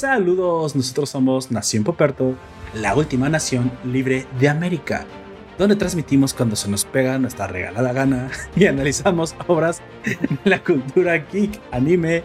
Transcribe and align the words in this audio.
Saludos, 0.00 0.74
nosotros 0.74 1.10
somos 1.10 1.50
Nación 1.50 1.84
Poperto, 1.84 2.34
la 2.72 2.94
última 2.94 3.28
nación 3.28 3.70
libre 3.84 4.24
de 4.38 4.48
América, 4.48 5.04
donde 5.58 5.76
transmitimos 5.76 6.32
cuando 6.32 6.56
se 6.56 6.70
nos 6.70 6.86
pega 6.86 7.18
nuestra 7.18 7.46
regalada 7.46 7.92
gana 7.92 8.30
y 8.56 8.64
analizamos 8.64 9.36
obras 9.46 9.82
de 10.02 10.38
la 10.44 10.64
cultura 10.64 11.18
geek, 11.18 11.60
anime, 11.70 12.22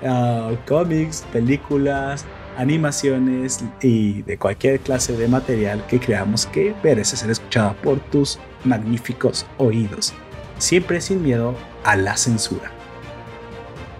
uh, 0.00 0.56
cómics, 0.66 1.26
películas, 1.30 2.24
animaciones 2.56 3.62
y 3.82 4.22
de 4.22 4.38
cualquier 4.38 4.80
clase 4.80 5.14
de 5.14 5.28
material 5.28 5.86
que 5.86 6.00
creamos 6.00 6.46
que 6.46 6.74
merece 6.82 7.18
ser 7.18 7.28
escuchada 7.28 7.74
por 7.74 8.00
tus 8.00 8.38
magníficos 8.64 9.44
oídos, 9.58 10.14
siempre 10.56 11.02
sin 11.02 11.22
miedo 11.22 11.54
a 11.84 11.94
la 11.94 12.16
censura. 12.16 12.70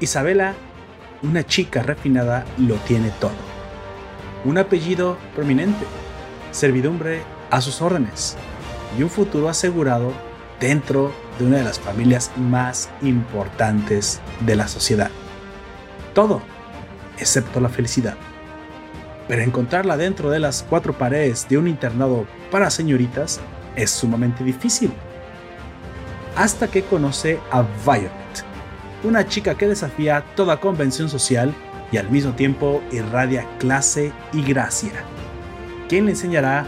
Isabela, 0.01 0.55
una 1.23 1.45
chica 1.45 1.83
refinada, 1.83 2.45
lo 2.59 2.77
tiene 2.77 3.11
todo. 3.21 3.33
Un 4.45 4.59
apellido 4.59 5.19
prominente, 5.35 5.85
servidumbre 6.51 7.23
a 7.51 7.61
sus 7.61 7.83
órdenes 7.83 8.37
y 8.99 9.03
un 9.03 9.11
futuro 9.11 9.49
asegurado 9.49 10.13
dentro 10.61 11.13
de 11.39 11.47
una 11.47 11.59
de 11.59 11.65
las 11.65 11.79
familias 11.79 12.31
más 12.37 12.89
importantes 13.03 14.21
de 14.41 14.57
la 14.57 14.69
sociedad. 14.69 15.11
Todo, 16.15 16.43
excepto 17.19 17.61
la 17.61 17.69
felicidad. 17.69 18.17
Pero 19.29 19.43
encontrarla 19.43 19.97
dentro 19.97 20.31
de 20.31 20.39
las 20.41 20.65
cuatro 20.69 20.93
paredes 20.97 21.49
de 21.49 21.59
un 21.59 21.69
internado 21.69 22.27
para 22.51 22.71
señoritas 22.71 23.41
es 23.77 23.91
sumamente 23.91 24.43
difícil. 24.43 24.91
Hasta 26.35 26.69
que 26.69 26.83
conoce 26.83 27.39
a 27.51 27.63
Violet, 27.85 28.48
una 29.05 29.27
chica 29.27 29.57
que 29.57 29.69
desafía 29.69 30.25
toda 30.35 30.61
convención 30.61 31.09
social 31.09 31.55
y 31.91 31.97
al 31.97 32.11
mismo 32.11 32.33
tiempo 32.33 32.83
irradia 32.93 33.47
clase 33.59 34.13
y 34.33 34.43
gracia, 34.43 34.93
quien 35.89 36.05
le 36.05 36.13
enseñará, 36.13 36.67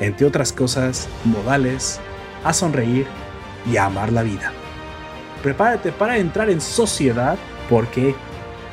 entre 0.00 0.26
otras 0.26 0.52
cosas, 0.52 1.08
modales, 1.24 2.00
a 2.44 2.52
sonreír 2.52 3.06
y 3.70 3.76
a 3.76 3.86
amar 3.86 4.12
la 4.12 4.22
vida. 4.22 4.52
Prepárate 5.42 5.92
para 5.92 6.18
entrar 6.18 6.50
en 6.50 6.60
sociedad 6.60 7.36
porque 7.68 8.14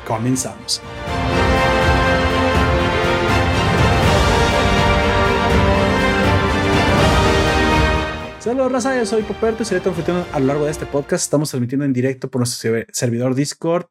comenzamos. 0.06 0.82
Saludos, 8.48 8.72
raza. 8.72 8.96
Yo 8.96 9.04
soy 9.04 9.24
Poperto 9.24 9.62
y 9.62 9.66
seré 9.66 9.82
tu 9.82 9.90
a 10.32 10.40
lo 10.40 10.46
largo 10.46 10.64
de 10.64 10.70
este 10.70 10.86
podcast. 10.86 11.22
Estamos 11.22 11.50
transmitiendo 11.50 11.84
en 11.84 11.92
directo 11.92 12.30
por 12.30 12.40
nuestro 12.40 12.82
servidor 12.92 13.34
Discord, 13.34 13.88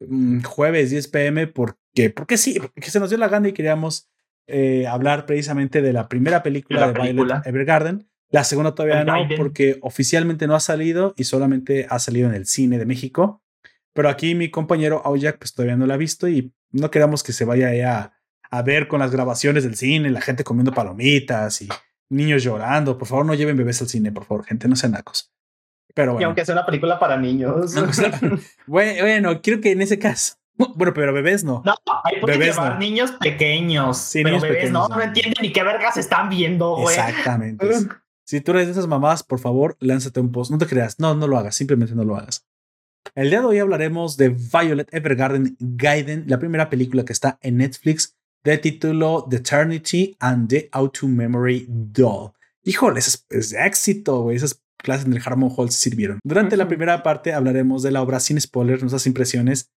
mm, 0.00 0.40
jueves 0.40 0.88
10 0.88 1.08
pm, 1.08 1.46
porque, 1.48 2.08
porque 2.08 2.38
sí, 2.38 2.58
porque 2.58 2.90
se 2.90 2.98
nos 2.98 3.10
dio 3.10 3.18
la 3.18 3.28
gana 3.28 3.48
y 3.48 3.52
queríamos 3.52 4.08
eh, 4.46 4.86
hablar 4.86 5.26
precisamente 5.26 5.82
de 5.82 5.92
la 5.92 6.08
primera 6.08 6.42
película 6.42 6.90
de 6.90 7.12
Violet 7.12 7.46
Evergarden. 7.46 8.08
La 8.30 8.44
segunda 8.44 8.74
todavía 8.74 9.04
no, 9.04 9.28
porque 9.36 9.76
oficialmente 9.82 10.46
no 10.46 10.54
ha 10.54 10.60
salido 10.60 11.12
y 11.18 11.24
solamente 11.24 11.86
ha 11.90 11.98
salido 11.98 12.26
en 12.26 12.34
el 12.34 12.46
cine 12.46 12.78
de 12.78 12.86
México. 12.86 13.42
Pero 13.92 14.08
aquí 14.08 14.34
mi 14.34 14.50
compañero 14.50 15.02
Aujak 15.04 15.36
pues 15.36 15.52
todavía 15.52 15.76
no 15.76 15.84
la 15.84 15.92
ha 15.92 15.98
visto 15.98 16.26
y 16.26 16.54
no 16.70 16.90
queremos 16.90 17.22
que 17.22 17.34
se 17.34 17.44
vaya 17.44 18.00
a, 18.00 18.14
a 18.50 18.62
ver 18.62 18.88
con 18.88 19.00
las 19.00 19.10
grabaciones 19.10 19.62
del 19.62 19.76
cine, 19.76 20.08
la 20.08 20.22
gente 20.22 20.42
comiendo 20.42 20.72
palomitas 20.72 21.60
y 21.60 21.68
niños 22.10 22.42
llorando. 22.42 22.98
Por 22.98 23.08
favor, 23.08 23.24
no 23.24 23.34
lleven 23.34 23.56
bebés 23.56 23.80
al 23.80 23.88
cine, 23.88 24.12
por 24.12 24.24
favor, 24.24 24.44
gente, 24.44 24.68
no 24.68 24.76
sean 24.76 24.92
nacos. 24.92 25.32
Pero 25.94 26.12
bueno. 26.12 26.22
Y 26.22 26.24
aunque 26.24 26.44
sea 26.44 26.54
una 26.54 26.66
película 26.66 26.98
para 26.98 27.16
niños. 27.16 27.74
bueno, 28.66 29.40
quiero 29.40 29.60
que 29.60 29.72
en 29.72 29.82
ese 29.82 29.98
caso. 29.98 30.34
Bueno, 30.74 30.92
pero 30.92 31.14
bebés 31.14 31.42
no. 31.42 31.62
No, 31.64 31.74
hay 32.04 32.20
que 32.20 32.36
llevar 32.36 32.78
niños 32.78 33.12
pequeños. 33.12 33.96
Sí, 33.96 34.22
pero 34.22 34.38
bebés 34.40 34.70
no, 34.70 34.88
no, 34.88 35.00
entienden 35.00 35.40
ni 35.40 35.52
qué 35.52 35.62
vergas 35.62 35.96
están 35.96 36.28
viendo, 36.28 36.76
güey. 36.76 36.94
Exactamente. 36.94 37.66
si 38.26 38.42
tú 38.42 38.50
eres 38.50 38.66
de 38.66 38.72
esas 38.72 38.86
mamás, 38.86 39.22
por 39.22 39.38
favor, 39.38 39.78
lánzate 39.80 40.20
un 40.20 40.32
post. 40.32 40.50
No 40.50 40.58
te 40.58 40.66
creas. 40.66 41.00
No, 41.00 41.14
no 41.14 41.26
lo 41.26 41.38
hagas. 41.38 41.54
Simplemente 41.54 41.94
no 41.94 42.04
lo 42.04 42.14
hagas. 42.14 42.46
El 43.14 43.30
día 43.30 43.40
de 43.40 43.46
hoy 43.46 43.58
hablaremos 43.58 44.18
de 44.18 44.28
Violet 44.28 44.92
Evergarden 44.92 45.56
Gaiden, 45.58 46.24
la 46.26 46.38
primera 46.38 46.68
película 46.68 47.06
que 47.06 47.14
está 47.14 47.38
en 47.40 47.56
Netflix 47.56 48.18
de 48.44 48.58
título 48.58 49.26
The 49.28 49.36
Eternity 49.36 50.16
and 50.20 50.48
the 50.48 50.68
Auto 50.72 51.06
Memory 51.06 51.66
Doll. 51.68 52.32
Híjole, 52.62 53.00
es, 53.00 53.26
es 53.30 53.52
éxito, 53.52 54.22
güey. 54.22 54.36
Esas 54.36 54.62
clases 54.76 55.06
en 55.06 55.12
el 55.12 55.22
Harmon 55.24 55.52
Hall 55.54 55.70
sirvieron. 55.70 56.18
Durante 56.24 56.56
la 56.56 56.68
primera 56.68 57.02
parte 57.02 57.32
hablaremos 57.32 57.82
de 57.82 57.90
la 57.90 58.02
obra 58.02 58.20
sin 58.20 58.40
spoilers, 58.40 58.82
nuestras 58.82 59.06
impresiones. 59.06 59.70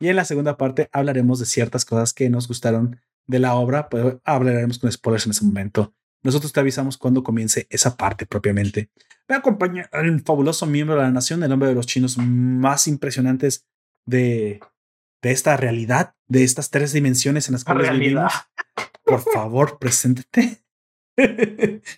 Y 0.00 0.08
en 0.08 0.16
la 0.16 0.24
segunda 0.24 0.56
parte 0.56 0.88
hablaremos 0.92 1.38
de 1.38 1.46
ciertas 1.46 1.84
cosas 1.84 2.12
que 2.12 2.28
nos 2.28 2.48
gustaron 2.48 3.00
de 3.26 3.38
la 3.38 3.54
obra. 3.54 3.88
Pues 3.88 4.16
hablaremos 4.24 4.78
con 4.78 4.90
spoilers 4.90 5.26
en 5.26 5.32
ese 5.32 5.44
momento. 5.44 5.94
Nosotros 6.22 6.52
te 6.52 6.60
avisamos 6.60 6.98
cuando 6.98 7.22
comience 7.22 7.66
esa 7.70 7.96
parte 7.96 8.26
propiamente. 8.26 8.90
Me 9.28 9.36
acompaña 9.36 9.88
el 9.92 10.20
fabuloso 10.22 10.66
miembro 10.66 10.96
de 10.96 11.02
la 11.02 11.10
nación, 11.10 11.42
el 11.42 11.52
hombre 11.52 11.68
de 11.68 11.74
los 11.74 11.86
chinos 11.86 12.16
más 12.18 12.88
impresionantes 12.88 13.66
de, 14.06 14.60
de 15.26 15.32
esta 15.32 15.56
realidad, 15.56 16.14
de 16.28 16.44
estas 16.44 16.70
tres 16.70 16.92
dimensiones 16.92 17.48
en 17.48 17.54
las 17.54 17.64
cuales 17.64 17.90
vivimos. 17.90 18.32
Por 19.04 19.20
favor, 19.20 19.76
preséntate. 19.80 20.62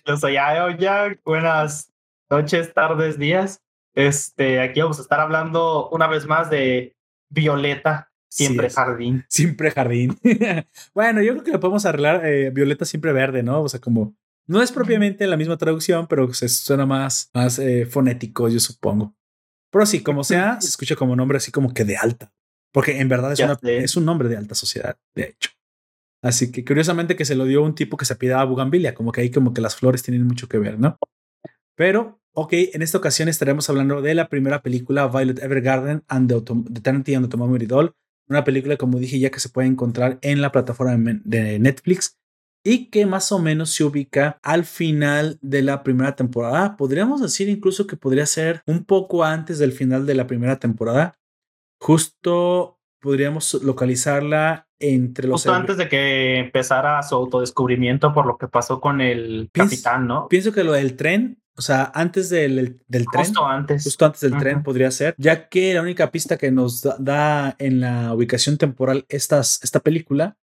Yo 0.03 0.17
soy 0.17 0.33
ya 0.33 1.15
Buenas 1.23 1.93
noches, 2.27 2.73
tardes, 2.73 3.19
días. 3.19 3.61
Este, 3.93 4.59
aquí 4.59 4.81
vamos 4.81 4.97
a 4.97 5.03
estar 5.03 5.19
hablando 5.19 5.89
una 5.89 6.07
vez 6.07 6.25
más 6.25 6.49
de 6.49 6.97
Violeta, 7.29 8.11
siempre 8.31 8.67
jardín. 8.71 9.23
Siempre 9.29 9.69
jardín. 9.69 10.17
bueno, 10.95 11.21
yo 11.21 11.33
creo 11.33 11.43
que 11.43 11.51
lo 11.51 11.59
podemos 11.59 11.85
arreglar 11.85 12.25
eh, 12.25 12.49
Violeta 12.49 12.85
siempre 12.85 13.13
verde, 13.13 13.43
¿no? 13.43 13.61
O 13.61 13.69
sea, 13.69 13.79
como 13.79 14.15
no 14.47 14.63
es 14.63 14.71
propiamente 14.71 15.27
la 15.27 15.37
misma 15.37 15.57
traducción, 15.57 16.07
pero 16.07 16.33
se 16.33 16.49
suena 16.49 16.87
más, 16.87 17.29
más 17.35 17.59
eh, 17.59 17.85
fonético, 17.85 18.49
yo 18.49 18.59
supongo. 18.59 19.13
Pero 19.69 19.85
sí, 19.85 20.01
como 20.01 20.23
sea, 20.23 20.59
se 20.59 20.69
escucha 20.69 20.95
como 20.95 21.15
nombre 21.15 21.37
así 21.37 21.51
como 21.51 21.75
que 21.75 21.85
de 21.85 21.95
alta. 21.95 22.33
Porque 22.71 22.99
en 22.99 23.09
verdad 23.09 23.33
es, 23.33 23.39
es 23.63 23.95
un 23.95 24.05
nombre 24.05 24.29
de 24.29 24.37
alta 24.37 24.55
sociedad, 24.55 24.97
de 25.15 25.23
hecho. 25.23 25.49
Así 26.21 26.51
que 26.51 26.65
curiosamente 26.65 27.15
que 27.15 27.25
se 27.25 27.35
lo 27.35 27.45
dio 27.45 27.63
un 27.63 27.75
tipo 27.75 27.97
que 27.97 28.05
se 28.05 28.33
a 28.33 28.43
Bugambilia, 28.43 28.93
como 28.93 29.11
que 29.11 29.21
ahí 29.21 29.31
como 29.31 29.53
que 29.53 29.61
las 29.61 29.75
flores 29.75 30.03
tienen 30.03 30.27
mucho 30.27 30.47
que 30.47 30.57
ver, 30.57 30.79
¿no? 30.79 30.97
Pero, 31.75 32.19
ok, 32.33 32.53
en 32.73 32.81
esta 32.81 32.97
ocasión 32.97 33.29
estaremos 33.29 33.69
hablando 33.69 34.01
de 34.01 34.13
la 34.13 34.27
primera 34.27 34.61
película 34.61 35.07
Violet 35.07 35.41
Evergarden 35.41 36.03
and 36.09 36.29
the, 36.29 36.77
Eternity 36.77 37.15
and 37.15 37.29
the 37.29 37.37
Memory 37.37 37.65
Doll, 37.65 37.93
una 38.27 38.43
película, 38.43 38.75
como 38.75 38.99
dije 38.99 39.17
ya, 39.17 39.31
que 39.31 39.39
se 39.39 39.49
puede 39.49 39.69
encontrar 39.69 40.19
en 40.21 40.41
la 40.41 40.51
plataforma 40.51 40.97
de 41.23 41.57
Netflix 41.57 42.17
y 42.65 42.89
que 42.89 43.05
más 43.05 43.31
o 43.31 43.39
menos 43.39 43.71
se 43.71 43.85
ubica 43.85 44.37
al 44.43 44.65
final 44.65 45.39
de 45.41 45.61
la 45.61 45.83
primera 45.83 46.15
temporada. 46.15 46.75
Podríamos 46.75 47.21
decir 47.21 47.47
incluso 47.47 47.87
que 47.87 47.95
podría 47.95 48.25
ser 48.25 48.61
un 48.67 48.83
poco 48.83 49.23
antes 49.23 49.57
del 49.57 49.71
final 49.71 50.05
de 50.05 50.15
la 50.15 50.27
primera 50.27 50.59
temporada, 50.59 51.15
Justo 51.79 52.79
podríamos 52.99 53.53
localizarla 53.63 54.67
entre 54.79 55.27
los... 55.27 55.41
Justo 55.41 55.53
antes 55.53 55.77
de 55.77 55.89
que 55.89 56.39
empezara 56.39 57.01
su 57.03 57.15
autodescubrimiento 57.15 58.13
por 58.13 58.25
lo 58.25 58.37
que 58.37 58.47
pasó 58.47 58.79
con 58.79 59.01
el 59.01 59.49
capitán, 59.53 60.07
¿no? 60.07 60.27
Pienso 60.27 60.51
que 60.51 60.63
lo 60.63 60.73
del 60.73 60.95
tren, 60.95 61.41
o 61.55 61.61
sea, 61.61 61.91
antes 61.93 62.29
del, 62.29 62.81
del 62.87 63.05
tren. 63.11 63.25
Justo 63.25 63.45
antes. 63.45 63.83
Justo 63.83 64.05
antes 64.05 64.21
del 64.21 64.37
tren 64.37 64.63
podría 64.63 64.91
ser, 64.91 65.15
ya 65.17 65.49
que 65.49 65.73
la 65.73 65.81
única 65.81 66.11
pista 66.11 66.37
que 66.37 66.51
nos 66.51 66.81
da, 66.99 67.55
en 67.59 67.81
la 67.81 68.13
ubicación 68.13 68.57
temporal 68.57 69.05
estas, 69.09 69.59
esta 69.63 69.79
película 69.79 70.37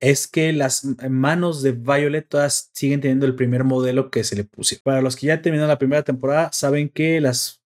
es 0.00 0.26
que 0.26 0.52
las 0.52 0.84
manos 1.08 1.62
de 1.62 1.72
Violet 1.72 2.28
todas 2.28 2.70
siguen 2.72 3.00
teniendo 3.00 3.24
el 3.24 3.36
primer 3.36 3.62
modelo 3.62 4.10
que 4.10 4.24
se 4.24 4.34
le 4.34 4.42
puso. 4.42 4.74
Para 4.82 5.00
los 5.00 5.14
que 5.14 5.28
ya 5.28 5.40
terminaron 5.40 5.68
la 5.68 5.78
primera 5.78 6.02
temporada, 6.02 6.50
saben 6.52 6.88
que 6.88 7.20
las 7.20 7.61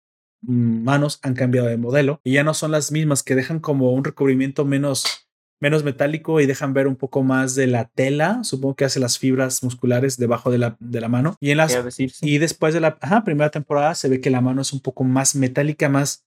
manos 0.47 1.19
han 1.23 1.35
cambiado 1.35 1.69
de 1.69 1.77
modelo 1.77 2.21
y 2.25 2.35
ya 2.35 2.45
no 2.45 2.55
son 2.55 2.71
las 2.71 2.93
mismas 2.93 3.23
que 3.23 3.35
dejan 3.35 3.61
como 3.61 3.93
un 3.93 4.05
recubrimiento 4.05 4.65
menos, 4.65 5.29
menos 5.61 5.85
metálico 5.85 6.41
y 6.41 6.47
dejan 6.47 6.73
ver 6.73 6.87
un 6.87 6.97
poco 6.97 7.23
más 7.23 7.55
de 7.55 7.67
la 7.67 7.87
tela, 7.87 8.45
supongo 8.45 8.77
que 8.77 8.85
hace 8.85 9.01
las 9.01 9.19
fibras 9.19 9.63
musculares 9.63 10.17
debajo 10.17 10.51
de 10.51 10.59
la, 10.59 10.77
de 10.81 11.01
la 11.01 11.09
mano. 11.09 11.37
Y, 11.41 11.51
en 11.51 11.59
las, 11.59 11.77
y 12.23 12.39
después 12.39 12.75
de 12.75 12.81
la 12.81 12.99
primera 13.25 13.51
temporada 13.51 13.95
se 13.95 14.09
ve 14.09 14.21
que 14.21 14.31
la 14.31 14.41
mano 14.41 14.63
es 14.63 14.73
un 14.73 14.81
poco 14.81 15.05
más 15.05 15.35
metálica, 15.35 15.89
más, 15.89 16.25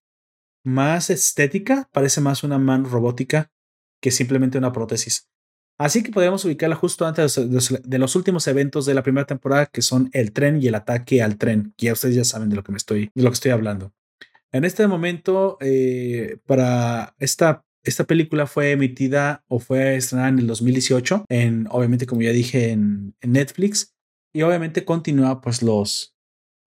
más 0.63 1.09
estética, 1.09 1.89
parece 1.91 2.21
más 2.21 2.43
una 2.43 2.57
mano 2.57 2.89
robótica 2.89 3.51
que 4.01 4.11
simplemente 4.11 4.57
una 4.57 4.71
prótesis. 4.71 5.29
Así 5.79 6.03
que 6.03 6.11
podríamos 6.11 6.43
ubicarla 6.43 6.75
justo 6.75 7.07
antes 7.07 7.35
de 7.35 7.97
los, 7.97 8.15
últimos 8.17 8.45
eventos 8.47 8.85
de 8.85 8.93
la 8.93 9.01
primera 9.01 9.25
temporada, 9.25 9.65
que 9.65 9.81
son 9.81 10.09
el 10.11 10.33
tren 10.33 10.61
y 10.61 10.67
el 10.67 10.75
ataque 10.75 11.23
al 11.23 11.37
tren, 11.37 11.73
que 11.77 11.85
ya 11.85 11.93
ustedes 11.93 12.15
ya 12.15 12.25
saben 12.25 12.49
de 12.49 12.57
lo 12.57 12.63
que 12.65 12.73
me 12.73 12.77
estoy, 12.77 13.11
de 13.15 13.23
lo 13.23 13.29
que 13.29 13.35
estoy 13.35 13.51
hablando. 13.51 13.93
En 14.51 14.65
este 14.65 14.87
momento, 14.87 15.57
eh, 15.61 16.37
para 16.47 17.15
esta, 17.19 17.65
esta 17.83 18.05
película 18.05 18.47
fue 18.47 18.71
emitida 18.71 19.43
o 19.47 19.59
fue 19.59 19.95
estrenada 19.95 20.29
en 20.29 20.39
el 20.39 20.47
2018, 20.47 21.25
en, 21.29 21.67
obviamente, 21.69 22.07
como 22.07 22.21
ya 22.21 22.31
dije, 22.31 22.71
en, 22.71 23.15
Netflix. 23.21 23.95
Y 24.33 24.41
obviamente 24.41 24.85
continúa 24.85 25.41
pues 25.41 25.61
los, 25.61 26.15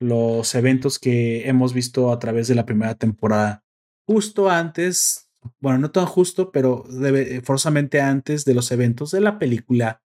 los 0.00 0.55
eventos 0.55 0.99
que 0.99 1.49
hemos 1.49 1.75
visto 1.75 2.12
a 2.12 2.19
través 2.19 2.49
de 2.49 2.55
la 2.55 2.67
primera 2.67 2.94
temporada. 2.94 3.64
Justo 4.06 4.49
antes, 4.49 5.28
bueno, 5.61 5.78
no 5.78 5.90
tan 5.90 6.06
justo, 6.06 6.52
pero 6.52 6.85
debe, 6.88 7.40
forzosamente 7.40 8.00
antes 8.00 8.44
de 8.44 8.55
los 8.55 8.70
eventos 8.70 9.11
de 9.11 9.20
la 9.20 9.38
película 9.38 10.02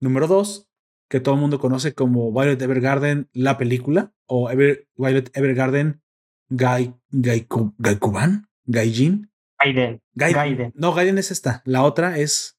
número 0.00 0.26
2, 0.26 0.68
que 1.10 1.20
todo 1.20 1.34
el 1.34 1.40
mundo 1.40 1.58
conoce 1.58 1.94
como 1.94 2.30
Violet 2.32 2.60
Evergarden, 2.60 3.28
la 3.32 3.56
película, 3.58 4.12
o 4.26 4.48
Violet 4.48 5.30
Evergarden 5.36 6.02
Gai, 6.50 6.94
Gaikuban, 7.10 8.48
Gaijin. 8.66 9.30
Gaiden. 9.58 10.00
Gaiden. 10.14 10.72
No, 10.74 10.94
Gaiden 10.94 11.18
es 11.18 11.30
esta. 11.30 11.62
La 11.64 11.82
otra 11.82 12.18
es. 12.18 12.58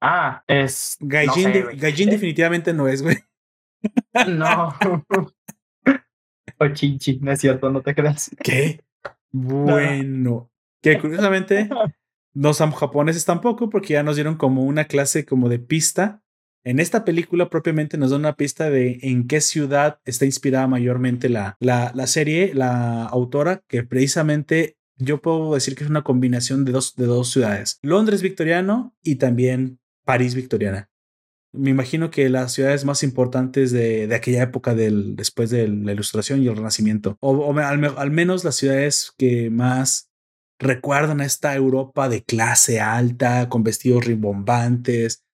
Ah, 0.00 0.42
es. 0.46 0.96
Gaijin, 1.00 1.78
Gaijin 1.78 2.10
definitivamente 2.10 2.72
no 2.72 2.88
es, 2.88 3.02
güey. 3.02 3.18
No. 4.28 4.74
o 6.58 6.68
Chinchi, 6.68 7.18
no 7.20 7.32
es 7.32 7.40
cierto, 7.40 7.70
no 7.70 7.82
te 7.82 7.94
creas. 7.94 8.30
¿Qué? 8.42 8.84
Bueno. 9.32 10.50
Que 10.82 10.98
curiosamente 10.98 11.68
no 12.34 12.54
son 12.54 12.72
japoneses 12.72 13.24
tampoco, 13.24 13.70
porque 13.70 13.94
ya 13.94 14.02
nos 14.02 14.16
dieron 14.16 14.36
como 14.36 14.64
una 14.64 14.84
clase 14.84 15.24
como 15.24 15.48
de 15.48 15.58
pista. 15.58 16.19
En 16.64 16.78
esta 16.78 17.04
película 17.04 17.48
propiamente 17.48 17.96
nos 17.96 18.10
da 18.10 18.16
una 18.16 18.36
pista 18.36 18.68
de 18.68 18.98
en 19.02 19.26
qué 19.26 19.40
ciudad 19.40 19.98
está 20.04 20.26
inspirada 20.26 20.66
mayormente 20.66 21.28
la, 21.28 21.56
la, 21.58 21.90
la 21.94 22.06
serie, 22.06 22.52
la 22.54 23.04
autora, 23.04 23.62
que 23.66 23.82
precisamente 23.82 24.76
yo 24.98 25.22
puedo 25.22 25.54
decir 25.54 25.74
que 25.74 25.84
es 25.84 25.90
una 25.90 26.04
combinación 26.04 26.64
de 26.64 26.72
dos, 26.72 26.94
de 26.96 27.06
dos 27.06 27.30
ciudades, 27.30 27.78
Londres 27.82 28.20
victoriano 28.20 28.94
y 29.02 29.16
también 29.16 29.80
París 30.04 30.34
victoriana. 30.34 30.90
Me 31.52 31.70
imagino 31.70 32.10
que 32.10 32.28
las 32.28 32.52
ciudades 32.52 32.84
más 32.84 33.02
importantes 33.02 33.72
de, 33.72 34.06
de 34.06 34.14
aquella 34.14 34.42
época 34.42 34.74
del, 34.74 35.16
después 35.16 35.50
de 35.50 35.66
la 35.66 35.92
Ilustración 35.92 36.42
y 36.42 36.46
el 36.46 36.56
Renacimiento, 36.56 37.16
o, 37.20 37.58
al, 37.58 38.10
menos 38.10 38.44
las 38.44 38.54
ciudades 38.56 39.12
que 39.18 39.50
más 39.50 40.10
recuerdan 40.60 41.20
a 41.20 41.24
esta 41.24 41.56
Europa 41.56 42.08
de 42.08 42.22
clase 42.22 42.80
alta, 42.80 43.48
con 43.48 43.64
vestidos 43.64 44.04
rimbombantes, 44.04 45.24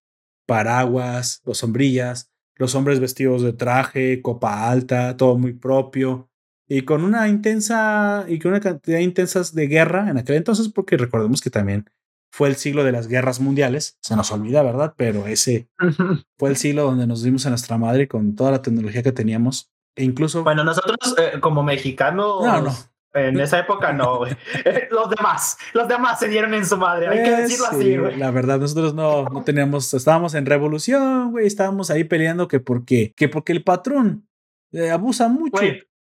paraguas, 0.46 1.42
los 1.44 1.58
sombrillas, 1.58 2.30
los 2.54 2.74
hombres 2.74 3.00
vestidos 3.00 3.42
de 3.42 3.52
traje, 3.52 4.22
copa 4.22 4.70
alta, 4.70 5.16
todo 5.16 5.36
muy 5.36 5.52
propio, 5.52 6.30
y 6.68 6.82
con 6.82 7.04
una 7.04 7.28
intensa 7.28 8.24
y 8.28 8.38
con 8.38 8.52
una 8.52 8.60
cantidad 8.60 8.98
intensas 8.98 9.54
de 9.54 9.68
guerra 9.68 10.10
en 10.10 10.18
aquel 10.18 10.36
entonces, 10.36 10.68
porque 10.68 10.96
recordemos 10.96 11.40
que 11.40 11.50
también 11.50 11.88
fue 12.32 12.48
el 12.48 12.56
siglo 12.56 12.84
de 12.84 12.92
las 12.92 13.08
guerras 13.08 13.40
mundiales, 13.40 13.98
se 14.00 14.16
nos 14.16 14.32
olvida, 14.32 14.62
¿verdad? 14.62 14.94
Pero 14.96 15.26
ese 15.26 15.68
fue 16.38 16.50
el 16.50 16.56
siglo 16.56 16.82
donde 16.82 17.06
nos 17.06 17.22
dimos 17.22 17.46
a 17.46 17.50
nuestra 17.50 17.78
madre 17.78 18.08
con 18.08 18.34
toda 18.34 18.50
la 18.50 18.62
tecnología 18.62 19.02
que 19.02 19.12
teníamos. 19.12 19.70
E 19.94 20.04
incluso. 20.04 20.44
Bueno, 20.44 20.62
nosotros 20.64 20.96
eh, 21.18 21.40
como 21.40 21.62
mexicanos. 21.62 22.44
No, 22.44 22.62
no. 22.62 22.76
En 23.16 23.40
esa 23.40 23.58
época 23.58 23.92
no, 23.92 24.18
güey. 24.18 24.36
los 24.90 25.10
demás, 25.10 25.58
los 25.72 25.88
demás 25.88 26.18
se 26.18 26.28
dieron 26.28 26.54
en 26.54 26.66
su 26.66 26.76
madre, 26.76 27.08
hay 27.08 27.22
que 27.22 27.32
eh, 27.32 27.36
decirlo 27.42 27.66
así, 27.66 27.96
güey. 27.96 28.16
La 28.16 28.30
verdad, 28.30 28.58
nosotros 28.58 28.94
no, 28.94 29.24
no 29.24 29.42
teníamos, 29.42 29.92
estábamos 29.94 30.34
en 30.34 30.46
revolución, 30.46 31.30
güey, 31.32 31.46
estábamos 31.46 31.90
ahí 31.90 32.04
peleando 32.04 32.48
que 32.48 32.60
porque, 32.60 33.12
que 33.16 33.28
porque 33.28 33.52
el 33.52 33.64
patrón 33.64 34.28
eh, 34.72 34.90
abusa 34.90 35.28
mucho. 35.28 35.62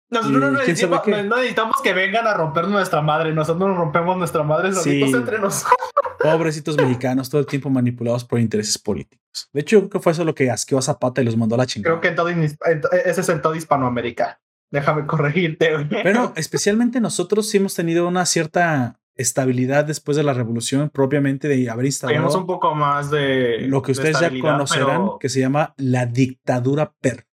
Nosotros 0.09 0.39
no 0.39 0.51
necesitamos, 0.51 1.81
que 1.83 1.93
vengan 1.93 2.25
a 2.27 2.33
romper 2.33 2.67
nuestra 2.67 3.01
madre. 3.01 3.33
Nosotros 3.33 3.67
nos 3.67 3.77
rompemos 3.77 4.17
nuestra 4.17 4.41
madre 4.41 4.71
solitos 4.71 5.13
entre 5.13 5.37
nosotros. 5.39 5.77
Pobrecitos 6.19 6.77
mexicanos, 6.77 7.29
todo 7.29 7.41
el 7.41 7.47
tiempo 7.47 7.69
manipulados 7.69 8.23
por 8.23 8.39
intereses 8.39 8.77
políticos. 8.77 9.49
De 9.51 9.61
hecho, 9.61 9.79
creo 9.79 9.89
que 9.89 9.99
fue 9.99 10.13
eso 10.13 10.23
lo 10.23 10.33
que 10.33 10.49
asqueó 10.49 10.77
a 10.77 10.81
Zapata 10.81 11.21
y 11.21 11.25
los 11.25 11.35
mandó 11.35 11.55
a 11.55 11.59
la 11.59 11.65
chingada. 11.65 11.99
Creo 11.99 12.01
que 12.01 12.07
en 12.07 12.15
todo, 12.15 12.29
ese 12.29 13.21
es 13.21 13.29
en 13.29 13.41
todo 13.41 13.53
Hispanoamérica. 13.53 14.39
Déjame 14.71 15.05
corregirte. 15.05 15.71
Pero 16.03 16.33
especialmente 16.35 16.99
nosotros 16.99 17.49
sí 17.49 17.57
hemos 17.57 17.73
tenido 17.73 18.07
una 18.07 18.25
cierta 18.25 18.99
estabilidad 19.15 19.85
después 19.85 20.15
de 20.17 20.23
la 20.23 20.33
revolución 20.33 20.89
propiamente 20.89 21.47
de 21.47 21.69
haber 21.69 21.85
instalado. 21.85 22.15
Tenemos 22.15 22.35
un 22.35 22.45
poco 22.45 22.75
más 22.75 23.09
de 23.09 23.61
lo 23.67 23.81
que 23.81 23.93
ustedes 23.93 24.19
ya 24.19 24.29
conocerán, 24.29 25.09
que 25.19 25.29
se 25.29 25.39
llama 25.39 25.73
la 25.77 26.05
dictadura 26.05 26.93
perfecta 27.01 27.27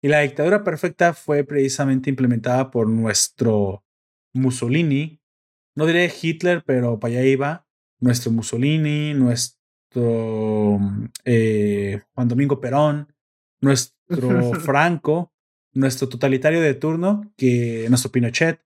y 0.00 0.08
la 0.08 0.20
dictadura 0.20 0.62
perfecta 0.62 1.12
fue 1.12 1.44
precisamente 1.44 2.10
implementada 2.10 2.70
por 2.70 2.88
nuestro 2.88 3.84
Mussolini. 4.32 5.20
No 5.74 5.86
diré 5.86 6.12
Hitler, 6.20 6.62
pero 6.64 6.98
para 6.98 7.14
allá 7.14 7.24
iba. 7.24 7.66
Nuestro 8.00 8.30
Mussolini, 8.30 9.12
nuestro 9.14 10.78
eh, 11.24 12.00
Juan 12.14 12.28
Domingo 12.28 12.60
Perón, 12.60 13.12
nuestro 13.60 14.54
Franco, 14.60 15.32
nuestro 15.72 16.08
totalitario 16.08 16.60
de 16.60 16.74
turno, 16.74 17.32
que 17.36 17.86
nuestro 17.88 18.10
Pinochet, 18.10 18.60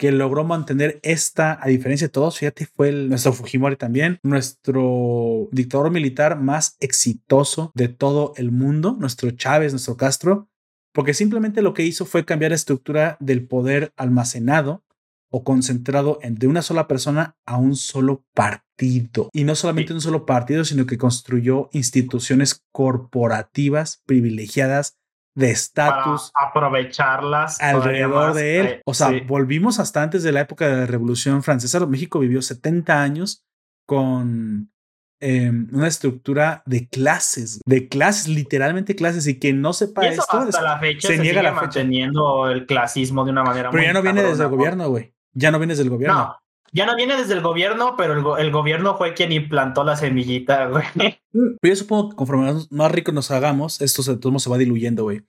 que 0.00 0.12
logró 0.12 0.44
mantener 0.44 0.98
esta, 1.02 1.58
a 1.62 1.68
diferencia 1.68 2.06
de 2.06 2.12
todos, 2.12 2.38
fíjate, 2.38 2.64
fue 2.64 2.88
el, 2.88 3.10
nuestro 3.10 3.34
Fujimori 3.34 3.76
también, 3.76 4.18
nuestro 4.22 5.48
dictador 5.52 5.90
militar 5.90 6.40
más 6.40 6.76
exitoso 6.80 7.70
de 7.74 7.88
todo 7.88 8.32
el 8.36 8.50
mundo, 8.50 8.96
nuestro 8.98 9.30
Chávez, 9.32 9.72
nuestro 9.72 9.98
Castro, 9.98 10.48
porque 10.92 11.12
simplemente 11.12 11.60
lo 11.60 11.74
que 11.74 11.84
hizo 11.84 12.06
fue 12.06 12.24
cambiar 12.24 12.52
la 12.52 12.56
estructura 12.56 13.18
del 13.20 13.46
poder 13.46 13.92
almacenado 13.96 14.84
o 15.30 15.44
concentrado 15.44 16.18
en, 16.22 16.34
de 16.34 16.48
una 16.48 16.62
sola 16.62 16.88
persona 16.88 17.36
a 17.46 17.56
un 17.58 17.76
solo 17.76 18.24
partido. 18.34 19.28
Y 19.32 19.44
no 19.44 19.54
solamente 19.54 19.92
un 19.92 20.00
solo 20.00 20.26
partido, 20.26 20.64
sino 20.64 20.86
que 20.86 20.98
construyó 20.98 21.68
instituciones 21.72 22.64
corporativas 22.72 24.02
privilegiadas 24.06 24.96
de 25.34 25.50
estatus. 25.50 26.30
Aprovecharlas 26.34 27.60
alrededor 27.60 28.34
de 28.34 28.60
él. 28.60 28.66
Eh, 28.66 28.82
o 28.84 28.94
sea, 28.94 29.12
volvimos 29.26 29.78
hasta 29.78 30.02
antes 30.02 30.22
de 30.22 30.32
la 30.32 30.40
época 30.40 30.66
de 30.68 30.76
la 30.76 30.86
Revolución 30.86 31.42
Francesa. 31.42 31.84
México 31.86 32.18
vivió 32.18 32.42
70 32.42 33.02
años 33.02 33.44
con 33.86 34.70
em, 35.20 35.68
una 35.72 35.88
estructura 35.88 36.62
de 36.66 36.88
clases, 36.88 37.60
de 37.64 37.88
clases, 37.88 38.28
literalmente 38.28 38.94
clases, 38.94 39.26
y 39.26 39.38
quien 39.38 39.60
no 39.60 39.72
sepa 39.72 40.06
esto, 40.06 40.24
hasta 40.30 40.62
la 40.62 40.78
fecha 40.78 41.08
se, 41.08 41.18
niega 41.18 41.42
la 41.42 41.52
manteniendo 41.52 42.48
el 42.48 42.66
clasismo 42.66 43.24
de 43.24 43.32
una 43.32 43.42
manera 43.42 43.70
Pero 43.70 43.82
ya 43.82 43.92
no 43.92 44.02
viene 44.02 44.22
desde 44.22 44.44
el 44.44 44.48
gobierno, 44.48 44.88
güey. 44.88 45.14
Ya 45.32 45.50
no 45.50 45.58
viene 45.58 45.72
desde 45.72 45.84
el 45.84 45.90
gobierno. 45.90 46.18
No, 46.18 46.36
ya 46.72 46.86
no 46.86 46.96
viene 46.96 47.16
desde 47.16 47.34
el 47.34 47.40
gobierno, 47.40 47.94
pero 47.96 48.38
el, 48.38 48.50
gobierno 48.50 48.96
fue 48.96 49.14
quien 49.14 49.32
implantó 49.32 49.84
la 49.84 49.96
semillita, 49.96 50.66
güey. 50.68 50.84
Pero 50.94 51.56
yo 51.62 51.76
supongo 51.76 52.10
que 52.10 52.16
conforme 52.16 52.52
más 52.70 52.92
ricos 52.92 53.14
nos 53.14 53.30
hagamos, 53.30 53.80
esto 53.80 54.02
se, 54.02 54.16
todo 54.16 54.38
se 54.38 54.50
va 54.50 54.58
diluyendo, 54.58 55.04
güey. 55.04 55.22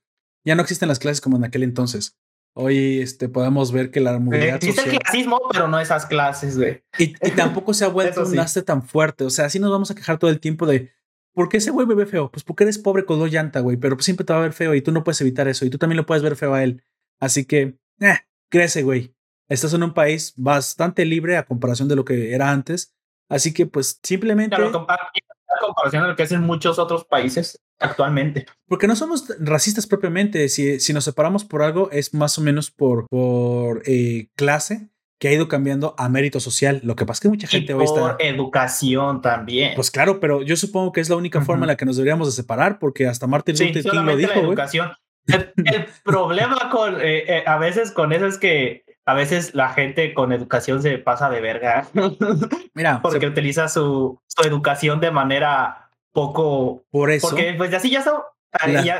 Ya 0.44 0.56
no 0.56 0.62
existen 0.62 0.88
las 0.88 1.00
clases 1.00 1.22
como 1.22 1.38
en 1.38 1.44
aquel 1.44 1.64
entonces. 1.64 2.18
Hoy 2.54 3.00
este, 3.00 3.30
podemos 3.30 3.72
ver 3.72 3.92
que 3.92 4.02
la 4.02 4.20
movilidad 4.20 4.56
Existe 4.56 4.90
el 4.90 5.00
clasismo, 5.00 5.40
pero 5.52 5.68
no 5.68 5.80
esas 5.80 6.06
clases, 6.06 6.58
güey. 6.58 6.84
Y, 6.98 7.14
tampoco 7.32 7.74
se 7.74 7.86
ha 7.86 7.88
vuelto 7.90 8.26
un 8.26 8.36
lastre 8.36 8.62
tan 8.64 8.84
fuerte. 8.84 9.24
O 9.24 9.30
sea, 9.30 9.46
así 9.46 9.60
nos 9.60 9.72
vamos 9.72 9.90
a 9.92 9.96
quejar 9.96 10.18
todo 10.18 10.30
el 10.30 10.40
tiempo 10.40 10.66
de 10.66 10.92
¿por 11.34 11.50
qué 11.50 11.58
ese 11.58 11.72
güey 11.72 11.88
me 11.88 11.96
ve 11.96 12.06
feo? 12.06 12.30
Pues 12.30 12.44
porque 12.44 12.64
eres 12.64 12.78
pobre 12.78 13.06
con 13.06 13.20
dos 13.20 13.32
llanta, 13.32 13.62
güey, 13.62 13.78
pero 13.78 13.96
pues 13.96 14.06
siempre 14.06 14.26
te 14.26 14.34
va 14.34 14.40
a 14.40 14.44
ver 14.44 14.54
feo 14.54 14.76
y 14.76 14.82
tú 14.82 14.92
no 14.92 15.04
puedes 15.04 15.22
evitar 15.22 15.48
eso 15.48 15.66
y 15.66 15.70
tú 15.70 15.78
también 15.78 15.98
lo 15.98 16.06
puedes 16.06 16.24
ver 16.24 16.36
feo 16.36 16.54
a 16.54 16.64
él. 16.64 16.84
Así 17.20 17.46
que, 17.46 17.78
eh, 18.00 18.18
crece, 18.50 18.84
güey. 18.84 19.16
Estás 19.52 19.74
en 19.74 19.84
un 19.84 19.94
país 19.94 20.34
bastante 20.38 21.04
libre 21.04 21.36
a 21.36 21.46
comparación 21.46 21.90
de 21.90 21.98
lo 21.98 22.06
que 22.06 22.34
era 22.34 22.52
antes. 22.52 22.94
Así 23.28 23.54
que, 23.54 23.66
pues, 23.66 24.00
simplemente. 24.02 24.56
Claro, 24.56 24.70
a 24.88 25.60
comparación 25.60 26.04
de 26.04 26.10
lo 26.10 26.16
que 26.16 26.24
hacen 26.24 26.42
muchos 26.42 26.80
otros 26.80 27.04
países 27.04 27.62
actualmente. 27.78 28.46
Porque 28.70 28.88
no 28.88 28.96
somos 28.96 29.26
racistas 29.40 29.88
propiamente. 29.88 30.48
Si, 30.48 30.80
si 30.80 30.94
nos 30.94 31.04
separamos 31.04 31.44
por 31.44 31.64
algo, 31.64 31.92
es 31.92 32.14
más 32.14 32.38
o 32.38 32.42
menos 32.42 32.72
por, 32.72 33.08
por 33.10 33.84
eh, 33.86 34.30
clase 34.38 34.90
que 35.20 35.28
ha 35.28 35.34
ido 35.34 35.50
cambiando 35.50 35.96
a 35.98 36.08
mérito 36.08 36.40
social. 36.40 36.80
Lo 36.84 36.96
que 36.96 37.06
pasa 37.06 37.18
es 37.18 37.22
que 37.24 37.30
mucha 37.30 37.48
gente 37.48 37.74
hoy 37.74 37.84
está. 37.84 38.00
Por 38.00 38.16
educación 38.20 39.22
también. 39.22 39.74
Pues 39.76 39.92
claro, 39.92 40.22
pero 40.22 40.44
yo 40.44 40.56
supongo 40.56 40.94
que 40.94 41.02
es 41.02 41.10
la 41.10 41.18
única 41.18 41.42
forma 41.42 41.66
en 41.66 41.68
la 41.68 41.76
que 41.76 41.86
nos 41.86 41.98
deberíamos 41.98 42.28
de 42.28 42.42
separar, 42.42 42.80
porque 42.80 43.06
hasta 43.06 43.28
Martin 43.28 43.56
Luther 43.60 43.84
King 43.84 44.06
lo 44.06 44.16
dijo. 44.16 44.32
educación. 44.32 44.94
El, 45.28 45.86
problema 46.04 46.70
con 46.72 46.96
eh, 47.02 47.24
eh, 47.28 47.44
a 47.46 47.58
veces 47.58 47.92
con 47.92 48.12
eso 48.12 48.26
es 48.26 48.38
que 48.38 48.84
a 49.12 49.14
veces 49.14 49.54
la 49.54 49.74
gente 49.74 50.14
con 50.14 50.32
educación 50.32 50.82
se 50.82 50.98
pasa 50.98 51.30
de 51.30 51.42
verga. 51.42 51.86
Mira, 52.74 53.02
porque 53.02 53.28
utiliza 53.28 53.68
su, 53.68 54.22
su, 54.26 54.48
educación 54.48 55.02
de 55.02 55.12
manera 55.12 55.90
poco. 56.14 56.86
Por 56.92 57.12
eso. 57.12 57.28
Porque 57.28 57.54
pues 57.58 57.74
así 57.74 57.90
ya, 57.90 58.04
son, 58.04 58.22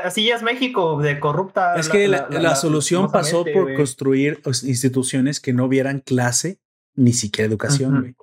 así 0.04 0.26
ya 0.26 0.36
es 0.36 0.42
México 0.42 1.00
de 1.00 1.18
corrupta. 1.18 1.76
Es 1.76 1.88
que 1.88 2.08
la, 2.08 2.56
solución 2.56 3.10
pasó 3.10 3.44
por 3.44 3.74
construir 3.74 4.42
instituciones 4.44 5.40
que 5.40 5.54
no 5.54 5.66
vieran 5.66 6.00
clase 6.00 6.58
ni 6.94 7.14
siquiera 7.14 7.48
educación, 7.48 8.14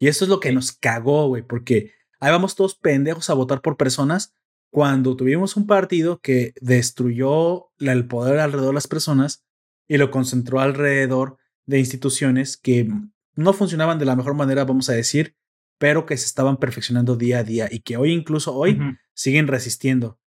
Y 0.00 0.08
eso 0.08 0.24
es 0.24 0.28
lo 0.28 0.40
que 0.40 0.50
nos 0.50 0.72
cagó, 0.72 1.28
güey, 1.28 1.42
porque 1.42 1.92
ahí 2.18 2.32
vamos 2.32 2.56
todos 2.56 2.74
pendejos 2.74 3.30
a 3.30 3.34
votar 3.34 3.60
por 3.60 3.76
personas 3.76 4.34
cuando 4.70 5.14
tuvimos 5.14 5.56
un 5.56 5.68
partido 5.68 6.18
que 6.18 6.54
destruyó 6.60 7.68
el 7.78 8.08
poder 8.08 8.40
alrededor 8.40 8.70
de 8.70 8.74
las 8.74 8.88
personas 8.88 9.45
y 9.88 9.96
lo 9.98 10.10
concentró 10.10 10.60
alrededor 10.60 11.38
de 11.64 11.78
instituciones 11.78 12.56
que 12.56 12.88
no 13.34 13.52
funcionaban 13.52 13.98
de 13.98 14.04
la 14.04 14.16
mejor 14.16 14.34
manera, 14.34 14.64
vamos 14.64 14.88
a 14.88 14.94
decir, 14.94 15.36
pero 15.78 16.06
que 16.06 16.16
se 16.16 16.26
estaban 16.26 16.56
perfeccionando 16.56 17.16
día 17.16 17.38
a 17.38 17.44
día 17.44 17.68
y 17.70 17.80
que 17.80 17.96
hoy, 17.96 18.12
incluso 18.12 18.54
hoy, 18.54 18.78
siguen 19.12 19.46
resistiendo. 19.46 20.18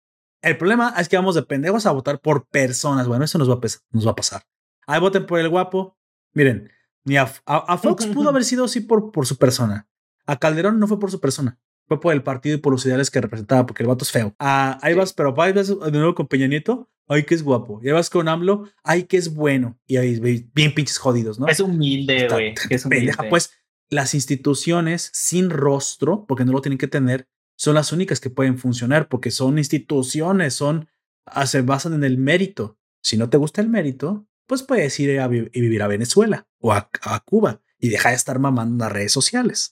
El 0.42 0.58
problema 0.58 0.94
es 0.98 1.10
que 1.10 1.18
vamos 1.18 1.36
de 1.36 1.44
pendejos 1.44 1.86
a 1.86 1.92
votar 1.92 2.22
por 2.22 2.48
personas. 2.48 3.08
Bueno, 3.08 3.26
eso 3.26 3.38
nos 3.38 3.50
va 3.50 3.56
a, 3.56 3.60
nos 3.92 4.08
va 4.08 4.12
a 4.12 4.16
pasar. 4.16 4.44
Ahí 4.88 5.00
voten 5.00 5.26
por 5.26 5.40
el 5.40 5.50
guapo. 5.50 5.98
Miren, 6.34 6.72
ni 7.04 7.18
a, 7.18 7.26
Fox 7.26 8.08
pudo 8.08 8.30
haber 8.30 8.46
sido 8.46 8.66
así 8.66 8.82
por, 8.82 9.12
por 9.12 9.26
su 9.26 9.38
persona. 9.38 9.90
A 10.26 10.38
Calderón 10.38 10.80
no 10.80 10.88
fue 10.88 11.00
por 11.00 11.12
su 11.12 11.20
persona, 11.20 11.60
por 11.98 12.14
el 12.14 12.24
partido 12.24 12.56
y 12.56 12.60
por 12.60 12.74
los 12.74 12.86
ideales 12.86 13.10
que 13.10 13.22
representaba, 13.22 13.66
porque 13.66 13.84
el 13.84 13.90
vato 13.90 14.04
es 14.04 14.12
feo. 14.12 14.36
Ah, 14.40 14.78
ahí 14.82 14.94
vas, 14.94 15.14
pero 15.14 15.34
ahí 15.42 15.54
vas 15.54 15.68
de 15.68 15.92
nuevo 15.92 16.14
con 16.14 16.28
Peña 16.28 16.48
Nieto, 16.48 16.90
ay, 17.08 17.24
que 17.24 17.36
es 17.36 17.44
guapo. 17.44 17.80
Y 17.84 17.88
ahí 17.88 17.94
vas 17.94 18.10
con 18.10 18.28
AMLO, 18.28 18.70
ay, 18.84 19.04
que 19.04 19.18
es 19.18 19.34
bueno. 19.34 19.80
Y 19.88 19.98
ahí 19.98 20.20
bien 20.54 20.74
pinches 20.76 20.98
jodidos, 20.98 21.40
¿no? 21.40 21.48
Es 21.48 21.60
humilde, 21.60 22.28
güey. 22.30 22.54
Es 22.70 22.86
humilde. 22.86 23.14
Pues 23.30 23.52
las 23.90 24.14
instituciones 24.14 25.10
sin 25.14 25.50
rostro, 25.50 26.26
porque 26.28 26.46
no 26.46 26.52
lo 26.52 26.62
tienen 26.62 26.78
que 26.78 26.88
tener, 26.88 27.28
son 27.56 27.76
las 27.76 27.92
únicas 27.92 28.20
que 28.20 28.30
pueden 28.30 28.58
funcionar, 28.58 29.10
porque 29.10 29.32
son 29.32 29.58
instituciones, 29.58 30.54
son, 30.54 30.88
ah, 31.26 31.48
se 31.48 31.62
basan 31.62 31.94
en 31.94 32.04
el 32.04 32.18
mérito. 32.18 32.78
Si 33.02 33.18
no 33.18 33.30
te 33.30 33.38
gusta 33.38 33.62
el 33.62 33.70
mérito, 33.70 34.28
pues 34.46 34.64
puedes 34.64 35.00
ir 35.00 35.20
a 35.20 35.28
vivir 35.28 35.82
a 35.82 35.88
Venezuela 35.88 36.48
o 36.60 36.72
a, 36.72 36.90
Cuba 37.26 37.62
y 37.78 37.90
deja 37.90 38.10
de 38.10 38.16
estar 38.16 38.40
mamando 38.40 38.76
en 38.76 38.80
las 38.80 38.92
redes 38.92 39.12
sociales 39.12 39.72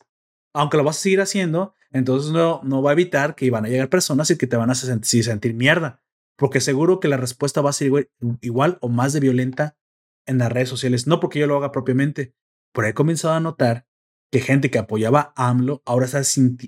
aunque 0.57 0.77
lo 0.77 0.83
vas 0.83 0.97
a 0.97 1.01
seguir 1.01 1.21
haciendo, 1.21 1.75
entonces 1.91 2.31
no, 2.31 2.61
no 2.63 2.81
va 2.81 2.91
a 2.91 2.93
evitar 2.93 3.35
que 3.35 3.49
van 3.49 3.65
a 3.65 3.69
llegar 3.69 3.89
personas 3.89 4.29
y 4.29 4.37
que 4.37 4.47
te 4.47 4.57
van 4.57 4.69
a 4.69 4.75
sentir, 4.75 5.23
sentir 5.23 5.53
mierda, 5.53 6.01
porque 6.35 6.61
seguro 6.61 6.99
que 6.99 7.07
la 7.07 7.17
respuesta 7.17 7.61
va 7.61 7.69
a 7.69 7.73
ser 7.73 8.09
igual, 8.41 8.77
o 8.81 8.89
más 8.89 9.13
de 9.13 9.19
violenta 9.19 9.77
en 10.25 10.37
las 10.37 10.51
redes 10.51 10.69
sociales, 10.69 11.07
no 11.07 11.19
porque 11.19 11.39
yo 11.39 11.47
lo 11.47 11.57
haga 11.57 11.71
propiamente, 11.71 12.33
pero 12.73 12.87
he 12.87 12.93
comenzado 12.93 13.33
a 13.33 13.39
notar 13.39 13.85
que 14.29 14.41
gente 14.41 14.69
que 14.69 14.77
apoyaba 14.77 15.33
a 15.37 15.47
AMLO 15.49 15.81
ahora 15.85 16.05
está, 16.05 16.21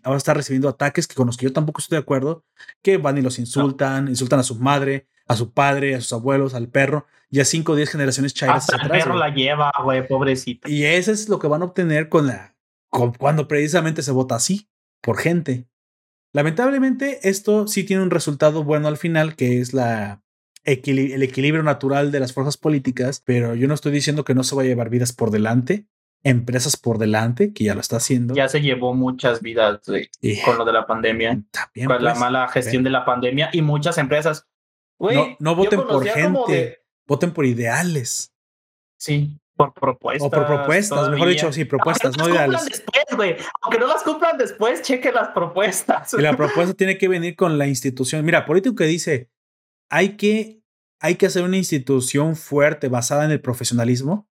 ahora 0.03 0.17
está 0.17 0.33
recibiendo 0.33 0.69
ataques 0.69 1.07
que 1.07 1.15
con 1.15 1.27
los 1.27 1.35
que 1.35 1.45
yo 1.45 1.53
tampoco 1.53 1.81
estoy 1.81 1.97
de 1.97 2.01
acuerdo, 2.01 2.45
que 2.81 2.97
van 2.97 3.17
y 3.17 3.21
los 3.21 3.37
insultan, 3.37 4.07
insultan 4.07 4.39
a 4.39 4.43
su 4.43 4.55
madre, 4.55 5.07
a 5.27 5.35
su 5.35 5.51
padre, 5.51 5.95
a 5.95 6.01
sus 6.01 6.13
abuelos, 6.13 6.53
al 6.53 6.69
perro, 6.69 7.05
y 7.29 7.41
a 7.41 7.45
cinco 7.45 7.73
o 7.73 7.75
diez 7.75 7.89
generaciones 7.89 8.33
chairas. 8.33 8.69
Hasta 8.69 8.81
el 8.81 8.89
perro 8.89 9.15
la 9.15 9.29
lleva, 9.29 9.71
güey, 9.83 10.07
pobrecita. 10.07 10.69
Y 10.69 10.85
eso 10.85 11.11
es 11.11 11.27
lo 11.27 11.37
que 11.37 11.47
van 11.47 11.61
a 11.61 11.65
obtener 11.65 12.09
con 12.09 12.27
la 12.27 12.55
cuando 12.89 13.47
precisamente 13.47 14.01
se 14.01 14.11
vota 14.11 14.35
así, 14.35 14.68
por 15.01 15.17
gente. 15.17 15.67
Lamentablemente, 16.31 17.27
esto 17.27 17.67
sí 17.67 17.83
tiene 17.83 18.03
un 18.03 18.11
resultado 18.11 18.63
bueno 18.63 18.87
al 18.87 18.97
final, 18.97 19.35
que 19.35 19.59
es 19.59 19.73
la 19.73 20.21
el 20.65 21.23
equilibrio 21.23 21.63
natural 21.63 22.11
de 22.11 22.19
las 22.19 22.33
fuerzas 22.33 22.57
políticas, 22.57 23.23
pero 23.25 23.55
yo 23.55 23.67
no 23.67 23.73
estoy 23.73 23.91
diciendo 23.91 24.23
que 24.23 24.35
no 24.35 24.43
se 24.43 24.55
va 24.55 24.61
a 24.61 24.65
llevar 24.65 24.89
vidas 24.89 25.13
por 25.13 25.31
delante, 25.31 25.87
empresas 26.23 26.77
por 26.77 26.97
delante, 26.97 27.53
que 27.53 27.63
ya 27.63 27.73
lo 27.73 27.81
está 27.81 27.97
haciendo. 27.97 28.35
Ya 28.35 28.47
se 28.49 28.61
llevó 28.61 28.93
muchas 28.93 29.41
vidas 29.41 29.81
con 30.45 30.57
lo 30.57 30.65
de 30.65 30.73
la 30.73 30.85
pandemia, 30.85 31.41
con 31.85 32.03
la 32.03 32.11
pues, 32.11 32.19
mala 32.19 32.47
gestión 32.49 32.83
de 32.83 32.89
la 32.89 33.05
pandemia 33.05 33.49
y 33.53 33.61
muchas 33.61 33.97
empresas. 33.97 34.47
no, 35.39 35.55
voten 35.55 35.81
por 35.81 36.05
gente, 36.05 36.83
voten 37.07 37.31
por 37.31 37.45
ideales. 37.45 38.33
Sí, 38.97 39.39
por 39.59 39.73
propuestas. 39.73 40.25
O 40.25 40.31
por 40.31 40.47
propuestas, 40.47 41.09
mejor 41.09 41.27
dicho, 41.27 41.51
sí, 41.51 41.65
propuestas, 41.65 42.17
no 42.17 42.29
ideales. 42.29 42.63
Después, 42.63 43.03
güey. 43.17 43.35
Aunque 43.61 43.77
no 43.77 43.87
las 43.87 44.03
cumplan 44.03 44.37
después, 44.37 44.81
cheque 44.83 45.11
las 45.11 45.29
propuestas. 45.29 46.13
Y 46.13 46.21
la 46.21 46.37
propuesta 46.37 46.73
tiene 46.73 46.97
que 46.97 47.09
venir 47.09 47.35
con 47.35 47.57
la 47.57 47.67
institución. 47.67 48.23
Mira, 48.23 48.45
político 48.45 48.73
que 48.77 48.85
dice, 48.85 49.29
hay 49.89 50.15
que, 50.15 50.63
hay 51.01 51.15
que 51.15 51.25
hacer 51.25 51.43
una 51.43 51.57
institución 51.57 52.37
fuerte 52.37 52.87
basada 52.87 53.25
en 53.25 53.31
el 53.31 53.41
profesionalismo. 53.41 54.29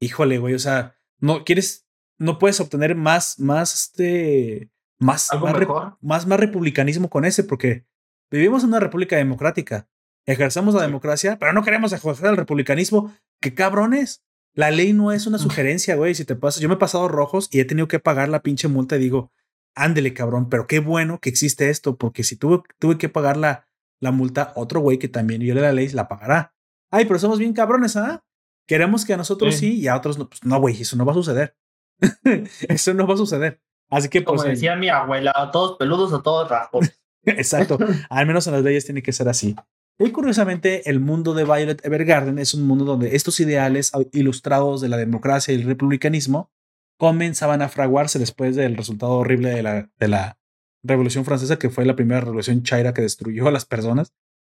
Híjole, 0.00 0.36
güey, 0.36 0.52
o 0.52 0.58
sea, 0.58 0.98
no 1.18 1.44
quieres, 1.44 1.88
no 2.18 2.38
puedes 2.38 2.60
obtener 2.60 2.94
más, 2.94 3.40
más, 3.40 3.74
este, 3.74 4.70
más, 4.98 5.30
más, 5.40 5.96
más, 6.02 6.26
más 6.26 6.40
republicanismo 6.40 7.08
con 7.08 7.24
ese, 7.24 7.42
porque 7.42 7.86
vivimos 8.30 8.64
en 8.64 8.68
una 8.68 8.80
república 8.80 9.16
democrática. 9.16 9.88
Ejercemos 10.26 10.74
la 10.74 10.82
democracia, 10.82 11.38
pero 11.40 11.54
no 11.54 11.62
queremos 11.62 11.90
ejercer 11.94 12.26
el 12.26 12.36
republicanismo. 12.36 13.14
¿Qué 13.40 13.54
cabrones? 13.54 14.27
La 14.58 14.72
ley 14.72 14.92
no 14.92 15.12
es 15.12 15.28
una 15.28 15.38
sugerencia, 15.38 15.94
güey. 15.94 16.16
Si 16.16 16.24
te 16.24 16.34
pasas, 16.34 16.60
yo 16.60 16.68
me 16.68 16.74
he 16.74 16.78
pasado 16.78 17.06
rojos 17.06 17.48
y 17.52 17.60
he 17.60 17.64
tenido 17.64 17.86
que 17.86 18.00
pagar 18.00 18.28
la 18.28 18.42
pinche 18.42 18.66
multa 18.66 18.96
y 18.96 18.98
digo, 18.98 19.30
ándele, 19.76 20.12
cabrón, 20.14 20.48
pero 20.48 20.66
qué 20.66 20.80
bueno 20.80 21.20
que 21.20 21.28
existe 21.28 21.70
esto, 21.70 21.96
porque 21.96 22.24
si 22.24 22.34
tuve, 22.34 22.62
tuve 22.80 22.98
que 22.98 23.08
pagar 23.08 23.36
la, 23.36 23.68
la 24.00 24.10
multa, 24.10 24.52
otro 24.56 24.80
güey 24.80 24.98
que 24.98 25.06
también 25.06 25.42
viole 25.42 25.60
la 25.60 25.70
ley 25.70 25.86
la 25.90 26.08
pagará. 26.08 26.56
Ay, 26.90 27.04
pero 27.04 27.20
somos 27.20 27.38
bien 27.38 27.52
cabrones, 27.52 27.94
¿ah? 27.94 28.24
Queremos 28.66 29.04
que 29.04 29.14
a 29.14 29.16
nosotros 29.16 29.54
sí, 29.54 29.78
y 29.78 29.86
a 29.86 29.96
otros 29.96 30.18
no. 30.18 30.28
Pues 30.28 30.42
no, 30.42 30.58
güey, 30.58 30.82
eso 30.82 30.96
no 30.96 31.04
va 31.04 31.12
a 31.12 31.14
suceder. 31.14 31.56
eso 32.68 32.94
no 32.94 33.06
va 33.06 33.14
a 33.14 33.18
suceder. 33.18 33.60
Así 33.88 34.08
que, 34.08 34.22
pues. 34.22 34.40
Como 34.40 34.50
decía 34.50 34.74
mi 34.74 34.88
abuela, 34.88 35.50
todos 35.52 35.78
peludos 35.78 36.12
o 36.12 36.20
todos 36.20 36.50
rasgos. 36.50 36.90
Exacto. 37.22 37.78
Al 38.10 38.26
menos 38.26 38.48
en 38.48 38.54
las 38.54 38.64
leyes 38.64 38.84
tiene 38.84 39.04
que 39.04 39.12
ser 39.12 39.28
así. 39.28 39.54
Y 40.00 40.12
curiosamente, 40.12 40.88
el 40.88 41.00
mundo 41.00 41.34
de 41.34 41.44
Violet 41.44 41.84
Evergarden 41.84 42.38
es 42.38 42.54
un 42.54 42.66
mundo 42.66 42.84
donde 42.84 43.16
estos 43.16 43.40
ideales 43.40 43.90
ilustrados 44.12 44.80
de 44.80 44.88
la 44.88 44.96
democracia 44.96 45.52
y 45.52 45.56
el 45.56 45.64
republicanismo 45.64 46.52
comenzaban 46.98 47.62
a 47.62 47.68
fraguarse 47.68 48.20
después 48.20 48.54
del 48.54 48.76
resultado 48.76 49.12
horrible 49.12 49.50
de 49.50 49.62
la, 49.62 49.90
de 49.98 50.08
la 50.08 50.38
Revolución 50.84 51.24
Francesa, 51.24 51.58
que 51.58 51.70
fue 51.70 51.84
la 51.84 51.96
primera 51.96 52.20
revolución 52.20 52.62
chaira 52.62 52.94
que 52.94 53.02
destruyó 53.02 53.48
a 53.48 53.52
las 53.52 53.64
personas. 53.64 54.14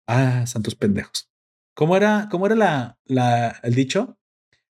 Ah, 0.07 0.45
santos 0.45 0.75
pendejos. 0.75 1.31
¿Cómo 1.73 1.97
era, 1.97 2.27
cómo 2.29 2.45
era 2.45 2.55
la, 2.55 2.99
la, 3.05 3.59
el 3.63 3.73
dicho? 3.73 4.19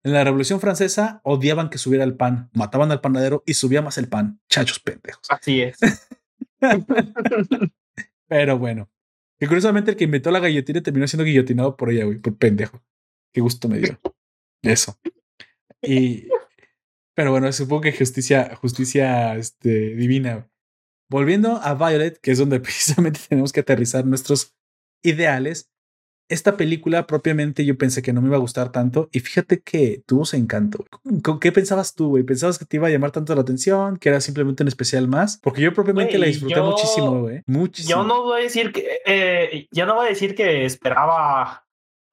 En 0.03 0.13
la 0.13 0.23
Revolución 0.23 0.59
Francesa 0.59 1.21
odiaban 1.23 1.69
que 1.69 1.77
subiera 1.77 2.03
el 2.03 2.15
pan, 2.15 2.49
mataban 2.53 2.91
al 2.91 3.01
panadero 3.01 3.43
y 3.45 3.55
subía 3.55 3.81
más 3.81 3.97
el 3.97 4.07
pan. 4.07 4.39
Chachos 4.49 4.79
pendejos. 4.79 5.27
Así 5.29 5.61
es. 5.61 5.77
Pero 8.27 8.57
bueno, 8.57 8.89
que 9.39 9.47
curiosamente 9.47 9.91
el 9.91 9.97
que 9.97 10.05
inventó 10.05 10.31
la 10.31 10.39
guillotina 10.39 10.81
terminó 10.81 11.07
siendo 11.07 11.25
guillotinado 11.25 11.75
por 11.75 11.89
ella, 11.89 12.05
güey, 12.05 12.19
por 12.19 12.37
pendejo. 12.37 12.83
Qué 13.33 13.41
gusto 13.41 13.67
me 13.67 13.79
dio. 13.79 13.99
Eso. 14.61 14.97
Y. 15.81 16.27
Pero 17.15 17.31
bueno, 17.31 17.51
supongo 17.51 17.81
que 17.81 17.93
justicia, 17.93 18.55
justicia 18.55 19.35
este, 19.35 19.95
divina. 19.95 20.49
Volviendo 21.09 21.57
a 21.57 21.73
Violet, 21.75 22.19
que 22.19 22.31
es 22.31 22.37
donde 22.37 22.59
precisamente 22.61 23.19
tenemos 23.27 23.51
que 23.51 23.61
aterrizar 23.61 24.05
nuestros 24.05 24.55
ideales, 25.03 25.71
esta 26.27 26.57
película 26.57 27.05
propiamente 27.05 27.65
yo 27.65 27.77
pensé 27.77 28.01
que 28.01 28.13
no 28.13 28.21
me 28.21 28.27
iba 28.27 28.37
a 28.37 28.39
gustar 28.39 28.71
tanto 28.71 29.09
y 29.11 29.19
fíjate 29.19 29.61
que 29.61 30.01
tuvo 30.05 30.25
su 30.25 30.35
encanto. 30.35 30.85
¿Con 31.23 31.39
qué 31.39 31.51
pensabas 31.51 31.93
tú, 31.93 32.09
güey? 32.09 32.23
¿Pensabas 32.23 32.57
que 32.57 32.65
te 32.65 32.77
iba 32.77 32.87
a 32.87 32.91
llamar 32.91 33.11
tanto 33.11 33.35
la 33.35 33.41
atención? 33.41 33.97
¿Que 33.97 34.09
era 34.09 34.21
simplemente 34.21 34.63
un 34.63 34.67
especial 34.67 35.07
más? 35.07 35.39
Porque 35.41 35.61
yo 35.61 35.73
propiamente 35.73 36.17
la 36.17 36.25
disfruté 36.25 36.61
muchísimo, 36.61 37.21
güey. 37.21 37.41
Muchísimo. 37.45 37.89
Yo 37.89 38.03
no 38.07 38.23
voy 38.23 38.41
a 38.41 38.43
decir 38.43 38.71
que, 38.71 39.01
eh, 39.05 39.67
yo 39.71 39.85
no 39.85 39.95
voy 39.95 40.07
a 40.07 40.09
decir 40.09 40.35
que 40.35 40.65
esperaba 40.65 41.65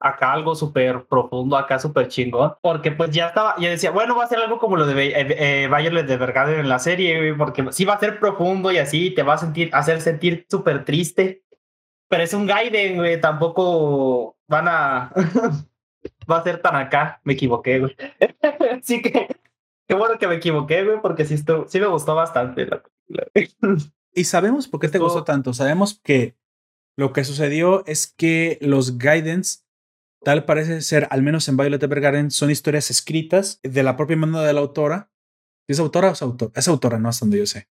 acá 0.02 0.32
algo 0.32 0.54
súper 0.54 1.06
profundo, 1.06 1.56
acá 1.56 1.78
súper 1.78 2.08
chingón, 2.08 2.54
porque 2.60 2.90
pues 2.90 3.10
ya 3.10 3.28
estaba, 3.28 3.54
yo 3.58 3.70
decía, 3.70 3.92
bueno, 3.92 4.16
va 4.16 4.24
a 4.24 4.28
ser 4.28 4.38
algo 4.38 4.58
como 4.58 4.76
lo 4.76 4.84
de 4.84 5.12
eh, 5.14 5.68
Violet 5.68 6.06
de 6.06 6.16
Vergade 6.16 6.58
en 6.58 6.68
la 6.68 6.80
serie, 6.80 7.34
porque 7.34 7.64
sí 7.70 7.84
va 7.84 7.94
a 7.94 8.00
ser 8.00 8.18
profundo 8.18 8.72
y 8.72 8.78
así 8.78 9.10
te 9.10 9.22
va 9.22 9.34
a 9.34 9.38
sentir, 9.38 9.70
hacer 9.72 10.00
sentir 10.00 10.44
súper 10.50 10.84
triste, 10.84 11.44
pero 12.12 12.24
es 12.24 12.34
un 12.34 12.46
Gaiden, 12.46 12.96
güey, 12.96 13.18
tampoco 13.18 14.36
van 14.46 14.68
a... 14.68 15.14
va 16.30 16.36
a 16.36 16.44
ser 16.44 16.60
tan 16.60 16.76
acá, 16.76 17.22
me 17.24 17.32
equivoqué, 17.32 17.78
güey. 17.78 17.96
Así 18.78 19.00
que, 19.00 19.28
qué 19.88 19.94
bueno 19.94 20.18
que 20.18 20.28
me 20.28 20.34
equivoqué, 20.34 20.84
güey, 20.84 21.00
porque 21.00 21.24
sí, 21.24 21.32
esto, 21.32 21.64
sí 21.68 21.80
me 21.80 21.86
gustó 21.86 22.14
bastante 22.14 22.66
la 22.66 22.82
Y 24.14 24.24
sabemos 24.24 24.68
por 24.68 24.78
qué 24.80 24.88
te 24.88 24.98
gustó 24.98 25.24
tanto. 25.24 25.54
Sabemos 25.54 26.02
que 26.04 26.36
lo 26.98 27.14
que 27.14 27.24
sucedió 27.24 27.82
es 27.86 28.06
que 28.06 28.58
los 28.60 28.98
Gaidens, 28.98 29.66
tal 30.22 30.44
parece 30.44 30.82
ser, 30.82 31.08
al 31.10 31.22
menos 31.22 31.48
en 31.48 31.56
Violet 31.56 31.82
Evergarden, 31.82 32.30
son 32.30 32.50
historias 32.50 32.90
escritas 32.90 33.58
de 33.62 33.82
la 33.82 33.96
propia 33.96 34.18
mano 34.18 34.42
de 34.42 34.52
la 34.52 34.60
autora. 34.60 35.10
¿Es 35.66 35.78
autora 35.78 36.10
o 36.10 36.12
es 36.12 36.20
autora? 36.20 36.52
Es 36.56 36.68
autora, 36.68 36.98
no 36.98 37.08
hasta 37.08 37.24
donde 37.24 37.38
yo 37.38 37.46
sé. 37.46 37.70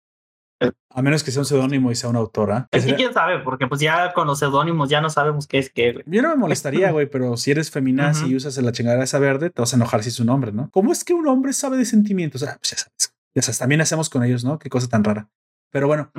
A 0.89 1.01
menos 1.03 1.23
que 1.23 1.31
sea 1.31 1.41
un 1.41 1.45
seudónimo 1.45 1.91
y 1.91 1.95
sea 1.95 2.09
una 2.09 2.19
autora. 2.19 2.67
Es 2.71 2.91
quién 2.91 3.13
sabe, 3.13 3.39
porque 3.39 3.67
pues 3.67 3.79
ya 3.79 4.13
con 4.13 4.25
los 4.25 4.39
seudónimos 4.39 4.89
ya 4.89 4.99
no 4.99 5.09
sabemos 5.09 5.45
qué 5.45 5.59
es 5.59 5.69
qué, 5.69 6.03
Yo 6.07 6.21
no 6.23 6.29
me 6.29 6.35
molestaría, 6.35 6.91
güey, 6.91 7.05
pero 7.05 7.37
si 7.37 7.51
eres 7.51 7.69
feminaz 7.69 8.23
y 8.23 8.35
usas 8.35 8.57
la 8.57 8.71
chingada 8.71 9.03
esa 9.03 9.19
verde, 9.19 9.51
te 9.51 9.61
vas 9.61 9.73
a 9.73 9.75
enojar 9.75 10.01
si 10.01 10.09
es 10.09 10.19
un 10.19 10.27
nombre, 10.27 10.51
¿no? 10.51 10.69
¿Cómo 10.71 10.91
es 10.91 11.03
que 11.03 11.13
un 11.13 11.27
hombre 11.27 11.53
sabe 11.53 11.77
de 11.77 11.85
sentimientos? 11.85 12.41
Ah, 12.43 12.57
pues 12.59 12.71
ya 12.71 12.77
sabes. 12.77 13.13
Ya 13.35 13.41
sabes, 13.43 13.59
también 13.59 13.81
hacemos 13.81 14.09
con 14.09 14.23
ellos, 14.23 14.43
¿no? 14.43 14.57
Qué 14.57 14.69
cosa 14.69 14.87
tan 14.87 15.03
rara. 15.03 15.29
Pero 15.71 15.87
bueno, 15.87 16.11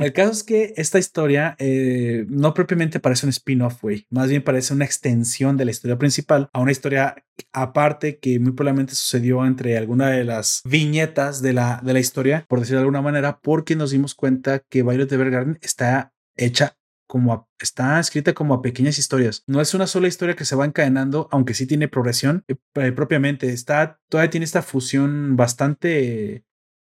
el 0.00 0.12
caso 0.12 0.32
es 0.32 0.42
que 0.42 0.74
esta 0.76 0.98
historia 0.98 1.56
eh, 1.58 2.24
no 2.28 2.54
propiamente 2.54 3.00
parece 3.00 3.26
un 3.26 3.30
spin-off, 3.30 3.80
güey. 3.82 4.06
Más 4.10 4.28
bien 4.28 4.42
parece 4.42 4.74
una 4.74 4.84
extensión 4.84 5.56
de 5.56 5.64
la 5.64 5.70
historia 5.70 5.98
principal 5.98 6.48
a 6.52 6.60
una 6.60 6.72
historia 6.72 7.16
aparte 7.52 8.18
que 8.18 8.38
muy 8.38 8.52
probablemente 8.52 8.94
sucedió 8.94 9.44
entre 9.44 9.76
alguna 9.76 10.10
de 10.10 10.24
las 10.24 10.62
viñetas 10.64 11.42
de 11.42 11.52
la, 11.52 11.80
de 11.82 11.92
la 11.92 12.00
historia, 12.00 12.44
por 12.48 12.60
decirlo 12.60 12.78
de 12.78 12.84
alguna 12.84 13.02
manera, 13.02 13.40
porque 13.40 13.76
nos 13.76 13.90
dimos 13.90 14.14
cuenta 14.14 14.60
que 14.60 14.82
Violet 14.82 15.10
Evergarden 15.10 15.58
está 15.62 16.12
hecha 16.36 16.76
como 17.12 17.46
está 17.60 18.00
escrita 18.00 18.32
como 18.32 18.54
a 18.54 18.62
pequeñas 18.62 18.98
historias. 18.98 19.42
No 19.46 19.60
es 19.60 19.74
una 19.74 19.86
sola 19.86 20.08
historia 20.08 20.34
que 20.34 20.46
se 20.46 20.56
va 20.56 20.64
encadenando, 20.64 21.28
aunque 21.30 21.52
sí 21.52 21.66
tiene 21.66 21.86
progresión 21.86 22.42
eh, 22.48 22.92
propiamente. 22.92 23.52
Está, 23.52 24.00
todavía 24.08 24.30
tiene 24.30 24.44
esta 24.44 24.62
fusión 24.62 25.36
bastante, 25.36 26.46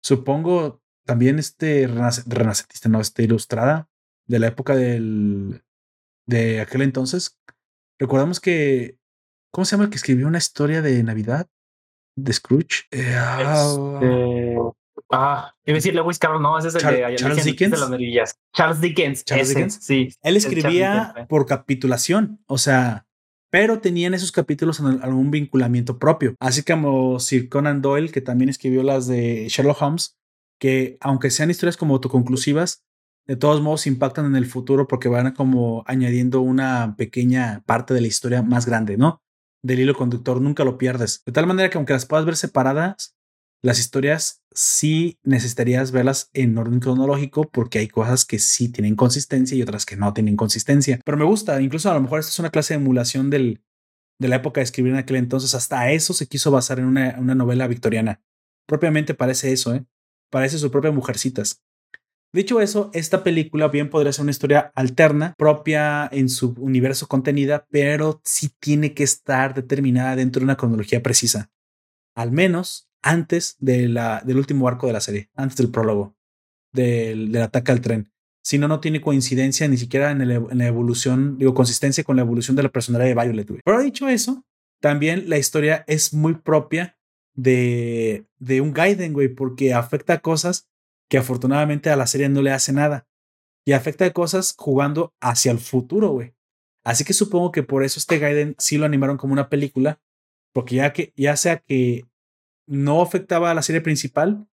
supongo, 0.02 0.82
también 1.08 1.38
este 1.38 1.86
renacentista, 1.86 2.90
no, 2.90 3.00
este 3.00 3.22
ilustrada 3.22 3.88
de 4.26 4.38
la 4.38 4.48
época 4.48 4.76
del, 4.76 5.62
de 6.26 6.60
aquel 6.60 6.82
entonces. 6.82 7.38
Recordamos 7.98 8.40
que, 8.40 8.98
¿cómo 9.50 9.64
se 9.64 9.70
llama 9.72 9.84
el 9.84 9.90
que 9.90 9.96
escribió 9.96 10.26
una 10.26 10.36
historia 10.36 10.82
de 10.82 11.02
Navidad? 11.02 11.48
De 12.14 12.30
Scrooge. 12.30 12.84
Eh, 12.90 13.14
ah, 13.16 13.40
este, 13.94 14.56
Ah, 15.10 15.54
iba 15.64 15.76
a 15.76 15.78
decir 15.78 15.94
Lewis 15.94 16.18
Carroll, 16.18 16.42
no, 16.42 16.58
ese 16.58 16.68
es 16.68 16.74
el 16.74 16.82
Char- 16.82 16.92
de 17.10 17.16
Charles 17.16 17.44
Dickens. 17.44 17.70
de 17.90 17.98
las. 17.98 18.34
Charles 18.54 18.80
Dickens. 18.82 19.24
Charles 19.24 19.48
ese, 19.48 19.54
Dickens. 19.54 19.78
Sí. 19.80 20.08
Él 20.20 20.36
escribía 20.36 21.06
Dickens, 21.06 21.28
por 21.28 21.46
capitulación, 21.46 22.42
o 22.46 22.58
sea, 22.58 23.06
pero 23.50 23.80
tenían 23.80 24.12
esos 24.12 24.30
capítulos 24.30 24.80
algún 24.80 25.30
vinculamiento 25.30 25.98
propio. 25.98 26.34
Así 26.38 26.62
como 26.62 27.18
Sir 27.20 27.48
Conan 27.48 27.80
Doyle, 27.80 28.10
que 28.12 28.20
también 28.20 28.50
escribió 28.50 28.82
las 28.82 29.06
de 29.06 29.48
Sherlock 29.48 29.80
Holmes, 29.80 30.17
que 30.58 30.98
aunque 31.00 31.30
sean 31.30 31.50
historias 31.50 31.76
como 31.76 31.94
autoconclusivas, 31.94 32.84
de 33.26 33.36
todos 33.36 33.60
modos 33.60 33.86
impactan 33.86 34.26
en 34.26 34.36
el 34.36 34.46
futuro 34.46 34.88
porque 34.88 35.08
van 35.08 35.32
como 35.32 35.84
añadiendo 35.86 36.40
una 36.40 36.94
pequeña 36.96 37.62
parte 37.66 37.92
de 37.92 38.00
la 38.00 38.06
historia 38.06 38.42
más 38.42 38.66
grande, 38.66 38.96
¿no? 38.96 39.22
Del 39.62 39.80
hilo 39.80 39.94
conductor, 39.94 40.40
nunca 40.40 40.64
lo 40.64 40.78
pierdes. 40.78 41.22
De 41.26 41.32
tal 41.32 41.46
manera 41.46 41.68
que 41.68 41.76
aunque 41.76 41.92
las 41.92 42.06
puedas 42.06 42.24
ver 42.24 42.36
separadas, 42.36 43.16
las 43.62 43.78
historias 43.78 44.42
sí 44.52 45.18
necesitarías 45.24 45.90
verlas 45.90 46.30
en 46.32 46.56
orden 46.56 46.80
cronológico 46.80 47.50
porque 47.50 47.80
hay 47.80 47.88
cosas 47.88 48.24
que 48.24 48.38
sí 48.38 48.70
tienen 48.70 48.96
consistencia 48.96 49.56
y 49.56 49.62
otras 49.62 49.84
que 49.84 49.96
no 49.96 50.12
tienen 50.14 50.36
consistencia. 50.36 51.00
Pero 51.04 51.18
me 51.18 51.24
gusta, 51.24 51.60
incluso 51.60 51.90
a 51.90 51.94
lo 51.94 52.00
mejor 52.00 52.20
esta 52.20 52.30
es 52.30 52.38
una 52.38 52.50
clase 52.50 52.74
de 52.74 52.80
emulación 52.80 53.30
del, 53.30 53.62
de 54.18 54.28
la 54.28 54.36
época 54.36 54.60
de 54.60 54.64
escribir 54.64 54.92
en 54.92 54.98
aquel 54.98 55.16
entonces. 55.16 55.54
Hasta 55.54 55.90
eso 55.90 56.14
se 56.14 56.28
quiso 56.28 56.50
basar 56.50 56.78
en 56.78 56.86
una, 56.86 57.16
una 57.18 57.34
novela 57.34 57.66
victoriana. 57.66 58.22
Propiamente 58.66 59.14
parece 59.14 59.52
eso, 59.52 59.74
¿eh? 59.74 59.84
Parece 60.30 60.58
su 60.58 60.70
propia 60.70 60.90
Mujercitas. 60.90 61.62
Dicho 62.32 62.60
eso, 62.60 62.90
esta 62.92 63.24
película 63.24 63.68
bien 63.68 63.88
podría 63.88 64.12
ser 64.12 64.22
una 64.22 64.32
historia 64.32 64.70
alterna, 64.74 65.34
propia 65.38 66.08
en 66.12 66.28
su 66.28 66.54
universo 66.58 67.06
contenida, 67.08 67.66
pero 67.70 68.20
sí 68.22 68.50
tiene 68.60 68.92
que 68.92 69.02
estar 69.02 69.54
determinada 69.54 70.14
dentro 70.14 70.40
de 70.40 70.44
una 70.44 70.56
cronología 70.56 71.02
precisa. 71.02 71.50
Al 72.14 72.30
menos 72.30 72.90
antes 73.00 73.56
de 73.60 73.88
la, 73.88 74.20
del 74.24 74.36
último 74.36 74.68
arco 74.68 74.86
de 74.86 74.92
la 74.92 75.00
serie, 75.00 75.30
antes 75.36 75.56
del 75.56 75.70
prólogo, 75.70 76.16
del, 76.72 77.32
del 77.32 77.42
ataque 77.42 77.72
al 77.72 77.80
tren. 77.80 78.12
Si 78.42 78.58
no, 78.58 78.68
no 78.68 78.80
tiene 78.80 79.00
coincidencia 79.00 79.66
ni 79.68 79.78
siquiera 79.78 80.10
en, 80.10 80.26
la 80.58 80.66
evolución, 80.66 81.38
digo, 81.38 81.54
consistencia 81.54 82.04
con 82.04 82.16
la 82.16 82.22
evolución 82.22 82.56
de 82.56 82.62
la 82.62 82.70
personalidad 82.70 83.14
de 83.14 83.22
Violet. 83.22 83.62
Pero 83.64 83.80
dicho 83.80 84.08
eso, 84.08 84.44
también 84.80 85.28
la 85.28 85.38
historia 85.38 85.84
es 85.86 86.12
muy 86.12 86.34
propia 86.34 86.97
de, 87.38 88.26
de 88.40 88.60
un 88.60 88.72
Gaiden, 88.72 89.12
güey, 89.12 89.28
porque 89.28 89.72
afecta 89.72 90.18
cosas 90.18 90.68
que 91.08 91.18
afortunadamente 91.18 91.88
a 91.88 91.96
la 91.96 92.08
serie 92.08 92.28
no 92.28 92.42
le 92.42 92.50
hace 92.50 92.72
nada. 92.72 93.06
Y 93.64 93.72
afecta 93.72 94.12
cosas 94.12 94.54
jugando 94.58 95.14
hacia 95.20 95.52
el 95.52 95.58
futuro, 95.58 96.10
güey. 96.10 96.34
Así 96.84 97.04
que 97.04 97.12
supongo 97.12 97.52
que 97.52 97.62
por 97.62 97.84
eso 97.84 98.00
este 98.00 98.18
Gaiden 98.18 98.56
sí 98.58 98.76
lo 98.76 98.86
animaron 98.86 99.18
como 99.18 99.32
una 99.32 99.48
película, 99.48 100.00
porque 100.52 100.76
ya 100.76 100.92
que 100.92 101.12
ya 101.16 101.36
sea 101.36 101.58
que 101.58 102.06
no 102.66 103.02
afectaba 103.02 103.50
a 103.50 103.54
la 103.54 103.62
serie 103.62 103.82
principal, 103.82 104.48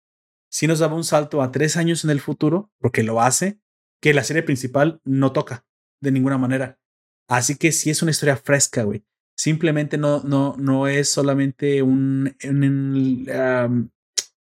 sí 0.50 0.66
nos 0.66 0.80
daba 0.80 0.96
un 0.96 1.04
salto 1.04 1.40
a 1.40 1.52
tres 1.52 1.76
años 1.76 2.02
en 2.04 2.10
el 2.10 2.20
futuro, 2.20 2.72
porque 2.78 3.04
lo 3.04 3.20
hace, 3.20 3.60
que 4.00 4.12
la 4.12 4.24
serie 4.24 4.42
principal 4.42 5.00
no 5.04 5.32
toca 5.32 5.66
de 6.00 6.10
ninguna 6.10 6.36
manera. 6.36 6.80
Así 7.28 7.56
que 7.56 7.70
sí 7.70 7.90
es 7.90 8.02
una 8.02 8.10
historia 8.10 8.36
fresca, 8.36 8.82
güey. 8.82 9.04
Simplemente 9.42 9.99
no, 9.99 10.22
no, 10.22 10.54
no 10.56 10.87
es 10.87 11.11
solamente 11.11 11.82
un, 11.82 12.37
un, 12.44 13.28
um, 13.28 13.88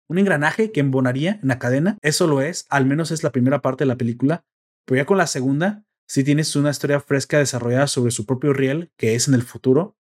un 0.07 0.17
engranaje 0.19 0.71
que 0.71 0.79
embonaría 0.79 1.39
en 1.41 1.47
la 1.47 1.57
cadena. 1.57 1.97
Eso 2.03 2.27
lo 2.27 2.39
es, 2.39 2.67
al 2.69 2.85
menos 2.85 3.09
es 3.09 3.23
la 3.23 3.31
primera 3.31 3.63
parte 3.63 3.83
de 3.83 3.87
la 3.87 3.95
película. 3.95 4.45
Pero 4.85 5.01
ya 5.01 5.07
con 5.07 5.17
la 5.17 5.25
segunda, 5.25 5.83
sí 6.07 6.23
tienes 6.23 6.55
una 6.55 6.69
historia 6.69 6.99
fresca 6.99 7.39
desarrollada 7.39 7.87
sobre 7.87 8.11
su 8.11 8.27
propio 8.27 8.53
riel, 8.53 8.91
que 8.95 9.15
es 9.15 9.27
en 9.27 9.33
el 9.33 9.41
futuro. 9.41 9.97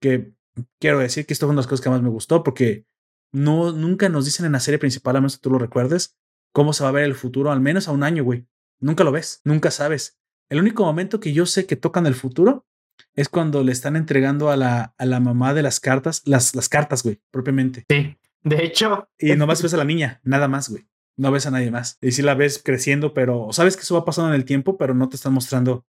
Que 0.00 0.34
quiero 0.80 0.98
decir 0.98 1.26
que 1.26 1.32
esto 1.32 1.46
fue 1.46 1.52
una 1.52 1.60
de 1.60 1.66
las 1.66 1.68
cosas 1.68 1.84
que 1.84 1.90
más 1.90 2.02
me 2.02 2.08
gustó, 2.08 2.42
porque 2.42 2.86
no, 3.30 3.70
nunca 3.70 4.08
nos 4.08 4.24
dicen 4.24 4.46
en 4.46 4.52
la 4.52 4.58
serie 4.58 4.80
principal, 4.80 5.14
a 5.14 5.20
menos 5.20 5.36
que 5.36 5.42
tú 5.42 5.50
lo 5.50 5.60
recuerdes, 5.60 6.18
cómo 6.52 6.72
se 6.72 6.82
va 6.82 6.88
a 6.88 6.92
ver 6.92 7.04
el 7.04 7.14
futuro, 7.14 7.52
al 7.52 7.60
menos 7.60 7.86
a 7.86 7.92
un 7.92 8.02
año, 8.02 8.24
güey. 8.24 8.48
Nunca 8.80 9.04
lo 9.04 9.12
ves, 9.12 9.42
nunca 9.44 9.70
sabes. 9.70 10.18
El 10.48 10.58
único 10.58 10.82
momento 10.84 11.20
que 11.20 11.32
yo 11.32 11.46
sé 11.46 11.66
que 11.66 11.76
tocan 11.76 12.06
el 12.06 12.16
futuro 12.16 12.66
es 13.14 13.28
cuando 13.28 13.62
le 13.64 13.72
están 13.72 13.96
entregando 13.96 14.50
a 14.50 14.56
la, 14.56 14.94
a 14.96 15.06
la 15.06 15.20
mamá 15.20 15.54
de 15.54 15.62
las 15.62 15.80
cartas, 15.80 16.22
las, 16.24 16.54
las 16.54 16.68
cartas, 16.68 17.02
güey, 17.02 17.20
propiamente. 17.30 17.84
Sí, 17.88 18.16
de 18.42 18.64
hecho. 18.64 19.08
Y 19.18 19.34
nomás 19.36 19.62
ves 19.62 19.74
a 19.74 19.78
la 19.78 19.84
niña, 19.84 20.20
nada 20.24 20.48
más, 20.48 20.68
güey. 20.68 20.86
No 21.16 21.30
ves 21.30 21.46
a 21.46 21.50
nadie 21.50 21.70
más. 21.70 21.98
Y 22.00 22.12
si 22.12 22.22
la 22.22 22.34
ves 22.34 22.60
creciendo, 22.64 23.12
pero 23.12 23.48
sabes 23.52 23.76
que 23.76 23.82
eso 23.82 23.94
va 23.94 24.04
pasando 24.04 24.30
en 24.30 24.36
el 24.36 24.44
tiempo, 24.44 24.78
pero 24.78 24.94
no 24.94 25.08
te 25.08 25.16
están 25.16 25.34
mostrando 25.34 25.84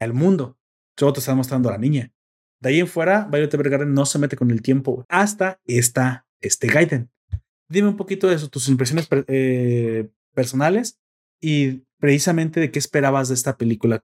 el 0.00 0.14
mundo. 0.14 0.58
Solo 0.96 1.12
te 1.12 1.20
están 1.20 1.36
mostrando 1.36 1.68
a 1.68 1.72
la 1.72 1.78
niña. 1.78 2.12
De 2.60 2.68
ahí 2.68 2.80
en 2.80 2.86
fuera, 2.86 3.28
Violet 3.30 3.52
Evergarden 3.52 3.92
no 3.92 4.06
se 4.06 4.18
mete 4.18 4.36
con 4.36 4.50
el 4.50 4.62
tiempo 4.62 4.92
güey. 4.92 5.06
hasta 5.08 5.60
esta, 5.64 6.26
este 6.40 6.68
Gaiden. 6.68 7.10
Dime 7.68 7.88
un 7.88 7.96
poquito 7.96 8.28
de 8.28 8.36
eso, 8.36 8.48
tus 8.48 8.68
impresiones 8.68 9.08
eh, 9.26 10.08
personales 10.32 11.00
y 11.40 11.82
precisamente 11.98 12.60
de 12.60 12.70
qué 12.70 12.78
esperabas 12.78 13.28
de 13.28 13.34
esta 13.34 13.56
película. 13.56 14.02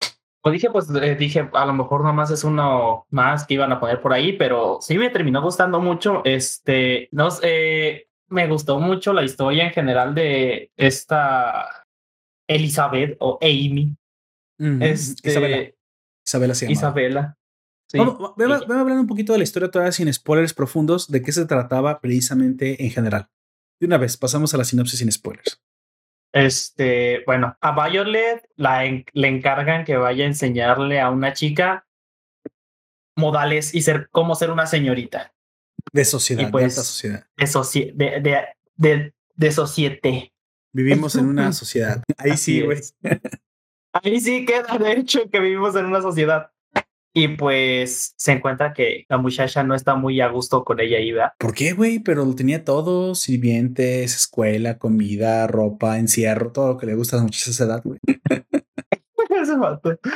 Pues 0.45 0.53
dije, 0.53 0.69
pues 0.69 0.87
eh, 0.91 1.15
dije, 1.15 1.49
a 1.53 1.65
lo 1.65 1.73
mejor 1.73 2.03
nomás 2.03 2.29
es 2.29 2.43
uno 2.43 3.07
más 3.09 3.47
que 3.47 3.55
iban 3.55 3.71
a 3.71 3.79
poner 3.79 3.99
por 3.99 4.13
ahí, 4.13 4.33
pero 4.33 4.77
sí 4.79 4.95
me 4.95 5.09
terminó 5.09 5.41
gustando 5.41 5.79
mucho. 5.79 6.21
Este, 6.23 7.09
no 7.11 7.31
sé, 7.31 8.09
me 8.29 8.47
gustó 8.47 8.79
mucho 8.79 9.11
la 9.11 9.23
historia 9.23 9.65
en 9.65 9.71
general 9.71 10.13
de 10.13 10.69
esta 10.77 11.65
Elizabeth 12.47 13.17
o 13.21 13.39
Amy. 13.41 13.97
Uh 14.59 14.65
-huh. 14.65 14.83
este, 14.83 15.31
Isabela. 15.31 15.71
Isabela 16.23 16.53
se 16.53 16.65
llama. 16.65 16.73
Isabela. 16.73 17.37
Sí. 17.91 17.97
Vamos, 17.97 18.19
vamos, 18.19 18.37
vamos 18.37 18.69
a 18.69 18.81
hablar 18.81 18.99
un 18.99 19.07
poquito 19.07 19.33
de 19.33 19.39
la 19.39 19.45
historia 19.45 19.71
todavía 19.71 19.93
sin 19.93 20.13
spoilers 20.13 20.53
profundos, 20.53 21.09
de 21.09 21.23
qué 21.23 21.31
se 21.31 21.47
trataba 21.47 21.99
precisamente 21.99 22.85
en 22.85 22.91
general. 22.91 23.29
De 23.79 23.87
una 23.87 23.97
vez, 23.97 24.15
pasamos 24.15 24.53
a 24.53 24.57
la 24.57 24.63
sinopsis 24.63 24.99
sin 24.99 25.11
spoilers. 25.11 25.59
Este, 26.35 27.23
bueno, 27.25 27.55
a 27.61 27.87
Violet 27.87 28.45
la 28.57 28.83
en, 28.83 29.05
le 29.13 29.29
encargan 29.29 29.85
que 29.85 29.95
vaya 29.95 30.25
a 30.25 30.27
enseñarle 30.27 30.99
a 30.99 31.09
una 31.09 31.31
chica 31.31 31.87
modales 33.15 33.73
y 33.73 33.81
ser 33.81 34.09
cómo 34.11 34.35
ser 34.35 34.51
una 34.51 34.67
señorita. 34.67 35.33
De 35.93 36.03
sociedad, 36.03 36.51
pues, 36.51 36.61
de 36.61 36.65
alta 36.65 36.83
sociedad. 36.83 37.27
De, 37.37 37.47
soci 37.47 37.91
de, 37.95 38.19
de, 38.19 38.37
de, 38.75 39.13
de 39.33 39.51
societe. 39.53 40.33
Vivimos 40.73 41.15
en 41.15 41.27
una 41.27 41.51
sociedad. 41.53 42.03
Ahí 42.17 42.31
Así 42.31 42.59
sí, 42.59 42.61
güey. 42.63 42.81
Ahí 43.93 44.19
sí 44.19 44.43
queda, 44.43 44.77
de 44.77 44.91
hecho, 44.91 45.29
que 45.29 45.39
vivimos 45.39 45.73
en 45.77 45.85
una 45.85 46.01
sociedad. 46.01 46.51
Y 47.17 47.29
pues 47.29 48.13
se 48.17 48.33
encuentra 48.33 48.73
que 48.73 49.05
la 49.07 49.17
muchacha 49.17 49.63
no 49.63 49.73
está 49.73 49.95
muy 49.95 50.19
a 50.19 50.27
gusto 50.27 50.65
con 50.65 50.81
ella, 50.81 50.97
¿verdad? 51.13 51.31
¿Por 51.39 51.53
qué, 51.53 51.71
güey? 51.71 51.99
Pero 51.99 52.25
lo 52.25 52.35
tenía 52.35 52.65
todo: 52.65 53.15
sirvientes, 53.15 54.13
escuela, 54.15 54.77
comida, 54.77 55.47
ropa, 55.47 55.97
encierro, 55.97 56.51
todo 56.51 56.73
lo 56.73 56.77
que 56.77 56.87
le 56.87 56.95
gusta 56.95 57.15
a 57.15 57.19
las 57.19 57.23
muchachas 57.23 57.47
esa 57.49 57.63
edad, 57.63 57.81
güey. 57.85 57.99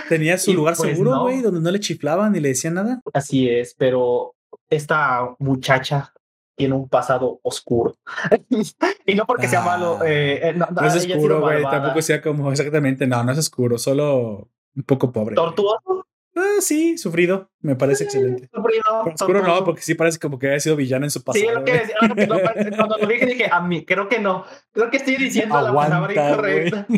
tenía 0.10 0.38
su 0.38 0.52
Y 0.52 0.54
lugar 0.56 0.76
pues 0.76 0.90
seguro, 0.92 1.22
güey, 1.22 1.38
no. 1.38 1.44
donde 1.44 1.62
no 1.62 1.72
le 1.72 1.80
chiflaban 1.80 2.32
ni 2.34 2.40
le 2.40 2.50
decían 2.50 2.76
nada. 2.76 3.02
Así 3.14 3.50
es, 3.50 3.76
pero 3.78 4.36
esta 4.70 5.36
muchacha 5.40 6.14
tiene 6.56 6.76
un 6.76 6.90
pasado 6.90 7.40
oscuro. 7.44 7.96
y 9.06 9.16
no 9.16 9.26
porque 9.26 9.48
sea 9.48 9.62
Ah. 9.62 9.66
malo. 9.66 10.04
eh, 10.04 10.50
eh, 10.50 10.54
no, 10.54 10.68
No 10.70 10.86
es 10.86 10.96
oscuro, 10.96 11.42
güey. 11.42 11.64
Tampoco 11.64 12.02
sea 12.02 12.22
como 12.22 12.52
exactamente. 12.52 13.08
No, 13.08 13.24
no 13.24 13.32
es 13.32 13.38
oscuro, 13.38 13.78
solo 13.78 14.50
un 14.76 14.84
poco 14.84 15.12
pobre. 15.12 15.36
Tortuoso. 15.36 16.06
Ah, 16.36 16.58
sí, 16.62 16.98
sufrido. 16.98 17.50
Me 17.62 17.76
parece 17.76 18.06
excelente. 18.06 18.50
Sufrido, 18.54 18.84
oscuro 19.14 19.42
no, 19.46 19.64
porque 19.66 19.82
sí 19.82 19.94
parece 19.96 20.20
como 20.20 20.38
que 20.40 20.48
haya 20.50 20.60
sido 20.60 20.76
villano 20.76 21.06
en 21.06 21.12
su 21.12 21.24
pasado. 21.24 21.42
Sí, 21.44 21.48
es 21.50 21.54
lo 21.56 21.64
que 21.66 21.74
decía. 21.74 21.96
lo 22.08 22.16
que 22.16 22.28
no 22.28 22.40
parece- 22.40 22.72
Cuando 22.78 22.98
lo 22.98 23.08
dije, 23.08 23.26
dije, 23.26 23.50
a 23.52 23.60
mí, 23.62 23.84
creo 23.86 24.08
que 24.08 24.20
no. 24.20 24.46
Creo 24.72 24.90
que 24.90 24.98
estoy 24.98 25.18
diciendo 25.18 25.60
la 25.60 25.74
palabra 25.74 26.14
incorrecta. 26.14 26.86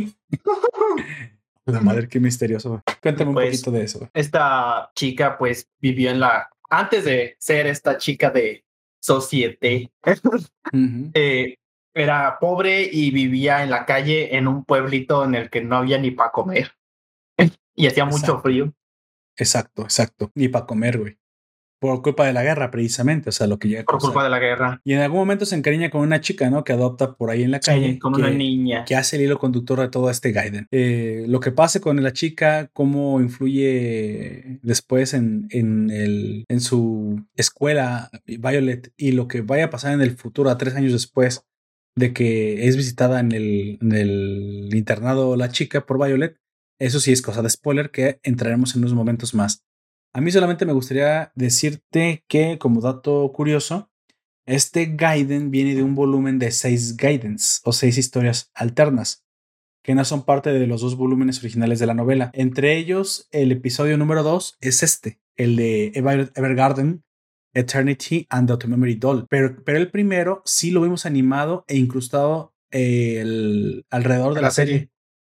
La 1.65 1.79
madre, 1.79 2.07
qué 2.07 2.19
misterioso. 2.19 2.81
Cuéntame 3.01 3.29
un 3.29 3.33
Pues, 3.35 3.49
poquito 3.61 3.71
de 3.71 3.83
eso. 3.83 4.09
Esta 4.13 4.91
chica, 4.95 5.37
pues, 5.37 5.69
vivió 5.79 6.09
en 6.09 6.19
la. 6.19 6.49
Antes 6.69 7.05
de 7.05 7.35
ser 7.39 7.67
esta 7.67 7.97
chica 7.97 8.29
de 8.31 8.65
societe, 8.99 9.91
eh, 11.13 11.55
era 11.93 12.37
pobre 12.39 12.89
y 12.91 13.11
vivía 13.11 13.63
en 13.63 13.69
la 13.69 13.85
calle 13.85 14.35
en 14.35 14.47
un 14.47 14.65
pueblito 14.65 15.23
en 15.23 15.35
el 15.35 15.49
que 15.49 15.61
no 15.61 15.77
había 15.77 15.97
ni 15.97 16.11
para 16.11 16.31
comer. 16.31 16.71
Y 17.75 17.87
hacía 17.87 18.05
mucho 18.05 18.17
Exacto. 18.17 18.41
frío. 18.41 18.73
Exacto, 19.41 19.81
exacto. 19.81 20.31
Ni 20.35 20.49
para 20.49 20.67
comer, 20.67 20.99
güey. 20.99 21.17
Por 21.79 22.03
culpa 22.03 22.27
de 22.27 22.33
la 22.33 22.43
guerra, 22.43 22.69
precisamente. 22.69 23.29
O 23.29 23.31
sea, 23.31 23.47
lo 23.47 23.57
que 23.57 23.67
llega 23.67 23.83
Por 23.85 23.97
culpa 23.97 24.23
de 24.23 24.29
la 24.29 24.37
guerra. 24.37 24.79
Y 24.83 24.93
en 24.93 24.99
algún 24.99 25.17
momento 25.17 25.47
se 25.47 25.55
encariña 25.55 25.89
con 25.89 26.01
una 26.01 26.21
chica, 26.21 26.47
¿no? 26.51 26.63
Que 26.63 26.73
adopta 26.73 27.15
por 27.15 27.31
ahí 27.31 27.41
en 27.41 27.49
la 27.49 27.59
calle. 27.59 27.97
con 27.97 28.13
que, 28.13 28.21
una 28.21 28.29
niña. 28.29 28.85
que 28.85 28.95
hace 28.95 29.15
el 29.15 29.23
hilo 29.23 29.39
conductor 29.39 29.79
de 29.79 29.89
todo 29.89 30.11
este 30.11 30.31
Gaiden. 30.31 30.67
Eh, 30.69 31.25
lo 31.27 31.39
que 31.39 31.51
pase 31.51 31.81
con 31.81 32.01
la 32.03 32.13
chica, 32.13 32.69
cómo 32.71 33.19
influye 33.19 34.59
después 34.61 35.15
en, 35.15 35.47
en, 35.49 35.89
el, 35.89 36.45
en 36.47 36.61
su 36.61 37.25
escuela 37.35 38.11
Violet 38.27 38.93
y 38.95 39.13
lo 39.13 39.27
que 39.27 39.41
vaya 39.41 39.65
a 39.65 39.69
pasar 39.71 39.93
en 39.93 40.01
el 40.01 40.11
futuro, 40.11 40.51
a 40.51 40.59
tres 40.59 40.75
años 40.75 40.91
después 40.91 41.47
de 41.95 42.13
que 42.13 42.67
es 42.67 42.77
visitada 42.77 43.19
en 43.19 43.31
el, 43.31 43.79
en 43.81 43.91
el 43.91 44.69
internado 44.73 45.35
la 45.35 45.49
chica 45.49 45.87
por 45.87 45.97
Violet, 45.97 46.37
eso 46.81 46.99
sí 46.99 47.11
es 47.11 47.21
cosa 47.21 47.41
de 47.41 47.49
spoiler 47.49 47.91
que 47.91 48.19
entraremos 48.23 48.75
en 48.75 48.81
unos 48.81 48.95
momentos 48.95 49.33
más. 49.35 49.63
A 50.13 50.19
mí 50.19 50.31
solamente 50.31 50.65
me 50.65 50.73
gustaría 50.73 51.31
decirte 51.35 52.25
que, 52.27 52.57
como 52.57 52.81
dato 52.81 53.31
curioso, 53.33 53.89
Este 54.47 54.87
Gaiden 54.95 55.51
viene 55.51 55.75
de 55.75 55.83
un 55.83 55.93
volumen 55.93 56.39
de 56.39 56.51
seis 56.51 56.97
Gaidens 56.97 57.61
o 57.63 57.71
seis 57.71 57.99
historias 57.99 58.49
alternas, 58.55 59.23
que 59.83 59.93
no 59.93 60.03
son 60.03 60.25
parte 60.25 60.51
de 60.51 60.65
los 60.65 60.81
dos 60.81 60.95
volúmenes 60.97 61.39
originales 61.39 61.79
de 61.79 61.85
la 61.85 61.93
novela. 61.93 62.31
Entre 62.33 62.75
ellos, 62.75 63.27
el 63.31 63.51
episodio 63.51 63.97
número 63.97 64.23
dos 64.23 64.57
es 64.59 64.81
este, 64.81 65.21
el 65.35 65.55
de 65.55 65.91
Evergarden, 65.93 67.03
Eternity 67.53 68.25
and 68.29 68.57
the 68.57 68.67
Memory 68.67 68.95
Doll. 68.95 69.27
Pero, 69.29 69.63
pero 69.63 69.77
el 69.77 69.91
primero 69.91 70.41
sí 70.45 70.71
lo 70.71 70.81
vimos 70.81 71.05
animado 71.05 71.63
e 71.67 71.77
incrustado 71.77 72.55
el, 72.71 73.85
alrededor 73.89 74.33
de 74.33 74.41
la, 74.41 74.51
serie. 74.51 74.90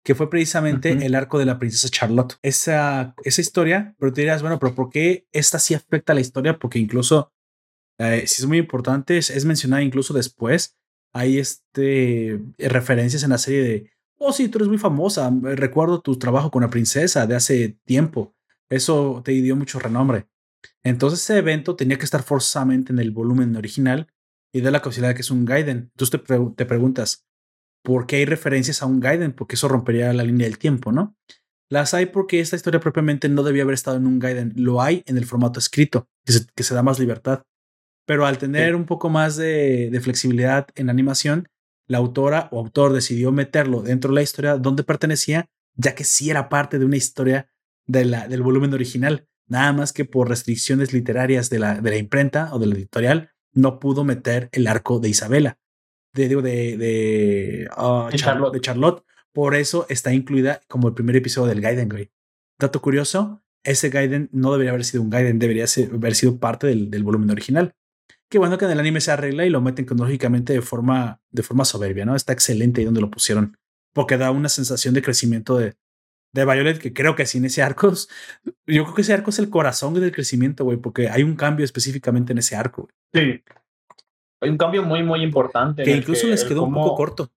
Que 0.05 0.15
fue 0.15 0.29
precisamente 0.29 0.91
el 0.91 1.15
arco 1.15 1.39
de 1.39 1.47
la 1.47 1.59
princesa 1.59 1.89
Charlotte. 1.89 2.37
Esa, 2.43 3.15
esa 3.25 3.41
historia, 3.41 3.97
pero 3.99 4.13
te 4.13 4.21
dirás, 4.21 4.43
bueno, 4.43 4.59
pero 4.59 4.75
¿por 4.75 4.91
qué 4.91 5.27
esta 5.33 5.59
sí 5.59 5.73
afecta 5.73 6.13
a 6.13 6.15
la 6.15 6.21
historia? 6.21 6.59
Porque 6.59 6.79
incluso, 6.79 7.33
eh, 7.99 8.25
si 8.27 8.43
es 8.43 8.47
muy 8.47 8.59
importante, 8.59 9.17
es, 9.17 9.45
mencionada 9.47 9.83
incluso 9.83 10.13
después. 10.13 10.77
Hay 11.15 11.39
este, 11.39 12.39
referencias 12.59 13.23
en 13.23 13.31
la 13.31 13.39
serie 13.39 13.63
de, 13.63 13.91
oh 14.19 14.33
sí, 14.33 14.49
tú 14.49 14.59
eres 14.59 14.69
muy 14.69 14.79
famosa, 14.79 15.33
recuerdo 15.43 16.01
tu 16.01 16.19
trabajo 16.19 16.51
con 16.51 16.63
la 16.63 16.71
princesa 16.71 17.27
de 17.27 17.37
hace 17.37 17.79
tiempo. 17.85 18.35
Eso 18.69 19.23
te 19.25 19.33
dio 19.33 19.57
mucho 19.57 19.79
renombre. 19.79 20.27
Entonces 20.83 21.23
ese 21.23 21.39
evento 21.39 21.77
tenía 21.77 21.99
que 21.99 22.05
estar 22.05 22.23
forzosamente 22.23 22.93
en 22.93 22.99
el 22.99 23.11
volumen 23.11 23.57
original 23.57 24.09
y 24.53 24.61
da 24.61 24.71
la 24.71 24.83
casualidad 24.83 25.11
de 25.11 25.15
que 25.15 25.23
es 25.23 25.31
un 25.31 25.45
Gaiden. 25.45 25.91
Entonces 25.93 26.21
te, 26.21 26.39
te 26.57 26.67
preguntas, 26.67 27.25
¿por 27.85 28.07
qué 28.07 28.17
hay 28.17 28.25
referencias 28.25 28.83
a 28.83 28.87
un 28.87 28.99
Gaiden? 28.99 29.33
Porque 29.33 29.55
eso 29.55 29.69
rompería 29.69 30.13
la 30.13 30.25
línea 30.25 30.49
del 30.49 30.59
tiempo, 30.59 30.91
¿no? 30.91 31.17
Las 31.69 31.95
hay 31.95 32.07
porque 32.07 32.41
esta 32.41 32.57
historia 32.57 32.81
propiamente 32.81 33.29
no 33.29 33.43
debía 33.43 33.63
haber 33.63 33.75
estado 33.75 33.99
en 33.99 34.07
un 34.07 34.19
Gaiden. 34.19 34.53
Lo 34.57 34.83
hay 34.83 35.03
en 35.07 35.19
el 35.19 35.27
formato 35.27 35.59
escrito, 35.59 36.09
que 36.25 36.63
se, 36.63 36.75
da 36.75 36.83
más 36.83 36.99
libertad. 36.99 37.43
Pero 38.07 38.27
al 38.27 38.39
tener 38.39 38.75
un 38.75 38.87
poco 38.87 39.11
más 39.11 39.37
de, 39.37 39.91
de, 39.91 40.01
flexibilidad 40.01 40.67
en 40.75 40.91
animación, 40.91 41.49
la 41.87 41.99
autora 41.99 42.49
o 42.53 42.59
autor 42.59 42.93
decidió 42.93 43.33
meterlo 43.33 43.83
dentro 43.83 44.11
de 44.11 44.17
la 44.17 44.23
historia 44.23 44.57
donde 44.57 44.83
pertenecía, 44.83 45.49
ya 45.75 45.95
que 45.95 46.05
sí 46.05 46.31
era 46.31 46.49
parte 46.49 46.79
de 46.79 46.85
una 46.85 46.97
historia 46.97 47.49
de 47.87 48.05
la, 48.05 48.29
del 48.29 48.43
volumen 48.43 48.73
original. 48.73 49.27
Nada 49.47 49.73
más 49.75 49.93
que 49.93 50.07
por 50.07 50.29
restricciones 50.29 50.93
literarias 50.93 51.51
de 51.51 51.59
la, 51.59 51.81
de 51.81 51.91
la 51.91 51.97
imprenta 51.97 52.55
o 52.55 52.59
de 52.59 52.67
la 52.67 52.75
editorial, 52.75 53.31
no 53.53 53.79
pudo 53.79 54.05
meter 54.05 54.49
el 54.53 54.67
arco 54.67 55.01
de 55.01 55.11
Isabela, 55.11 55.59
de, 56.15 56.29
de, 56.29 56.77
de, 56.77 57.69
ah, 57.77 58.09
Charlotte. 58.15 58.55
de 58.55 58.61
Charlotte. 58.61 59.05
Por 59.33 59.55
eso 59.55 59.87
está 59.89 60.13
incluida 60.13 60.61
como 60.69 60.89
el 60.89 60.95
primer 60.95 61.17
episodio 61.17 61.49
del 61.49 61.61
Gaiden, 61.61 61.89
güey. 61.89 62.11
Dato 62.59 62.81
curioso, 62.81 63.43
ese 63.65 63.89
Gaiden 63.91 64.29
no 64.33 64.53
debería 64.53 64.71
haber 64.71 64.85
sido 64.85 65.03
un 65.03 65.11
Gaiden, 65.11 65.39
debería 65.39 65.67
haber 65.93 66.15
sido 66.15 66.39
parte 66.39 66.69
del, 66.69 66.91
del, 66.91 67.03
volumen 67.03 67.31
original. 67.31 67.75
Qué 68.29 68.39
bueno 68.39 68.59
que 68.59 68.65
en 68.65 68.71
el 68.71 68.81
anime 68.81 69.01
se 69.01 69.11
arregla 69.11 69.45
y 69.45 69.51
lo 69.51 69.61
meten 69.61 69.85
cronológicamente 69.85 70.53
de 70.53 70.63
forma, 70.63 71.21
de 71.31 71.43
forma 71.43 71.65
soberbia, 71.65 72.05
¿no? 72.05 72.15
Está 72.15 72.33
excelente 72.33 72.81
ahí 72.81 72.85
donde 72.85 73.01
lo 73.01 73.11
pusieron, 73.11 73.57
porque 73.93 74.17
da 74.17 74.31
una 74.31 74.49
sensación 74.49 74.95
de 74.95 75.03
crecimiento 75.03 75.59
de, 75.59 75.75
de 76.33 76.45
Violet, 76.45 76.79
que 76.79 76.93
creo 76.93 77.15
que 77.15 77.27
sin 77.27 77.45
ese 77.45 77.63
arco, 77.63 77.93
yo 78.67 78.85
creo 78.85 78.95
que 78.95 79.03
ese 79.03 79.15
arco 79.15 79.31
es 79.31 79.39
el 79.39 79.51
corazón 79.51 79.95
del 79.95 80.13
crecimiento, 80.13 80.65
güey, 80.65 80.79
porque 80.79 81.09
hay 81.09 81.23
un 81.23 81.37
cambio 81.37 81.65
específicamente 81.65 82.33
en 82.33 82.39
ese 82.39 82.57
arco. 82.57 82.89
Sí. 83.13 83.43
Hay 84.45 84.51
un 84.51 84.59
cambio 84.59 84.83
muy, 84.83 85.03
muy 85.03 85.23
importante. 85.23 85.83
Que 85.83 85.97
incluso 85.97 86.27
les 86.27 86.45
quedó 86.45 86.65
un 86.65 86.75
poco 86.75 86.95
corto. 86.95 87.33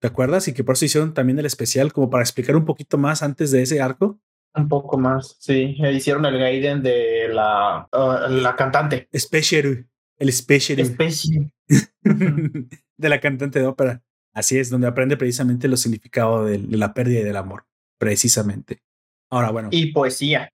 ¿Te 0.00 0.08
acuerdas? 0.08 0.48
Y 0.48 0.54
que 0.54 0.64
por 0.64 0.74
eso 0.74 0.84
hicieron 0.84 1.14
también 1.14 1.38
el 1.38 1.46
especial, 1.46 1.92
como 1.92 2.10
para 2.10 2.22
explicar 2.22 2.56
un 2.56 2.64
poquito 2.64 2.98
más 2.98 3.22
antes 3.22 3.50
de 3.50 3.62
ese 3.62 3.80
arco. 3.80 4.20
Un 4.54 4.68
poco 4.68 4.98
más, 4.98 5.36
sí. 5.38 5.76
Hicieron 5.78 6.24
el 6.26 6.38
Gaiden 6.38 6.82
de 6.82 7.28
la, 7.32 7.88
uh, 7.92 8.30
la 8.30 8.56
cantante. 8.56 9.08
Special. 9.16 9.86
El 10.18 10.32
Special. 10.32 10.84
Special. 10.84 11.52
de 12.02 13.08
la 13.08 13.20
cantante 13.20 13.60
de 13.60 13.66
ópera. 13.66 14.02
Así 14.32 14.58
es, 14.58 14.70
donde 14.70 14.86
aprende 14.86 15.16
precisamente 15.16 15.68
los 15.68 15.80
significados 15.80 16.48
de 16.48 16.58
la 16.76 16.94
pérdida 16.94 17.20
y 17.20 17.24
del 17.24 17.36
amor 17.36 17.64
precisamente. 18.00 18.82
Ahora, 19.30 19.50
bueno. 19.50 19.68
Y 19.70 19.92
poesía. 19.92 20.52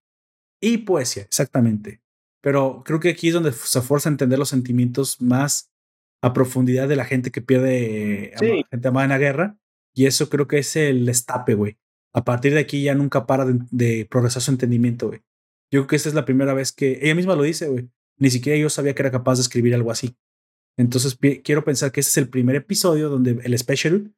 Y 0.60 0.78
poesía, 0.78 1.22
exactamente. 1.22 2.02
Pero 2.42 2.82
creo 2.84 3.00
que 3.00 3.10
aquí 3.10 3.28
es 3.28 3.34
donde 3.34 3.52
se 3.52 3.80
fuerza 3.80 4.08
a 4.08 4.12
entender 4.12 4.38
los 4.38 4.50
sentimientos 4.50 5.22
más 5.22 5.72
a 6.22 6.32
profundidad 6.32 6.88
de 6.88 6.96
la 6.96 7.04
gente 7.04 7.30
que 7.30 7.42
pierde 7.42 8.32
sí. 8.38 8.64
gente 8.70 8.88
amada 8.88 9.04
en 9.04 9.10
la 9.10 9.18
guerra. 9.18 9.58
Y 9.94 10.06
eso 10.06 10.28
creo 10.28 10.46
que 10.46 10.58
es 10.58 10.76
el 10.76 11.08
estape, 11.08 11.54
güey. 11.54 11.78
A 12.12 12.24
partir 12.24 12.52
de 12.52 12.60
aquí 12.60 12.82
ya 12.82 12.94
nunca 12.94 13.26
para 13.26 13.46
de, 13.46 14.06
progresar 14.10 14.42
su 14.42 14.50
entendimiento, 14.50 15.08
güey. 15.08 15.20
Yo 15.70 15.80
creo 15.80 15.86
que 15.86 15.96
esta 15.96 16.08
es 16.08 16.14
la 16.14 16.24
primera 16.24 16.54
vez 16.54 16.72
que 16.72 16.98
ella 17.02 17.14
misma 17.14 17.34
lo 17.34 17.42
dice, 17.42 17.68
güey. 17.68 17.88
Ni 18.18 18.30
siquiera 18.30 18.58
yo 18.58 18.70
sabía 18.70 18.94
que 18.94 19.02
era 19.02 19.10
capaz 19.10 19.36
de 19.36 19.42
escribir 19.42 19.74
algo 19.74 19.90
así. 19.90 20.16
Entonces 20.78 21.18
quiero 21.42 21.64
pensar 21.64 21.92
que 21.92 22.00
este 22.00 22.10
es 22.10 22.16
el 22.18 22.28
primer 22.28 22.56
episodio 22.56 23.08
donde 23.08 23.40
el 23.42 23.58
special 23.58 24.12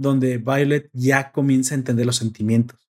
donde 0.00 0.38
Violet 0.38 0.88
ya 0.94 1.30
comienza 1.30 1.74
a 1.74 1.78
entender 1.78 2.06
los 2.06 2.16
sentimientos. 2.16 2.90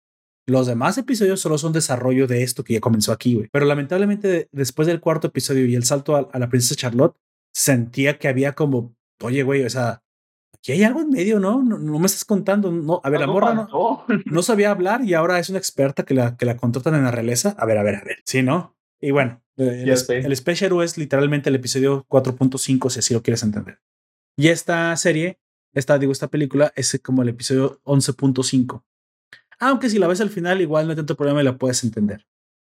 Los 0.48 0.68
demás 0.68 0.98
episodios 1.00 1.40
solo 1.40 1.58
son 1.58 1.74
desarrollo 1.74 2.28
de 2.28 2.44
esto 2.44 2.64
que 2.64 2.74
ya 2.74 2.80
comenzó 2.80 3.12
aquí, 3.12 3.34
güey. 3.34 3.50
Pero 3.52 3.66
lamentablemente, 3.66 4.50
después 4.52 4.88
del 4.88 5.00
cuarto 5.00 5.28
episodio 5.28 5.66
y 5.66 5.76
el 5.76 5.84
salto 5.84 6.16
a, 6.16 6.38
la 6.38 6.50
princesa 6.50 6.76
Charlotte, 6.76 7.16
sentía 7.54 8.18
que 8.18 8.28
había 8.28 8.54
como, 8.54 8.96
oye, 9.22 9.44
güey, 9.44 9.64
o 9.64 9.70
sea, 9.70 10.04
aquí 10.54 10.72
hay 10.72 10.84
algo 10.84 11.02
en 11.02 11.10
medio, 11.10 11.40
¿no? 11.40 11.62
No, 11.64 12.00
me 12.00 12.06
estás 12.06 12.26
contando. 12.26 12.72
No, 12.72 13.02
a 13.04 13.10
ver, 13.10 13.22
la 13.22 13.28
morra 13.28 13.54
no, 13.54 14.06
no, 14.26 14.42
sabía 14.44 14.72
hablar 14.72 15.04
y 15.04 15.14
ahora 15.14 15.40
es 15.40 15.50
una 15.50 15.60
experta 15.60 16.04
que 16.04 16.14
la, 16.14 16.38
que 16.38 16.46
la 16.46 16.58
contratan 16.58 16.96
en 16.96 17.04
la 17.04 17.12
realeza. 17.12 17.56
A 17.58 17.66
ver, 17.66 17.78
a 17.78 17.84
ver, 17.84 17.96
a 17.96 18.04
ver. 18.04 18.18
Sí, 18.26 18.44
¿no? 18.44 18.76
Y 19.00 19.12
bueno, 19.12 19.42
el, 19.58 19.90
el 19.90 20.36
Special 20.36 20.82
es 20.84 20.98
literalmente 20.98 21.50
el 21.50 21.56
episodio 21.56 22.06
4.5, 22.08 22.90
si 22.90 23.00
así 23.00 23.14
lo 23.14 23.24
quieres 23.24 23.44
entender. 23.44 23.80
Y 24.38 24.48
esta 24.48 24.96
serie 24.96 25.42
esta, 25.74 25.98
digo, 25.98 26.12
esta 26.12 26.30
película 26.30 26.74
es 26.76 27.00
como 27.04 27.22
el 27.22 27.30
episodio 27.30 27.82
11.5. 27.84 28.84
Aunque 29.60 29.90
si 29.90 30.00
la 30.00 30.08
ves 30.08 30.22
al 30.22 30.30
final, 30.30 30.60
igual 30.62 30.86
no 30.86 30.92
hay 30.92 30.98
tanto 30.98 31.16
problema 31.16 31.42
y 31.42 31.46
la 31.46 31.58
puedes 31.58 31.84
entender. 31.84 32.28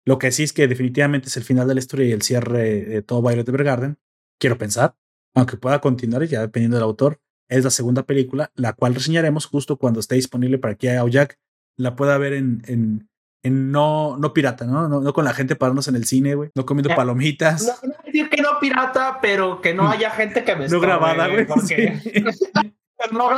Lo 0.06 0.18
que 0.18 0.32
sí 0.32 0.44
es 0.44 0.54
que 0.54 0.68
definitivamente 0.68 1.28
es 1.28 1.38
el 1.38 1.44
final 1.44 1.68
de 1.68 1.76
la 1.76 1.80
historia 1.80 2.08
y 2.08 2.12
el 2.12 2.22
cierre 2.22 2.86
de 2.86 3.02
todo 3.02 3.22
Violet 3.22 3.48
Evergarden. 3.48 3.98
Quiero 4.40 4.58
pensar, 4.58 4.96
aunque 5.36 5.58
pueda 5.58 5.80
continuar 5.80 6.24
ya 6.26 6.42
dependiendo 6.42 6.78
del 6.78 6.84
autor, 6.84 7.20
es 7.50 7.64
la 7.64 7.70
segunda 7.70 8.04
película, 8.04 8.52
la 8.56 8.74
cual 8.74 8.96
reseñaremos 8.96 9.46
justo 9.46 9.78
cuando 9.78 10.00
esté 10.00 10.16
disponible 10.16 10.58
para 10.58 10.76
que 10.76 11.00
Jack 11.10 11.40
la 11.78 11.96
pueda 11.96 12.18
ver 12.18 12.34
en, 12.34 12.62
en, 12.68 13.10
en 13.44 13.72
no, 13.72 14.18
no 14.18 14.34
pirata, 14.34 14.66
¿no? 14.66 14.88
¿no? 14.88 15.14
con 15.14 15.26
la 15.26 15.34
gente 15.34 15.56
pararnos 15.56 15.88
en 15.88 15.96
el 15.96 16.06
cine, 16.06 16.36
güey, 16.36 16.50
no 16.56 16.66
comiendo 16.66 16.94
palomitas. 16.96 17.64
No, 17.84 17.90
no 17.90 17.96
decir 18.06 18.30
que 18.30 18.42
no 18.42 18.60
pirata, 18.60 19.20
pero 19.22 19.62
que 19.62 19.74
no 19.74 19.84
mm. 19.84 19.88
haya 19.88 20.12
gente 20.12 20.44
que 20.44 20.56
me 20.56 20.68
No 20.68 20.80
grabada, 20.80 21.28
güey. 21.28 21.48
no 23.12 23.30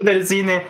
del 0.00 0.26
cine. 0.26 0.66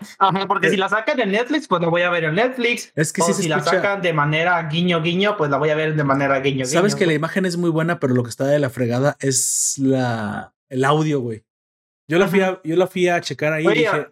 porque 0.46 0.70
si 0.70 0.76
la 0.76 0.88
sacan 0.88 1.20
en 1.20 1.32
Netflix, 1.32 1.68
pues 1.68 1.82
la 1.82 1.88
voy 1.88 2.02
a 2.02 2.10
ver 2.10 2.24
en 2.24 2.34
Netflix. 2.34 2.92
Es 2.94 3.12
que 3.12 3.22
o 3.22 3.32
si 3.32 3.48
la 3.48 3.60
sacan 3.60 4.02
de 4.02 4.12
manera 4.12 4.62
guiño 4.68 5.02
guiño, 5.02 5.36
pues 5.36 5.50
la 5.50 5.58
voy 5.58 5.70
a 5.70 5.74
ver 5.74 5.94
de 5.94 6.04
manera 6.04 6.40
guiño 6.40 6.64
guiño. 6.64 6.66
Sabes 6.66 6.94
que 6.94 7.06
la 7.06 7.14
imagen 7.14 7.46
es 7.46 7.56
muy 7.56 7.70
buena, 7.70 8.00
pero 8.00 8.14
lo 8.14 8.22
que 8.22 8.30
está 8.30 8.44
de 8.46 8.58
la 8.58 8.70
fregada 8.70 9.16
es 9.20 9.74
la 9.78 10.54
el 10.68 10.84
audio, 10.84 11.20
güey. 11.20 11.44
Yo 12.10 12.18
la 12.18 12.26
fui 12.26 12.40
a, 12.40 12.60
yo 12.64 12.76
la 12.76 12.86
fui 12.86 13.06
a 13.08 13.20
checar 13.20 13.52
ahí 13.52 13.66
y 13.66 13.68
dije, 13.80 14.08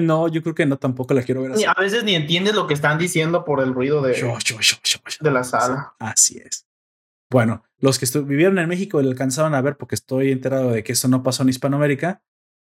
no, 0.00 0.28
yo 0.28 0.42
creo 0.42 0.54
que 0.54 0.64
no, 0.64 0.78
tampoco 0.78 1.12
la 1.12 1.22
quiero 1.22 1.42
ver 1.42 1.52
así. 1.52 1.64
A 1.64 1.74
veces 1.78 2.02
ni 2.02 2.14
entiendes 2.14 2.54
lo 2.54 2.66
que 2.66 2.72
están 2.72 2.98
diciendo 2.98 3.44
por 3.44 3.60
el 3.60 3.74
ruido 3.74 4.00
de, 4.00 4.12
de 4.12 5.30
la 5.30 5.44
sala. 5.44 5.94
Así 5.98 6.38
es. 6.38 6.66
Bueno, 7.30 7.62
los 7.78 7.98
que 7.98 8.06
vivieron 8.20 8.58
en 8.58 8.68
México 8.68 9.00
le 9.02 9.08
alcanzaron 9.08 9.54
a 9.54 9.60
ver 9.60 9.76
porque 9.76 9.94
estoy 9.94 10.32
enterado 10.32 10.70
de 10.70 10.82
que 10.82 10.92
eso 10.92 11.08
no 11.08 11.22
pasó 11.22 11.42
en 11.42 11.50
Hispanoamérica 11.50 12.22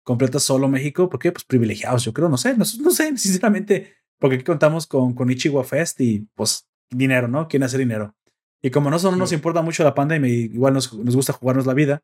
completa 0.09 0.41
solo 0.41 0.69
México, 0.69 1.11
porque 1.11 1.31
pues 1.31 1.45
privilegiados, 1.45 2.03
yo 2.03 2.15
creo, 2.15 2.31
no 2.31 2.39
sé, 2.39 2.53
no, 2.57 2.65
no 2.81 2.91
sé, 2.91 3.15
sinceramente, 3.19 3.95
porque 4.19 4.37
aquí 4.37 4.45
contamos 4.45 4.87
con, 4.87 5.13
con 5.13 5.31
Ichiwa 5.31 5.63
Fest 5.65 6.01
y 6.01 6.27
pues 6.35 6.67
dinero, 6.89 7.29
¿no? 7.29 7.47
¿Quién 7.47 7.63
hace 7.63 7.77
dinero? 7.77 8.17
Y 8.63 8.71
como 8.71 8.89
no, 8.89 8.97
nos 8.97 9.33
importa 9.33 9.61
mucho 9.61 9.85
la 9.85 9.95
pandemia 9.95 10.33
igual 10.33 10.73
nos, 10.73 10.95
nos 10.95 11.15
gusta 11.15 11.35
jugarnos 11.35 11.67
la 11.67 11.75
vida, 11.75 12.01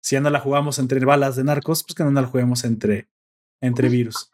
si 0.00 0.14
ya 0.14 0.20
no 0.20 0.30
la 0.30 0.38
jugamos 0.38 0.78
entre 0.78 1.04
balas 1.04 1.34
de 1.34 1.42
narcos, 1.42 1.82
pues 1.82 1.96
que 1.96 2.04
no 2.04 2.12
la 2.12 2.28
juguemos 2.28 2.62
entre, 2.62 3.08
entre 3.60 3.88
virus. 3.88 4.30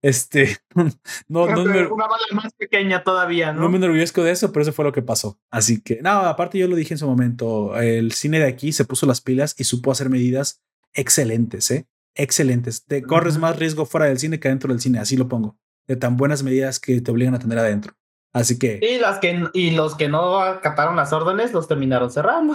Este, 0.00 0.58
no, 1.26 1.48
no 1.48 1.64
me, 1.64 1.84
una 1.84 2.06
bala 2.06 2.26
más 2.30 2.54
pequeña 2.54 3.02
todavía, 3.02 3.52
¿no? 3.52 3.62
No 3.62 3.70
me 3.70 3.78
enorgullezco 3.78 4.22
de 4.22 4.30
eso, 4.30 4.52
pero 4.52 4.62
eso 4.62 4.72
fue 4.72 4.84
lo 4.84 4.92
que 4.92 5.02
pasó. 5.02 5.40
Así 5.50 5.80
que, 5.80 6.00
no, 6.00 6.10
aparte 6.10 6.58
yo 6.58 6.68
lo 6.68 6.76
dije 6.76 6.94
en 6.94 6.98
su 6.98 7.08
momento, 7.08 7.76
el 7.76 8.12
cine 8.12 8.38
de 8.38 8.46
aquí 8.46 8.70
se 8.70 8.84
puso 8.84 9.04
las 9.04 9.20
pilas 9.20 9.56
y 9.58 9.64
supo 9.64 9.90
hacer 9.90 10.10
medidas 10.10 10.62
excelentes, 10.94 11.72
¿eh? 11.72 11.88
Excelentes. 12.16 12.84
Te 12.84 13.02
corres 13.02 13.38
más 13.38 13.58
riesgo 13.58 13.86
fuera 13.86 14.06
del 14.06 14.18
cine 14.18 14.40
que 14.40 14.48
dentro 14.48 14.72
del 14.72 14.80
cine, 14.80 14.98
así 14.98 15.16
lo 15.16 15.28
pongo. 15.28 15.56
De 15.86 15.96
tan 15.96 16.16
buenas 16.16 16.42
medidas 16.42 16.80
que 16.80 17.00
te 17.00 17.10
obligan 17.10 17.34
a 17.34 17.38
tener 17.38 17.58
adentro. 17.58 17.94
Así 18.32 18.58
que. 18.58 18.80
Y, 18.82 18.98
las 18.98 19.18
que, 19.18 19.44
y 19.54 19.70
los 19.70 19.94
que 19.94 20.08
no 20.08 20.40
acataron 20.40 20.96
las 20.96 21.12
órdenes 21.12 21.52
los 21.52 21.68
terminaron 21.68 22.10
cerrando. 22.10 22.54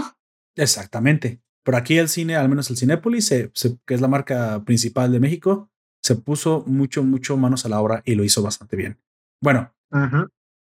Exactamente. 0.56 1.42
Por 1.64 1.76
aquí 1.76 1.98
el 1.98 2.10
cine, 2.10 2.36
al 2.36 2.50
menos 2.50 2.70
el 2.70 2.78
Cinépolis, 2.78 3.30
que 3.30 3.94
es 3.94 4.02
la 4.02 4.08
marca 4.08 4.64
principal 4.66 5.12
de 5.12 5.20
México, 5.20 5.70
se 6.02 6.16
puso 6.16 6.64
mucho, 6.66 7.04
mucho 7.04 7.38
manos 7.38 7.66
a 7.66 7.70
la 7.70 7.80
obra 7.80 8.02
y 8.06 8.16
lo 8.16 8.24
hizo 8.24 8.42
bastante 8.42 8.76
bien. 8.76 9.00
Bueno, 9.42 9.74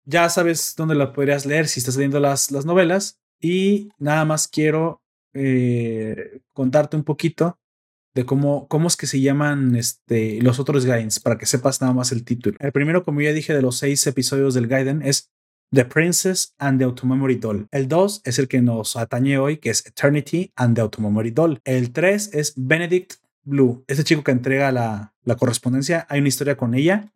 ya 0.05 0.29
sabes 0.29 0.73
dónde 0.75 0.95
la 0.95 1.13
podrías 1.13 1.45
leer 1.45 1.67
si 1.67 1.79
estás 1.79 1.97
leyendo 1.97 2.19
las, 2.19 2.51
las 2.51 2.65
novelas. 2.65 3.19
Y 3.41 3.89
nada 3.97 4.23
más 4.25 4.47
quiero 4.47 5.01
eh, 5.33 6.41
contarte 6.53 6.95
un 6.95 7.03
poquito 7.03 7.59
de 8.15 8.25
cómo, 8.25 8.67
cómo 8.67 8.87
es 8.87 8.95
que 8.95 9.07
se 9.07 9.19
llaman 9.19 9.75
este, 9.75 10.41
los 10.41 10.59
otros 10.59 10.85
Gaidens, 10.85 11.19
para 11.19 11.37
que 11.37 11.45
sepas 11.45 11.81
nada 11.81 11.93
más 11.93 12.11
el 12.13 12.23
título. 12.23 12.55
El 12.59 12.71
primero, 12.71 13.03
como 13.03 13.21
ya 13.21 13.33
dije, 13.33 13.53
de 13.53 13.61
los 13.61 13.77
seis 13.77 14.07
episodios 14.07 14.53
del 14.53 14.67
Gaiden 14.67 15.01
es 15.01 15.31
The 15.71 15.85
Princess 15.85 16.55
and 16.57 16.79
the 16.79 16.85
Automemory 16.85 17.35
Doll. 17.35 17.67
El 17.71 17.89
2 17.89 18.21
es 18.23 18.39
el 18.39 18.47
que 18.47 18.61
nos 18.61 18.95
atañe 18.95 19.37
hoy, 19.37 19.57
que 19.57 19.69
es 19.69 19.85
Eternity 19.85 20.53
and 20.55 20.75
the 20.75 20.81
Automemory 20.81 21.31
Doll. 21.31 21.59
El 21.65 21.91
3 21.91 22.33
es 22.33 22.53
Benedict 22.55 23.15
Blue, 23.43 23.83
ese 23.87 24.05
chico 24.05 24.23
que 24.23 24.31
entrega 24.31 24.71
la, 24.71 25.13
la 25.23 25.35
correspondencia. 25.35 26.07
Hay 26.09 26.19
una 26.19 26.29
historia 26.29 26.55
con 26.55 26.73
ella. 26.73 27.11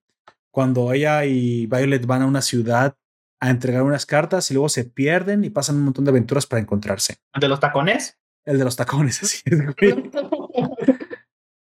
Cuando 0.52 0.92
ella 0.92 1.24
y 1.26 1.68
Violet 1.68 2.06
van 2.06 2.24
a 2.24 2.26
una 2.26 2.42
ciudad 2.42 2.98
a 3.40 3.50
entregar 3.50 3.84
unas 3.84 4.06
cartas 4.06 4.52
y 4.52 4.54
luego 4.54 4.68
se 4.68 4.84
pierden 4.84 5.46
y 5.46 5.50
pasan 5.50 5.78
un 5.78 5.84
montón 5.84 6.04
de 6.04 6.12
aventuras 6.12 6.46
para 6.46 6.62
encontrarse. 6.62 7.18
¿El 7.34 7.40
de 7.40 7.48
los 7.48 7.62
tacones? 7.62 8.18
El 8.44 8.58
de 8.58 8.66
los 8.66 8.76
tacones, 8.76 9.24
así 9.24 9.42
es. 9.46 9.60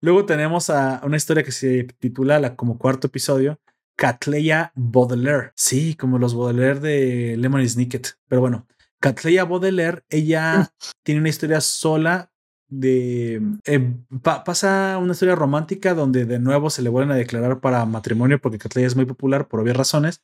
Luego 0.02 0.26
tenemos 0.26 0.70
a 0.70 1.02
una 1.04 1.18
historia 1.18 1.44
que 1.44 1.52
se 1.52 1.84
titula 2.00 2.40
la, 2.40 2.56
como 2.56 2.78
cuarto 2.78 3.08
episodio, 3.08 3.60
Catleya 3.98 4.72
Baudelaire. 4.76 5.52
Sí, 5.56 5.96
como 5.96 6.18
los 6.20 6.34
Baudelaire 6.34 6.80
de 6.80 7.38
Lemon 7.38 7.68
Snicket. 7.68 8.18
Pero 8.28 8.40
bueno, 8.42 8.66
Catleya 9.02 9.44
Baudelaire, 9.46 10.04
ella 10.10 10.72
tiene 11.04 11.20
una 11.20 11.30
historia 11.30 11.60
sola 11.62 12.32
de... 12.70 13.42
eh, 13.66 13.94
pa- 14.22 14.44
pasa 14.44 14.98
una 15.02 15.14
historia 15.14 15.36
romántica 15.36 15.94
donde 15.94 16.26
de 16.26 16.40
nuevo 16.40 16.70
se 16.70 16.82
le 16.82 16.90
vuelven 16.90 17.12
a 17.12 17.18
declarar 17.18 17.60
para 17.60 17.86
matrimonio 17.86 18.40
porque 18.40 18.58
Catleya 18.60 18.88
es 18.88 18.96
muy 18.96 19.06
popular 19.06 19.48
por 19.48 19.60
obvias 19.60 19.76
razones. 19.78 20.22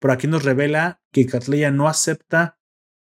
Pero 0.00 0.14
aquí 0.14 0.26
nos 0.26 0.42
revela 0.42 1.00
que 1.12 1.26
Catleya 1.26 1.70
no 1.70 1.86
acepta 1.88 2.58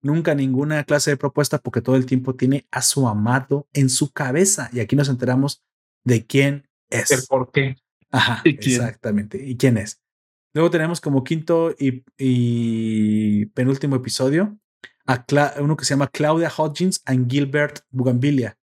nunca 0.02 0.34
ninguna 0.34 0.84
clase 0.86 1.10
de 1.12 1.18
propuesta 1.18 1.58
porque 1.58 1.82
todo 1.82 1.98
el 1.98 2.06
tiempo 2.06 2.36
tiene 2.36 2.68
a 2.72 2.82
su 2.82 3.06
amado 3.10 3.68
en 3.74 3.90
su 3.90 4.14
cabeza. 4.14 4.70
Y 4.72 4.80
aquí 4.80 4.96
nos 4.96 5.10
enteramos 5.10 5.62
de 6.06 6.26
quién 6.26 6.68
es. 6.90 7.12
El 7.12 7.20
por 7.28 7.52
qué. 7.52 7.76
Ajá, 8.12 8.42
¿Y 8.46 8.56
quién? 8.58 8.82
exactamente. 8.82 9.44
¿Y 9.46 9.58
quién 9.58 9.78
es? 9.78 10.02
Luego 10.54 10.70
tenemos 10.72 11.02
como 11.02 11.24
quinto 11.26 11.76
y, 11.78 12.04
y 12.18 13.46
penúltimo 13.48 13.98
episodio 13.98 14.58
a 15.06 15.26
Cla- 15.26 15.56
uno 15.60 15.76
que 15.76 15.84
se 15.84 15.90
llama 15.94 16.08
Claudia 16.08 16.50
Hodgins 16.56 17.02
and 17.06 17.30
Gilbert 17.30 17.80
Bugambilia. 17.90 18.58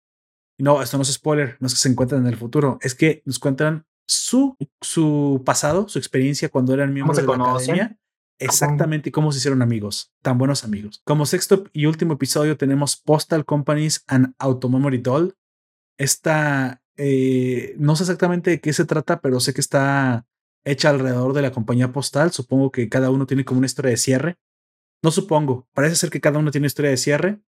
No, 0.57 0.81
esto 0.81 0.95
no 0.97 1.03
es 1.03 1.11
spoiler, 1.11 1.57
no 1.59 1.67
es 1.67 1.73
que 1.73 1.79
se 1.79 1.89
encuentran 1.89 2.21
en 2.21 2.27
el 2.27 2.37
futuro, 2.37 2.77
es 2.81 2.95
que 2.95 3.21
nos 3.25 3.39
cuentan 3.39 3.85
su, 4.07 4.55
su 4.79 5.41
pasado, 5.45 5.89
su 5.89 5.97
experiencia 5.99 6.49
cuando 6.49 6.73
eran 6.73 6.93
miembros 6.93 7.17
de 7.17 7.23
la 7.23 7.27
conocen? 7.27 7.75
academia. 7.75 7.97
Exactamente 8.39 9.11
cómo 9.11 9.31
se 9.31 9.37
hicieron 9.37 9.61
amigos, 9.61 10.11
tan 10.23 10.37
buenos 10.37 10.63
amigos. 10.63 11.01
Como 11.03 11.25
sexto 11.27 11.65
y 11.73 11.85
último 11.85 12.13
episodio 12.13 12.57
tenemos 12.57 12.95
Postal 12.97 13.45
Companies 13.45 14.03
and 14.07 14.33
Automemory 14.39 14.97
Doll. 14.99 15.35
Esta, 15.99 16.80
eh, 16.97 17.75
no 17.77 17.95
sé 17.95 18.03
exactamente 18.03 18.51
de 18.51 18.61
qué 18.61 18.73
se 18.73 18.85
trata, 18.85 19.21
pero 19.21 19.39
sé 19.39 19.53
que 19.53 19.61
está 19.61 20.25
hecha 20.63 20.89
alrededor 20.89 21.33
de 21.33 21.41
la 21.41 21.51
compañía 21.51 21.91
postal. 21.91 22.31
Supongo 22.31 22.71
que 22.71 22.89
cada 22.89 23.09
uno 23.09 23.25
tiene 23.25 23.45
como 23.45 23.59
una 23.59 23.65
historia 23.65 23.91
de 23.91 23.97
cierre. 23.97 24.37
No 25.03 25.11
supongo, 25.11 25.67
parece 25.73 25.95
ser 25.95 26.09
que 26.09 26.21
cada 26.21 26.39
uno 26.39 26.51
tiene 26.51 26.63
una 26.63 26.67
historia 26.67 26.91
de 26.91 26.97
cierre 26.97 27.41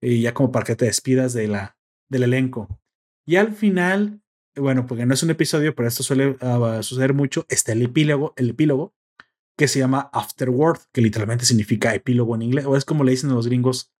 y 0.00 0.22
ya 0.22 0.34
como 0.34 0.52
para 0.52 0.64
que 0.64 0.76
te 0.76 0.86
despidas 0.86 1.32
de 1.34 1.48
la, 1.48 1.76
del 2.08 2.24
elenco. 2.24 2.80
Y 3.26 3.36
al 3.36 3.52
final, 3.52 4.22
bueno, 4.56 4.86
porque 4.86 5.06
no 5.06 5.14
es 5.14 5.22
un 5.22 5.30
episodio, 5.30 5.74
pero 5.74 5.88
esto 5.88 6.02
suele 6.02 6.36
ah, 6.40 6.80
suceder 6.82 7.14
mucho, 7.14 7.46
está 7.48 7.72
el 7.72 7.82
epílogo, 7.82 8.32
el 8.36 8.50
epílogo 8.50 8.94
que 9.56 9.68
se 9.68 9.78
llama 9.78 10.10
Afterword, 10.12 10.80
que 10.92 11.00
literalmente 11.00 11.44
significa 11.44 11.94
epílogo 11.94 12.34
en 12.34 12.42
inglés, 12.42 12.66
o 12.66 12.76
es 12.76 12.84
como 12.84 13.04
le 13.04 13.12
dicen 13.12 13.30
los 13.30 13.46
gringos 13.46 13.92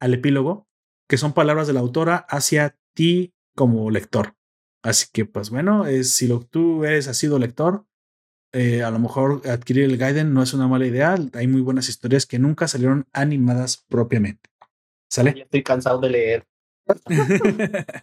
al 0.00 0.14
epílogo, 0.14 0.68
que 1.08 1.16
son 1.16 1.32
palabras 1.32 1.66
de 1.66 1.72
la 1.72 1.80
autora 1.80 2.26
hacia 2.28 2.78
ti 2.94 3.34
como 3.56 3.90
lector. 3.90 4.37
Así 4.82 5.06
que, 5.12 5.24
pues 5.24 5.50
bueno, 5.50 5.86
es, 5.86 6.10
si 6.10 6.26
lo, 6.28 6.40
tú 6.40 6.84
eres, 6.84 7.06
sido 7.16 7.38
lector, 7.38 7.84
eh, 8.52 8.82
a 8.82 8.90
lo 8.90 8.98
mejor 8.98 9.42
adquirir 9.46 9.84
el 9.84 9.98
Gaiden 9.98 10.32
no 10.32 10.42
es 10.42 10.54
una 10.54 10.68
mala 10.68 10.86
idea. 10.86 11.16
Hay 11.34 11.46
muy 11.46 11.60
buenas 11.60 11.88
historias 11.88 12.26
que 12.26 12.38
nunca 12.38 12.68
salieron 12.68 13.06
animadas 13.12 13.84
propiamente. 13.88 14.50
¿Sale? 15.10 15.34
Ya 15.36 15.42
estoy 15.44 15.62
cansado 15.62 16.00
de 16.00 16.10
leer. 16.10 16.46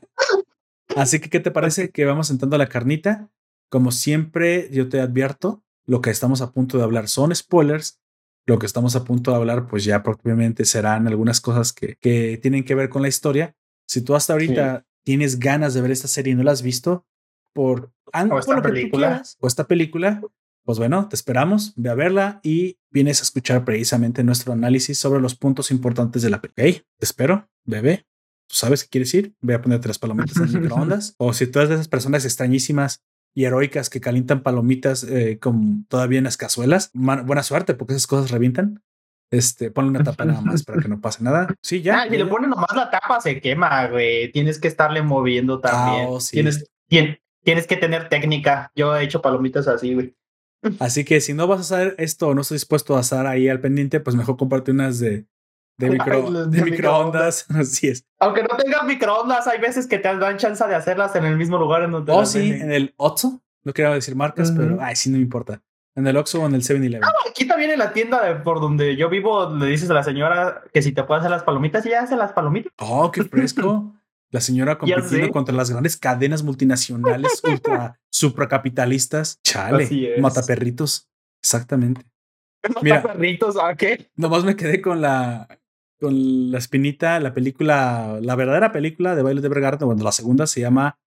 Así 0.96 1.20
que, 1.20 1.30
¿qué 1.30 1.40
te 1.40 1.52
parece 1.52 1.90
que 1.90 2.06
vamos 2.06 2.30
entrando 2.30 2.56
a 2.56 2.60
la 2.60 2.70
carnita? 2.70 3.30
Como 3.70 3.92
siempre, 3.92 4.70
yo 4.72 4.88
te 4.90 5.00
advierto, 5.00 5.64
lo 5.86 6.02
que 6.02 6.10
estamos 6.10 6.42
a 6.42 6.52
punto 6.52 6.78
de 6.78 6.84
hablar 6.84 7.08
son 7.08 7.36
spoilers. 7.36 8.00
Lo 8.48 8.60
que 8.60 8.68
estamos 8.68 8.96
a 8.96 9.04
punto 9.04 9.32
de 9.32 9.38
hablar, 9.38 9.68
pues 9.68 9.84
ya 9.84 10.04
propiamente 10.04 10.66
serán 10.66 11.08
algunas 11.08 11.42
cosas 11.42 11.74
que, 11.74 11.96
que 11.96 12.38
tienen 12.38 12.64
que 12.64 12.76
ver 12.76 12.90
con 12.90 13.02
la 13.02 13.08
historia. 13.08 13.56
Si 13.88 14.02
tú 14.02 14.16
hasta 14.16 14.34
ahorita 14.34 14.86
tienes 15.06 15.40
ganas 15.40 15.74
de 15.74 15.82
ver 15.82 15.92
esta 15.92 16.08
serie 16.08 16.34
y 16.34 16.36
no 16.36 16.44
la 16.44 16.52
has 16.52 16.62
visto, 16.62 17.06
por, 17.54 17.94
O 18.12 18.40
esta 18.40 18.46
por 18.46 18.56
lo 18.58 18.62
que 18.62 18.70
película. 18.70 19.08
quieras, 19.08 19.38
o 19.40 19.48
esta 19.48 19.68
película, 19.68 20.22
pues 20.66 20.78
bueno, 20.78 21.08
te 21.08 21.16
esperamos, 21.16 21.74
ve 21.78 21.90
a 21.90 21.96
verla 21.96 22.40
y 22.44 22.78
vienes 22.90 23.22
a 23.22 23.24
escuchar 23.24 23.64
precisamente 23.64 24.24
nuestro 24.24 24.52
análisis 24.52 24.98
sobre 24.98 25.22
los 25.22 25.36
puntos 25.36 25.72
importantes 25.72 26.22
de 26.22 26.30
la 26.30 26.42
película. 26.42 26.68
Ok, 26.68 26.86
te 26.98 27.06
espero, 27.06 27.50
bebé. 27.64 28.06
Tú 28.48 28.56
sabes 28.56 28.84
que 28.84 28.90
quieres 28.90 29.14
ir, 29.14 29.34
ve 29.42 29.54
a 29.54 29.62
ponerte 29.62 29.88
las 29.88 30.00
palomitas 30.00 30.38
en 30.38 30.44
el 30.44 30.62
microondas. 30.62 31.16
O 31.18 31.34
si 31.34 31.46
de 31.46 31.64
esas 31.64 31.88
personas 31.88 32.26
extrañísimas 32.26 33.04
y 33.34 33.46
heroicas 33.46 33.90
que 33.90 34.02
calientan 34.02 34.44
palomitas 34.44 35.04
eh, 35.04 35.40
con 35.40 35.86
todavía 35.86 36.20
en 36.20 36.24
las 36.26 36.38
cazuelas, 36.38 36.90
buena 36.94 37.44
suerte 37.44 37.74
porque 37.74 37.94
esas 37.94 38.08
cosas 38.08 38.32
revientan. 38.32 38.84
Este, 39.38 39.72
ponle 39.72 39.90
una 39.92 40.04
tapa 40.04 40.26
nada 40.26 40.42
más 40.42 40.64
para 40.64 40.82
que 40.82 40.88
no 40.90 41.00
pase 41.02 41.24
nada. 41.24 41.48
Sí, 41.62 41.82
ya. 41.82 42.02
Ah, 42.02 42.04
si 42.06 42.12
le 42.12 42.20
ya. 42.26 42.30
ponen 42.30 42.50
nomás 42.50 42.76
la 42.76 42.90
tapa, 42.90 43.20
se 43.22 43.42
quema, 43.42 43.88
güey. 43.88 44.32
Tienes 44.32 44.60
que 44.60 44.68
estarle 44.68 45.02
moviendo 45.02 45.60
también. 45.60 46.06
Ah, 46.06 46.10
oh, 46.10 46.20
sí. 46.20 46.34
tienes, 46.34 46.66
tien- 46.90 47.20
tienes 47.44 47.68
que 47.68 47.78
tener 47.78 48.10
técnica. 48.10 48.72
Yo 48.76 48.96
he 48.96 49.04
hecho 49.04 49.22
palomitas 49.22 49.68
así, 49.68 49.94
güey. 49.94 50.16
Así 50.80 51.04
que 51.06 51.22
si 51.22 51.34
no 51.34 51.46
vas 51.48 51.60
a 51.72 51.76
hacer 51.76 51.96
esto 52.00 52.28
o 52.30 52.34
no 52.34 52.42
estás 52.42 52.56
dispuesto 52.56 52.98
a 52.98 53.02
estar 53.02 53.28
ahí 53.28 53.48
al 53.50 53.60
pendiente, 53.60 54.00
pues 54.00 54.16
mejor 54.16 54.36
comparte 54.38 54.72
unas 54.72 54.98
de, 55.00 55.26
de, 55.78 55.90
micro- 55.92 56.26
Ay, 56.28 56.32
las 56.34 56.50
de 56.52 56.58
de 56.60 56.72
microondas. 56.72 57.46
Así 57.56 57.88
es. 57.88 58.04
Aunque 58.20 58.42
no 58.44 58.50
tengas 58.58 58.84
microondas, 58.86 59.46
hay 59.48 59.60
veces 59.60 59.86
que 59.88 60.00
te 60.00 60.16
dan 60.16 60.38
chance 60.38 60.66
de 60.68 60.74
hacerlas 60.76 61.16
en 61.16 61.26
el 61.26 61.38
mismo 61.38 61.58
lugar 61.58 61.84
en 61.84 61.92
donde 61.92 62.12
Oh, 62.14 62.26
sí, 62.26 62.40
venden. 62.52 62.62
en 62.64 62.72
el 62.72 62.94
Oxxo. 62.98 63.42
No 63.64 63.74
quería 63.74 63.92
decir 63.92 64.16
marcas, 64.16 64.52
pero 64.56 64.78
ay, 64.80 64.96
sí, 64.96 65.10
no 65.10 65.18
me 65.18 65.24
importa. 65.24 65.62
En 65.96 66.06
el 66.08 66.18
Oxxo 66.18 66.42
o 66.42 66.46
en 66.46 66.56
el 66.56 66.62
7-Eleven. 66.62 67.10
Aquí 67.30 67.48
también 67.48 67.72
en 67.72 67.80
la 67.80 67.94
tienda 67.94 68.44
por 68.44 68.60
donde 68.60 68.96
yo 68.98 69.10
vivo, 69.10 69.50
le 69.56 69.68
dices 69.68 69.90
a 69.90 69.94
la 69.94 70.04
señora 70.04 70.64
que 70.74 70.82
si 70.82 70.92
te 70.92 71.04
puede 71.04 71.20
hacer 71.20 71.32
las 71.32 71.44
palomitas 71.44 71.86
ya 71.86 72.02
hace 72.02 72.16
las 72.16 72.34
palomitas. 72.34 72.72
Oh, 72.80 73.12
qué 73.12 73.24
fresco. 73.24 73.94
La 74.32 74.42
señora 74.42 74.78
compitiendo 74.78 75.32
contra 75.32 75.56
las 75.56 75.70
grandes 75.70 75.96
cadenas 75.96 76.44
multinacionales 76.44 77.42
ultra 77.44 78.02
supracapitalistas. 78.10 79.40
Chale, 79.44 80.16
mataperritos. 80.20 81.08
Exactamente. 81.42 82.02
No 82.74 82.76
Mira. 82.82 83.02
perritos, 83.02 83.56
¿a 83.58 83.76
qué? 83.76 84.10
Nomás 84.16 84.44
me 84.44 84.56
quedé 84.56 84.82
con 84.82 85.00
la 85.00 85.48
con 86.00 86.52
la 86.52 86.58
espinita, 86.58 87.20
la 87.22 87.34
película, 87.34 88.20
la 88.22 88.36
verdadera 88.36 88.74
película 88.74 89.16
de 89.16 89.24
Baile 89.24 89.40
de 89.40 89.48
Bergarten, 89.48 89.88
bueno, 89.88 90.04
la 90.04 90.12
segunda 90.12 90.46
se 90.46 90.60
llama 90.60 91.00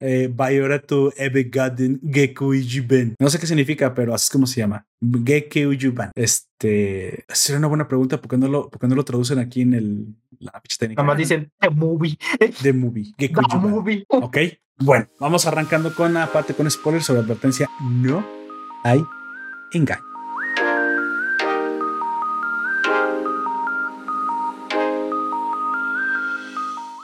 eh, 0.00 0.30
Bayoretu 0.32 1.12
Ebegaden 1.16 2.00
Gekuyuben. 2.02 3.14
No 3.18 3.30
sé 3.30 3.38
qué 3.38 3.46
significa, 3.46 3.94
pero 3.94 4.14
así 4.14 4.24
es 4.24 4.30
como 4.30 4.46
se 4.46 4.60
llama. 4.60 4.86
Gekuyuban. 5.00 6.10
Este, 6.14 7.24
sería 7.28 7.58
una 7.58 7.68
buena 7.68 7.88
pregunta, 7.88 8.20
¿por 8.20 8.30
qué 8.30 8.38
no 8.38 8.48
lo, 8.48 8.70
por 8.70 8.80
qué 8.80 8.88
no 8.88 8.94
lo 8.94 9.04
traducen 9.04 9.38
aquí 9.38 9.62
en 9.62 9.74
el, 9.74 10.06
la 10.38 10.52
ficha 10.62 10.76
técnica? 10.80 11.02
Nomás 11.02 11.18
dicen 11.18 11.50
The 11.60 11.70
Movie. 11.70 12.18
The 12.62 12.72
Movie. 12.72 13.14
The 13.16 13.28
Gekuyuban. 13.28 13.70
Movie. 13.70 14.04
Ok, 14.10 14.36
bueno, 14.80 15.08
vamos 15.18 15.46
arrancando 15.46 15.94
con 15.94 16.14
la 16.14 16.32
parte 16.32 16.54
con 16.54 16.70
spoilers 16.70 17.06
sobre 17.06 17.20
advertencia. 17.20 17.68
No 17.80 18.24
hay 18.84 19.02
engaño. 19.72 20.02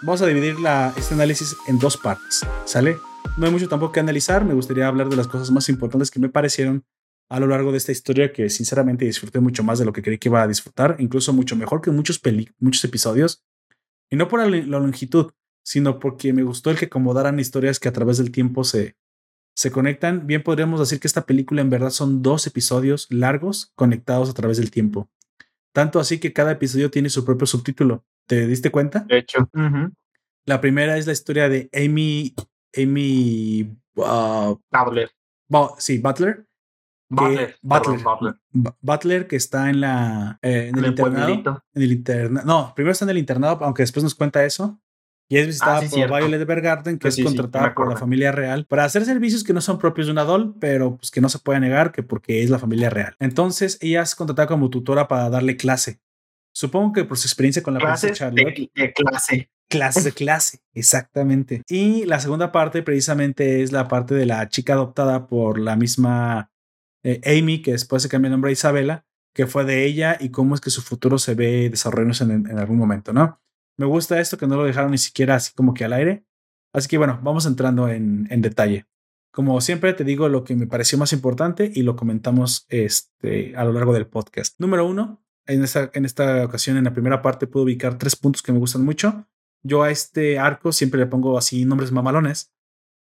Vamos 0.04 0.20
a 0.20 0.26
dividir 0.26 0.56
este 0.98 1.14
análisis 1.14 1.56
en 1.66 1.78
dos 1.78 1.96
partes, 1.96 2.44
¿sale? 2.66 2.98
No 3.38 3.46
hay 3.46 3.52
mucho 3.52 3.70
tampoco 3.70 3.92
que 3.92 4.00
analizar, 4.00 4.44
me 4.44 4.52
gustaría 4.52 4.86
hablar 4.86 5.08
de 5.08 5.16
las 5.16 5.26
cosas 5.26 5.50
más 5.50 5.70
importantes 5.70 6.10
que 6.10 6.20
me 6.20 6.28
parecieron 6.28 6.84
a 7.30 7.40
lo 7.40 7.46
largo 7.46 7.72
de 7.72 7.78
esta 7.78 7.90
historia 7.90 8.30
que 8.30 8.50
sinceramente 8.50 9.06
disfruté 9.06 9.40
mucho 9.40 9.64
más 9.64 9.78
de 9.78 9.86
lo 9.86 9.94
que 9.94 10.02
creí 10.02 10.18
que 10.18 10.28
iba 10.28 10.42
a 10.42 10.46
disfrutar, 10.46 10.96
incluso 10.98 11.32
mucho 11.32 11.56
mejor 11.56 11.80
que 11.80 11.90
muchos, 11.90 12.18
peli 12.18 12.50
muchos 12.58 12.84
episodios. 12.84 13.42
Y 14.10 14.16
no 14.16 14.28
por 14.28 14.40
la, 14.40 14.46
la 14.46 14.78
longitud, 14.78 15.32
sino 15.64 15.98
porque 15.98 16.34
me 16.34 16.42
gustó 16.42 16.70
el 16.70 16.76
que 16.76 16.84
acomodaran 16.84 17.40
historias 17.40 17.80
que 17.80 17.88
a 17.88 17.92
través 17.94 18.18
del 18.18 18.30
tiempo 18.30 18.62
se, 18.62 18.98
se 19.56 19.70
conectan. 19.70 20.26
Bien 20.26 20.42
podríamos 20.42 20.80
decir 20.80 21.00
que 21.00 21.08
esta 21.08 21.24
película 21.24 21.62
en 21.62 21.70
verdad 21.70 21.88
son 21.88 22.20
dos 22.20 22.46
episodios 22.46 23.06
largos 23.08 23.72
conectados 23.74 24.28
a 24.28 24.34
través 24.34 24.58
del 24.58 24.70
tiempo. 24.70 25.08
Tanto 25.72 25.98
así 25.98 26.20
que 26.20 26.34
cada 26.34 26.52
episodio 26.52 26.90
tiene 26.90 27.08
su 27.08 27.24
propio 27.24 27.46
subtítulo. 27.46 28.04
¿Te 28.26 28.46
diste 28.46 28.70
cuenta? 28.70 29.00
De 29.00 29.18
hecho. 29.18 29.48
La 30.46 30.60
primera 30.60 30.98
es 30.98 31.06
la 31.06 31.12
historia 31.12 31.48
de 31.48 31.70
Amy, 31.72 32.34
Amy, 32.76 33.76
uh, 33.96 34.56
Habler. 34.70 35.10
Bo- 35.48 35.74
sí, 35.78 35.98
Butler, 35.98 36.46
Butler, 37.08 37.56
Butler, 37.62 38.34
Butler. 38.80 39.26
que 39.26 39.36
está 39.36 39.70
en 39.70 39.80
la 39.80 40.38
en 40.42 40.76
el, 40.78 40.86
internado. 40.86 41.62
En 41.74 41.82
el 41.82 41.92
internado. 41.92 42.46
No, 42.46 42.72
primero 42.74 42.92
está 42.92 43.04
en 43.04 43.10
el 43.10 43.18
internado, 43.18 43.58
aunque 43.62 43.82
después 43.82 44.02
nos 44.02 44.14
cuenta 44.14 44.44
eso. 44.44 44.80
Y 45.28 45.38
es 45.38 45.46
visitada 45.46 45.78
ah, 45.78 45.88
por 45.90 46.20
Violet 46.20 46.46
Bergarden, 46.46 46.98
que 46.98 47.08
es 47.08 47.22
contratada 47.22 47.74
por 47.74 47.88
la 47.88 47.96
familia 47.96 48.30
real 48.30 48.66
para 48.66 48.84
hacer 48.84 49.06
servicios 49.06 49.42
que 49.42 49.54
no 49.54 49.62
son 49.62 49.78
propios 49.78 50.06
de 50.06 50.12
una 50.12 50.24
doll, 50.24 50.54
pero 50.60 50.96
pues 50.98 51.10
que 51.10 51.22
no 51.22 51.30
se 51.30 51.38
puede 51.38 51.60
negar 51.60 51.92
que 51.92 52.02
porque 52.02 52.42
es 52.42 52.50
la 52.50 52.58
familia 52.58 52.90
real. 52.90 53.16
Entonces 53.18 53.78
ella 53.80 54.02
es 54.02 54.14
contratada 54.14 54.46
como 54.46 54.68
tutora 54.68 55.08
para 55.08 55.30
darle 55.30 55.56
clase. 55.56 56.00
Supongo 56.54 56.92
que 56.92 57.04
por 57.04 57.18
su 57.18 57.26
experiencia 57.26 57.62
con 57.62 57.74
la 57.74 57.80
princesa 57.80 58.14
Charlotte. 58.14 58.70
De, 58.74 58.92
clase. 58.92 59.50
Clase 59.68 60.02
de 60.02 60.12
clase, 60.12 60.60
exactamente. 60.72 61.62
Y 61.68 62.04
la 62.04 62.20
segunda 62.20 62.52
parte 62.52 62.82
precisamente 62.82 63.62
es 63.62 63.72
la 63.72 63.88
parte 63.88 64.14
de 64.14 64.24
la 64.24 64.48
chica 64.48 64.74
adoptada 64.74 65.26
por 65.26 65.58
la 65.58 65.74
misma 65.74 66.52
eh, 67.02 67.20
Amy, 67.24 67.60
que 67.60 67.72
después 67.72 68.02
se 68.02 68.08
cambia 68.08 68.28
el 68.28 68.32
nombre 68.32 68.50
a 68.50 68.52
Isabela, 68.52 69.04
que 69.34 69.46
fue 69.48 69.64
de 69.64 69.84
ella 69.84 70.16
y 70.20 70.28
cómo 70.28 70.54
es 70.54 70.60
que 70.60 70.70
su 70.70 70.80
futuro 70.80 71.18
se 71.18 71.34
ve 71.34 71.70
desarrollándose 71.70 72.22
en, 72.22 72.48
en 72.48 72.58
algún 72.58 72.78
momento, 72.78 73.12
¿no? 73.12 73.40
Me 73.76 73.86
gusta 73.86 74.20
esto 74.20 74.38
que 74.38 74.46
no 74.46 74.56
lo 74.56 74.64
dejaron 74.64 74.92
ni 74.92 74.98
siquiera 74.98 75.34
así 75.34 75.52
como 75.54 75.74
que 75.74 75.84
al 75.84 75.92
aire. 75.92 76.24
Así 76.72 76.88
que 76.88 76.98
bueno, 76.98 77.18
vamos 77.22 77.46
entrando 77.46 77.88
en, 77.88 78.28
en 78.30 78.42
detalle. 78.42 78.86
Como 79.32 79.60
siempre 79.60 79.92
te 79.94 80.04
digo 80.04 80.28
lo 80.28 80.44
que 80.44 80.54
me 80.54 80.68
pareció 80.68 80.98
más 80.98 81.12
importante 81.12 81.72
y 81.74 81.82
lo 81.82 81.96
comentamos 81.96 82.66
este, 82.68 83.56
a 83.56 83.64
lo 83.64 83.72
largo 83.72 83.92
del 83.92 84.06
podcast. 84.06 84.54
Número 84.60 84.86
uno, 84.86 85.23
en 85.46 85.62
esta, 85.62 86.44
ocasión, 86.44 86.76
en 86.76 86.84
la 86.84 86.92
primera 86.92 87.22
parte, 87.22 87.46
puedo 87.46 87.64
ubicar 87.64 87.98
tres 87.98 88.16
puntos 88.16 88.42
que 88.42 88.52
me 88.52 88.58
gustan 88.58 88.84
mucho. 88.84 89.26
Yo 89.62 89.82
a 89.82 89.90
este 89.90 90.38
arco 90.38 90.72
siempre 90.72 91.00
le 91.00 91.06
pongo 91.06 91.38
así 91.38 91.64
nombres 91.64 91.92
mamalones. 91.92 92.52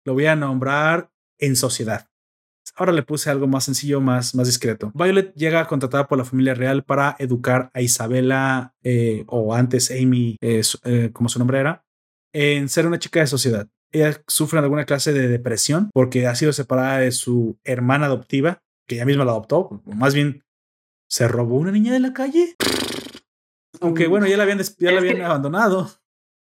Lo 0.04 0.14
voy 0.14 0.26
a 0.26 0.36
nombrar 0.36 1.10
en 1.38 1.56
sociedad. 1.56 2.08
Ahora 2.74 2.92
le 2.92 3.02
puse 3.02 3.30
algo 3.30 3.46
más 3.46 3.64
sencillo, 3.64 4.00
más, 4.00 4.34
más 4.34 4.46
discreto. 4.46 4.92
Violet 4.94 5.32
llega 5.34 5.66
contratada 5.66 6.08
por 6.08 6.18
la 6.18 6.24
familia 6.24 6.54
real 6.54 6.84
para 6.84 7.16
educar 7.18 7.70
a 7.72 7.80
Isabela, 7.80 8.74
eh, 8.82 9.24
o 9.28 9.54
antes 9.54 9.90
Amy, 9.90 10.36
eh, 10.40 10.62
eh, 10.84 11.10
como 11.12 11.28
su 11.28 11.38
nombre 11.38 11.58
era, 11.58 11.84
en 12.34 12.68
ser 12.68 12.86
una 12.86 12.98
chica 12.98 13.20
de 13.20 13.26
sociedad. 13.28 13.68
Ella 13.92 14.22
sufre 14.26 14.58
alguna 14.58 14.84
clase 14.84 15.12
de 15.12 15.28
depresión 15.28 15.90
porque 15.94 16.26
ha 16.26 16.34
sido 16.34 16.52
separada 16.52 16.98
de 16.98 17.12
su 17.12 17.58
hermana 17.64 18.06
adoptiva, 18.06 18.62
que 18.86 18.96
ella 18.96 19.06
misma 19.06 19.24
la 19.24 19.32
adoptó, 19.32 19.82
más 19.86 20.14
bien 20.14 20.42
se 21.08 21.28
robó 21.28 21.56
una 21.56 21.72
niña 21.72 21.92
de 21.92 22.00
la 22.00 22.12
calle. 22.12 22.56
Aunque 23.80 24.06
mm. 24.06 24.10
bueno, 24.10 24.26
ya 24.26 24.36
la 24.36 24.44
habían, 24.44 24.60
ya 24.78 24.92
la 24.92 24.98
habían 24.98 25.22
abandonado. 25.22 25.90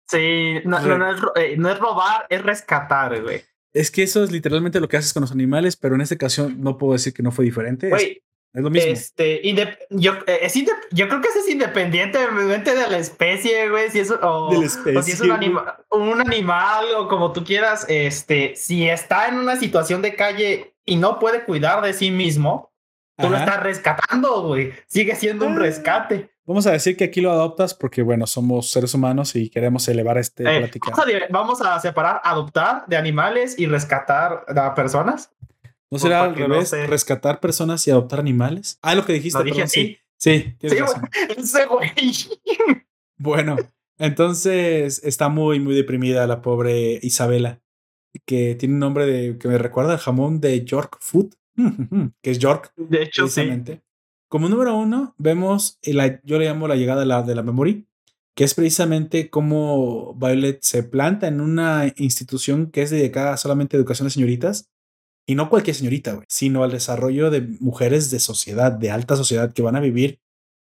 Sí, 0.09 0.57
no, 0.65 0.81
no, 0.81 1.11
es, 1.11 1.59
no 1.59 1.71
es 1.71 1.79
robar, 1.79 2.27
es 2.29 2.43
rescatar, 2.43 3.23
güey. 3.23 3.43
Es 3.73 3.91
que 3.91 4.03
eso 4.03 4.23
es 4.23 4.31
literalmente 4.31 4.81
lo 4.81 4.89
que 4.89 4.99
haces 4.99 5.15
con 5.15 5.23
los 5.23 5.33
animales, 5.33 5.77
pero 5.77 5.95
en 5.95 6.03
esta 6.03 6.15
ocasión 6.15 6.61
no 6.61 6.77
puedo 6.77 6.93
decir 6.93 7.15
que 7.15 7.23
no 7.23 7.31
fue 7.31 7.47
diferente. 7.47 7.89
es, 7.89 8.21
lo 8.53 8.69
mismo. 8.69 8.93
Este, 8.93 9.41
yo, 9.89 10.13
eh, 10.27 10.41
es 10.43 10.55
yo 10.91 11.09
creo 11.09 11.23
que 11.23 11.29
eso 11.29 11.39
es 11.39 11.49
independientemente 11.49 12.75
de 12.75 12.91
la 12.91 12.99
especie, 12.99 13.71
güey. 13.71 13.91
Si 13.91 14.01
es, 14.01 14.11
o, 14.11 14.51
si 15.03 15.13
es 15.13 15.21
un, 15.23 15.59
un, 15.91 16.21
animal 16.21 16.85
o 16.99 17.09
como 17.09 17.33
tú 17.33 17.45
quieras, 17.45 17.87
este, 17.89 18.55
si 18.55 18.87
está 18.87 19.29
en 19.29 19.37
una 19.37 19.57
situación 19.57 20.03
de 20.03 20.15
calle 20.15 20.75
y 20.85 20.97
no 20.97 21.19
puede 21.19 21.45
cuidar 21.45 21.83
de 21.83 21.95
sí 21.95 22.11
mismo, 22.11 22.72
tú 23.17 23.29
lo 23.29 23.37
estás 23.37 23.63
rescatando, 23.63 24.47
güey. 24.47 24.73
Sigue 24.87 25.15
siendo 25.15 25.47
un 25.47 25.57
ah. 25.57 25.61
rescate. 25.61 26.31
Vamos 26.45 26.67
a 26.67 26.73
decir 26.73 26.97
que 26.97 27.05
aquí 27.05 27.21
lo 27.21 27.31
adoptas 27.31 27.73
porque, 27.73 28.03
bueno, 28.03 28.27
somos 28.27 28.71
seres 28.71 28.93
humanos 28.95 29.37
y 29.37 29.49
queremos 29.49 29.87
elevar 29.89 30.19
este 30.19 30.43
eh, 30.43 30.59
plática. 30.59 30.93
Vamos 31.31 31.63
a, 31.63 31.79
separar 31.79 32.21
adoptar 32.25 32.85
de 32.89 32.97
animales 32.97 33.59
y 33.59 33.67
rescatar 33.67 34.45
a 34.49 34.75
personas. 34.75 35.31
¿No 35.91 35.99
será 35.99 36.23
al 36.23 36.35
revés? 36.35 36.73
¿Rescatar 36.89 37.39
personas 37.39 37.87
y 37.87 37.91
adoptar 37.91 38.19
animales? 38.19 38.79
Ah, 38.83 38.95
lo 38.95 39.05
que 39.05 39.13
dijiste. 39.13 39.43
dije 39.45 39.69
sí. 39.69 39.99
Sí, 40.17 40.57
tienes 40.59 40.81
razón. 40.81 41.09
Bueno, 43.19 43.57
entonces 43.99 45.01
está 45.05 45.29
muy, 45.29 45.61
muy 45.61 45.77
deprimida 45.77 46.27
la 46.27 46.43
pobre 46.43 46.99
Isabela, 47.03 47.61
que 48.27 48.57
tiene 48.57 48.75
un 48.75 48.81
nombre 48.81 49.07
de, 49.07 49.39
que 49.39 49.47
me 49.47 49.59
recuerda 49.59 49.93
al 49.93 49.99
jamón 49.99 50.41
de 50.41 50.65
York 50.65 50.97
Food, 51.01 51.35
que 51.55 52.31
es 52.31 52.39
York. 52.39 52.73
De 52.77 53.03
hecho, 53.03 53.29
sí. 53.29 53.43
Como 54.29 54.49
número 54.49 54.75
uno, 54.75 55.15
vemos, 55.19 55.79
la, 55.83 56.21
yo 56.23 56.39
le 56.39 56.47
llamo 56.47 56.67
la 56.67 56.77
llegada 56.77 57.01
de 57.01 57.07
la, 57.07 57.23
de 57.23 57.35
la 57.35 57.43
memoria, 57.43 57.83
que 58.35 58.45
es 58.45 58.55
precisamente 58.55 59.29
cómo 59.29 60.15
Violet 60.15 60.63
se 60.63 60.83
planta 60.83 61.29
en 61.29 61.41
una 61.41 61.93
institución 61.97 62.71
que 62.71 62.83
es 62.83 62.91
dedicada 62.91 63.37
solamente 63.37 63.77
a 63.77 63.79
educación 63.79 64.07
de 64.07 64.13
señoritas, 64.13 64.71
y 65.27 65.35
no 65.35 65.51
cualquier 65.51 65.77
señorita, 65.77 66.21
sino 66.29 66.65
al 66.65 66.73
desarrollo 66.73 67.31
de 67.31 67.43
mujeres 67.61 68.11
de 68.11 68.19
sociedad, 68.19 68.73
de 68.73 68.91
alta 68.91 69.17
sociedad, 69.17 69.53
que 69.53 69.63
van 69.63 69.77
a 69.77 69.81
vivir 69.81 70.21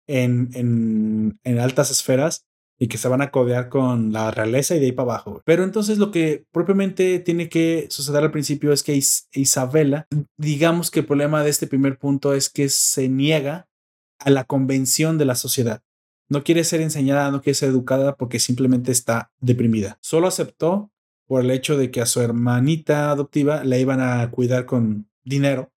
en, 0.07 0.49
en, 0.53 1.39
en 1.43 1.59
altas 1.59 1.89
esferas 1.91 2.45
y 2.77 2.87
que 2.87 2.97
se 2.97 3.07
van 3.07 3.21
a 3.21 3.31
codear 3.31 3.69
con 3.69 4.11
la 4.11 4.31
realeza 4.31 4.75
y 4.75 4.79
de 4.79 4.87
ahí 4.87 4.91
para 4.91 5.13
abajo. 5.13 5.41
Pero 5.45 5.63
entonces 5.63 5.97
lo 5.97 6.11
que 6.11 6.45
propiamente 6.51 7.19
tiene 7.19 7.49
que 7.49 7.87
suceder 7.89 8.23
al 8.23 8.31
principio 8.31 8.73
es 8.73 8.83
que 8.83 8.99
Isabela, 9.33 10.07
digamos 10.37 10.91
que 10.91 11.01
el 11.01 11.05
problema 11.05 11.43
de 11.43 11.49
este 11.49 11.67
primer 11.67 11.97
punto 11.97 12.33
es 12.33 12.49
que 12.49 12.69
se 12.69 13.07
niega 13.07 13.67
a 14.19 14.29
la 14.29 14.43
convención 14.43 15.17
de 15.17 15.25
la 15.25 15.35
sociedad. 15.35 15.81
No 16.29 16.43
quiere 16.43 16.63
ser 16.63 16.81
enseñada, 16.81 17.31
no 17.31 17.41
quiere 17.41 17.55
ser 17.55 17.69
educada 17.69 18.15
porque 18.15 18.39
simplemente 18.39 18.91
está 18.91 19.31
deprimida. 19.39 19.97
Solo 20.01 20.27
aceptó 20.27 20.91
por 21.27 21.43
el 21.43 21.51
hecho 21.51 21.77
de 21.77 21.91
que 21.91 22.01
a 22.01 22.05
su 22.05 22.21
hermanita 22.21 23.11
adoptiva 23.11 23.63
la 23.63 23.77
iban 23.77 24.01
a 24.01 24.29
cuidar 24.31 24.65
con 24.65 25.09
dinero, 25.23 25.71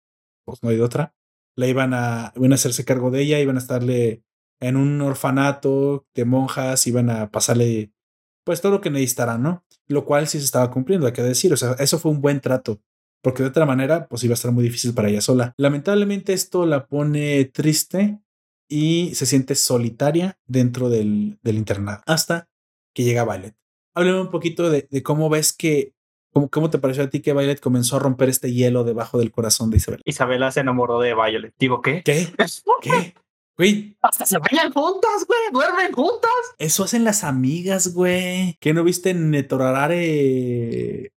pues 0.45 0.63
no 0.63 0.71
hay 0.71 0.81
otra. 0.81 1.15
La 1.57 1.67
iban 1.67 1.95
a, 1.95 2.33
iban 2.37 2.53
a 2.53 2.57
hacerse 2.57 2.85
cargo 2.85 3.11
de 3.11 3.23
ella, 3.23 3.41
iban 3.41 3.57
a 3.57 3.61
estarle 3.61 4.23
en 4.61 4.77
un 4.77 5.01
orfanato 5.01 6.07
de 6.15 6.25
monjas 6.25 6.87
iban 6.87 7.11
a 7.11 7.31
pasarle 7.31 7.93
pues 8.45 8.61
todo 8.61 8.73
lo 8.73 8.81
que 8.81 8.91
necesitaran, 8.91 9.43
¿no? 9.43 9.65
Lo 9.89 10.05
cual 10.05 10.29
sí 10.29 10.39
se 10.39 10.45
estaba 10.45 10.71
cumpliendo, 10.71 11.07
hay 11.07 11.13
que 11.13 11.23
decir, 11.23 11.53
o 11.53 11.57
sea, 11.57 11.73
eso 11.79 11.99
fue 11.99 12.13
un 12.13 12.21
buen 12.21 12.41
trato, 12.41 12.81
porque 13.21 13.43
de 13.43 13.49
otra 13.49 13.67
manera 13.67 14.07
pues 14.07 14.23
iba 14.25 14.33
a 14.33 14.35
estar 14.35 14.53
muy 14.53 14.63
difícil 14.63 14.95
para 14.95 15.09
ella 15.09 15.21
sola. 15.21 15.53
Lamentablemente 15.57 16.33
esto 16.33 16.65
la 16.65 16.87
pone 16.87 17.45
triste 17.47 18.21
y 18.69 19.15
se 19.15 19.27
siente 19.27 19.55
solitaria 19.57 20.39
dentro 20.47 20.89
del, 20.89 21.39
del 21.43 21.57
internado, 21.57 22.03
hasta 22.07 22.49
que 22.95 23.05
llega 23.05 23.25
Violet. 23.25 23.57
Háblame 23.95 24.21
un 24.21 24.31
poquito 24.31 24.71
de, 24.71 24.87
de 24.91 25.03
cómo 25.03 25.29
ves 25.29 25.53
que 25.53 25.93
¿Cómo, 26.33 26.51
¿Cómo, 26.51 26.69
te 26.69 26.79
pareció 26.79 27.03
a 27.03 27.09
ti 27.09 27.23
que 27.23 27.33
Violet 27.33 27.61
comenzó 27.61 27.97
a 27.97 27.99
romper 27.99 28.29
este 28.29 28.53
hielo 28.53 28.85
debajo 28.85 29.19
del 29.19 29.33
corazón 29.33 29.71
de 29.71 29.79
Isabel? 29.79 30.03
Isabela 30.05 30.51
se 30.51 30.61
enamoró 30.61 31.01
de 31.01 31.15
Violet. 31.15 31.55
Digo, 31.59 31.81
¿qué? 31.81 32.03
¿Qué? 32.03 32.29
¿Qué? 32.83 33.15
Güey. 33.57 33.97
Hasta 34.03 34.27
se 34.27 34.39
vayan 34.39 34.73
juntas, 34.73 35.27
güey. 35.27 35.41
Duermen 35.53 35.93
juntas. 35.93 36.31
Eso 36.59 36.85
hacen 36.85 37.05
las 37.05 37.25
amigas, 37.25 37.95
güey. 37.95 38.57
¿Qué 38.61 38.75
no 38.75 38.85
viste 38.85 39.11
en 39.11 39.31
Netorare? 39.31 41.13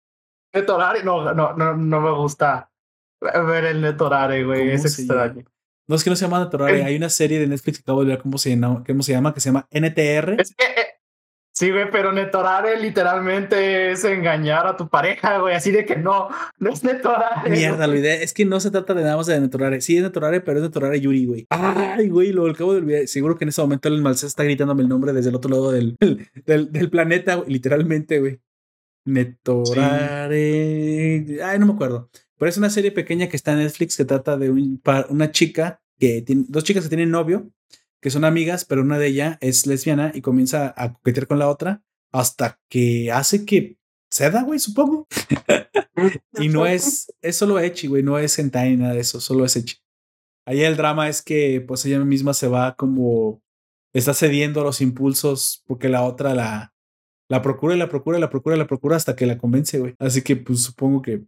Netorare, 0.53 1.03
no, 1.03 1.33
no, 1.33 1.53
no, 1.53 1.75
no 1.75 2.01
me 2.01 2.11
gusta 2.11 2.71
ver 3.19 3.65
el 3.65 3.81
Netorare, 3.81 4.43
güey. 4.45 4.71
Es 4.71 4.85
extraño. 4.85 5.43
No 5.87 5.95
es 5.95 6.03
que 6.03 6.09
no 6.09 6.15
se 6.15 6.25
llama 6.25 6.39
Netorare. 6.39 6.83
Hay 6.83 6.95
una 6.95 7.09
serie 7.09 7.39
de 7.39 7.47
Netflix 7.47 7.79
que 7.79 7.81
acabo 7.81 8.01
de 8.01 8.11
ver 8.11 8.21
cómo 8.21 8.37
se, 8.37 8.51
llama, 8.51 8.83
cómo 8.85 9.03
se 9.03 9.11
llama, 9.11 9.33
que 9.33 9.39
se 9.39 9.49
llama 9.49 9.67
NTR. 9.71 10.39
Es 10.39 10.55
que 10.55 10.65
eh, 10.65 10.98
Sí, 11.59 11.71
güey, 11.71 11.91
pero 11.91 12.13
netorare 12.13 12.79
literalmente 12.79 13.91
es 13.91 14.05
engañar 14.05 14.65
a 14.65 14.77
tu 14.77 14.87
pareja, 14.87 15.39
güey, 15.39 15.53
así 15.53 15.71
de 15.71 15.85
que 15.85 15.97
no, 15.97 16.29
no 16.57 16.71
es 16.71 16.85
netorare. 16.85 17.49
Mierda, 17.49 17.85
la 17.85 17.97
idea 17.97 18.15
es 18.15 18.33
que 18.33 18.45
no 18.45 18.61
se 18.61 18.71
trata 18.71 18.93
de 18.93 19.03
nada 19.03 19.17
más 19.17 19.25
de 19.25 19.37
netorare. 19.41 19.81
Sí 19.81 19.97
es 19.97 20.03
netorare, 20.03 20.39
pero 20.39 20.59
es 20.59 20.63
netorare 20.63 21.01
Yuri, 21.01 21.25
güey. 21.25 21.47
Ay, 21.49 22.07
güey, 22.07 22.31
lo 22.31 22.49
acabo 22.49 22.71
de 22.71 22.77
olvidar. 22.79 23.05
Seguro 23.09 23.37
que 23.37 23.43
en 23.43 23.49
ese 23.49 23.59
momento 23.59 23.89
el 23.89 24.01
Malcés 24.01 24.29
está 24.29 24.45
gritándome 24.45 24.83
el 24.83 24.87
nombre 24.87 25.11
desde 25.11 25.31
el 25.31 25.35
otro 25.35 25.51
lado 25.51 25.73
del, 25.73 25.97
del, 26.45 26.71
del 26.71 26.89
planeta, 26.89 27.35
güey, 27.35 27.49
literalmente, 27.49 28.21
güey. 28.21 28.39
Netorare. 29.03 30.37
Ay, 31.43 31.59
no 31.59 31.65
me 31.65 31.73
acuerdo. 31.73 32.09
Pero 32.37 32.47
es 32.47 32.57
una 32.57 32.69
serie 32.69 32.93
pequeña 32.93 33.27
que 33.27 33.35
está 33.35 33.51
en 33.51 33.57
Netflix 33.57 33.97
que 33.97 34.05
trata 34.05 34.37
de 34.37 34.49
un, 34.49 34.81
una 35.09 35.31
chica 35.33 35.81
que 35.99 36.21
tiene, 36.21 36.45
dos 36.47 36.63
chicas 36.63 36.83
que 36.83 36.89
tienen 36.89 37.11
novio 37.11 37.51
que 38.01 38.09
son 38.09 38.23
amigas, 38.25 38.65
pero 38.65 38.81
una 38.81 38.97
de 38.97 39.07
ellas 39.07 39.37
es 39.41 39.65
lesbiana 39.67 40.11
y 40.13 40.21
comienza 40.21 40.73
a 40.77 40.93
coquetear 40.93 41.27
con 41.27 41.39
la 41.39 41.49
otra 41.49 41.83
hasta 42.11 42.59
que 42.69 43.11
hace 43.11 43.45
que 43.45 43.77
ceda, 44.11 44.43
güey, 44.43 44.59
supongo. 44.59 45.07
y 46.39 46.49
no 46.49 46.65
es, 46.65 47.13
es 47.21 47.35
solo 47.35 47.59
Echi, 47.59 47.87
güey, 47.87 48.03
no 48.03 48.17
es 48.17 48.37
hentai 48.39 48.71
ni 48.71 48.77
nada 48.77 48.93
de 48.93 49.01
eso, 49.01 49.19
solo 49.19 49.45
es 49.45 49.55
Echi. 49.55 49.77
Ahí 50.45 50.63
el 50.63 50.77
drama 50.77 51.09
es 51.09 51.21
que 51.21 51.61
pues 51.61 51.85
ella 51.85 51.99
misma 51.99 52.33
se 52.33 52.47
va 52.47 52.75
como, 52.75 53.41
está 53.93 54.13
cediendo 54.13 54.61
a 54.61 54.63
los 54.63 54.81
impulsos 54.81 55.63
porque 55.67 55.89
la 55.89 56.03
otra 56.03 56.33
la, 56.33 56.73
la 57.29 57.41
procura 57.41 57.75
y 57.75 57.77
la 57.77 57.89
procura 57.89 58.17
y 58.17 58.21
la 58.21 58.29
procura 58.29 58.55
y 58.55 58.59
la 58.59 58.67
procura 58.67 58.95
hasta 58.95 59.15
que 59.15 59.25
la 59.25 59.37
convence, 59.37 59.79
güey. 59.79 59.95
Así 59.99 60.23
que 60.23 60.35
pues 60.35 60.63
supongo 60.63 61.01
que 61.01 61.23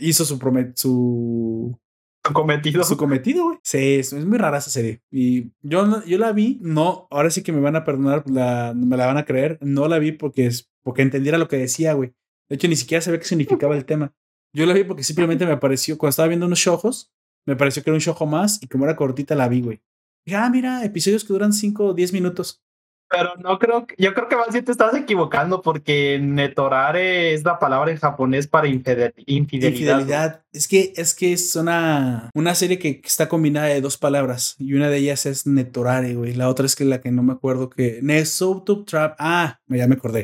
hizo 0.00 0.24
su, 0.24 0.38
su 0.38 0.72
su 0.76 1.80
cometido. 2.22 2.84
Su 2.84 2.96
cometido, 2.96 3.44
güey. 3.44 3.58
Sí, 3.62 3.96
es, 3.96 4.12
muy 4.12 4.38
rara 4.38 4.58
esa 4.58 4.70
serie. 4.70 5.02
Y 5.10 5.52
yo, 5.62 6.04
yo 6.04 6.18
la 6.18 6.32
vi, 6.32 6.58
no, 6.60 7.08
ahora 7.10 7.30
sí 7.30 7.42
que 7.42 7.52
me 7.52 7.60
van 7.60 7.76
a 7.76 7.84
perdonar, 7.84 8.24
la, 8.28 8.72
me 8.74 8.96
la 8.96 9.06
van 9.06 9.18
a 9.18 9.24
creer. 9.24 9.58
No 9.60 9.88
la 9.88 9.98
vi 9.98 10.12
porque, 10.12 10.46
es, 10.46 10.70
porque 10.82 11.02
entendiera 11.02 11.38
lo 11.38 11.48
que 11.48 11.56
decía, 11.56 11.94
güey. 11.94 12.14
De 12.48 12.56
hecho, 12.56 12.68
ni 12.68 12.76
siquiera 12.76 13.00
sabía 13.00 13.20
qué 13.20 13.26
significaba 13.26 13.76
el 13.76 13.84
tema. 13.84 14.14
Yo 14.52 14.66
la 14.66 14.74
vi 14.74 14.84
porque 14.84 15.04
simplemente 15.04 15.46
me 15.46 15.52
apareció, 15.52 15.96
cuando 15.96 16.10
estaba 16.10 16.28
viendo 16.28 16.46
unos 16.46 16.66
ojos, 16.66 17.12
Me 17.46 17.56
pareció 17.56 17.82
que 17.82 17.90
era 17.90 17.94
un 17.94 18.00
show 18.00 18.14
más 18.26 18.62
y 18.62 18.68
como 18.68 18.84
era 18.84 18.96
cortita 18.96 19.34
la 19.34 19.48
vi, 19.48 19.62
güey. 19.62 19.82
Dije, 20.26 20.36
ah, 20.36 20.50
mira, 20.50 20.84
episodios 20.84 21.24
que 21.24 21.32
duran 21.32 21.52
5 21.52 21.84
o 21.84 21.94
10 21.94 22.12
minutos. 22.12 22.62
Pero 23.10 23.34
no 23.38 23.58
creo, 23.58 23.86
yo 23.98 24.14
creo 24.14 24.28
que 24.28 24.36
más 24.36 24.52
bien 24.52 24.64
te 24.64 24.70
estás 24.70 24.94
equivocando 24.94 25.62
porque 25.62 26.20
netorare 26.22 27.34
es 27.34 27.44
la 27.44 27.58
palabra 27.58 27.90
en 27.90 27.96
japonés 27.96 28.46
para 28.46 28.68
infidelidad. 28.68 29.12
Infidelidad. 29.26 30.44
Es 30.52 30.68
que 30.68 30.92
es 30.94 31.14
que 31.14 31.32
es 31.32 31.56
una, 31.56 32.30
una 32.34 32.54
serie 32.54 32.78
que 32.78 33.00
está 33.04 33.28
combinada 33.28 33.66
de 33.66 33.80
dos 33.80 33.98
palabras 33.98 34.54
y 34.60 34.74
una 34.74 34.88
de 34.88 34.98
ellas 34.98 35.26
es 35.26 35.44
netorare, 35.44 36.14
güey. 36.14 36.34
La 36.34 36.48
otra 36.48 36.66
es 36.66 36.76
que 36.76 36.84
la 36.84 37.00
que 37.00 37.10
no 37.10 37.24
me 37.24 37.32
acuerdo 37.32 37.68
que 37.68 37.98
Nesoutup 38.00 38.86
Trap. 38.86 39.16
Ah, 39.18 39.58
ya 39.66 39.88
me 39.88 39.96
acordé. 39.96 40.22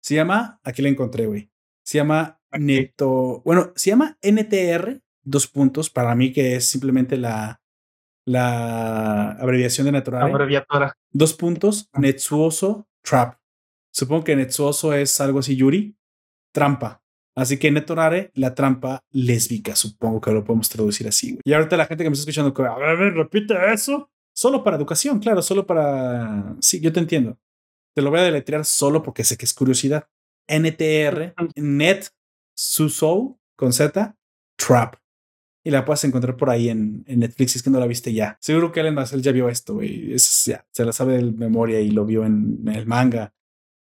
Se 0.00 0.16
llama, 0.16 0.58
aquí 0.64 0.82
la 0.82 0.88
encontré, 0.88 1.26
güey. 1.26 1.50
Se 1.84 1.98
llama 1.98 2.40
Neto, 2.50 3.42
bueno, 3.44 3.72
se 3.76 3.90
llama 3.90 4.18
NTR, 4.22 5.00
dos 5.22 5.46
puntos, 5.46 5.88
para 5.88 6.14
mí 6.14 6.32
que 6.32 6.56
es 6.56 6.66
simplemente 6.66 7.16
la 7.16 7.60
la 8.26 9.32
abreviación 9.32 9.86
de 9.86 9.92
natural. 9.92 10.22
Abreviatura. 10.22 10.96
Dos 11.12 11.34
puntos, 11.34 11.88
Netsuoso 11.94 12.88
Trap. 13.02 13.38
Supongo 13.92 14.24
que 14.24 14.36
Netsuoso 14.36 14.92
es 14.92 15.20
algo 15.20 15.38
así, 15.40 15.56
Yuri, 15.56 15.96
trampa. 16.52 17.02
Así 17.36 17.58
que 17.58 17.70
Netorare, 17.70 18.30
la 18.34 18.54
trampa 18.54 19.04
lésbica, 19.10 19.74
supongo 19.74 20.20
que 20.20 20.32
lo 20.32 20.44
podemos 20.44 20.68
traducir 20.68 21.08
así. 21.08 21.38
Y 21.44 21.52
ahorita 21.52 21.76
la 21.76 21.86
gente 21.86 22.04
que 22.04 22.10
me 22.10 22.14
está 22.14 22.30
escuchando, 22.30 22.54
a 22.64 22.94
ver, 22.94 23.14
repite 23.14 23.54
eso. 23.72 24.10
Solo 24.32 24.64
para 24.64 24.76
educación, 24.76 25.20
claro, 25.20 25.42
solo 25.42 25.66
para... 25.66 26.56
Sí, 26.60 26.80
yo 26.80 26.92
te 26.92 27.00
entiendo. 27.00 27.38
Te 27.94 28.02
lo 28.02 28.10
voy 28.10 28.20
a 28.20 28.24
deletrear 28.24 28.64
solo 28.64 29.02
porque 29.02 29.22
sé 29.22 29.36
que 29.36 29.44
es 29.44 29.54
curiosidad. 29.54 30.08
NTR, 30.48 31.34
Net 31.56 32.08
Suso 32.56 33.38
con 33.56 33.72
Z, 33.72 34.16
Trap 34.56 34.96
y 35.64 35.70
la 35.70 35.84
puedes 35.84 36.04
encontrar 36.04 36.36
por 36.36 36.50
ahí 36.50 36.68
en, 36.68 37.04
Netflix 37.06 37.52
si 37.52 37.58
es 37.58 37.62
que 37.62 37.70
no 37.70 37.80
la 37.80 37.86
viste 37.86 38.12
ya. 38.12 38.36
Seguro 38.40 38.70
que 38.70 38.80
Ellen 38.80 38.94
Marcel 38.94 39.22
ya 39.22 39.32
vio 39.32 39.48
esto, 39.48 39.80
ya, 39.82 40.66
se 40.70 40.84
la 40.84 40.92
sabe 40.92 41.16
de 41.16 41.32
memoria 41.32 41.80
y 41.80 41.90
lo 41.90 42.04
vio 42.04 42.24
en, 42.24 42.62
el 42.68 42.86
manga. 42.86 43.34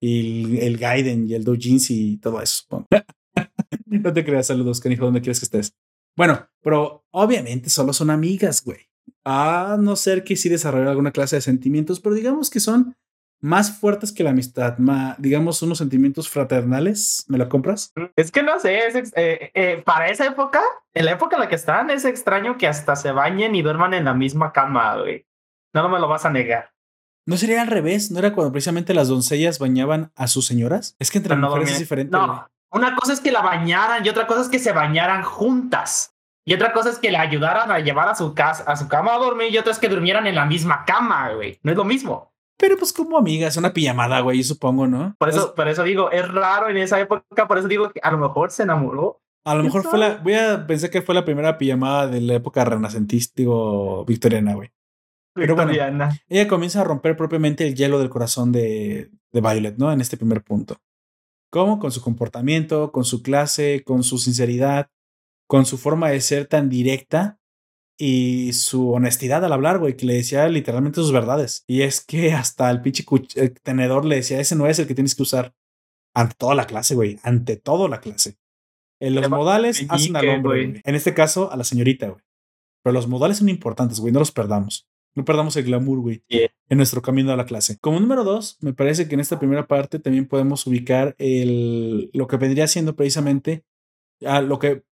Y 0.01 0.59
el, 0.61 0.79
Gaiden 0.79 1.29
y 1.29 1.35
el 1.35 1.45
Dojins 1.45 1.91
y 1.91 2.17
todo 2.19 2.41
eso, 2.41 2.65
no 3.87 4.13
te 4.13 4.25
creas, 4.25 4.47
saludos, 4.47 4.81
canijo, 4.81 5.05
donde 5.05 5.21
quieres 5.21 5.41
que 5.41 5.45
estés. 5.45 5.75
Bueno, 6.17 6.49
pero 6.63 7.05
obviamente 7.11 7.69
solo 7.69 7.93
son 7.93 8.11
amigas, 8.11 8.65
güey. 8.65 8.89
A 9.25 9.77
no 9.79 9.97
ser 9.97 10.25
que 10.25 10.37
sí 10.37 10.49
desarrollen 10.49 10.89
alguna 10.89 11.13
clase 11.13 11.37
de 11.37 11.43
sentimientos, 11.43 12.01
pero 12.01 12.15
digamos 12.15 12.49
que 12.49 12.61
son 12.61 12.97
más 13.41 13.79
fuertes 13.79 14.13
que 14.13 14.25
la 14.25 14.31
amistad, 14.31 14.79
más, 14.79 15.17
digamos, 15.19 15.63
unos 15.63 15.79
sentimientos 15.79 16.29
fraternales. 16.29 17.25
¿Me 17.29 17.39
la 17.39 17.49
compras? 17.49 17.93
Es 18.17 18.31
que 18.31 18.43
no 18.43 18.59
sé, 18.59 18.87
es, 18.87 19.13
eh, 19.17 19.51
eh, 19.55 19.83
para 19.85 20.09
esa 20.09 20.27
época, 20.27 20.61
en 20.95 21.05
la 21.05 21.13
época 21.13 21.37
en 21.37 21.41
la 21.41 21.49
que 21.49 21.55
están, 21.55 21.91
es 21.91 22.05
extraño 22.05 22.59
que 22.59 22.67
hasta 22.67 22.97
se 22.97 23.13
bañen 23.13 23.55
y 23.55 23.63
duerman 23.63 23.95
en 23.95 24.05
la 24.05 24.15
misma 24.15 24.53
cama, 24.53 24.97
güey. 24.97 25.27
No, 25.75 25.83
no 25.83 25.89
me 25.89 26.01
lo 26.01 26.09
vas 26.09 26.25
a 26.25 26.31
negar. 26.31 26.73
¿No 27.27 27.37
sería 27.37 27.61
al 27.61 27.69
revés? 27.69 28.11
¿No 28.11 28.19
era 28.21 28.33
cuando 28.33 28.53
precisamente 28.53 28.95
las 28.95 29.09
doncellas 29.09 29.59
bañaban 29.59 30.13
a 30.17 30.29
sus 30.29 30.47
señoras? 30.47 30.97
Es 30.99 31.11
que 31.11 31.19
entre 31.19 31.37
mujeres 31.37 31.73
es 31.73 31.79
diferente. 31.79 32.17
No, 32.17 32.49
una 32.71 32.97
cosa 32.97 33.13
es 33.13 33.21
que 33.21 33.31
la 33.31 33.43
bañaran 33.43 34.05
y 34.05 34.09
otra 34.09 34.27
cosa 34.27 34.41
es 34.41 34.49
que 34.49 34.59
se 34.59 34.73
bañaran 34.73 35.23
juntas. 35.23 36.15
Y 36.47 36.55
otra 36.55 36.73
cosa 36.73 36.89
es 36.89 36.99
que 36.99 37.11
le 37.11 37.19
ayudaran 37.19 37.71
a 37.71 37.79
llevar 37.81 38.09
a 38.09 38.15
su 38.15 38.35
casa, 38.35 38.65
a 38.67 38.77
su 38.77 38.89
cama 38.89 39.15
a 39.15 39.19
dormir 39.19 39.53
y 39.53 39.59
otra 39.59 39.73
es 39.73 39.79
que 39.79 39.91
durmieran 39.91 40.27
en 40.27 40.35
la 40.35 40.47
misma 40.47 40.87
cama, 40.87 41.31
güey. 41.35 41.61
No 41.63 41.71
es 41.71 41.77
lo 41.77 41.85
mismo. 41.85 42.33
Pero 42.59 42.77
pues 42.77 42.93
como 42.93 43.17
amigas, 43.17 43.57
una 43.57 43.73
pijamada, 43.73 44.21
güey, 44.21 44.43
supongo, 44.43 44.87
¿no? 44.89 45.15
Por 45.19 45.29
eso, 45.29 45.55
por 45.55 45.69
eso 45.69 45.85
digo, 45.85 46.11
es 46.11 46.27
raro 46.29 46.69
en 46.69 46.77
esa 46.77 47.01
época, 47.01 47.47
por 47.47 47.59
eso 47.59 47.69
digo 47.69 47.91
que 47.91 48.01
a 48.03 48.11
lo 48.11 48.19
mejor 48.19 48.51
se 48.51 48.65
enamoró. 48.65 49.23
A 49.45 49.55
lo 49.55 49.63
mejor 49.63 49.85
fue 49.85 49.99
la, 49.99 50.17
voy 50.17 50.35
a 50.35 50.67
pensar 50.67 50.91
que 50.91 51.01
fue 51.01 51.15
la 51.15 51.25
primera 51.25 51.57
pijamada 51.57 52.09
de 52.09 52.21
la 52.21 52.35
época 52.35 52.65
renacentista 52.65 53.43
victoriana, 54.07 54.55
güey. 54.55 54.71
Pero 55.35 55.55
bueno, 55.55 55.73
ella 56.29 56.49
comienza 56.49 56.81
a 56.81 56.85
romper 56.85 57.17
propiamente 57.17 57.65
el 57.65 57.77
hielo 57.77 58.01
del 58.01 58.11
corazón 58.11 58.51
de, 58.51 59.11
de 59.31 59.41
Violet, 59.41 59.77
¿no? 59.79 59.93
En 59.93 60.01
este 60.01 60.17
primer 60.17 60.43
punto. 60.43 60.79
¿Cómo? 61.51 61.79
Con 61.79 61.93
su 61.93 62.03
comportamiento, 62.03 62.91
con 62.91 63.05
su 63.05 63.23
clase, 63.23 63.85
con 63.85 64.03
su 64.03 64.19
sinceridad, 64.19 64.91
con 65.47 65.65
su 65.65 65.79
forma 65.79 66.11
de 66.11 66.21
ser 66.21 66.47
tan 66.47 66.69
directa 66.69 67.39
y 67.99 68.53
su 68.53 68.93
honestidad 68.93 69.45
al 69.45 69.53
hablar, 69.53 69.81
güey, 69.81 69.97
que 69.97 70.07
le 70.07 70.15
decía 70.15 70.49
literalmente 70.49 71.01
sus 71.01 71.13
verdades. 71.13 71.65
Y 71.67 71.83
es 71.83 72.01
que 72.01 72.33
hasta 72.33 72.71
el 72.71 72.81
pinche 72.81 73.05
tenedor 73.63 74.05
le 74.05 74.17
decía, 74.17 74.39
ese 74.39 74.55
no 74.55 74.69
es 74.69 74.79
el 74.79 74.87
que 74.87 74.95
tienes 74.95 75.17
que 75.17 75.25
usar 75.25 75.53
ante 76.15 76.37
toda 76.37 76.55
la 76.55 76.67
clase, 76.67 76.95
güey, 76.95 77.19
ante 77.25 77.57
toda 77.57 77.89
la 77.89 78.01
clase. 78.01 78.39
En 79.01 79.17
los 79.17 79.29
modales 79.29 79.85
hacen 79.89 80.17
al 80.17 80.29
hombre, 80.29 80.65
güey. 80.65 80.81
En 80.85 80.95
este 80.95 81.13
caso, 81.13 81.51
a 81.53 81.57
la 81.57 81.65
señorita, 81.65 82.09
güey. 82.09 82.23
Pero 82.83 82.95
los 82.95 83.09
modales 83.09 83.39
son 83.39 83.49
importantes, 83.49 83.99
güey, 83.99 84.13
no 84.13 84.21
los 84.21 84.33
perdamos. 84.33 84.89
No 85.15 85.25
perdamos 85.25 85.57
el 85.57 85.65
glamour, 85.65 85.99
güey, 85.99 86.23
en 86.29 86.77
nuestro 86.77 87.03
camino 87.03 87.33
a 87.33 87.37
la 87.37 87.47
clase. 87.47 87.79
Como 87.81 87.99
número 87.99 88.23
dos, 88.23 88.57
me 88.61 88.73
parece 88.73 89.09
que 89.09 89.15
en 89.15 89.21
esta 89.21 89.41
primera 89.41 89.67
parte 89.67 89.99
también 89.99 90.29
podemos 90.29 90.65
ubicar 90.69 91.17
el, 91.19 92.11
lo 92.13 92.29
que 92.29 92.37
vendría 92.37 92.69
siendo 92.69 92.95
precisamente 92.95 93.65
a 94.25 94.41
lo 94.41 94.61
que, 94.61 94.85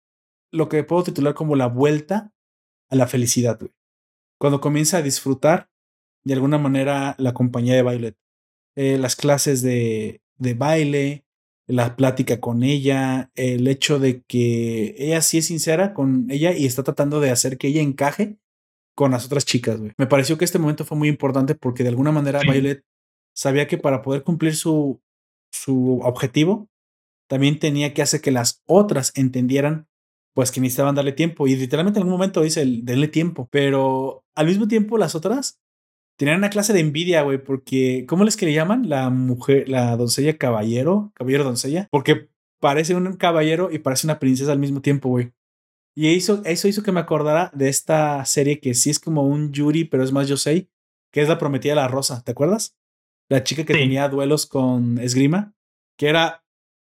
lo 0.51 0.67
que 0.67 0.83
puedo 0.83 1.03
titular 1.03 1.35
como 1.35 1.55
la 1.55 1.67
vuelta 1.67 2.33
a 2.95 2.99
la 2.99 3.07
felicidad, 3.07 3.59
güey. 3.59 3.71
Cuando 4.39 4.59
comienza 4.59 4.97
a 4.97 5.01
disfrutar 5.01 5.69
de 6.25 6.33
alguna 6.33 6.57
manera 6.57 7.15
la 7.17 7.33
compañía 7.33 7.75
de 7.75 7.83
Violet. 7.83 8.17
Eh, 8.75 8.97
las 8.97 9.15
clases 9.15 9.61
de, 9.61 10.21
de 10.37 10.53
baile, 10.53 11.25
la 11.67 11.95
plática 11.95 12.39
con 12.41 12.63
ella, 12.63 13.31
el 13.35 13.67
hecho 13.67 13.99
de 13.99 14.23
que 14.23 14.95
ella 14.97 15.21
sí 15.21 15.37
es 15.37 15.45
sincera 15.45 15.93
con 15.93 16.27
ella 16.29 16.51
y 16.51 16.65
está 16.65 16.83
tratando 16.83 17.21
de 17.21 17.31
hacer 17.31 17.57
que 17.57 17.67
ella 17.67 17.81
encaje 17.81 18.37
con 18.95 19.11
las 19.11 19.25
otras 19.25 19.45
chicas, 19.45 19.79
güey. 19.79 19.93
Me 19.97 20.07
pareció 20.07 20.37
que 20.37 20.45
este 20.45 20.59
momento 20.59 20.83
fue 20.83 20.97
muy 20.97 21.07
importante 21.07 21.55
porque 21.55 21.83
de 21.83 21.89
alguna 21.89 22.11
manera 22.11 22.41
Violet 22.41 22.83
sabía 23.33 23.67
que 23.67 23.77
para 23.77 24.01
poder 24.01 24.23
cumplir 24.23 24.55
su, 24.55 25.01
su 25.51 25.99
objetivo, 26.03 26.69
también 27.27 27.59
tenía 27.59 27.93
que 27.93 28.01
hacer 28.01 28.21
que 28.21 28.31
las 28.31 28.61
otras 28.65 29.11
entendieran 29.15 29.87
pues 30.35 30.51
que 30.51 30.59
necesitaban 30.59 30.95
darle 30.95 31.13
tiempo. 31.13 31.47
Y 31.47 31.55
literalmente 31.55 31.97
en 31.97 32.03
algún 32.03 32.19
momento 32.19 32.41
dice 32.41 32.61
el 32.61 32.85
denle 32.85 33.07
tiempo. 33.07 33.47
Pero 33.49 34.25
al 34.35 34.47
mismo 34.47 34.67
tiempo 34.67 34.97
las 34.97 35.15
otras 35.15 35.61
tenían 36.17 36.37
una 36.37 36.49
clase 36.49 36.73
de 36.73 36.81
envidia, 36.81 37.21
güey, 37.21 37.41
porque 37.41 38.05
¿cómo 38.07 38.25
les 38.25 38.35
que 38.35 38.45
le 38.45 38.53
llaman? 38.53 38.89
La 38.89 39.09
mujer, 39.09 39.69
la 39.69 39.95
doncella 39.95 40.37
caballero, 40.37 41.11
caballero 41.15 41.45
doncella, 41.45 41.87
porque 41.89 42.29
parece 42.59 42.95
un 42.95 43.13
caballero 43.15 43.69
y 43.71 43.79
parece 43.79 44.07
una 44.07 44.19
princesa 44.19 44.51
al 44.51 44.59
mismo 44.59 44.81
tiempo, 44.81 45.09
güey. 45.09 45.31
Y 45.97 46.13
eso, 46.13 46.41
eso 46.43 46.67
hizo 46.67 46.83
que 46.83 46.91
me 46.91 46.99
acordara 46.99 47.49
de 47.53 47.69
esta 47.69 48.23
serie 48.25 48.59
que 48.59 48.73
sí 48.73 48.89
es 48.89 48.99
como 48.99 49.23
un 49.23 49.53
Yuri, 49.53 49.85
pero 49.85 50.03
es 50.03 50.11
más 50.11 50.27
Yosei, 50.27 50.69
que 51.13 51.21
es 51.21 51.29
la 51.29 51.37
prometida 51.37 51.71
de 51.71 51.81
la 51.81 51.87
rosa, 51.87 52.21
¿te 52.23 52.31
acuerdas? 52.31 52.75
La 53.29 53.43
chica 53.43 53.63
que 53.63 53.73
tenía 53.73 54.09
duelos 54.09 54.45
con 54.45 54.99
esgrima, 54.99 55.53
que 55.97 56.07
era 56.09 56.43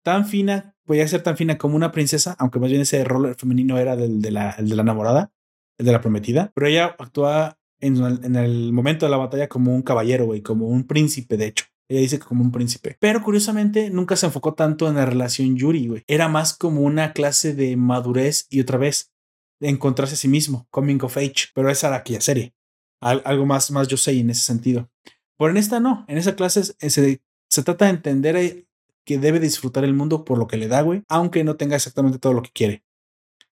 tan 0.05 0.27
fina 0.27 0.76
podía 0.87 1.07
ser 1.07 1.23
tan 1.23 1.37
fina 1.37 1.59
como 1.59 1.77
una 1.77 1.93
princesa, 1.93 2.35
aunque 2.39 2.59
más 2.59 2.71
bien 2.71 2.83
ese 2.83 3.05
rol 3.05 3.35
femenino 3.35 3.79
era 3.79 3.97
del 3.97 4.23
de 4.23 4.31
la, 4.31 4.57
de 4.59 4.75
la 4.75 4.83
enamorada, 4.83 5.33
el 5.79 5.87
de 5.87 5.93
la 5.93 6.01
prometida, 6.01 6.53
pero 6.55 6.69
ella 6.69 6.97
actuaba 6.99 7.59
en, 7.81 8.37
el 8.37 8.73
momento 8.73 9.07
de 9.07 9.11
la 9.11 9.19
batalla 9.19 9.49
como 9.49 9.75
un 9.75 9.83
caballero, 9.83 10.27
güey, 10.27 10.43
como 10.43 10.69
un 10.69 10.87
príncipe, 10.87 11.37
de 11.37 11.47
hecho. 11.47 11.67
Ella 11.89 12.01
dice 12.01 12.19
que 12.19 12.25
como 12.25 12.43
un 12.43 12.51
príncipe. 12.51 12.97
Pero 12.99 13.23
curiosamente 13.23 13.91
nunca 13.91 14.17
se 14.17 14.27
enfocó 14.27 14.55
tanto 14.55 14.89
en 14.89 14.97
la 14.97 15.07
relación 15.07 15.57
Yuri, 15.57 15.87
güey. 15.87 16.05
Era 16.09 16.29
más 16.29 16.57
como 16.57 16.81
una 16.81 17.13
clase 17.13 17.55
de 17.55 17.77
madurez 17.77 18.47
y 18.51 18.61
otra 18.61 18.79
vez 18.79 19.13
de 19.61 19.69
encontrarse 19.69 20.15
a 20.15 20.19
sí 20.19 20.27
mismo, 20.27 20.67
coming 20.71 20.99
of 21.03 21.17
age. 21.17 21.51
Pero 21.55 21.71
esa 21.71 21.89
era 21.89 21.97
aquella 21.97 22.21
serie. 22.21 22.55
algo 23.01 23.47
más, 23.47 23.71
más 23.71 23.87
yo 23.87 23.97
sé 23.97 24.19
en 24.19 24.31
ese 24.31 24.43
sentido. 24.43 24.91
Pero 25.39 25.51
en 25.51 25.59
esta 25.59 25.79
no. 25.79 26.05
En 26.09 26.19
esa 26.19 26.35
clase 26.35 26.65
se, 26.65 27.21
se 27.49 27.63
trata 27.63 27.85
de 27.85 27.93
entender 27.93 28.37
eh, 28.37 28.66
que 29.07 29.19
debe 29.19 29.41
disfrutar 29.41 29.85
el 29.85 29.95
mundo 29.95 30.25
por 30.25 30.37
lo 30.37 30.49
que 30.49 30.57
le 30.57 30.69
da, 30.69 30.83
güey, 30.83 31.05
aunque 31.09 31.45
no 31.45 31.57
tenga 31.57 31.77
exactamente 31.77 32.19
todo 32.19 32.35
lo 32.35 32.43
que 32.43 32.51
quiere. 32.51 32.83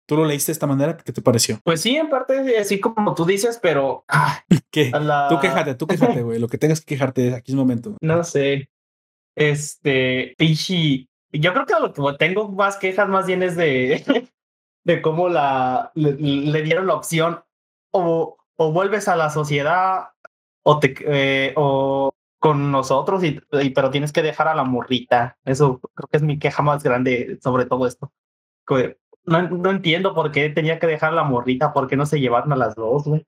¿Tú 0.08 0.18
lo 0.18 0.26
leíste 0.26 0.52
de 0.52 0.54
esta 0.54 0.68
manera? 0.68 0.98
¿Qué 0.98 1.12
te 1.12 1.22
pareció? 1.22 1.60
Pues 1.64 1.82
sí, 1.82 1.96
en 1.96 2.10
parte 2.10 2.58
así 2.58 2.80
como 2.80 3.14
tú 3.14 3.26
dices, 3.26 3.60
pero... 3.62 4.04
¿Qué? 4.72 4.92
Tú 5.30 5.40
quejate, 5.40 5.76
tú 5.76 5.88
quejate, 5.88 6.22
güey. 6.24 6.40
Lo 6.40 6.48
que 6.48 6.58
tengas 6.58 6.80
que 6.80 6.88
quejarte 6.96 7.36
aquí 7.36 7.52
es 7.52 7.56
momento. 7.56 7.96
No 8.02 8.24
sé. 8.24 8.70
Este, 9.36 10.34
Pichi, 10.38 11.10
yo 11.32 11.54
creo 11.54 11.66
que 11.66 11.74
lo 11.80 11.94
que 11.94 12.18
tengo 12.18 12.50
más 12.50 12.78
quejas 12.78 13.08
más 13.08 13.28
bien 13.28 13.44
es 13.44 13.56
de, 13.56 14.30
de 14.86 15.02
cómo 15.02 15.30
la, 15.30 15.92
le, 15.96 16.62
dieron 16.64 16.88
la 16.88 16.96
opción 16.96 17.44
o, 17.92 18.38
o 18.56 18.72
vuelves 18.72 19.08
a 19.08 19.16
la 19.16 19.30
sociedad 19.30 20.10
o 20.64 20.80
te, 20.80 20.96
eh, 21.06 21.54
o, 21.56 22.14
con 22.42 22.72
nosotros, 22.72 23.24
y, 23.24 23.40
pero 23.70 23.92
tienes 23.92 24.12
que 24.12 24.24
dejar 24.24 24.48
a 24.48 24.56
la 24.56 24.64
morrita. 24.64 25.38
Eso 25.46 25.80
creo 25.94 26.08
que 26.10 26.18
es 26.18 26.24
mi 26.24 26.40
queja 26.40 26.64
más 26.64 26.82
grande 26.82 27.38
sobre 27.40 27.66
todo 27.68 27.86
esto. 27.86 28.12
No, 29.26 29.48
no 29.48 29.70
entiendo 29.70 30.16
por 30.16 30.32
qué 30.32 30.50
tenía 30.50 30.80
que 30.80 30.88
dejar 30.88 31.12
a 31.14 31.16
la 31.18 31.24
morrita, 31.24 31.72
por 31.72 31.88
qué 31.88 31.96
no 31.96 32.08
se 32.08 32.20
llevaron 32.20 32.52
a 32.52 32.56
las 32.56 32.74
dos, 32.74 33.04
güey. 33.04 33.24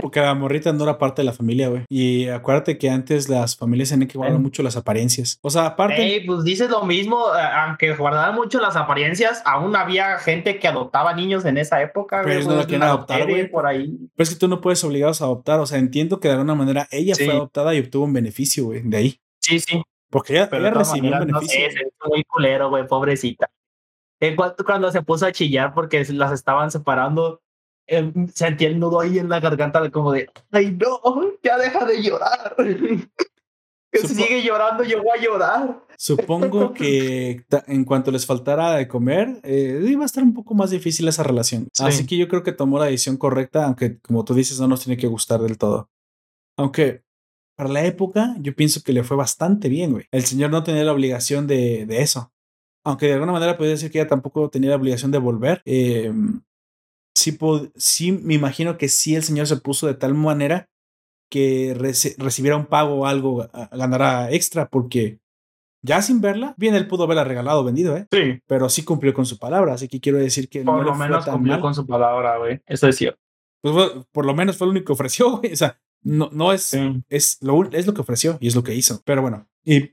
Porque 0.00 0.20
la 0.20 0.34
morrita 0.34 0.72
no 0.72 0.84
era 0.84 0.98
parte 0.98 1.22
de 1.22 1.26
la 1.26 1.32
familia, 1.32 1.68
güey. 1.68 1.84
Y 1.88 2.28
acuérdate 2.28 2.78
que 2.78 2.88
antes 2.90 3.28
las 3.28 3.56
familias 3.56 3.88
tenían 3.90 4.08
que 4.08 4.16
guardar 4.18 4.38
mucho 4.38 4.62
las 4.62 4.76
apariencias. 4.76 5.38
O 5.42 5.50
sea, 5.50 5.66
aparte. 5.66 6.00
Ey, 6.02 6.26
pues 6.26 6.44
dices 6.44 6.70
lo 6.70 6.84
mismo, 6.84 7.18
eh, 7.34 7.40
aunque 7.66 7.94
guardaban 7.94 8.34
mucho 8.34 8.60
las 8.60 8.76
apariencias, 8.76 9.42
aún 9.44 9.74
había 9.76 10.18
gente 10.18 10.58
que 10.58 10.68
adoptaba 10.68 11.14
niños 11.14 11.44
en 11.44 11.58
esa 11.58 11.82
época. 11.82 12.22
Pero 12.22 12.36
güey, 12.36 12.44
no 12.46 12.50
la 12.52 12.56
pues, 12.58 12.66
quieren 12.66 12.82
una 12.82 12.90
adoptar, 12.92 13.28
güey. 13.28 13.50
Por 13.50 13.66
ahí. 13.66 13.96
Pero 14.14 14.22
es 14.24 14.30
que 14.30 14.36
tú 14.36 14.48
no 14.48 14.60
puedes 14.60 14.82
obligarlos 14.84 15.20
a 15.20 15.24
adoptar. 15.24 15.60
O 15.60 15.66
sea, 15.66 15.78
entiendo 15.78 16.20
que 16.20 16.28
de 16.28 16.34
alguna 16.34 16.54
manera 16.54 16.86
ella 16.90 17.14
Sí. 17.14 17.24
fue 17.24 17.34
adoptada 17.34 17.74
y 17.74 17.80
obtuvo 17.80 18.04
un 18.04 18.12
beneficio, 18.12 18.64
güey, 18.66 18.82
de 18.84 18.96
ahí. 18.96 19.20
Sí, 19.40 19.58
sí. 19.60 19.82
Porque 20.10 20.34
ella, 20.34 20.48
Pero 20.48 20.70
recibió 20.70 21.02
un 21.04 21.10
maneras, 21.10 21.26
no 21.32 21.38
beneficio. 21.40 21.70
sé, 21.70 21.76
hizo 21.86 22.08
muy 22.08 22.24
culero, 22.24 22.70
güey, 22.70 22.86
pobrecita. 22.86 23.50
En 24.20 24.36
cuanto 24.36 24.64
cuando 24.64 24.90
se 24.90 25.02
puso 25.02 25.26
a 25.26 25.32
chillar 25.32 25.74
porque 25.74 26.04
las 26.10 26.32
estaban 26.32 26.70
separando, 26.70 27.40
eh, 27.88 28.12
sentí 28.34 28.66
el 28.66 28.78
nudo 28.78 29.00
ahí 29.00 29.18
en 29.18 29.28
la 29.28 29.40
garganta 29.40 29.90
como 29.90 30.12
de, 30.12 30.28
ay 30.50 30.76
no, 30.78 31.00
ya 31.42 31.56
deja 31.56 31.84
de 31.86 32.02
llorar. 32.02 32.54
que 32.56 33.98
si 34.06 34.14
sigue 34.14 34.42
llorando, 34.42 34.84
yo 34.84 35.02
voy 35.02 35.18
a 35.18 35.22
llorar. 35.22 35.80
Supongo 35.96 36.72
que 36.74 37.44
en 37.66 37.84
cuanto 37.84 38.10
les 38.10 38.26
faltara 38.26 38.72
de 38.76 38.86
comer, 38.86 39.40
eh, 39.42 39.82
iba 39.88 40.02
a 40.02 40.06
estar 40.06 40.22
un 40.22 40.34
poco 40.34 40.54
más 40.54 40.70
difícil 40.70 41.08
esa 41.08 41.22
relación. 41.22 41.68
Sí. 41.72 41.82
Así 41.84 42.06
que 42.06 42.18
yo 42.18 42.28
creo 42.28 42.42
que 42.42 42.52
tomó 42.52 42.78
la 42.78 42.84
decisión 42.84 43.16
correcta, 43.16 43.64
aunque 43.64 43.98
como 44.00 44.24
tú 44.24 44.34
dices, 44.34 44.60
no 44.60 44.68
nos 44.68 44.84
tiene 44.84 44.98
que 45.00 45.06
gustar 45.06 45.40
del 45.40 45.56
todo. 45.56 45.88
Aunque 46.58 47.02
para 47.56 47.70
la 47.70 47.84
época, 47.84 48.36
yo 48.40 48.54
pienso 48.54 48.82
que 48.82 48.92
le 48.92 49.02
fue 49.02 49.16
bastante 49.16 49.68
bien, 49.68 49.92
güey. 49.92 50.04
El 50.12 50.22
señor 50.24 50.50
no 50.50 50.62
tenía 50.62 50.84
la 50.84 50.92
obligación 50.92 51.46
de, 51.46 51.86
de 51.86 52.02
eso. 52.02 52.32
Aunque 52.84 53.06
de 53.06 53.14
alguna 53.14 53.32
manera 53.32 53.56
podría 53.56 53.72
decir 53.74 53.90
que 53.90 53.98
ella 53.98 54.08
tampoco 54.08 54.48
tenía 54.50 54.70
la 54.70 54.76
obligación 54.76 55.10
de 55.10 55.18
volver. 55.18 55.62
eh, 55.64 56.12
sí, 57.18 57.38
sí, 57.76 58.12
me 58.12 58.34
imagino 58.34 58.76
que 58.78 58.88
sí 58.88 59.14
el 59.14 59.22
señor 59.22 59.46
se 59.46 59.56
puso 59.56 59.86
de 59.86 59.94
tal 59.94 60.14
manera 60.14 60.68
que 61.30 61.76
reci- 61.76 62.14
recibiera 62.18 62.56
un 62.56 62.66
pago 62.66 62.94
o 63.00 63.06
algo, 63.06 63.46
ganara 63.72 64.30
extra, 64.32 64.68
porque 64.68 65.18
ya 65.82 66.00
sin 66.02 66.20
verla, 66.20 66.54
bien 66.56 66.74
él 66.74 66.88
pudo 66.88 67.04
haberla 67.04 67.24
regalado 67.24 67.60
o 67.60 67.64
vendido, 67.64 67.96
¿eh? 67.96 68.06
Sí, 68.10 68.40
Pero 68.46 68.68
sí 68.68 68.82
cumplió 68.84 69.12
con 69.14 69.26
su 69.26 69.38
palabra, 69.38 69.74
así 69.74 69.88
que 69.88 70.00
quiero 70.00 70.18
decir 70.18 70.48
que 70.48 70.62
por 70.62 70.76
no 70.78 70.82
lo 70.82 70.94
menos 70.94 71.24
cumplió 71.26 71.54
mal. 71.54 71.60
con 71.60 71.74
su 71.74 71.86
palabra, 71.86 72.38
güey. 72.38 72.60
Eso 72.66 72.88
es 72.88 72.96
cierto. 72.96 73.20
Pues 73.62 73.74
por 74.12 74.24
lo 74.24 74.34
menos 74.34 74.56
fue 74.56 74.66
lo 74.66 74.70
único 74.72 74.86
que 74.86 74.92
ofreció, 74.92 75.30
güey. 75.38 75.52
O 75.52 75.56
sea, 75.56 75.78
no, 76.02 76.30
no 76.32 76.52
es, 76.52 76.62
Sí. 76.62 77.02
es, 77.08 77.38
lo, 77.42 77.62
es 77.72 77.86
lo 77.86 77.92
que 77.94 78.00
ofreció 78.00 78.38
y 78.40 78.48
es 78.48 78.54
lo 78.56 78.62
que 78.62 78.74
hizo. 78.74 79.02
Pero 79.04 79.20
bueno, 79.22 79.46
y 79.64 79.92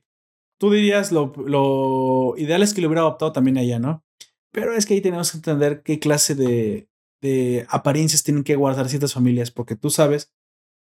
tú 0.60 0.72
dirías 0.72 1.12
lo, 1.12 1.34
lo 1.46 2.36
ideal 2.38 2.64
es 2.64 2.74
que 2.74 2.82
le 2.82 2.88
hubiera 2.88 3.02
adoptado 3.02 3.32
también 3.34 3.58
a 3.58 3.62
ella, 3.62 3.78
¿no? 3.80 4.04
Pero 4.52 4.74
es 4.74 4.86
que 4.86 4.94
ahí 4.94 5.02
tenemos 5.02 5.32
que 5.32 5.38
entender 5.38 5.82
qué 5.84 6.00
clase 6.00 6.34
de, 6.34 6.88
de 7.26 7.66
apariencias 7.70 8.24
tienen 8.24 8.44
que 8.44 8.56
guardar 8.56 8.88
ciertas 8.90 9.14
familias, 9.14 9.52
porque 9.52 9.76
tú 9.76 9.90
sabes 9.90 10.32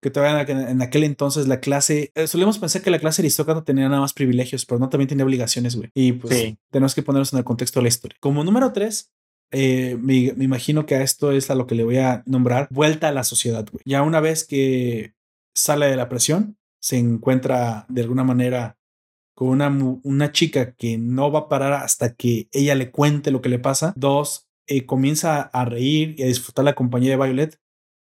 que 0.01 0.11
todavía 0.11 0.35
en 0.35 0.41
aquel, 0.41 0.59
en 0.69 0.81
aquel 0.81 1.03
entonces 1.03 1.47
la 1.47 1.59
clase, 1.59 2.11
eh, 2.13 2.27
solemos 2.27 2.59
pensar 2.59 2.81
que 2.83 2.91
la 2.91 2.99
clase 2.99 3.21
aristócrata 3.23 3.63
tenía 3.63 3.89
nada 3.89 4.01
más 4.01 4.13
privilegios, 4.13 4.65
pero 4.65 4.79
no 4.79 4.89
también 4.89 5.07
tenía 5.09 5.25
obligaciones, 5.25 5.75
güey. 5.75 5.89
Y 5.95 6.11
pues 6.13 6.37
Sí. 6.37 6.57
tenemos 6.71 6.93
que 6.93 7.01
ponernos 7.01 7.33
en 7.33 7.39
el 7.39 7.45
contexto 7.45 7.79
de 7.79 7.83
la 7.83 7.89
historia. 7.89 8.15
Como 8.19 8.43
número 8.43 8.71
tres, 8.73 9.11
eh, 9.51 9.97
me, 9.99 10.33
me 10.35 10.43
imagino 10.45 10.85
que 10.85 10.95
a 10.95 11.01
esto 11.01 11.31
es 11.31 11.49
a 11.49 11.55
lo 11.55 11.65
que 11.65 11.73
le 11.75 11.83
voy 11.83 11.97
a 11.97 12.21
nombrar 12.25 12.67
vuelta 12.69 13.07
a 13.07 13.11
la 13.11 13.23
sociedad, 13.23 13.65
güey. 13.71 13.81
Ya 13.85 14.03
una 14.03 14.19
vez 14.19 14.45
que 14.45 15.13
sale 15.55 15.87
de 15.87 15.95
la 15.95 16.09
presión, 16.09 16.57
se 16.79 16.97
encuentra 16.97 17.85
de 17.89 18.01
alguna 18.01 18.23
manera 18.23 18.77
con 19.35 19.47
una, 19.49 19.67
una 20.03 20.31
chica 20.31 20.73
que 20.75 20.97
no 20.97 21.31
va 21.31 21.39
a 21.39 21.49
parar 21.49 21.73
hasta 21.73 22.13
que 22.13 22.47
ella 22.51 22.75
le 22.75 22.91
cuente 22.91 23.31
lo 23.31 23.41
que 23.41 23.49
le 23.49 23.59
pasa. 23.59 23.93
Dos, 23.95 24.46
eh, 24.67 24.85
comienza 24.85 25.41
a 25.41 25.65
reír 25.65 26.15
y 26.17 26.23
a 26.23 26.27
disfrutar 26.27 26.65
la 26.65 26.75
compañía 26.75 27.11
de 27.11 27.23
Violet. 27.23 27.59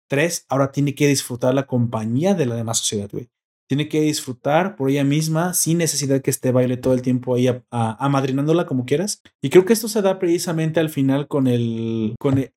Tres, 0.09 0.45
ahora 0.49 0.71
tiene 0.71 0.95
que 0.95 1.07
disfrutar 1.07 1.53
la 1.53 1.67
compañía 1.67 2.33
de 2.33 2.45
la 2.45 2.55
demás 2.55 2.79
sociedad, 2.79 3.09
güey. 3.11 3.29
Tiene 3.67 3.87
que 3.87 4.01
disfrutar 4.01 4.75
por 4.75 4.89
ella 4.89 5.03
misma 5.03 5.53
sin 5.53 5.77
necesidad 5.77 6.21
que 6.21 6.31
esté 6.31 6.51
baile 6.51 6.77
todo 6.77 6.95
el 6.95 7.03
tiempo 7.03 7.35
ahí 7.35 7.47
amadrinándola 7.69 8.65
como 8.65 8.85
quieras. 8.85 9.21
Y 9.43 9.51
creo 9.51 9.65
que 9.65 9.73
esto 9.73 9.87
se 9.87 10.01
da 10.01 10.17
precisamente 10.17 10.79
al 10.79 10.89
final 10.89 11.27
con 11.27 11.45
el, 11.45 12.15
con 12.19 12.39
el- 12.39 12.51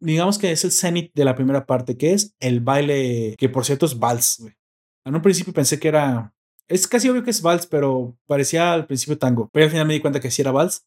digamos 0.00 0.38
que 0.38 0.50
es 0.50 0.64
el 0.64 0.72
cenit 0.72 1.12
de 1.14 1.24
la 1.24 1.36
primera 1.36 1.64
parte, 1.66 1.96
que 1.96 2.12
es 2.12 2.34
el 2.40 2.60
baile, 2.60 3.36
que 3.38 3.48
por 3.48 3.64
cierto 3.64 3.86
es 3.86 3.98
vals, 3.98 4.38
güey. 4.40 4.54
En 5.04 5.14
un 5.14 5.22
principio 5.22 5.52
pensé 5.52 5.78
que 5.78 5.86
era, 5.88 6.34
es 6.66 6.88
casi 6.88 7.08
obvio 7.08 7.22
que 7.22 7.30
es 7.30 7.40
vals, 7.42 7.66
pero 7.68 8.16
parecía 8.26 8.72
al 8.72 8.86
principio 8.86 9.18
tango. 9.18 9.48
Pero 9.52 9.66
al 9.66 9.70
final 9.70 9.86
me 9.86 9.94
di 9.94 10.00
cuenta 10.00 10.18
que 10.18 10.32
sí 10.32 10.42
era 10.42 10.50
vals. 10.50 10.84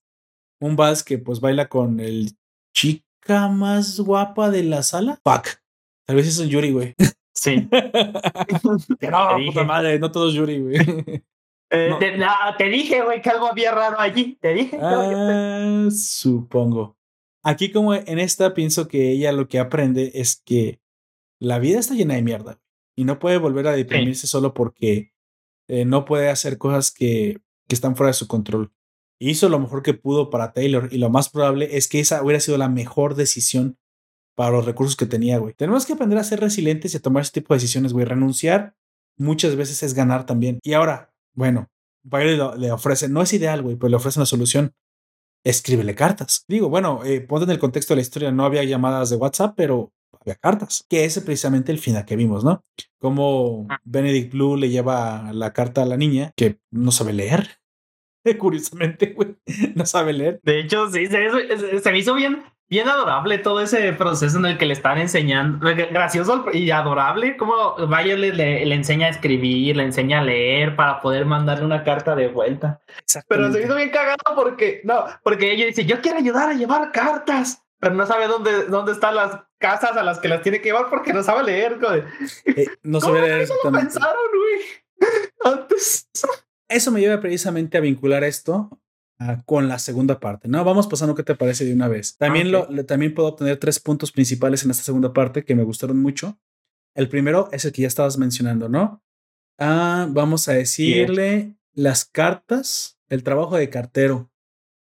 Un 0.62 0.76
vals 0.76 1.04
que 1.04 1.18
pues 1.18 1.40
baila 1.40 1.70
con 1.70 2.00
el 2.00 2.32
chica 2.74 3.48
más 3.48 4.00
guapa 4.00 4.50
de 4.50 4.64
la 4.64 4.84
sala. 4.84 5.20
Fuck. 5.24 5.48
Tal 6.06 6.16
vez 6.16 6.28
es 6.28 6.40
un 6.40 6.48
Yuri, 6.50 6.72
güey. 6.72 6.96
Sí. 7.34 7.68
No, 9.02 9.38
puta 9.46 9.64
madre, 9.64 9.98
no 10.00 10.12
todos 10.12 10.34
Yuri, 10.34 10.60
güey. 10.60 10.78
Eh, 11.72 11.88
No. 11.92 12.00
te, 12.00 12.18
no, 12.18 12.26
te 12.58 12.64
dije, 12.68 13.04
güey, 13.04 13.22
que 13.22 13.30
algo 13.30 13.46
había 13.46 13.72
raro 13.72 14.00
allí. 14.00 14.40
Te 14.42 14.56
dije. 14.56 14.80
Ah, 14.82 15.88
supongo. 15.92 16.98
Aquí 17.44 17.72
como 17.72 17.94
en 17.94 18.18
esta 18.18 18.56
pienso 18.56 18.88
que 18.88 19.12
ella 19.12 19.32
lo 19.32 19.48
que 19.48 19.60
aprende 19.60 20.12
es 20.16 20.42
que 20.44 20.82
la 21.40 21.60
vida 21.60 21.78
está 21.78 21.94
llena 21.94 22.16
de 22.16 22.24
mierda 22.24 22.60
y 22.98 23.04
no 23.04 23.20
puede 23.20 23.38
volver 23.38 23.68
a 23.68 23.72
deprimirse 23.74 24.26
solo 24.26 24.56
porque 24.56 25.14
eh, 25.68 25.86
no 25.86 26.06
puede 26.06 26.30
hacer 26.32 26.58
cosas 26.58 26.92
que, 26.92 27.40
que 27.68 27.76
están 27.76 27.96
fuera 27.96 28.10
de 28.10 28.14
su 28.16 28.28
control. 28.28 28.74
Hizo 29.20 29.50
lo 29.50 29.60
mejor 29.60 29.84
que 29.84 29.94
pudo 29.94 30.30
para 30.30 30.54
Taylor 30.54 30.88
y 30.92 30.98
lo 30.98 31.10
más 31.10 31.30
probable 31.30 31.78
es 31.78 31.88
que 31.88 32.00
esa 32.00 32.24
hubiera 32.24 32.40
sido 32.40 32.58
la 32.58 32.70
mejor 32.70 33.16
decisión 33.16 33.78
para 34.36 34.52
los 34.52 34.66
recursos 34.66 34.96
que 34.96 35.06
tenía, 35.06 35.38
güey. 35.38 35.54
Tenemos 35.54 35.86
que 35.86 35.94
aprender 35.94 36.18
a 36.18 36.24
ser 36.24 36.40
resilientes 36.40 36.94
y 36.94 36.98
a 36.98 37.02
tomar 37.02 37.24
ese 37.24 37.34
tipo 37.34 37.54
de 37.54 37.58
decisiones, 37.58 37.92
güey. 37.92 38.06
Renunciar 38.06 38.76
muchas 39.18 39.58
veces 39.58 39.84
es 39.84 39.94
ganar 39.94 40.26
también. 40.26 40.60
Y 40.64 40.74
ahora, 40.74 41.14
bueno, 41.34 41.68
Bailey 42.04 42.40
le 42.58 42.72
ofrece, 42.72 43.10
no 43.10 43.22
es 43.22 43.34
ideal, 43.34 43.62
güey, 43.62 43.76
pero 43.76 43.90
le 43.90 43.98
ofrece 43.98 44.20
una 44.20 44.26
solución. 44.26 44.74
Escríbele 45.44 45.96
cartas. 45.96 46.46
Digo, 46.48 46.70
bueno, 46.70 47.04
eh, 47.04 47.22
ponte 47.22 47.46
en 47.46 47.52
el 47.52 47.60
contexto 47.60 47.94
de 47.94 47.98
la 47.98 48.02
historia, 48.02 48.32
no 48.32 48.46
había 48.46 48.64
llamadas 48.64 49.10
de 49.10 49.18
WhatsApp, 49.18 49.54
pero 49.56 49.92
había 50.22 50.36
cartas, 50.36 50.86
que 50.90 51.06
es 51.06 51.20
precisamente 51.20 51.72
el 51.72 51.80
final 51.80 52.06
que 52.06 52.16
vimos, 52.16 52.44
¿no? 52.44 52.64
Como 53.00 53.68
Benedict 53.84 54.34
Blue 54.34 54.58
le 54.58 54.70
lleva 54.70 55.32
la 55.34 55.54
carta 55.54 55.84
a 55.84 55.86
la 55.86 55.98
niña 55.98 56.34
que 56.36 56.60
no 56.72 56.92
sabe 56.92 57.14
leer. 57.14 57.60
Curiosamente, 58.38 59.14
güey, 59.14 59.36
no 59.76 59.86
sabe 59.86 60.14
leer. 60.14 60.40
De 60.44 60.60
hecho, 60.60 60.90
sí, 60.90 61.08
se, 61.08 61.92
me 61.92 62.00
hizo 62.00 62.14
bien, 62.14 62.44
bien 62.70 62.88
adorable 62.88 63.38
todo 63.38 63.62
ese 63.62 63.94
proceso 63.94 64.38
en 64.38 64.46
el 64.46 64.58
que 64.58 64.66
le 64.66 64.74
están 64.74 64.98
enseñando. 64.98 65.66
Gracioso 65.76 66.46
y 66.54 66.72
adorable, 66.72 67.38
como 67.38 67.76
Violet 67.76 68.36
le, 68.36 68.66
le 68.66 68.76
enseña 68.76 69.08
a 69.08 69.12
escribir, 69.12 69.78
le 69.78 69.84
enseña 69.84 70.20
a 70.20 70.24
leer 70.24 70.76
para 70.76 71.02
poder 71.02 71.26
mandarle 71.26 71.66
una 71.66 71.84
carta 71.84 72.16
de 72.16 72.28
vuelta. 72.28 72.82
Pero 73.28 73.52
se 73.52 73.60
me 73.60 73.66
hizo 73.66 73.76
bien 73.76 73.90
cagado 73.90 74.36
porque, 74.36 74.82
no, 74.84 75.06
porque 75.24 75.52
ella 75.52 75.66
dice, 75.66 75.86
yo 75.86 76.02
quiero 76.02 76.18
ayudar 76.18 76.50
a 76.50 76.54
llevar 76.54 76.92
cartas, 76.92 77.64
pero 77.80 77.96
no 77.96 78.06
sabe 78.06 78.28
dónde, 78.28 78.66
dónde 78.66 78.92
están 78.92 79.16
las 79.16 79.40
casas 79.58 79.96
a 79.96 80.04
las 80.04 80.20
que 80.20 80.28
las 80.28 80.42
tiene 80.42 80.60
que 80.60 80.70
llevar 80.70 80.90
porque 80.90 81.14
no 81.14 81.24
sabe 81.24 81.44
leer. 81.44 81.80
güey. 81.80 82.04
Eh, 82.46 82.68
no 82.84 83.00
¿Cómo 83.02 83.16
sabe 83.16 83.28
leer 83.28 83.42
eso 83.42 83.54
lo 83.64 83.72
pensaron, 83.72 84.16
güey? 84.36 85.20
Antes. 85.60 86.10
Eso 86.70 86.92
me 86.92 87.00
lleva 87.02 87.20
precisamente 87.20 87.78
a 87.78 87.82
vincular 87.82 88.24
esto 88.24 88.80
ah, 89.20 89.42
con 89.46 89.68
la 89.68 89.80
segunda 89.80 90.20
parte, 90.20 90.48
¿no? 90.48 90.64
Vamos 90.64 90.88
pasando 90.88 91.16
qué 91.16 91.24
te 91.24 91.36
parece 91.36 91.66
de 91.66 91.74
una 91.74 91.88
vez. 91.88 92.16
También, 92.18 92.48
Ok. 92.48 92.70
lo, 92.70 92.76
le- 92.76 92.84
también 92.84 93.14
puedo 93.14 93.28
obtener 93.30 93.58
tres 93.58 93.80
puntos 93.80 94.12
principales 94.12 94.64
en 94.64 94.72
esta 94.72 94.84
segunda 94.84 95.12
parte 95.14 95.44
que 95.44 95.56
me 95.56 95.64
gustaron 95.64 96.00
mucho. 96.02 96.40
El 96.96 97.10
primero 97.10 97.50
es 97.52 97.66
el 97.66 97.72
que 97.72 97.82
ya 97.84 97.88
estabas 97.88 98.18
mencionando, 98.18 98.70
¿no? 98.70 99.04
Ah, 99.58 100.08
vamos 100.10 100.48
a 100.48 100.54
decirle 100.54 101.56
las 101.74 102.06
cartas, 102.06 102.98
el 103.10 103.24
trabajo 103.24 103.58
de 103.58 103.70
cartero 103.70 104.32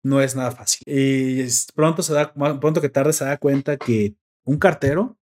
no 0.03 0.21
es 0.21 0.35
nada 0.35 0.51
fácil. 0.51 0.81
Y 0.85 1.43
pronto 1.75 2.03
se 2.03 2.13
da, 2.13 2.33
pronto 2.33 2.81
que 2.81 2.89
tarde 2.89 3.13
se 3.13 3.25
da 3.25 3.37
cuenta 3.37 3.77
que 3.77 4.15
un 4.45 4.57
cartero 4.57 5.17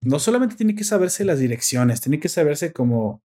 no 0.00 0.18
solamente 0.18 0.54
tiene 0.56 0.74
que 0.74 0.84
saberse 0.84 1.24
las 1.24 1.38
direcciones, 1.38 2.00
tiene 2.00 2.18
que 2.20 2.28
saberse 2.28 2.72
como 2.72 3.22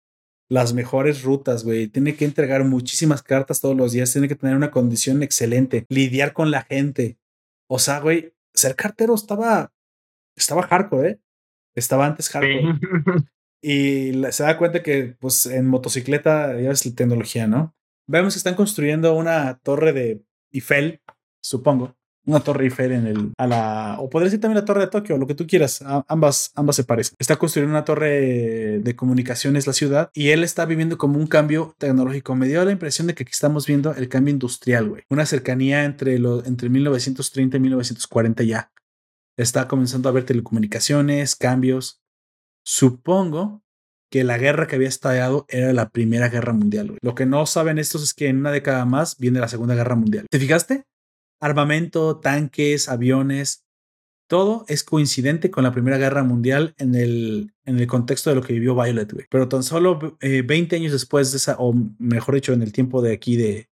las 0.49 0.73
mejores 0.73 1.23
rutas, 1.23 1.63
güey. 1.63 1.87
Tiene 1.87 2.15
que 2.15 2.25
entregar 2.25 2.63
muchísimas 2.63 3.23
cartas 3.23 3.61
todos 3.61 3.77
los 3.77 3.91
días, 3.91 4.11
tiene 4.11 4.27
que 4.27 4.35
tener 4.35 4.55
una 4.55 4.71
condición 4.71 5.23
excelente, 5.23 5.85
lidiar 5.89 6.33
con 6.33 6.51
la 6.51 6.63
gente. 6.63 7.17
O 7.67 7.79
sea, 7.79 7.99
güey, 7.99 8.33
ser 8.53 8.75
cartero 8.75 9.13
estaba, 9.13 9.71
estaba 10.35 10.63
hardcore, 10.63 11.09
¿eh? 11.09 11.19
Estaba 11.75 12.05
antes 12.05 12.29
hardcore. 12.29 12.79
Y 13.61 14.13
se 14.31 14.43
da 14.43 14.57
cuenta 14.57 14.81
que, 14.81 15.17
pues, 15.19 15.45
en 15.45 15.67
motocicleta 15.67 16.57
ya 16.59 16.71
es 16.71 16.85
la 16.85 16.95
tecnología, 16.95 17.45
¿no? 17.45 17.75
Vemos 18.07 18.33
que 18.33 18.37
están 18.37 18.55
construyendo 18.55 19.13
una 19.15 19.59
torre 19.59 19.91
de 19.91 20.23
Eiffel, 20.51 21.01
supongo. 21.43 21.98
Una 22.29 22.41
torre 22.41 22.65
Eiffel 22.65 22.91
en 22.91 23.07
el. 23.07 23.31
A 23.37 23.47
la, 23.47 23.95
o 23.99 24.09
podría 24.09 24.29
ser 24.29 24.39
también 24.39 24.59
la 24.59 24.65
torre 24.65 24.81
de 24.81 24.87
Tokio, 24.87 25.17
lo 25.17 25.25
que 25.25 25.33
tú 25.33 25.47
quieras. 25.47 25.83
Ambas, 26.07 26.51
ambas 26.53 26.75
se 26.75 26.83
parecen. 26.83 27.15
Está 27.17 27.37
construyendo 27.37 27.73
una 27.73 27.85
torre 27.85 28.79
de 28.79 28.95
comunicaciones 28.95 29.65
la 29.65 29.73
ciudad 29.73 30.11
y 30.13 30.29
él 30.29 30.43
está 30.43 30.65
viviendo 30.65 30.97
como 30.97 31.17
un 31.17 31.25
cambio 31.25 31.73
tecnológico. 31.79 32.35
Me 32.35 32.47
dio 32.47 32.63
la 32.63 32.71
impresión 32.71 33.07
de 33.07 33.15
que 33.15 33.23
aquí 33.23 33.31
estamos 33.31 33.65
viendo 33.65 33.93
el 33.95 34.09
cambio 34.09 34.31
industrial, 34.31 34.89
güey. 34.89 35.03
Una 35.09 35.25
cercanía 35.25 35.85
entre, 35.85 36.19
lo, 36.19 36.45
entre 36.45 36.69
1930 36.69 37.57
y 37.57 37.59
1940 37.59 38.43
ya. 38.43 38.71
Está 39.35 39.67
comenzando 39.67 40.07
a 40.07 40.11
haber 40.11 40.25
telecomunicaciones, 40.25 41.35
cambios. 41.35 42.01
Supongo 42.63 43.63
que 44.11 44.23
la 44.23 44.37
guerra 44.37 44.67
que 44.67 44.75
había 44.75 44.87
estallado 44.87 45.45
era 45.49 45.71
la 45.73 45.89
Primera 45.89 46.29
Guerra 46.29 46.53
Mundial. 46.53 46.87
Güey. 46.87 46.99
Lo 47.01 47.15
que 47.15 47.25
no 47.25 47.45
saben 47.45 47.79
estos 47.79 48.03
es 48.03 48.13
que 48.13 48.27
en 48.27 48.37
una 48.37 48.51
década 48.51 48.85
más 48.85 49.17
viene 49.17 49.39
la 49.39 49.47
Segunda 49.47 49.75
Guerra 49.75 49.95
Mundial. 49.95 50.25
¿Te 50.29 50.39
fijaste? 50.39 50.83
Armamento, 51.39 52.17
tanques, 52.19 52.89
aviones, 52.89 53.65
todo 54.29 54.63
es 54.67 54.83
coincidente 54.83 55.49
con 55.49 55.63
la 55.63 55.71
Primera 55.71 55.97
Guerra 55.97 56.23
Mundial 56.23 56.75
en 56.77 56.93
el, 56.93 57.51
en 57.65 57.79
el 57.79 57.87
contexto 57.87 58.29
de 58.29 58.35
lo 58.35 58.43
que 58.43 58.53
vivió 58.53 58.75
Violet, 58.75 59.11
güey. 59.11 59.25
Pero 59.29 59.49
tan 59.49 59.63
solo 59.63 60.17
20 60.21 60.75
años 60.75 60.91
después 60.91 61.31
de 61.31 61.37
esa, 61.37 61.55
o 61.57 61.73
mejor 61.97 62.35
dicho, 62.35 62.53
en 62.53 62.61
el 62.61 62.71
tiempo 62.71 63.01
de 63.01 63.13
aquí 63.13 63.35
de, 63.37 63.69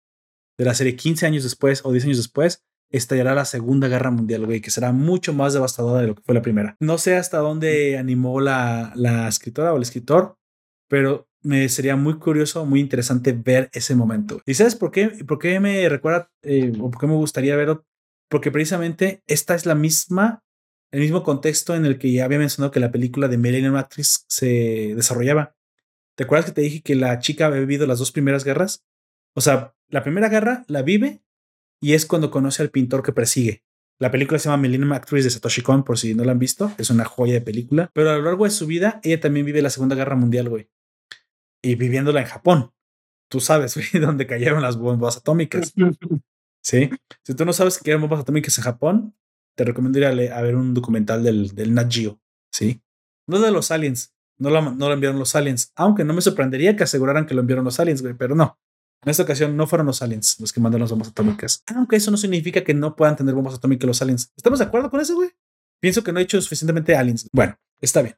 de 0.57 0.65
la 0.65 0.73
serie, 0.73 0.95
15 0.95 1.27
años 1.27 1.43
después 1.43 1.85
o 1.85 1.91
10 1.91 2.05
años 2.05 2.17
después, 2.17 2.63
estallará 2.89 3.35
la 3.35 3.45
Segunda 3.45 3.87
Guerra 3.87 4.09
Mundial, 4.09 4.47
güey, 4.47 4.59
que 4.59 4.71
será 4.71 4.91
mucho 4.91 5.31
más 5.31 5.53
devastadora 5.53 6.01
de 6.01 6.07
lo 6.07 6.15
que 6.15 6.23
fue 6.23 6.33
la 6.33 6.41
primera. 6.41 6.75
No 6.79 6.97
sé 6.97 7.15
hasta 7.17 7.37
dónde 7.37 7.97
animó 7.99 8.41
la, 8.41 8.93
la 8.95 9.27
escritora 9.27 9.73
o 9.73 9.77
el 9.77 9.83
escritor, 9.83 10.37
pero 10.89 11.27
me 11.47 11.69
sería 11.69 11.95
muy 11.95 12.15
curioso, 12.19 12.65
muy 12.65 12.81
interesante 12.81 13.31
ver 13.31 13.69
ese 13.71 13.95
momento. 13.95 14.41
¿Y 14.45 14.53
sabes 14.53 14.75
por 14.75 14.91
qué? 14.91 15.07
¿Por 15.07 15.39
qué 15.39 15.59
me 15.59 15.87
recuerda 15.87 16.29
eh, 16.43 16.73
o 16.79 16.91
por 16.91 16.99
qué 16.99 17.07
me 17.07 17.15
gustaría 17.15 17.55
verlo? 17.55 17.85
Porque 18.29 18.51
precisamente 18.51 19.23
esta 19.27 19.55
es 19.55 19.65
la 19.65 19.73
misma, 19.73 20.43
el 20.91 20.99
mismo 20.99 21.23
contexto 21.23 21.73
en 21.73 21.85
el 21.85 21.97
que 21.97 22.11
ya 22.11 22.25
había 22.25 22.37
mencionado 22.37 22.71
que 22.71 22.81
la 22.81 22.91
película 22.91 23.29
de 23.29 23.37
Millennium 23.37 23.73
Matrix 23.73 24.25
se 24.27 24.93
desarrollaba. 24.95 25.55
¿Te 26.15 26.25
acuerdas 26.25 26.47
que 26.47 26.51
te 26.51 26.61
dije 26.61 26.81
que 26.81 26.95
la 26.95 27.17
chica 27.19 27.45
había 27.45 27.61
vivido 27.61 27.87
las 27.87 27.99
dos 27.99 28.11
primeras 28.11 28.43
guerras? 28.43 28.83
O 29.33 29.41
sea, 29.41 29.73
la 29.87 30.03
primera 30.03 30.27
guerra 30.27 30.65
la 30.67 30.81
vive 30.81 31.21
y 31.79 31.93
es 31.93 32.05
cuando 32.05 32.29
conoce 32.29 32.61
al 32.61 32.71
pintor 32.71 33.03
que 33.03 33.13
persigue. 33.13 33.63
La 33.99 34.11
película 34.11 34.37
se 34.37 34.49
llama 34.49 34.61
Millennium 34.63 34.91
Actress 34.91 35.23
de 35.23 35.29
Satoshi 35.29 35.61
Kon, 35.61 35.83
por 35.83 35.97
si 35.97 36.13
no 36.13 36.23
la 36.23 36.33
han 36.33 36.39
visto. 36.39 36.71
Es 36.77 36.89
una 36.89 37.05
joya 37.05 37.33
de 37.33 37.41
película. 37.41 37.89
Pero 37.93 38.11
a 38.11 38.17
lo 38.17 38.23
largo 38.23 38.43
de 38.43 38.51
su 38.51 38.67
vida, 38.67 38.99
ella 39.03 39.19
también 39.19 39.45
vive 39.45 39.61
la 39.61 39.69
Segunda 39.69 39.95
Guerra 39.95 40.15
Mundial, 40.15 40.49
güey. 40.49 40.69
Y 41.67 41.75
viviéndola 41.75 42.21
en 42.21 42.27
Japón. 42.27 42.71
Tú 43.29 43.41
sabes, 43.41 43.75
güey, 43.91 44.01
donde 44.01 44.25
cayeron 44.25 44.61
las 44.61 44.77
bombas 44.77 45.17
atómicas. 45.17 45.73
Sí. 46.63 46.89
Si 47.23 47.33
tú 47.35 47.43
no 47.43 47.51
sabes 47.51 47.77
que 47.77 47.91
eran 47.91 48.01
bombas 48.01 48.21
atómicas 48.21 48.57
en 48.57 48.63
Japón, 48.63 49.15
te 49.55 49.65
recomiendo 49.65 49.99
ir 49.99 50.05
a, 50.05 50.41
ver 50.41 50.55
un 50.55 50.73
documental 50.73 51.23
del, 51.23 51.53
del 51.53 51.73
Nat 51.73 51.91
Geo. 51.91 52.21
Sí. 52.53 52.81
No 53.27 53.39
de 53.39 53.51
los 53.51 53.71
aliens. 53.71 54.13
No 54.39 54.49
lo, 54.49 54.61
no 54.61 54.87
lo 54.87 54.93
enviaron 54.93 55.19
los 55.19 55.35
aliens. 55.35 55.73
Aunque 55.75 56.05
no 56.05 56.13
me 56.13 56.21
sorprendería 56.21 56.77
que 56.77 56.83
aseguraran 56.83 57.25
que 57.25 57.33
lo 57.33 57.41
enviaron 57.41 57.65
los 57.65 57.79
aliens, 57.81 58.01
güey. 58.01 58.13
Pero 58.13 58.33
no. 58.33 58.57
En 59.03 59.09
esta 59.09 59.23
ocasión 59.23 59.57
no 59.57 59.67
fueron 59.67 59.87
los 59.87 60.01
aliens 60.01 60.39
los 60.39 60.53
que 60.53 60.61
mandaron 60.61 60.83
las 60.83 60.91
bombas 60.91 61.09
atómicas. 61.09 61.63
Aunque 61.75 61.97
eso 61.97 62.11
no 62.11 62.17
significa 62.17 62.63
que 62.63 62.73
no 62.73 62.95
puedan 62.95 63.17
tener 63.17 63.35
bombas 63.35 63.55
atómicas 63.55 63.87
los 63.87 64.01
aliens. 64.01 64.31
¿Estamos 64.37 64.59
de 64.59 64.65
acuerdo 64.65 64.89
con 64.89 65.01
eso, 65.01 65.15
güey? 65.15 65.31
Pienso 65.81 66.01
que 66.03 66.13
no 66.13 66.19
he 66.19 66.23
hecho 66.23 66.41
suficientemente 66.41 66.95
aliens. 66.95 67.27
Bueno, 67.33 67.59
está 67.81 68.01
bien. 68.01 68.15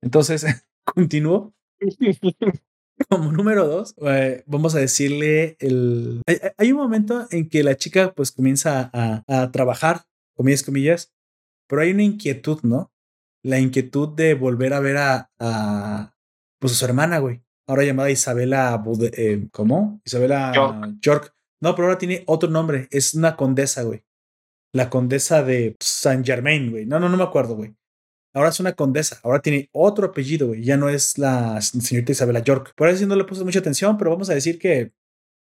Entonces, 0.00 0.46
continúo. 0.84 1.54
Como 3.08 3.32
número 3.32 3.66
dos, 3.66 3.94
eh, 4.06 4.42
vamos 4.46 4.74
a 4.74 4.78
decirle 4.78 5.56
el... 5.60 6.22
Hay, 6.56 6.72
un 6.72 6.78
momento 6.78 7.26
en 7.30 7.48
que 7.48 7.62
la 7.62 7.76
chica 7.76 8.12
pues 8.14 8.32
comienza 8.32 8.90
a, 8.92 9.22
a 9.26 9.50
trabajar, 9.52 10.06
comillas, 10.34 10.62
comillas, 10.62 11.14
pero 11.68 11.82
hay 11.82 11.90
una 11.90 12.02
inquietud, 12.02 12.60
¿no? 12.62 12.92
La 13.42 13.58
inquietud 13.58 14.08
de 14.08 14.34
volver 14.34 14.72
a 14.72 14.80
ver 14.80 14.96
a, 14.96 15.30
a 15.38 16.14
pues 16.58 16.72
a 16.72 16.76
su 16.76 16.84
hermana, 16.84 17.18
güey 17.18 17.46
ahora 17.66 17.84
llamada 17.84 18.10
Isabela, 18.10 18.82
eh, 19.12 19.48
¿cómo? 19.52 20.00
Isabela 20.04 20.52
York. 21.00 21.34
No, 21.60 21.74
pero 21.74 21.88
ahora 21.88 21.98
tiene 21.98 22.22
otro 22.26 22.48
nombre, 22.48 22.88
es 22.90 23.14
una 23.14 23.36
condesa, 23.36 23.82
güey. 23.82 24.04
La 24.72 24.90
condesa 24.90 25.42
de 25.42 25.76
Saint 25.80 26.24
Germain, 26.24 26.70
güey. 26.70 26.86
No, 26.86 27.00
no, 27.00 27.08
no 27.08 27.16
me 27.16 27.24
acuerdo, 27.24 27.56
güey. 27.56 27.74
Ahora 28.36 28.50
es 28.50 28.60
una 28.60 28.74
condesa, 28.74 29.18
ahora 29.22 29.40
tiene 29.40 29.70
otro 29.72 30.08
apellido, 30.08 30.48
güey. 30.48 30.62
Ya 30.62 30.76
no 30.76 30.90
es 30.90 31.16
la 31.16 31.58
señorita 31.62 32.12
Isabela 32.12 32.40
York. 32.40 32.74
Por 32.76 32.90
eso 32.90 33.06
no 33.06 33.16
le 33.16 33.24
puse 33.24 33.42
mucha 33.44 33.60
atención, 33.60 33.96
pero 33.96 34.10
vamos 34.10 34.28
a 34.28 34.34
decir 34.34 34.58
que 34.58 34.92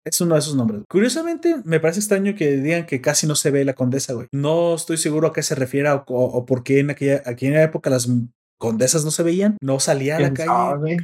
es 0.04 0.20
uno 0.20 0.34
de 0.34 0.40
esos 0.40 0.54
nombres. 0.54 0.82
Curiosamente, 0.90 1.56
me 1.64 1.80
parece 1.80 2.00
extraño 2.00 2.34
que 2.34 2.58
digan 2.58 2.84
que 2.84 3.00
casi 3.00 3.26
no 3.26 3.34
se 3.34 3.50
ve 3.50 3.64
la 3.64 3.72
condesa, 3.72 4.12
güey. 4.12 4.26
No 4.30 4.74
estoy 4.74 4.98
seguro 4.98 5.28
a 5.28 5.32
qué 5.32 5.42
se 5.42 5.54
refiere 5.54 5.88
o, 5.88 6.04
o, 6.06 6.44
por 6.44 6.62
qué 6.62 6.80
en 6.80 6.90
aquella, 6.90 7.22
aquella 7.24 7.62
época 7.62 7.88
las 7.88 8.10
condesas 8.58 9.06
no 9.06 9.10
se 9.10 9.22
veían, 9.22 9.56
no 9.62 9.80
salía 9.80 10.18
a 10.18 10.20
la 10.20 10.34
calle. 10.34 10.98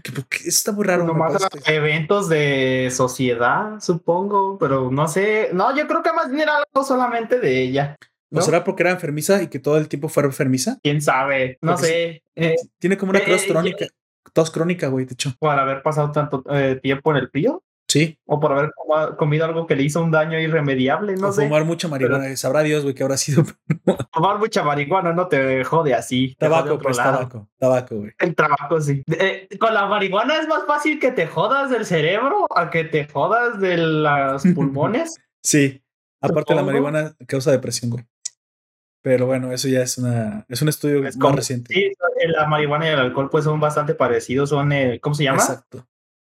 está 0.44 0.72
muy 0.72 0.84
raro. 0.84 1.04
Nomás 1.04 1.38
eventos 1.64 2.28
de 2.28 2.90
sociedad, 2.92 3.80
supongo, 3.80 4.58
pero 4.58 4.90
no 4.90 5.08
sé. 5.08 5.48
No, 5.54 5.74
yo 5.74 5.88
creo 5.88 6.02
que 6.02 6.12
más 6.12 6.28
bien 6.28 6.42
era 6.42 6.58
algo 6.58 6.86
solamente 6.86 7.40
de 7.40 7.62
ella. 7.62 7.96
¿No? 8.30 8.42
será 8.42 8.64
porque 8.64 8.82
era 8.82 8.90
enfermiza 8.90 9.42
y 9.42 9.48
que 9.48 9.58
todo 9.58 9.78
el 9.78 9.88
tiempo 9.88 10.08
fue 10.08 10.24
enfermiza? 10.24 10.78
Quién 10.82 11.00
sabe, 11.00 11.58
no 11.62 11.76
sé. 11.76 12.22
Eh, 12.34 12.56
tiene 12.78 12.98
como 12.98 13.10
una 13.10 13.24
tos 13.24 13.44
eh, 13.44 13.48
crónica, 13.48 13.86
tos 14.32 14.50
crónica, 14.50 14.88
güey, 14.88 15.06
de 15.06 15.14
hecho. 15.14 15.34
Por 15.38 15.58
haber 15.58 15.82
pasado 15.82 16.12
tanto 16.12 16.44
eh, 16.50 16.78
tiempo 16.82 17.10
en 17.10 17.16
el 17.16 17.30
frío. 17.30 17.62
Sí. 17.90 18.18
O 18.26 18.38
por 18.38 18.52
haber 18.52 18.70
comido 19.16 19.46
algo 19.46 19.66
que 19.66 19.74
le 19.74 19.82
hizo 19.82 20.02
un 20.02 20.10
daño 20.10 20.38
irremediable, 20.38 21.16
no 21.16 21.28
o 21.28 21.32
sé. 21.32 21.44
Fumar 21.44 21.64
mucha 21.64 21.88
marihuana. 21.88 22.36
Sabrá 22.36 22.60
Dios, 22.62 22.82
güey, 22.82 22.94
que 22.94 23.02
habrá 23.02 23.16
sido. 23.16 23.44
Fumar 24.12 24.38
mucha 24.38 24.62
marihuana 24.62 25.14
no 25.14 25.26
te 25.28 25.64
jode 25.64 25.94
así. 25.94 26.36
Tabaco, 26.38 26.78
pues 26.78 26.98
tabaco. 26.98 27.48
Tabaco, 27.56 27.96
güey. 27.96 28.12
El 28.18 28.34
tabaco, 28.34 28.78
sí. 28.82 29.02
Eh, 29.18 29.48
con 29.58 29.72
la 29.72 29.86
marihuana 29.86 30.38
es 30.38 30.46
más 30.46 30.66
fácil 30.66 31.00
que 31.00 31.12
te 31.12 31.26
jodas 31.26 31.70
del 31.70 31.86
cerebro 31.86 32.46
a 32.54 32.68
que 32.68 32.84
te 32.84 33.08
jodas 33.08 33.58
de 33.58 33.78
los 33.78 34.42
pulmones. 34.54 35.16
sí. 35.42 35.82
Aparte, 36.20 36.52
la 36.52 36.64
marihuana 36.64 37.14
causa 37.28 37.52
depresión, 37.52 37.92
güey. 37.92 38.04
Pero 39.02 39.26
bueno, 39.26 39.52
eso 39.52 39.68
ya 39.68 39.82
es 39.82 39.96
una 39.98 40.44
es 40.48 40.60
un 40.60 40.68
estudio 40.68 41.02
más 41.02 41.34
reciente. 41.34 41.72
Sí, 41.72 41.92
la 42.26 42.46
marihuana 42.46 42.86
y 42.86 42.90
el 42.90 42.98
alcohol 42.98 43.30
pues 43.30 43.44
son 43.44 43.60
bastante 43.60 43.94
parecidos, 43.94 44.50
son 44.50 44.72
eh, 44.72 44.98
¿cómo 45.00 45.14
se 45.14 45.24
llama? 45.24 45.42
Exacto 45.42 45.86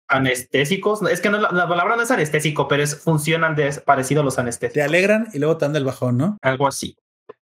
anestésicos. 0.08 1.02
Es 1.02 1.20
que 1.20 1.30
no, 1.30 1.38
la, 1.40 1.68
palabra 1.68 1.96
no 1.96 2.02
es 2.02 2.10
anestésico, 2.10 2.68
pero 2.68 2.82
es, 2.82 2.96
funcionan 2.96 3.56
de, 3.56 3.72
parecido 3.84 4.20
a 4.20 4.24
los 4.24 4.38
anestésicos. 4.38 4.74
Te 4.74 4.82
alegran 4.82 5.28
y 5.32 5.38
luego 5.38 5.56
te 5.56 5.66
dan 5.66 5.76
el 5.76 5.84
bajón, 5.84 6.16
¿no? 6.16 6.38
Algo 6.42 6.66
así. 6.66 6.96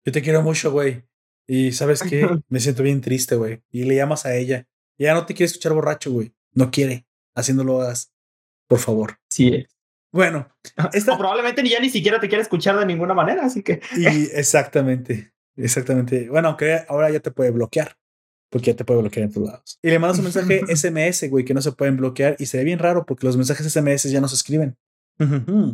Yo 0.06 0.12
te 0.12 0.22
quiero 0.22 0.42
mucho, 0.42 0.72
güey. 0.72 1.04
Y 1.48 1.72
sabes 1.72 2.04
qué? 2.04 2.28
Me 2.50 2.60
siento 2.60 2.84
bien 2.84 3.02
triste, 3.02 3.36
güey. 3.36 3.62
Y 3.72 3.84
le 3.84 3.96
llamas 3.96 4.26
a 4.26 4.36
ella. 4.36 4.68
Y 4.98 5.06
ya 5.06 5.14
no 5.14 5.26
te 5.26 5.34
quiere 5.34 5.48
escuchar 5.48 5.74
borracho, 5.74 6.12
güey. 6.12 6.34
No 6.54 6.72
quiere. 6.72 7.06
Haciéndolo 7.36 7.82
hagas. 7.82 8.12
Por 8.68 8.80
favor. 8.80 9.18
Sí. 9.30 9.66
Bueno, 10.12 10.50
esta... 10.94 11.18
probablemente 11.18 11.68
ya 11.68 11.80
ni 11.80 11.90
siquiera 11.90 12.20
te 12.20 12.28
quiere 12.28 12.42
escuchar 12.42 12.78
de 12.80 12.86
ninguna 12.86 13.14
manera, 13.14 13.46
así 13.46 13.64
que. 13.64 13.82
y 13.96 14.06
exactamente. 14.34 15.34
Exactamente. 15.56 16.30
Bueno, 16.30 16.50
aunque 16.50 16.86
ahora 16.88 17.10
ya 17.10 17.20
te 17.20 17.32
puede 17.32 17.52
bloquear 17.52 17.98
porque 18.50 18.68
ya 18.72 18.76
te 18.76 18.86
puede 18.86 19.02
bloquear 19.02 19.26
en 19.26 19.32
todos 19.32 19.48
lados. 19.48 19.80
Y 19.82 19.90
le 19.90 20.00
mandas 20.00 20.18
un 20.18 20.26
mensaje 20.26 20.62
SMS, 20.76 21.30
güey, 21.30 21.46
que 21.46 21.54
no 21.54 21.62
se 21.62 21.72
pueden 21.72 21.98
bloquear 21.98 22.36
y 22.40 22.46
sería 22.46 22.66
bien 22.66 22.80
raro 22.80 23.06
porque 23.06 23.26
los 23.26 23.38
mensajes 23.38 23.72
SMS 23.72 24.10
ya 24.10 24.22
no 24.22 24.28
se 24.28 24.36
escriben. 24.36 24.78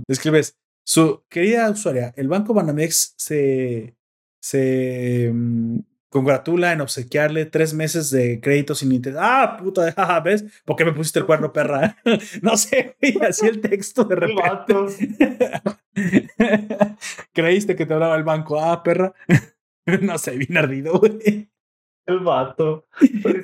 escribes, 0.07 0.57
su 0.83 1.23
querida 1.29 1.69
usuaria, 1.69 2.13
el 2.17 2.27
banco 2.27 2.53
Banamex 2.53 3.13
se, 3.17 3.95
se 4.41 5.31
mm, 5.33 5.79
congratula 6.16 6.72
en 6.72 6.80
obsequiarle 6.80 7.45
tres 7.45 7.74
meses 7.74 8.09
de 8.09 8.39
crédito 8.39 8.74
sin 8.74 8.93
interés. 8.93 9.20
Ah, 9.20 9.57
puta, 9.59 9.93
¿ves? 10.24 10.45
¿Por 10.63 10.78
qué 10.78 10.86
me 10.86 10.93
pusiste 10.93 11.20
el 11.20 11.26
cuerno, 11.26 11.51
perra? 11.51 11.97
no 12.41 12.55
sé, 12.55 12.95
güey, 13.01 13.18
así 13.28 13.45
el 13.45 13.59
texto 13.59 14.05
de 14.05 14.16
repente. 14.16 14.74
Creíste 17.34 17.76
que 17.76 17.86
te 17.86 17.93
hablaba 17.93 18.16
el 18.16 18.24
banco. 18.24 18.61
Ah, 18.61 18.82
perra. 18.82 19.13
no 20.01 20.18
sé, 20.18 20.38
bien 20.38 20.55
ardido, 20.57 20.97
güey. 20.99 21.51
El 22.05 22.20
vato. 22.20 22.88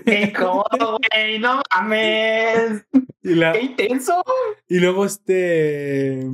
Qué 0.06 0.32
cómodo, 0.32 0.98
güey. 1.12 1.40
No 1.40 1.62
mames. 1.76 2.86
Qué 3.22 3.62
intenso. 3.62 4.24
Y 4.70 4.80
luego 4.80 5.04
este. 5.04 6.26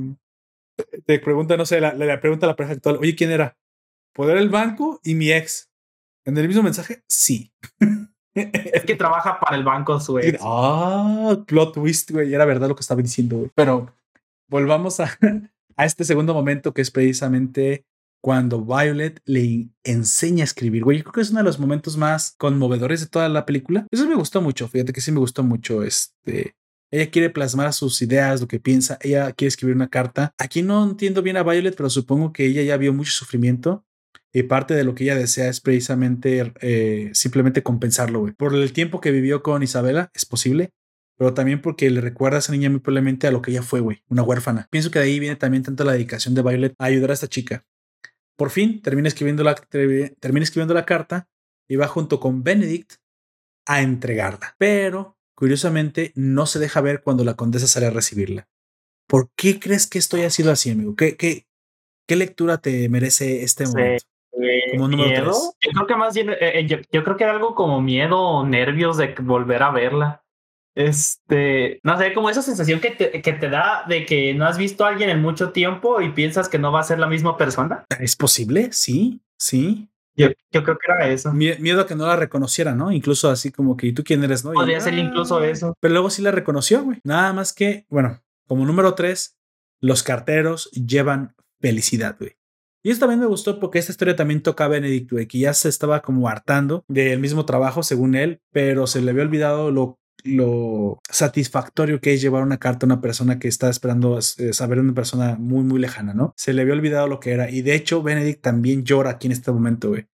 Te 1.04 1.18
pregunta, 1.18 1.56
no 1.56 1.66
sé, 1.66 1.80
le 1.80 2.18
pregunta 2.18 2.46
a 2.46 2.50
la 2.50 2.54
pareja 2.54 2.74
actual, 2.74 2.98
oye, 3.00 3.16
¿quién 3.16 3.32
era? 3.32 3.58
¿Poder 4.14 4.36
el 4.36 4.50
banco 4.50 5.00
y 5.02 5.16
mi 5.16 5.32
ex? 5.32 5.67
¿En 6.24 6.36
el 6.36 6.48
mismo 6.48 6.62
mensaje? 6.62 7.02
Sí. 7.08 7.52
Es 8.34 8.84
que 8.84 8.94
trabaja 8.94 9.40
para 9.40 9.56
el 9.56 9.64
banco 9.64 9.98
su 9.98 10.16
ex. 10.20 10.38
Ah, 10.42 11.36
plot 11.44 11.74
twist, 11.74 12.12
güey. 12.12 12.32
Era 12.32 12.44
verdad 12.44 12.68
lo 12.68 12.76
que 12.76 12.82
estaba 12.82 13.02
diciendo, 13.02 13.38
güey. 13.38 13.50
Pero 13.52 13.92
volvamos 14.48 15.00
a, 15.00 15.18
a 15.76 15.84
este 15.84 16.04
segundo 16.04 16.34
momento 16.34 16.72
que 16.72 16.82
es 16.82 16.92
precisamente 16.92 17.84
cuando 18.20 18.64
Violet 18.64 19.20
le 19.24 19.70
enseña 19.84 20.42
a 20.42 20.44
escribir, 20.44 20.84
güey. 20.84 20.98
Yo 20.98 21.04
creo 21.04 21.14
que 21.14 21.20
es 21.20 21.30
uno 21.30 21.40
de 21.40 21.44
los 21.44 21.58
momentos 21.58 21.96
más 21.96 22.34
conmovedores 22.36 23.00
de 23.00 23.06
toda 23.06 23.28
la 23.28 23.46
película. 23.46 23.86
Eso 23.90 24.08
me 24.08 24.14
gustó 24.14 24.40
mucho, 24.40 24.68
fíjate 24.68 24.92
que 24.92 25.00
sí 25.00 25.12
me 25.12 25.20
gustó 25.20 25.42
mucho. 25.42 25.82
Este, 25.82 26.54
ella 26.90 27.10
quiere 27.10 27.30
plasmar 27.30 27.72
sus 27.72 28.00
ideas, 28.02 28.40
lo 28.40 28.48
que 28.48 28.60
piensa. 28.60 28.98
Ella 29.02 29.32
quiere 29.32 29.48
escribir 29.48 29.76
una 29.76 29.88
carta. 29.88 30.32
Aquí 30.38 30.62
no 30.62 30.84
entiendo 30.84 31.22
bien 31.22 31.36
a 31.36 31.42
Violet, 31.42 31.76
pero 31.76 31.90
supongo 31.90 32.32
que 32.32 32.46
ella 32.46 32.62
ya 32.62 32.76
vio 32.76 32.92
mucho 32.92 33.12
sufrimiento. 33.12 33.84
Y 34.32 34.42
parte 34.44 34.74
de 34.74 34.84
lo 34.84 34.94
que 34.94 35.04
ella 35.04 35.16
desea 35.16 35.48
es 35.48 35.60
precisamente 35.60 36.52
eh, 36.60 37.10
simplemente 37.14 37.62
compensarlo, 37.62 38.20
güey. 38.20 38.34
Por 38.34 38.54
el 38.54 38.72
tiempo 38.72 39.00
que 39.00 39.10
vivió 39.10 39.42
con 39.42 39.62
Isabela, 39.62 40.10
es 40.14 40.26
posible 40.26 40.72
pero 41.18 41.34
también 41.34 41.60
porque 41.60 41.90
le 41.90 42.00
recuerda 42.00 42.36
a 42.36 42.38
esa 42.38 42.52
niña 42.52 42.70
muy 42.70 42.78
probablemente 42.78 43.26
a 43.26 43.32
lo 43.32 43.42
que 43.42 43.50
ella 43.50 43.62
fue, 43.62 43.80
güey, 43.80 44.04
una 44.08 44.22
huérfana. 44.22 44.68
Pienso 44.70 44.90
que 44.90 45.00
de 45.00 45.06
ahí 45.06 45.18
viene 45.18 45.34
también 45.34 45.64
tanto 45.64 45.82
la 45.82 45.92
dedicación 45.92 46.34
de 46.34 46.42
Violet 46.42 46.74
a 46.78 46.84
ayudar 46.84 47.10
a 47.10 47.14
esta 47.14 47.26
chica. 47.26 47.66
Por 48.36 48.50
fin 48.50 48.80
termina 48.80 49.08
escribiendo 49.08 49.42
la, 49.42 49.56
termina 49.56 50.44
escribiendo 50.44 50.74
la 50.74 50.86
carta 50.86 51.28
y 51.68 51.74
va 51.74 51.88
junto 51.88 52.20
con 52.20 52.44
Benedict 52.44 52.94
a 53.66 53.82
entregarla. 53.82 54.54
Pero, 54.58 55.18
curiosamente, 55.34 56.12
no 56.14 56.46
se 56.46 56.60
deja 56.60 56.80
ver 56.80 57.02
cuando 57.02 57.24
la 57.24 57.34
condesa 57.34 57.66
sale 57.66 57.86
a 57.86 57.90
recibirla. 57.90 58.48
¿Por 59.08 59.30
qué 59.34 59.58
crees 59.58 59.88
que 59.88 59.98
esto 59.98 60.16
haya 60.16 60.30
sido 60.30 60.52
así, 60.52 60.70
amigo? 60.70 60.94
¿Qué, 60.94 61.16
qué, 61.16 61.48
qué 62.06 62.14
lectura 62.14 62.58
te 62.58 62.88
merece 62.88 63.42
este 63.42 63.66
momento? 63.66 64.04
Como 64.72 64.88
número 64.88 65.32
Yo 65.60 65.70
creo 65.72 65.86
que 65.86 65.96
más 65.96 66.14
bien, 66.14 66.30
eh, 66.30 66.36
eh, 66.40 66.66
yo, 66.66 67.04
creo 67.04 67.16
que 67.16 67.24
era 67.24 67.32
algo 67.32 67.54
como 67.54 67.80
miedo 67.80 68.20
o 68.20 68.46
nervios 68.46 68.96
de 68.96 69.14
volver 69.20 69.62
a 69.62 69.70
verla. 69.70 70.22
Este, 70.74 71.80
no 71.82 71.98
sé, 71.98 72.14
como 72.14 72.30
esa 72.30 72.42
sensación 72.42 72.78
que 72.80 72.90
te, 72.92 73.20
que 73.20 73.32
te 73.32 73.50
da 73.50 73.84
de 73.88 74.06
que 74.06 74.32
no 74.34 74.46
has 74.46 74.58
visto 74.58 74.84
a 74.84 74.88
alguien 74.88 75.10
en 75.10 75.20
mucho 75.20 75.50
tiempo 75.50 76.00
y 76.00 76.10
piensas 76.10 76.48
que 76.48 76.58
no 76.58 76.70
va 76.70 76.80
a 76.80 76.84
ser 76.84 77.00
la 77.00 77.08
misma 77.08 77.36
persona. 77.36 77.84
¿Es 77.98 78.14
posible? 78.14 78.68
Sí, 78.72 79.20
sí. 79.36 79.88
Yo, 80.14 80.28
yo 80.52 80.64
creo 80.64 80.78
que 80.78 80.86
era 80.90 81.08
eso. 81.08 81.32
Miedo 81.32 81.80
a 81.80 81.86
que 81.86 81.94
no 81.94 82.06
la 82.06 82.16
reconociera, 82.16 82.74
¿no? 82.74 82.92
Incluso 82.92 83.30
así 83.30 83.50
como 83.52 83.76
que, 83.76 83.88
¿y 83.88 83.92
tú 83.92 84.02
quién 84.04 84.22
eres, 84.24 84.44
no? 84.44 84.52
Podría 84.52 84.80
ser 84.80 84.94
incluso 84.94 85.38
ah". 85.38 85.46
eso. 85.46 85.74
Pero 85.80 85.92
luego 85.92 86.10
sí 86.10 86.22
la 86.22 86.32
reconoció, 86.32 86.82
güey. 86.82 87.00
Nada 87.04 87.32
más 87.32 87.52
que, 87.52 87.86
bueno, 87.88 88.20
como 88.46 88.64
número 88.64 88.94
tres, 88.94 89.36
los 89.80 90.02
carteros 90.02 90.70
llevan 90.72 91.34
felicidad, 91.60 92.16
güey. 92.18 92.36
Y 92.82 92.90
eso 92.90 93.00
también 93.00 93.20
me 93.20 93.26
gustó 93.26 93.58
porque 93.58 93.78
esta 93.78 93.92
historia 93.92 94.16
también 94.16 94.42
toca 94.42 94.64
a 94.64 94.68
Benedict, 94.68 95.12
que 95.28 95.38
ya 95.38 95.52
se 95.54 95.68
estaba 95.68 96.00
como 96.00 96.28
hartando 96.28 96.84
del 96.88 97.20
mismo 97.20 97.44
trabajo, 97.44 97.82
según 97.82 98.14
él, 98.14 98.40
pero 98.52 98.86
se 98.86 99.00
le 99.00 99.10
había 99.10 99.24
olvidado 99.24 99.70
lo, 99.70 99.98
lo 100.24 101.00
satisfactorio 101.10 102.00
que 102.00 102.14
es 102.14 102.20
llevar 102.20 102.42
una 102.42 102.58
carta 102.58 102.86
a 102.86 102.88
una 102.88 103.00
persona 103.00 103.38
que 103.38 103.48
está 103.48 103.68
esperando 103.68 104.18
eh, 104.18 104.52
saber 104.52 104.78
una 104.78 104.94
persona 104.94 105.36
muy, 105.38 105.64
muy 105.64 105.80
lejana, 105.80 106.14
¿no? 106.14 106.34
Se 106.36 106.52
le 106.52 106.62
había 106.62 106.74
olvidado 106.74 107.08
lo 107.08 107.20
que 107.20 107.32
era. 107.32 107.50
Y 107.50 107.62
de 107.62 107.74
hecho, 107.74 108.02
Benedict 108.02 108.42
también 108.42 108.84
llora 108.84 109.10
aquí 109.10 109.26
en 109.26 109.32
este 109.32 109.50
momento, 109.50 109.88
güey. 109.88 110.06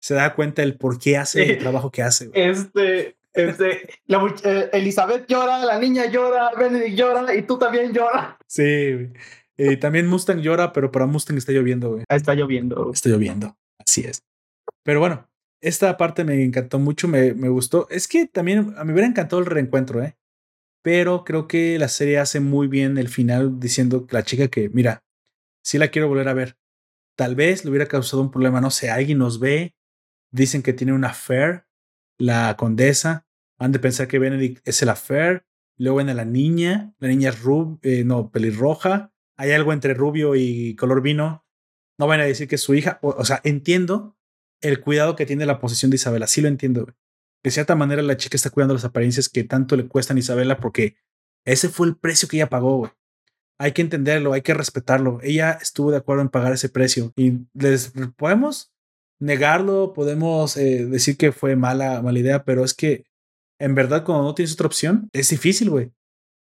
Se 0.00 0.14
da 0.14 0.34
cuenta 0.34 0.62
del 0.62 0.76
por 0.76 0.98
qué 0.98 1.16
hace 1.16 1.52
el 1.52 1.58
trabajo 1.58 1.90
que 1.90 2.02
hace. 2.02 2.26
Güey. 2.26 2.42
Este, 2.42 3.16
este, 3.32 3.88
eh, 4.08 4.70
Elizabeth 4.72 5.26
llora, 5.26 5.64
la 5.64 5.78
niña 5.78 6.06
llora, 6.06 6.50
Benedict 6.58 6.96
llora 6.96 7.34
y 7.34 7.42
tú 7.42 7.58
también 7.58 7.92
llora. 7.92 8.36
Sí, 8.46 8.92
güey. 8.94 9.12
Y 9.56 9.76
también 9.76 10.06
Mustang 10.06 10.40
llora, 10.40 10.72
pero 10.72 10.90
para 10.90 11.06
Mustang 11.06 11.36
está 11.36 11.52
lloviendo, 11.52 11.90
güey. 11.90 12.04
Ah, 12.08 12.16
está 12.16 12.34
lloviendo. 12.34 12.90
Está 12.92 13.10
lloviendo. 13.10 13.56
Así 13.78 14.02
es. 14.02 14.22
Pero 14.82 15.00
bueno, 15.00 15.28
esta 15.60 15.96
parte 15.96 16.24
me 16.24 16.42
encantó 16.42 16.78
mucho, 16.78 17.08
me, 17.08 17.34
me 17.34 17.48
gustó. 17.48 17.88
Es 17.90 18.08
que 18.08 18.26
también 18.26 18.74
a 18.76 18.84
mí 18.84 18.88
me 18.88 18.92
hubiera 18.92 19.08
encantado 19.08 19.40
el 19.40 19.46
reencuentro, 19.46 20.02
¿eh? 20.02 20.16
Pero 20.82 21.24
creo 21.24 21.46
que 21.46 21.78
la 21.78 21.88
serie 21.88 22.18
hace 22.18 22.40
muy 22.40 22.66
bien 22.66 22.98
el 22.98 23.08
final 23.08 23.60
diciendo 23.60 24.06
que 24.06 24.16
la 24.16 24.24
chica 24.24 24.48
que, 24.48 24.68
mira, 24.70 25.04
sí 25.62 25.78
la 25.78 25.88
quiero 25.88 26.08
volver 26.08 26.28
a 26.28 26.34
ver. 26.34 26.56
Tal 27.16 27.36
vez 27.36 27.64
le 27.64 27.70
hubiera 27.70 27.86
causado 27.86 28.22
un 28.22 28.30
problema, 28.30 28.60
no 28.60 28.70
sé, 28.70 28.90
alguien 28.90 29.18
nos 29.18 29.38
ve, 29.38 29.76
dicen 30.32 30.62
que 30.62 30.72
tiene 30.72 30.92
una 30.92 31.08
affair, 31.08 31.66
la 32.18 32.56
condesa, 32.56 33.26
han 33.58 33.70
de 33.70 33.78
pensar 33.78 34.08
que 34.08 34.18
Benedict 34.18 34.66
es 34.66 34.82
el 34.82 34.88
affair, 34.88 35.44
luego 35.76 35.98
ven 35.98 36.08
a 36.08 36.14
la 36.14 36.24
niña, 36.24 36.94
la 36.98 37.08
niña 37.08 37.30
es 37.30 37.42
rub, 37.42 37.78
eh, 37.82 38.02
no, 38.04 38.32
pelirroja, 38.32 39.11
hay 39.42 39.50
algo 39.50 39.72
entre 39.72 39.92
rubio 39.92 40.36
y 40.36 40.76
color 40.76 41.02
vino, 41.02 41.44
no 41.98 42.06
van 42.06 42.20
a 42.20 42.24
decir 42.24 42.46
que 42.46 42.54
es 42.54 42.60
su 42.60 42.74
hija. 42.74 43.00
O, 43.02 43.24
sea, 43.24 43.40
entiendo 43.42 44.16
el 44.60 44.80
cuidado 44.80 45.16
que 45.16 45.26
tiene 45.26 45.46
la 45.46 45.58
posesión 45.58 45.90
de 45.90 45.96
Isabela, 45.96 46.28
sí 46.28 46.40
lo 46.40 46.46
entiendo. 46.46 46.94
De 47.42 47.50
cierta 47.50 47.74
manera, 47.74 48.02
la 48.02 48.16
chica 48.16 48.36
está 48.36 48.50
cuidando 48.50 48.74
las 48.74 48.84
apariencias 48.84 49.28
que 49.28 49.42
tanto 49.42 49.74
le 49.74 49.88
cuestan 49.88 50.16
a 50.16 50.20
Isabela 50.20 50.60
porque 50.60 50.94
ese 51.44 51.68
fue 51.68 51.88
el 51.88 51.96
precio 51.96 52.28
que 52.28 52.36
ella 52.36 52.48
pagó. 52.48 52.94
Hay 53.58 53.72
que 53.72 53.82
entenderlo, 53.82 54.32
hay 54.32 54.42
que 54.42 54.54
respetarlo. 54.54 55.18
Ella 55.24 55.58
estuvo 55.60 55.90
de 55.90 55.96
acuerdo 55.96 56.22
en 56.22 56.28
pagar 56.28 56.52
ese 56.52 56.68
precio 56.68 57.12
y 57.16 57.40
les 57.52 57.92
podemos 58.16 58.72
negarlo, 59.18 59.92
podemos 59.92 60.56
eh, 60.56 60.86
decir 60.86 61.16
que 61.16 61.32
fue 61.32 61.56
mala, 61.56 62.00
mala 62.00 62.18
idea, 62.20 62.44
pero 62.44 62.62
es 62.64 62.74
que 62.74 63.06
en 63.58 63.74
verdad 63.74 64.04
cuando 64.04 64.22
no 64.22 64.36
tienes 64.36 64.52
otra 64.52 64.68
opción 64.68 65.08
es 65.12 65.30
difícil, 65.30 65.68
güey. 65.68 65.90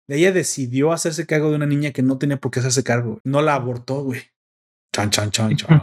Ella 0.09 0.31
decidió 0.31 0.91
hacerse 0.91 1.25
cargo 1.25 1.49
de 1.49 1.55
una 1.55 1.65
niña 1.65 1.91
que 1.91 2.01
no 2.01 2.17
tenía 2.17 2.37
por 2.37 2.51
qué 2.51 2.59
hacerse 2.59 2.83
cargo. 2.83 3.19
No 3.23 3.41
la 3.41 3.55
abortó, 3.55 4.03
güey. 4.03 4.21
Chan, 4.91 5.11
chan, 5.11 5.29
chan, 5.29 5.55
chan. 5.55 5.81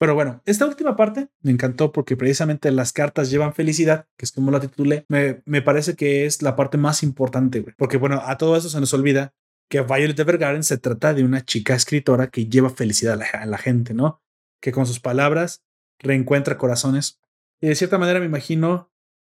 Pero 0.00 0.14
bueno, 0.14 0.42
esta 0.44 0.66
última 0.66 0.96
parte 0.96 1.28
me 1.42 1.52
encantó 1.52 1.92
porque 1.92 2.16
precisamente 2.16 2.72
las 2.72 2.92
cartas 2.92 3.30
llevan 3.30 3.54
felicidad, 3.54 4.06
que 4.16 4.24
es 4.24 4.32
como 4.32 4.50
la 4.50 4.58
titulé. 4.58 5.04
Me, 5.08 5.42
me 5.44 5.62
parece 5.62 5.94
que 5.94 6.26
es 6.26 6.42
la 6.42 6.56
parte 6.56 6.76
más 6.76 7.04
importante, 7.04 7.60
güey. 7.60 7.74
Porque 7.78 7.98
bueno, 7.98 8.20
a 8.24 8.36
todo 8.36 8.56
eso 8.56 8.68
se 8.68 8.80
nos 8.80 8.92
olvida 8.92 9.32
que 9.70 9.80
Violet 9.80 10.18
Evergarden 10.18 10.64
se 10.64 10.78
trata 10.78 11.14
de 11.14 11.22
una 11.22 11.44
chica 11.44 11.74
escritora 11.74 12.28
que 12.28 12.46
lleva 12.46 12.70
felicidad 12.70 13.14
a 13.14 13.16
la, 13.16 13.26
a 13.26 13.46
la 13.46 13.58
gente, 13.58 13.94
¿no? 13.94 14.20
Que 14.60 14.72
con 14.72 14.86
sus 14.86 14.98
palabras 14.98 15.62
reencuentra 16.00 16.58
corazones. 16.58 17.20
Y 17.60 17.68
de 17.68 17.74
cierta 17.76 17.98
manera 17.98 18.18
me 18.18 18.26
imagino 18.26 18.90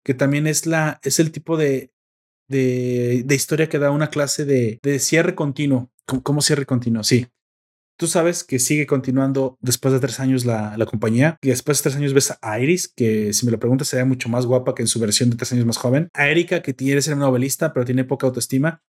que 0.04 0.14
también 0.14 0.46
es 0.46 0.66
la 0.66 1.00
es 1.02 1.18
el 1.18 1.32
tipo 1.32 1.56
de 1.56 1.92
de, 2.48 3.22
de 3.24 3.34
historia 3.34 3.68
que 3.68 3.78
da 3.78 3.90
una 3.90 4.10
clase 4.10 4.44
de, 4.44 4.78
de 4.82 4.98
cierre 4.98 5.34
continuo. 5.34 5.90
¿Cómo, 6.06 6.40
cierre 6.40 6.64
continuo? 6.64 7.04
Sí. 7.04 7.26
Tú 7.98 8.06
sabes 8.06 8.44
que 8.44 8.60
sigue 8.60 8.86
continuando 8.86 9.58
después 9.60 9.92
de 9.92 10.00
tres 10.00 10.20
años 10.20 10.44
la, 10.44 10.76
la, 10.76 10.86
compañía 10.86 11.36
y 11.42 11.48
después 11.48 11.78
de 11.78 11.82
tres 11.82 11.96
años 11.96 12.14
ves 12.14 12.32
a 12.40 12.60
Iris, 12.60 12.86
que 12.88 13.32
si 13.32 13.44
me 13.44 13.50
lo 13.50 13.58
preguntas 13.58 13.88
sería 13.88 14.04
mucho 14.04 14.28
más 14.28 14.46
guapa 14.46 14.74
que 14.74 14.82
en 14.82 14.88
su 14.88 15.00
versión 15.00 15.30
de 15.30 15.36
tres 15.36 15.52
años 15.52 15.66
más 15.66 15.76
joven. 15.76 16.08
A 16.14 16.28
Erika, 16.28 16.62
que 16.62 16.76
quiere 16.76 17.02
ser 17.02 17.16
novelista, 17.16 17.72
pero 17.72 17.84
tiene 17.84 18.04
poca 18.04 18.26
autoestima. 18.26 18.82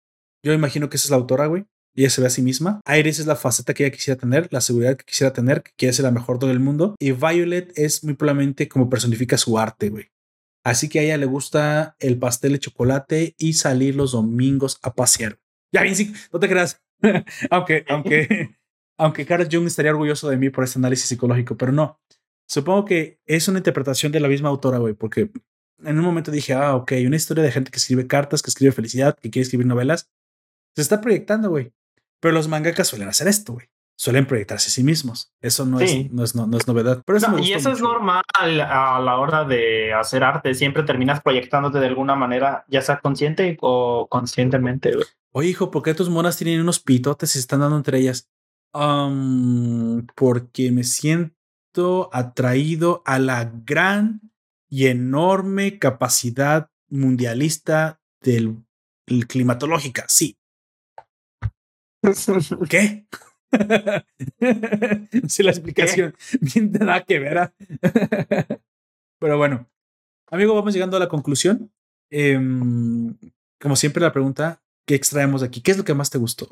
Yo 0.45 0.53
imagino 0.53 0.89
que 0.89 0.97
esa 0.99 1.07
es 1.07 1.11
la 1.11 1.17
autora, 1.17 1.47
güey. 1.47 1.65
Ella 1.97 2.11
se 2.11 2.21
ve 2.21 2.29
a 2.29 2.31
sí 2.31 2.43
misma. 2.43 2.81
Iris 2.87 3.19
es 3.19 3.27
la 3.27 3.35
faceta 3.35 3.75
que 3.75 3.85
ella 3.85 3.93
quisiera 3.93 4.21
tener, 4.21 4.49
la 4.53 4.61
seguridad 4.61 4.97
que 4.97 5.05
quisiera 5.05 5.33
tener, 5.33 5.63
que 5.63 5.73
quiere 5.77 5.95
ser 5.95 6.05
la 6.05 6.13
mejor 6.13 6.39
del 6.39 6.61
mundo. 6.61 6.95
Y 7.01 7.13
Violet 7.13 7.73
es 7.77 8.05
muy 8.05 8.15
probablemente 8.15 8.69
como 8.69 8.89
personifica 8.89 9.37
su 9.37 9.59
arte, 9.59 9.89
güey. 9.89 10.11
Así 10.69 10.91
que 10.91 10.99
a 10.99 11.03
ella 11.03 11.17
le 11.17 11.25
gusta 11.25 11.97
el 11.99 12.19
pastel 12.19 12.53
de 12.53 12.59
chocolate 12.59 13.35
y 13.39 13.55
salir 13.55 13.97
los 13.97 14.13
domingos 14.13 14.79
a 14.83 14.95
pasear. 14.95 15.41
Ya 15.73 15.81
bien, 15.83 15.97
sí, 15.97 16.13
no 16.31 16.39
te 16.39 16.47
creas. 16.47 16.83
aunque, 17.51 17.87
aunque, 17.89 18.55
aunque 18.99 19.25
Carl 19.25 19.49
Jung 19.51 19.67
estaría 19.67 19.93
orgulloso 19.93 20.29
de 20.29 20.37
mí 20.37 20.51
por 20.51 20.65
este 20.65 20.79
análisis 20.79 21.07
psicológico, 21.07 21.57
pero 21.57 21.73
no. 21.73 21.99
Supongo 22.47 22.85
que 22.85 23.19
es 23.25 23.49
una 23.49 23.61
interpretación 23.61 24.13
de 24.13 24.21
la 24.21 24.29
misma 24.29 24.51
autora, 24.51 24.77
güey, 24.77 24.93
porque 24.93 25.31
en 25.85 25.99
un 25.99 26.05
momento 26.05 26.31
dije, 26.31 26.53
ah, 26.53 26.77
ok, 26.77 26.93
una 27.07 27.17
historia 27.17 27.43
de 27.43 27.51
gente 27.51 27.71
que 27.71 27.79
escribe 27.79 28.07
cartas, 28.07 28.43
que 28.43 28.51
escribe 28.51 28.73
felicidad, 28.73 29.17
que 29.17 29.31
quiere 29.31 29.45
escribir 29.45 29.67
novelas. 29.67 30.11
Se 30.77 30.83
está 30.83 31.01
proyectando, 31.01 31.49
güey. 31.49 31.73
Pero 32.21 32.35
los 32.35 32.47
mangakas 32.47 32.89
suelen 32.89 33.09
hacer 33.09 33.27
esto, 33.27 33.55
güey 33.55 33.69
suelen 33.99 34.27
proyectarse 34.27 34.69
a 34.69 34.71
sí 34.71 34.85
mismos. 34.85 35.33
Eso 35.41 35.67
no, 35.67 35.81
es, 35.81 36.11
no, 36.13 36.23
es, 36.23 36.35
no, 36.35 36.57
es 36.57 36.69
novedad. 36.69 37.03
Pero 37.05 37.19
y 37.41 37.53
eso 37.53 37.73
es 37.73 37.81
normal 37.81 38.23
a 38.39 39.01
la 39.01 39.19
hora 39.19 39.45
de 39.45 39.93
hacer 39.93 40.23
arte. 40.23 40.55
Siempre 40.55 40.85
terminas 40.85 41.21
proyectándote 41.21 41.81
de 41.81 41.89
alguna 41.89 42.15
manera, 42.15 42.65
ya 42.69 42.81
sea 42.81 43.01
consciente 43.01 43.59
o 43.61 44.07
conscientemente. 44.09 44.93
Oye, 45.33 45.49
hijo, 45.49 45.73
¿por 45.73 45.83
qué 45.83 45.95
tus 45.95 46.09
monas 46.09 46.37
tienen 46.37 46.61
unos 46.61 46.79
pitotes 46.79 47.31
y 47.31 47.33
se 47.35 47.39
están 47.41 47.61
dando 47.61 47.77
entre 47.77 47.99
ellas? 47.99 48.31
porque 50.15 50.71
me 50.71 50.85
siento 50.85 52.11
atraído 52.13 53.03
a 53.07 53.19
la 53.19 53.51
gran 53.65 54.21
y 54.69 54.87
enorme 54.87 55.81
capacidad 55.81 56.71
mundialista 56.89 58.01
del 58.21 58.63
climatológica. 59.27 60.05
Sí. 60.07 60.39
¿Qué? 62.69 63.09
sí, 65.29 65.43
la 65.43 65.51
explicación 65.51 66.15
bien 66.41 66.73
nada 66.73 67.03
que 67.03 67.19
ver. 67.19 67.39
¿ah? 67.39 67.53
Pero 69.19 69.39
bueno, 69.39 69.67
amigo, 70.31 70.55
vamos 70.55 70.75
llegando 70.75 70.97
a 70.97 71.01
la 71.01 71.09
conclusión. 71.09 71.73
Em, 72.11 73.17
como 73.61 73.77
siempre, 73.77 74.03
la 74.03 74.13
pregunta: 74.13 74.63
¿qué 74.87 74.95
extraemos 74.95 75.41
de 75.41 75.49
aquí? 75.49 75.61
¿Qué 75.61 75.73
es 75.73 75.79
lo 75.79 75.85
que 75.85 75.95
más 75.95 76.11
te 76.11 76.19
gustó? 76.19 76.49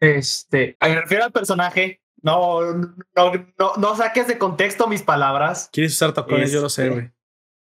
Este, 0.00 0.76
me 0.80 1.00
refiero 1.00 1.24
al 1.24 1.32
personaje. 1.32 2.02
No, 2.20 2.74
no, 2.74 3.32
no, 3.58 3.72
no 3.76 3.96
saques 3.96 4.26
de 4.26 4.38
contexto 4.38 4.88
mis 4.88 5.02
palabras. 5.02 5.70
¿Quieres 5.72 5.92
usar 5.92 6.12
tacones? 6.12 6.50
Yo 6.50 6.60
lo 6.60 6.68
sé, 6.68 6.84
este, 6.84 6.94
güey. 6.94 7.10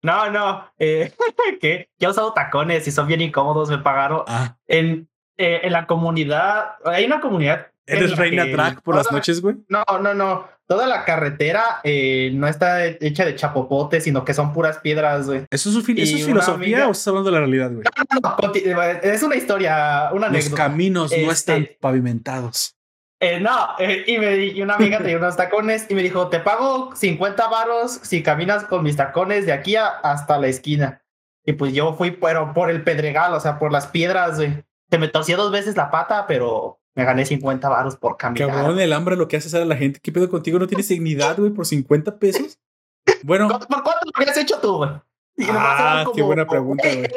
No, 0.04 0.30
no, 0.32 0.72
eh, 0.78 1.12
que 1.60 1.90
ya 1.98 2.08
he 2.08 2.12
usado 2.12 2.32
tacones 2.34 2.88
y 2.88 2.92
son 2.92 3.08
bien 3.08 3.20
incómodos, 3.22 3.70
me 3.70 3.80
pagaron. 3.80 4.24
Ah. 4.28 4.58
En, 4.68 5.10
eh, 5.38 5.62
en 5.64 5.74
la 5.74 5.86
comunidad, 5.86 6.76
hay 6.86 7.06
una 7.06 7.20
comunidad 7.20 7.72
¿Eres 7.88 8.18
reina 8.18 8.46
drag 8.46 8.82
por 8.82 8.96
las 8.96 9.12
noches, 9.12 9.42
güey? 9.42 9.56
No, 9.70 9.84
no, 10.02 10.14
no. 10.14 10.48
Toda 10.68 10.86
la 10.86 11.06
carretera 11.06 11.80
eh, 11.84 12.30
no 12.34 12.46
está 12.48 12.86
hecha 12.86 13.24
de 13.24 13.36
chapopote, 13.36 14.02
sino 14.02 14.26
que 14.26 14.34
son 14.34 14.52
puras 14.52 14.80
piedras, 14.80 15.26
güey. 15.26 15.46
¿Eso 15.50 15.70
es, 15.70 15.86
filosofía 15.86 16.90
o 16.90 16.92
estás 16.92 17.08
hablando 17.08 17.32
de 17.32 17.34
la 17.34 17.40
realidad, 17.40 17.72
güey? 17.72 17.86
es 19.02 19.24
una 19.24 19.36
historia, 19.38 20.10
una 20.12 20.28
anécdota. 20.28 20.50
Los 20.50 20.58
caminos 20.58 21.12
no 21.18 21.32
están 21.32 21.62
este, 21.62 21.78
pavimentados. 21.80 22.76
Eh, 23.20 23.40
no, 23.40 23.70
eh, 23.80 24.04
y, 24.06 24.20
me, 24.20 24.36
y 24.38 24.62
una 24.62 24.76
amiga 24.76 25.00
tenía 25.00 25.18
unos 25.18 25.38
tacones 25.38 25.88
y 25.90 25.96
me 25.96 26.04
dijo, 26.04 26.28
te 26.28 26.40
pago 26.40 26.96
50 26.96 27.48
varos 27.48 28.00
si 28.04 28.22
caminas 28.22 28.66
con 28.66 28.84
mis 28.84 28.98
tacones 28.98 29.46
de 29.46 29.54
aquí 29.54 29.76
hasta 29.78 30.38
la 30.38 30.48
esquina. 30.48 31.02
Y 31.46 31.54
pues 31.54 31.74
yo 31.74 31.94
fui 31.94 32.12
pero 32.12 32.54
por 32.54 32.70
el 32.70 32.84
pedregal, 32.84 33.34
o 33.34 33.40
sea, 33.40 33.58
por 33.58 33.72
las 33.72 33.88
piedras, 33.88 34.36
güey. 34.36 34.64
Se 34.90 34.98
me 34.98 35.08
torció 35.08 35.38
dos 35.38 35.52
veces 35.52 35.76
la 35.78 35.90
pata, 35.90 36.28
pero 36.28 36.80
me 36.98 37.06
gané 37.06 37.26
50 37.28 37.70
varos 37.70 37.96
por 37.96 38.18
caminar. 38.18 38.50
Cabrón, 38.50 38.80
el 38.80 38.92
hambre 38.92 39.16
lo 39.16 39.28
que 39.28 39.38
haces 39.38 39.54
a 39.54 39.64
la 39.64 39.78
gente. 39.78 40.00
¿Qué 40.02 40.12
pedo 40.12 40.28
contigo? 40.30 40.58
¿No 40.58 40.66
tienes 40.66 40.88
dignidad, 40.88 41.38
güey, 41.38 41.52
por 41.52 41.68
50 41.68 42.18
pesos? 42.18 42.60
Bueno. 43.22 43.48
¿Por 43.48 43.68
cuánto 43.68 44.06
lo 44.06 44.12
habías 44.16 44.36
hecho 44.36 44.60
tú, 44.60 44.78
güey? 44.78 44.90
ah, 45.48 46.06
qué 46.16 46.24
buena 46.24 46.48
pregunta, 46.48 46.88
güey. 46.92 47.08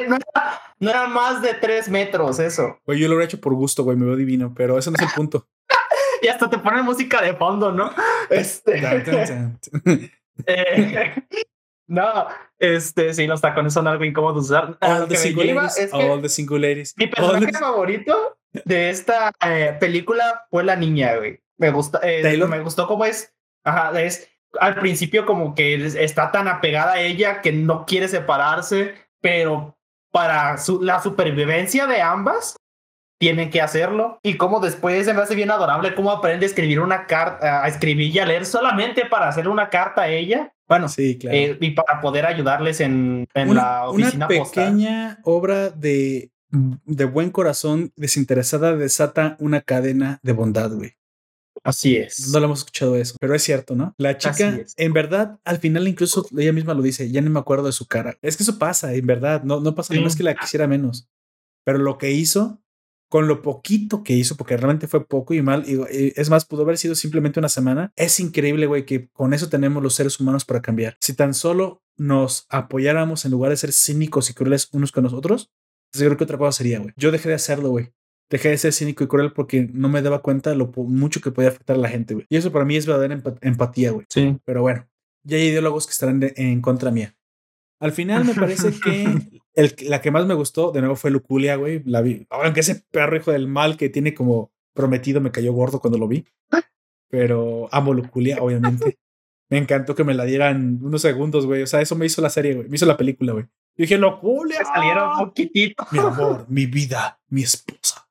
No, 0.79 0.89
era, 0.91 1.07
más 1.07 1.41
de 1.41 1.55
tres 1.55 1.89
metros 1.89 2.37
eso. 2.37 2.77
Güey, 2.85 2.99
yo 2.99 3.07
lo 3.07 3.15
hubiera 3.15 3.25
hecho 3.25 3.41
por 3.41 3.55
gusto, 3.55 3.83
güey, 3.83 3.97
me 3.97 4.05
veo 4.05 4.15
divino, 4.15 4.53
pero 4.55 4.77
ese 4.77 4.91
no 4.91 4.97
es 4.97 5.01
el 5.01 5.09
punto. 5.15 5.47
y 6.21 6.27
hasta 6.27 6.47
te 6.47 6.59
ponen 6.59 6.85
música 6.85 7.19
de 7.19 7.33
fondo, 7.33 7.71
¿no? 7.71 7.91
Este. 8.29 8.77
eh, 10.45 11.25
no, 11.87 12.27
este, 12.59 13.15
sí, 13.15 13.25
los 13.25 13.41
tacones 13.41 13.73
son 13.73 13.87
algo 13.87 14.03
incómodos 14.03 14.45
usar. 14.45 14.77
All 14.79 15.07
the 15.07 15.17
single 15.17 15.51
ladies. 15.51 15.91
all 15.91 16.21
the 16.21 16.29
single 16.29 16.59
ladies. 16.59 16.93
Mi 16.97 17.07
personaje 17.07 17.51
favorito 17.51 18.37
de 18.53 18.89
esta 18.89 19.31
eh, 19.45 19.75
película 19.79 20.45
fue 20.49 20.63
la 20.63 20.75
niña, 20.75 21.15
güey. 21.15 21.41
Me 21.57 21.71
gusta, 21.71 21.99
eh, 22.03 22.37
me 22.47 22.59
gustó 22.61 22.87
cómo 22.87 23.05
es. 23.05 23.33
Ajá, 23.63 23.99
es 24.01 24.29
al 24.59 24.75
principio 24.75 25.25
como 25.25 25.55
que 25.55 25.75
está 25.75 26.31
tan 26.31 26.47
apegada 26.47 26.93
a 26.93 27.01
ella 27.01 27.41
que 27.41 27.51
no 27.51 27.85
quiere 27.85 28.07
separarse, 28.07 28.95
pero 29.21 29.77
para 30.11 30.57
la 30.81 31.01
supervivencia 31.01 31.87
de 31.87 32.01
ambas 32.01 32.57
tienen 33.19 33.49
que 33.49 33.61
hacerlo. 33.61 34.19
Y 34.23 34.35
como 34.35 34.59
después 34.59 35.05
se 35.05 35.13
me 35.13 35.21
hace 35.21 35.35
bien 35.35 35.51
adorable 35.51 35.93
cómo 35.93 36.11
aprende 36.11 36.45
a 36.45 36.49
escribir 36.49 36.79
una 36.79 37.05
carta, 37.05 37.63
a 37.63 37.67
escribir 37.67 38.13
y 38.13 38.19
a 38.19 38.25
leer 38.25 38.45
solamente 38.45 39.05
para 39.05 39.27
hacer 39.27 39.47
una 39.47 39.69
carta 39.69 40.01
a 40.01 40.07
ella. 40.09 40.53
Bueno, 40.67 40.89
sí, 40.89 41.17
claro. 41.17 41.37
Eh, 41.37 41.57
y 41.61 41.71
para 41.71 42.01
poder 42.01 42.25
ayudarles 42.25 42.81
en, 42.81 43.27
en 43.33 43.53
la 43.53 43.87
oficina 43.87 44.25
Una 44.25 44.27
pequeña 44.27 45.19
obra 45.23 45.69
de, 45.69 46.31
de 46.51 47.05
buen 47.05 47.31
corazón 47.31 47.93
desinteresada 47.95 48.75
desata 48.75 49.37
una 49.39 49.61
cadena 49.61 50.19
de 50.23 50.33
bondad, 50.33 50.71
güey. 50.73 50.93
Así 51.63 51.95
es. 51.95 52.29
No 52.29 52.39
lo 52.39 52.45
hemos 52.45 52.59
escuchado 52.59 52.95
eso, 52.95 53.15
pero 53.19 53.35
es 53.35 53.43
cierto, 53.43 53.75
¿no? 53.75 53.93
La 53.97 54.17
chica, 54.17 54.59
en 54.77 54.93
verdad, 54.93 55.39
al 55.43 55.59
final 55.59 55.87
incluso 55.87 56.25
ella 56.37 56.53
misma 56.53 56.73
lo 56.73 56.81
dice, 56.81 57.11
ya 57.11 57.21
no 57.21 57.29
me 57.29 57.39
acuerdo 57.39 57.65
de 57.65 57.71
su 57.71 57.85
cara. 57.85 58.17
Es 58.21 58.35
que 58.35 58.43
eso 58.43 58.57
pasa, 58.57 58.93
en 58.93 59.05
verdad, 59.05 59.43
no, 59.43 59.59
no 59.59 59.75
pasa 59.75 59.93
nada 59.93 60.05
más 60.05 60.15
que 60.15 60.23
la 60.23 60.35
quisiera 60.35 60.67
menos. 60.67 61.07
Pero 61.63 61.77
lo 61.77 61.97
que 61.97 62.11
hizo, 62.11 62.63
con 63.09 63.27
lo 63.27 63.41
poquito 63.41 64.03
que 64.03 64.13
hizo, 64.13 64.37
porque 64.37 64.57
realmente 64.57 64.87
fue 64.87 65.05
poco 65.05 65.33
y 65.33 65.41
mal, 65.41 65.63
y, 65.67 65.79
es 66.15 66.29
más, 66.29 66.45
pudo 66.45 66.63
haber 66.63 66.77
sido 66.77 66.95
simplemente 66.95 67.39
una 67.39 67.49
semana, 67.49 67.91
es 67.95 68.19
increíble, 68.19 68.65
güey, 68.65 68.85
que 68.85 69.09
con 69.09 69.33
eso 69.33 69.49
tenemos 69.49 69.83
los 69.83 69.93
seres 69.93 70.19
humanos 70.19 70.45
para 70.45 70.61
cambiar. 70.61 70.97
Si 70.99 71.13
tan 71.13 71.33
solo 71.33 71.83
nos 71.95 72.47
apoyáramos 72.49 73.25
en 73.25 73.31
lugar 73.31 73.51
de 73.51 73.57
ser 73.57 73.73
cínicos 73.73 74.29
y 74.29 74.33
crueles 74.33 74.69
unos 74.71 74.91
con 74.91 75.03
nosotros, 75.93 76.01
yo 76.01 76.07
creo 76.07 76.17
que 76.17 76.23
otra 76.23 76.37
cosa 76.37 76.57
sería, 76.57 76.79
güey. 76.79 76.93
Yo 76.97 77.11
dejé 77.11 77.29
de 77.29 77.35
hacerlo, 77.35 77.69
güey 77.69 77.91
dejé 78.31 78.49
de 78.49 78.57
ser 78.57 78.73
cínico 78.73 79.03
y 79.03 79.07
cruel 79.07 79.33
porque 79.33 79.69
no 79.73 79.89
me 79.89 80.01
daba 80.01 80.21
cuenta 80.21 80.49
de 80.49 80.55
lo 80.55 80.67
mucho 80.67 81.19
que 81.21 81.31
podía 81.31 81.49
afectar 81.49 81.75
a 81.75 81.79
la 81.79 81.89
gente, 81.89 82.13
güey. 82.13 82.25
Y 82.29 82.37
eso 82.37 82.51
para 82.51 82.65
mí 82.65 82.77
es 82.77 82.85
verdadera 82.85 83.21
empatía, 83.41 83.91
güey. 83.91 84.05
Sí. 84.09 84.37
Pero 84.45 84.61
bueno, 84.61 84.87
ya 85.23 85.37
hay 85.37 85.47
ideólogos 85.47 85.85
que 85.85 85.91
estarán 85.91 86.21
en 86.35 86.61
contra 86.61 86.91
mía. 86.91 87.13
Al 87.79 87.91
final 87.91 88.23
me 88.23 88.33
parece 88.33 88.71
que 88.83 89.41
el, 89.53 89.75
la 89.81 90.01
que 90.01 90.11
más 90.11 90.25
me 90.25 90.33
gustó, 90.33 90.71
de 90.71 90.79
nuevo, 90.79 90.95
fue 90.95 91.11
Luculia, 91.11 91.57
güey. 91.57 91.83
La 91.85 92.01
vi. 92.01 92.25
Aunque 92.29 92.61
ese 92.61 92.83
perro 92.89 93.17
hijo 93.17 93.31
del 93.31 93.47
mal 93.47 93.75
que 93.75 93.89
tiene 93.89 94.13
como 94.13 94.51
prometido 94.73 95.19
me 95.19 95.31
cayó 95.31 95.51
gordo 95.51 95.81
cuando 95.81 95.99
lo 95.99 96.07
vi. 96.07 96.25
Pero 97.09 97.67
amo 97.73 97.93
Luculia, 97.93 98.37
obviamente. 98.41 98.97
Me 99.49 99.57
encantó 99.57 99.95
que 99.95 100.05
me 100.05 100.13
la 100.13 100.23
dieran 100.23 100.79
unos 100.81 101.01
segundos, 101.01 101.45
güey. 101.45 101.61
O 101.61 101.67
sea, 101.67 101.81
eso 101.81 101.97
me 101.97 102.05
hizo 102.05 102.21
la 102.21 102.29
serie, 102.29 102.53
güey. 102.53 102.69
Me 102.69 102.77
hizo 102.77 102.85
la 102.85 102.95
película, 102.95 103.33
güey. 103.33 103.47
Yo 103.77 103.83
dije, 103.83 103.97
Luculia. 103.97 104.63
Salieron 104.65 105.09
un 105.11 105.25
poquitito. 105.27 105.85
Mi 105.91 105.99
amor, 105.99 106.45
mi 106.49 106.65
vida, 106.65 107.19
mi 107.29 107.43
esposa. 107.43 108.07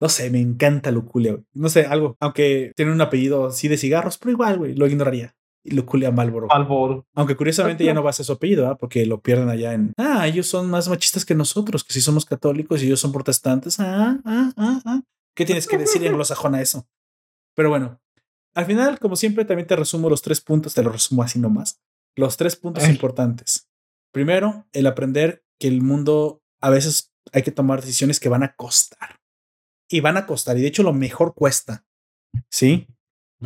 No 0.00 0.08
sé, 0.08 0.30
me 0.30 0.40
encanta 0.40 0.90
Luculia, 0.90 1.32
güey. 1.32 1.44
No 1.52 1.68
sé, 1.68 1.86
algo. 1.86 2.16
Aunque 2.20 2.72
tiene 2.74 2.92
un 2.92 3.00
apellido 3.00 3.46
así 3.46 3.68
de 3.68 3.76
cigarros, 3.76 4.18
pero 4.18 4.32
igual, 4.32 4.58
güey, 4.58 4.74
lo 4.74 4.86
ignoraría. 4.86 5.34
Luculia 5.64 6.10
Malboro. 6.10 6.46
Malboro. 6.46 7.06
Aunque 7.14 7.36
curiosamente 7.36 7.84
ya 7.84 7.92
no 7.92 8.02
va 8.02 8.10
a 8.10 8.14
ser 8.14 8.24
su 8.24 8.32
apellido, 8.32 8.68
¿ah? 8.68 8.78
porque 8.78 9.04
lo 9.04 9.20
pierden 9.20 9.50
allá 9.50 9.74
en. 9.74 9.92
Ah, 9.98 10.26
ellos 10.26 10.46
son 10.46 10.70
más 10.70 10.88
machistas 10.88 11.26
que 11.26 11.34
nosotros, 11.34 11.84
que 11.84 11.92
si 11.92 12.00
somos 12.00 12.24
católicos 12.24 12.82
y 12.82 12.86
ellos 12.86 13.00
son 13.00 13.12
protestantes. 13.12 13.78
Ah, 13.78 14.18
ah, 14.24 14.52
ah, 14.56 14.80
ah. 14.86 15.00
¿Qué 15.34 15.44
tienes 15.44 15.66
que 15.66 15.76
decir 15.76 16.02
en 16.02 16.08
anglosajón 16.08 16.54
a 16.54 16.62
eso? 16.62 16.86
Pero 17.54 17.68
bueno, 17.68 18.00
al 18.54 18.64
final, 18.64 18.98
como 18.98 19.16
siempre, 19.16 19.44
también 19.44 19.66
te 19.66 19.76
resumo 19.76 20.08
los 20.08 20.22
tres 20.22 20.40
puntos, 20.40 20.74
te 20.74 20.82
los 20.82 20.92
resumo 20.92 21.22
así 21.22 21.38
nomás. 21.38 21.80
Los 22.16 22.36
tres 22.36 22.56
puntos 22.56 22.88
importantes. 22.88 23.69
Primero, 24.12 24.66
el 24.72 24.86
aprender 24.86 25.44
que 25.58 25.68
el 25.68 25.82
mundo 25.82 26.42
a 26.60 26.70
veces 26.70 27.12
hay 27.32 27.42
que 27.42 27.52
tomar 27.52 27.80
decisiones 27.80 28.20
que 28.20 28.28
van 28.28 28.42
a 28.42 28.54
costar 28.54 29.20
y 29.88 30.00
van 30.00 30.16
a 30.16 30.26
costar. 30.26 30.56
Y 30.56 30.62
de 30.62 30.68
hecho, 30.68 30.82
lo 30.82 30.92
mejor 30.92 31.34
cuesta. 31.34 31.84
Sí. 32.50 32.86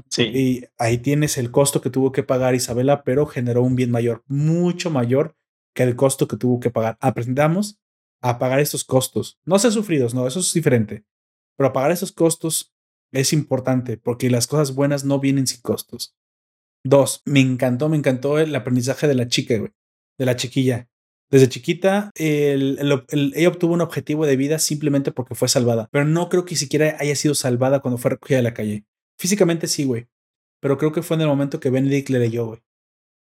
Sí. 0.09 0.23
Y 0.23 0.65
ahí 0.79 0.99
tienes 0.99 1.39
el 1.39 1.51
costo 1.51 1.81
que 1.81 1.91
tuvo 1.91 2.13
que 2.13 2.23
pagar 2.23 2.55
Isabela, 2.55 3.05
pero 3.05 3.27
generó 3.27 3.63
un 3.63 3.77
bien 3.77 3.91
mayor, 3.91 4.25
mucho 4.27 4.91
mayor 4.91 5.37
que 5.75 5.85
el 5.85 5.97
costo 5.97 6.27
que 6.29 6.37
tuvo 6.37 6.61
que 6.61 6.71
pagar. 6.71 6.99
Aprendamos 7.01 7.79
a 8.21 8.39
pagar 8.39 8.61
estos 8.61 8.85
costos. 8.85 9.39
No 9.45 9.59
ser 9.59 9.73
sufridos, 9.73 10.15
no, 10.15 10.27
eso 10.27 10.41
es 10.41 10.53
diferente. 10.53 11.05
Pero 11.57 11.73
pagar 11.73 11.93
esos 11.93 12.13
costos 12.13 12.75
es 13.13 13.33
importante 13.33 13.97
porque 13.97 14.31
las 14.31 14.47
cosas 14.47 14.75
buenas 14.75 15.05
no 15.05 15.21
vienen 15.21 15.47
sin 15.47 15.61
costos. 15.61 16.17
Dos, 16.85 17.23
me 17.25 17.41
encantó, 17.41 17.89
me 17.89 17.97
encantó 17.97 18.39
el 18.39 18.55
aprendizaje 18.55 19.07
de 19.07 19.15
la 19.15 19.29
chica, 19.29 19.57
güey, 19.57 19.73
de 20.19 20.27
la 20.27 20.37
chiquilla. 20.37 20.89
Desde 21.31 21.49
chiquita, 21.49 22.11
ella 22.17 23.49
obtuvo 23.49 23.75
un 23.75 23.81
objetivo 23.81 24.27
de 24.27 24.37
vida 24.37 24.59
simplemente 24.59 25.11
porque 25.11 25.35
fue 25.35 25.49
salvada, 25.49 25.89
pero 25.91 26.05
no 26.05 26.29
creo 26.29 26.45
que 26.45 26.55
siquiera 26.55 26.97
haya 27.01 27.17
sido 27.17 27.35
salvada 27.35 27.81
cuando 27.81 27.99
fue 27.99 28.13
recogida 28.13 28.37
de 28.37 28.45
la 28.45 28.55
calle. 28.55 28.85
Físicamente 29.19 29.67
sí, 29.67 29.85
güey, 29.85 30.07
pero 30.61 30.79
creo 30.79 30.93
que 30.93 31.03
fue 31.03 31.17
en 31.17 31.23
el 31.23 31.29
momento 31.29 31.59
que 31.59 31.71
Benedict 31.71 32.11
le 32.11 32.21
leyó, 32.21 32.47
güey. 32.47 32.61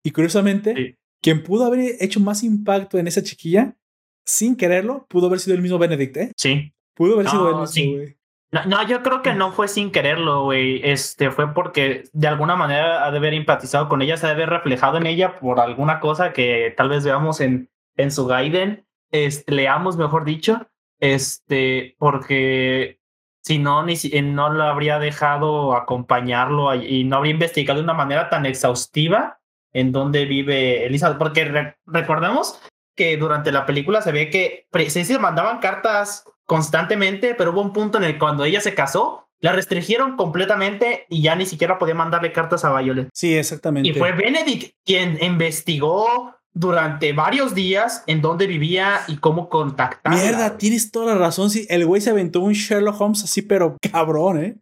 Y 0.04 0.12
curiosamente, 0.12 0.98
quien 1.22 1.44
pudo 1.44 1.66
haber 1.66 1.96
hecho 2.00 2.20
más 2.20 2.44
impacto 2.44 2.98
en 2.98 3.08
esa 3.08 3.24
chiquilla, 3.24 3.78
sin 4.26 4.56
quererlo, 4.56 5.06
pudo 5.08 5.28
haber 5.28 5.40
sido 5.40 5.56
el 5.56 5.62
mismo 5.62 5.78
Benedict, 5.78 6.18
¿eh? 6.18 6.32
Sí. 6.36 6.74
Pudo 6.96 7.14
haber 7.14 7.30
sido 7.30 7.50
él 7.50 7.62
mismo, 7.62 7.98
güey. 7.98 8.18
No, 8.52 8.86
yo 8.86 9.02
creo 9.02 9.22
que 9.22 9.34
no 9.34 9.54
fue 9.54 9.70
sin 9.70 9.92
quererlo, 9.92 10.44
güey. 10.44 10.82
Este 10.84 11.32
fue 11.32 11.54
porque 11.54 12.04
de 12.12 12.28
alguna 12.28 12.58
manera 12.58 13.06
ha 13.06 13.12
de 13.12 13.18
haber 13.18 13.34
empatizado 13.34 13.88
con 13.88 14.02
ella, 14.02 14.18
se 14.18 14.26
ha 14.26 14.30
de 14.30 14.36
haber 14.36 14.50
reflejado 14.50 14.98
en 14.98 15.06
ella 15.06 15.40
por 15.40 15.62
alguna 15.62 16.02
cosa 16.02 16.34
que 16.34 16.74
tal 16.76 16.90
vez 16.90 17.06
veamos 17.06 17.40
en, 17.40 17.70
en 17.96 18.12
su 18.12 18.28
Gaiden, 18.28 18.86
este, 19.12 19.54
leamos, 19.54 19.96
mejor 19.96 20.26
dicho, 20.26 20.68
este, 21.00 21.96
porque 21.98 23.00
si 23.42 23.58
no, 23.58 23.84
ni 23.84 23.96
si, 23.96 24.22
no 24.22 24.50
lo 24.50 24.64
habría 24.64 25.00
dejado 25.00 25.76
acompañarlo 25.76 26.76
y 26.76 27.06
no 27.06 27.18
habría 27.18 27.34
investigado 27.34 27.80
de 27.80 27.86
una 27.86 27.94
manera 27.94 28.30
tan 28.30 28.46
exhaustiva 28.46 29.40
en 29.74 29.94
dónde 29.94 30.26
vive 30.26 30.86
Elizabeth, 30.86 31.18
porque 31.18 31.74
recordemos 31.86 32.62
que 32.96 33.16
durante 33.16 33.52
la 33.52 33.66
película 33.66 34.02
se 34.02 34.12
ve 34.12 34.30
que 34.30 34.68
se 34.90 35.20
mandaban 35.20 35.60
cartas 35.60 36.26
constantemente, 36.52 37.34
pero 37.34 37.52
hubo 37.52 37.62
un 37.62 37.72
punto 37.72 37.98
en 37.98 38.04
el 38.04 38.12
que 38.12 38.20
cuando 38.20 38.44
ella 38.44 38.60
se 38.60 38.76
casó, 38.76 39.30
la 39.40 39.54
restringieron 39.54 40.18
completamente 40.18 41.06
y 41.08 41.22
ya 41.22 41.34
ni 41.34 41.46
siquiera 41.46 41.80
podía 41.80 41.96
mandarle 41.96 42.34
cartas 42.34 42.66
a 42.66 42.78
Violet. 42.78 43.08
Sí, 43.14 43.38
exactamente. 43.38 43.88
Y 43.88 43.94
fue 43.94 44.12
Benedict 44.12 44.76
quien 44.86 45.18
investigó 45.24 46.36
durante 46.52 47.14
varios 47.14 47.56
días 47.56 48.04
en 48.06 48.22
dónde 48.22 48.48
vivía 48.48 49.00
y 49.08 49.16
cómo 49.16 49.48
contactar. 49.48 50.14
Mierda, 50.14 50.58
tienes 50.58 50.92
toda 50.92 51.14
la 51.14 51.20
razón. 51.20 51.50
Sí, 51.50 51.66
el 51.70 51.86
güey 51.86 52.02
se 52.02 52.10
aventó 52.10 52.42
un 52.42 52.52
Sherlock 52.52 53.00
Holmes 53.00 53.24
así, 53.24 53.42
pero 53.42 53.78
cabrón, 53.90 54.44
¿eh? 54.44 54.58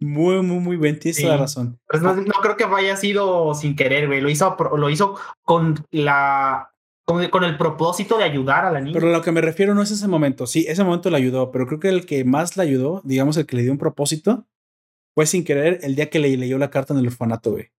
Muy, 0.00 0.42
muy, 0.42 0.58
muy 0.58 0.76
bien, 0.76 0.98
tienes 0.98 1.22
toda 1.22 1.36
la 1.36 1.42
razón. 1.42 1.78
Pues 1.88 2.02
no, 2.02 2.16
creo 2.42 2.56
que 2.56 2.64
haya 2.64 2.96
sido 2.96 3.54
sin 3.54 3.76
querer, 3.76 4.08
güey. 4.08 4.20
Lo 4.20 4.28
hizo, 4.28 4.56
lo 4.76 4.90
hizo 4.90 5.14
con 5.44 5.86
la. 5.92 6.72
Con, 7.08 7.44
el 7.44 7.56
propósito 7.56 8.18
de 8.18 8.24
ayudar 8.24 8.66
a 8.66 8.70
la 8.70 8.80
niña. 8.80 8.92
Pero 8.92 9.10
lo 9.10 9.22
que 9.22 9.32
me 9.32 9.40
refiero 9.40 9.74
no 9.74 9.82
es 9.82 9.90
ese 9.90 10.06
momento. 10.06 10.46
Sí, 10.46 10.66
ese 10.68 10.84
momento 10.84 11.08
le 11.08 11.16
ayudó, 11.16 11.50
pero 11.50 11.66
creo 11.66 11.80
que 11.80 11.88
el 11.88 12.06
que 12.06 12.24
más 12.24 12.56
le 12.56 12.62
ayudó, 12.62 13.00
digamos, 13.04 13.36
el 13.38 13.46
que 13.46 13.56
le 13.56 13.62
dio 13.62 13.72
un 13.72 13.78
propósito, 13.78 14.46
fue 15.14 15.26
sin 15.26 15.42
querer 15.42 15.80
el 15.82 15.96
día 15.96 16.10
que 16.10 16.18
le 16.18 16.36
leyó 16.36 16.58
la 16.58 16.70
carta 16.70 16.92
en 16.92 17.00
el 17.00 17.06
orfanato, 17.06 17.52
güey. 17.52 17.72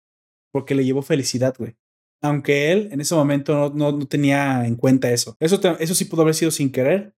Porque 0.51 0.73
le 0.73 0.83
llevó 0.83 1.03
felicidad, 1.03 1.55
güey 1.57 1.77
aunque 2.21 2.71
él 2.71 2.89
en 2.91 3.01
ese 3.01 3.15
momento 3.15 3.71
no, 3.73 3.91
no, 3.91 4.07
tenía 4.07 4.65
en 4.65 4.75
cuenta 4.75 5.11
eso. 5.11 5.37
eso. 5.39 5.59
Eso 5.79 5.95
sí 5.95 6.05
pudo 6.05 6.23
haber 6.23 6.35
sido 6.35 6.51
sin 6.51 6.71
querer, 6.71 7.13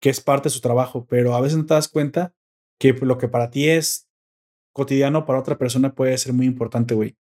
que 0.00 0.10
es 0.10 0.20
parte 0.20 0.48
de 0.48 0.54
su 0.54 0.60
trabajo, 0.60 1.06
pero 1.08 1.34
a 1.34 1.40
veces 1.40 1.58
no 1.58 1.66
te 1.66 1.74
das 1.74 1.88
cuenta 1.88 2.34
que 2.78 2.92
lo 2.92 3.18
que 3.18 3.28
para 3.28 3.50
ti 3.50 3.68
es 3.68 4.08
cotidiano, 4.72 5.26
para 5.26 5.40
otra 5.40 5.58
persona 5.58 5.94
puede 5.94 6.16
ser 6.18 6.32
muy 6.32 6.46
importante, 6.46 6.94
güey. 6.94 7.16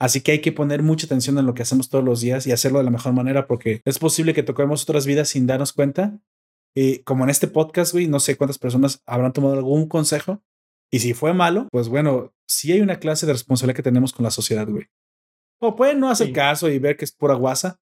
Así 0.00 0.20
que 0.20 0.32
hay 0.32 0.40
que 0.40 0.52
poner 0.52 0.82
mucha 0.82 1.06
atención 1.06 1.38
en 1.38 1.46
lo 1.46 1.54
que 1.54 1.62
hacemos 1.62 1.88
todos 1.88 2.04
los 2.04 2.20
días 2.20 2.46
y 2.46 2.52
hacerlo 2.52 2.78
de 2.78 2.84
la 2.84 2.90
mejor 2.90 3.12
manera 3.12 3.46
porque 3.46 3.80
es 3.84 3.98
posible 3.98 4.34
que 4.34 4.42
toquemos 4.42 4.82
otras 4.82 5.06
vidas 5.06 5.28
sin 5.28 5.46
darnos 5.46 5.72
cuenta. 5.72 6.18
Y 6.74 6.98
como 7.00 7.24
en 7.24 7.30
este 7.30 7.46
podcast, 7.46 7.92
güey, 7.92 8.08
no 8.08 8.18
sé 8.18 8.36
cuántas 8.36 8.58
personas 8.58 9.02
habrán 9.06 9.32
tomado 9.32 9.54
algún 9.54 9.88
consejo. 9.88 10.42
Y 10.90 10.98
si 10.98 11.14
fue 11.14 11.32
malo, 11.32 11.68
pues 11.70 11.88
bueno, 11.88 12.34
sí 12.46 12.72
hay 12.72 12.80
una 12.80 12.98
clase 12.98 13.26
de 13.26 13.32
responsabilidad 13.32 13.76
que 13.76 13.82
tenemos 13.82 14.12
con 14.12 14.24
la 14.24 14.30
sociedad, 14.30 14.68
güey. 14.68 14.86
O 15.60 15.76
pueden 15.76 16.00
no 16.00 16.10
hacer 16.10 16.32
caso 16.32 16.68
y 16.68 16.78
ver 16.78 16.96
que 16.96 17.04
es 17.04 17.12
pura 17.12 17.34
guasa. 17.34 17.80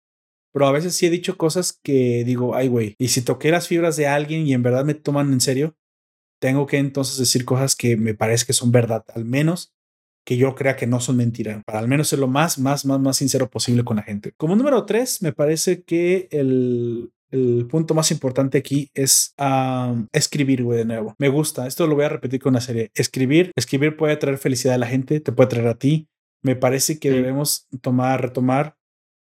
Pero 0.53 0.67
a 0.67 0.73
veces 0.73 0.95
sí 0.95 1.07
he 1.07 1.11
dicho 1.11 1.39
cosas 1.39 1.79
que 1.83 2.25
digo, 2.25 2.55
ay, 2.55 2.69
güey, 2.69 2.95
y 2.99 3.09
si 3.09 3.23
toqué 3.23 3.51
las 3.51 3.69
fibras 3.69 3.97
de 3.97 4.07
alguien 4.07 4.47
y 4.47 4.53
en 4.53 4.63
verdad 4.63 4.85
me 4.85 4.95
toman 4.95 5.33
en 5.33 5.41
serio, 5.41 5.77
tengo 6.41 6.67
que 6.67 6.77
entonces 6.77 7.17
decir 7.17 7.47
cosas 7.47 7.75
que 7.75 7.97
me 7.97 8.15
parece 8.15 8.45
que 8.45 8.53
son 8.53 8.71
verdad, 8.71 9.05
al 9.15 9.25
menos 9.25 9.73
que 10.25 10.37
yo 10.37 10.55
crea 10.55 10.77
que 10.77 10.87
no 10.87 11.01
son 11.01 11.17
mentiras, 11.17 11.63
para 11.65 11.79
al 11.79 11.89
menos 11.89 12.09
ser 12.09 12.19
lo 12.19 12.29
más, 12.29 12.59
más, 12.59 12.85
más, 12.85 13.01
más 13.01 13.17
sincero 13.17 13.51
posible 13.51 13.85
con 13.85 13.97
la 13.97 14.03
gente. 14.03 14.33
Como 14.37 14.57
número 14.57 14.85
tres, 14.87 15.21
me 15.23 15.33
parece 15.33 15.83
que 15.83 16.29
el, 16.31 17.11
el 17.33 17.67
punto 17.69 17.95
más 17.95 18.11
importante 18.11 18.59
aquí 18.59 18.91
es 18.95 19.35
escribir, 20.13 20.63
güey, 20.63 20.79
de 20.79 20.85
nuevo. 20.85 21.17
Me 21.19 21.29
gusta, 21.29 21.67
esto 21.67 21.87
lo 21.87 21.95
voy 21.95 22.05
a 22.05 22.11
repetir 22.11 22.41
con 22.41 22.53
una 22.53 22.61
serie. 22.61 22.91
Escribir, 22.95 23.51
escribir 23.57 23.97
puede 23.97 24.17
traer 24.17 24.39
felicidad 24.39 24.75
a 24.75 24.79
la 24.79 24.87
gente, 24.87 25.19
te 25.21 25.33
puede 25.33 25.49
traer 25.49 25.69
a 25.69 25.79
ti. 25.79 26.09
Me 26.43 26.57
parece 26.57 26.99
que 26.99 27.11
debemos 27.11 27.69
tomar, 27.81 28.21
retomar 28.21 28.77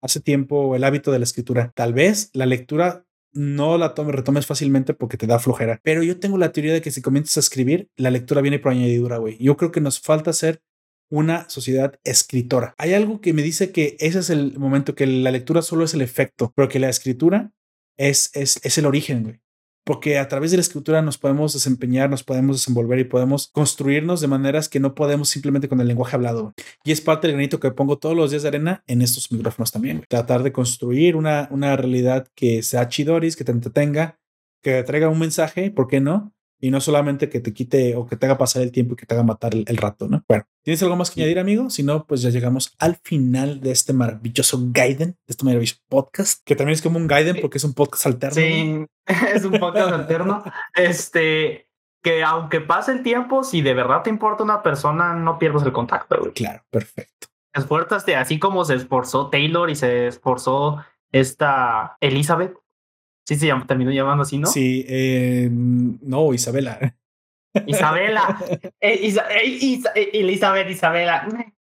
hace 0.01 0.19
tiempo 0.19 0.75
el 0.75 0.83
hábito 0.83 1.11
de 1.11 1.19
la 1.19 1.25
escritura. 1.25 1.71
Tal 1.75 1.93
vez 1.93 2.31
la 2.33 2.45
lectura 2.45 3.05
no 3.33 3.77
la 3.77 3.93
tomes, 3.93 4.15
retomes 4.15 4.45
fácilmente 4.45 4.93
porque 4.93 5.17
te 5.17 5.27
da 5.27 5.39
flojera. 5.39 5.79
Pero 5.83 6.03
yo 6.03 6.19
tengo 6.19 6.37
la 6.37 6.51
teoría 6.51 6.73
de 6.73 6.81
que 6.81 6.91
si 6.91 7.01
comienzas 7.01 7.37
a 7.37 7.41
escribir, 7.41 7.89
la 7.97 8.11
lectura 8.11 8.41
viene 8.41 8.59
por 8.59 8.71
añadidura, 8.71 9.17
güey. 9.17 9.37
Yo 9.37 9.57
creo 9.57 9.71
que 9.71 9.81
nos 9.81 9.99
falta 9.99 10.33
ser 10.33 10.61
una 11.11 11.47
sociedad 11.49 11.99
escritora. 12.03 12.73
Hay 12.77 12.93
algo 12.93 13.21
que 13.21 13.33
me 13.33 13.43
dice 13.43 13.71
que 13.71 13.97
ese 13.99 14.19
es 14.19 14.29
el 14.31 14.57
momento 14.57 14.95
que 14.95 15.05
la 15.05 15.29
lectura 15.29 15.61
solo 15.61 15.83
es 15.83 15.93
el 15.93 16.01
efecto, 16.01 16.51
pero 16.55 16.69
que 16.69 16.79
la 16.79 16.89
escritura 16.89 17.51
es, 17.97 18.31
es, 18.33 18.59
es 18.63 18.77
el 18.79 18.87
origen, 18.87 19.23
güey. 19.23 19.39
Porque 19.83 20.19
a 20.19 20.27
través 20.27 20.51
de 20.51 20.57
la 20.57 20.61
escritura 20.61 21.01
nos 21.01 21.17
podemos 21.17 21.53
desempeñar, 21.53 22.09
nos 22.09 22.23
podemos 22.23 22.57
desenvolver 22.57 22.99
y 22.99 23.03
podemos 23.03 23.49
construirnos 23.51 24.21
de 24.21 24.27
maneras 24.27 24.69
que 24.69 24.79
no 24.79 24.93
podemos 24.93 25.27
simplemente 25.29 25.67
con 25.67 25.81
el 25.81 25.87
lenguaje 25.87 26.15
hablado. 26.15 26.53
Y 26.83 26.91
es 26.91 27.01
parte 27.01 27.27
del 27.27 27.35
granito 27.35 27.59
que 27.59 27.71
pongo 27.71 27.97
todos 27.97 28.15
los 28.15 28.29
días 28.29 28.43
de 28.43 28.49
arena 28.49 28.83
en 28.87 29.01
estos 29.01 29.31
micrófonos 29.31 29.71
también. 29.71 30.03
Tratar 30.07 30.43
de 30.43 30.51
construir 30.51 31.15
una, 31.15 31.47
una 31.51 31.75
realidad 31.75 32.27
que 32.35 32.61
sea 32.61 32.89
chidoris, 32.89 33.35
que 33.35 33.43
te 33.43 33.51
entretenga, 33.51 34.19
que 34.61 34.83
traiga 34.83 35.09
un 35.09 35.19
mensaje, 35.19 35.71
¿por 35.71 35.87
qué 35.87 35.99
no? 35.99 36.31
Y 36.61 36.69
no 36.69 36.79
solamente 36.79 37.27
que 37.27 37.39
te 37.39 37.53
quite 37.53 37.95
o 37.95 38.05
que 38.05 38.15
te 38.15 38.27
haga 38.27 38.37
pasar 38.37 38.61
el 38.61 38.71
tiempo 38.71 38.93
y 38.93 38.97
que 38.97 39.07
te 39.07 39.15
haga 39.15 39.23
matar 39.23 39.53
el, 39.53 39.77
rato, 39.77 40.07
¿no? 40.07 40.23
Bueno, 40.27 40.45
¿tienes 40.63 40.81
algo 40.83 40.95
más 40.95 41.09
que 41.09 41.21
añadir, 41.21 41.39
amigo? 41.39 41.71
Si 41.71 41.81
no, 41.81 42.05
pues 42.05 42.21
ya 42.21 42.29
llegamos 42.29 42.75
al 42.77 42.97
final 43.03 43.59
de 43.61 43.71
este 43.71 43.93
maravilloso 43.93 44.59
Gaiden, 44.71 45.09
de 45.09 45.17
este 45.27 45.43
maravilloso 45.43 45.81
podcast, 45.89 46.41
que 46.45 46.55
también 46.55 46.75
es 46.75 46.83
como 46.83 46.97
un 46.97 47.07
Gaiden 47.07 47.37
porque 47.41 47.57
es 47.57 47.63
un 47.63 47.73
podcast 47.73 48.05
alterno. 48.05 48.35
Sí, 48.35 48.85
es 49.33 49.43
un 49.43 49.59
podcast 49.59 49.91
alterno. 49.91 50.43
Este, 50.75 51.67
que 52.03 52.23
aunque 52.23 52.61
pase 52.61 52.91
el 52.91 53.01
tiempo, 53.01 53.43
si 53.43 53.63
de 53.63 53.73
verdad 53.73 54.03
te 54.03 54.11
importa 54.11 54.43
una 54.43 54.61
persona, 54.61 55.13
no 55.13 55.39
pierdas 55.39 55.63
el 55.63 55.71
contacto. 55.71 56.15
Güey. 56.19 56.33
Claro, 56.33 56.63
perfecto. 56.69 57.27
Esfuérzate, 57.53 58.15
así 58.15 58.37
como 58.39 58.63
se 58.65 58.75
esforzó 58.75 59.29
Taylor 59.29 59.69
y 59.69 59.75
se 59.75 60.07
esforzó 60.07 60.85
esta 61.11 61.97
Elizabeth 61.99 62.55
Sí, 63.25 63.35
se 63.35 63.53
terminó 63.67 63.91
llamando 63.91 64.23
así, 64.23 64.37
¿no? 64.37 64.47
Sí, 64.47 64.85
eh, 64.87 65.49
no, 65.51 66.33
Isabela. 66.33 66.95
Isabela. 67.65 68.37
eh, 68.81 69.15
eh, 69.95 70.09
Elizabeth, 70.13 70.69
Isabela. 70.69 71.27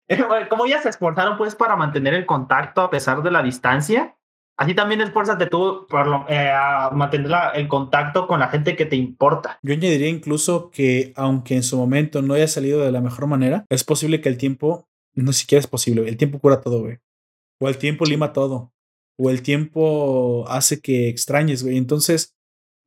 Como 0.49 0.65
ya 0.65 0.81
se 0.81 0.89
esforzaron 0.89 1.37
pues 1.37 1.55
para 1.55 1.75
mantener 1.75 2.13
el 2.13 2.25
contacto 2.25 2.81
a 2.81 2.89
pesar 2.89 3.23
de 3.23 3.31
la 3.31 3.41
distancia, 3.41 4.17
así 4.57 4.73
también 4.73 5.01
esfuérzate 5.01 5.47
tú 5.47 5.85
por 5.89 6.25
eh, 6.27 6.51
a 6.53 6.89
mantener 6.93 7.31
el 7.55 7.67
contacto 7.67 8.27
con 8.27 8.39
la 8.39 8.49
gente 8.49 8.75
que 8.75 8.85
te 8.85 8.97
importa. 8.97 9.59
Yo 9.61 9.73
añadiría 9.73 10.09
incluso 10.09 10.69
que 10.69 11.13
aunque 11.15 11.55
en 11.55 11.63
su 11.63 11.77
momento 11.77 12.21
no 12.21 12.33
haya 12.33 12.47
salido 12.47 12.81
de 12.81 12.91
la 12.91 13.01
mejor 13.01 13.27
manera, 13.27 13.65
es 13.69 13.83
posible 13.83 14.19
que 14.19 14.29
el 14.29 14.37
tiempo, 14.37 14.87
no 15.13 15.31
siquiera 15.31 15.61
es 15.61 15.67
posible, 15.67 16.07
el 16.07 16.17
tiempo 16.17 16.39
cura 16.39 16.59
todo, 16.59 16.81
güey. 16.81 16.99
O 17.59 17.69
el 17.69 17.77
tiempo 17.77 18.05
lima 18.05 18.33
todo 18.33 18.73
o 19.23 19.29
el 19.29 19.43
tiempo 19.43 20.45
hace 20.47 20.81
que 20.81 21.07
extrañes, 21.07 21.61
güey. 21.61 21.77
Entonces, 21.77 22.35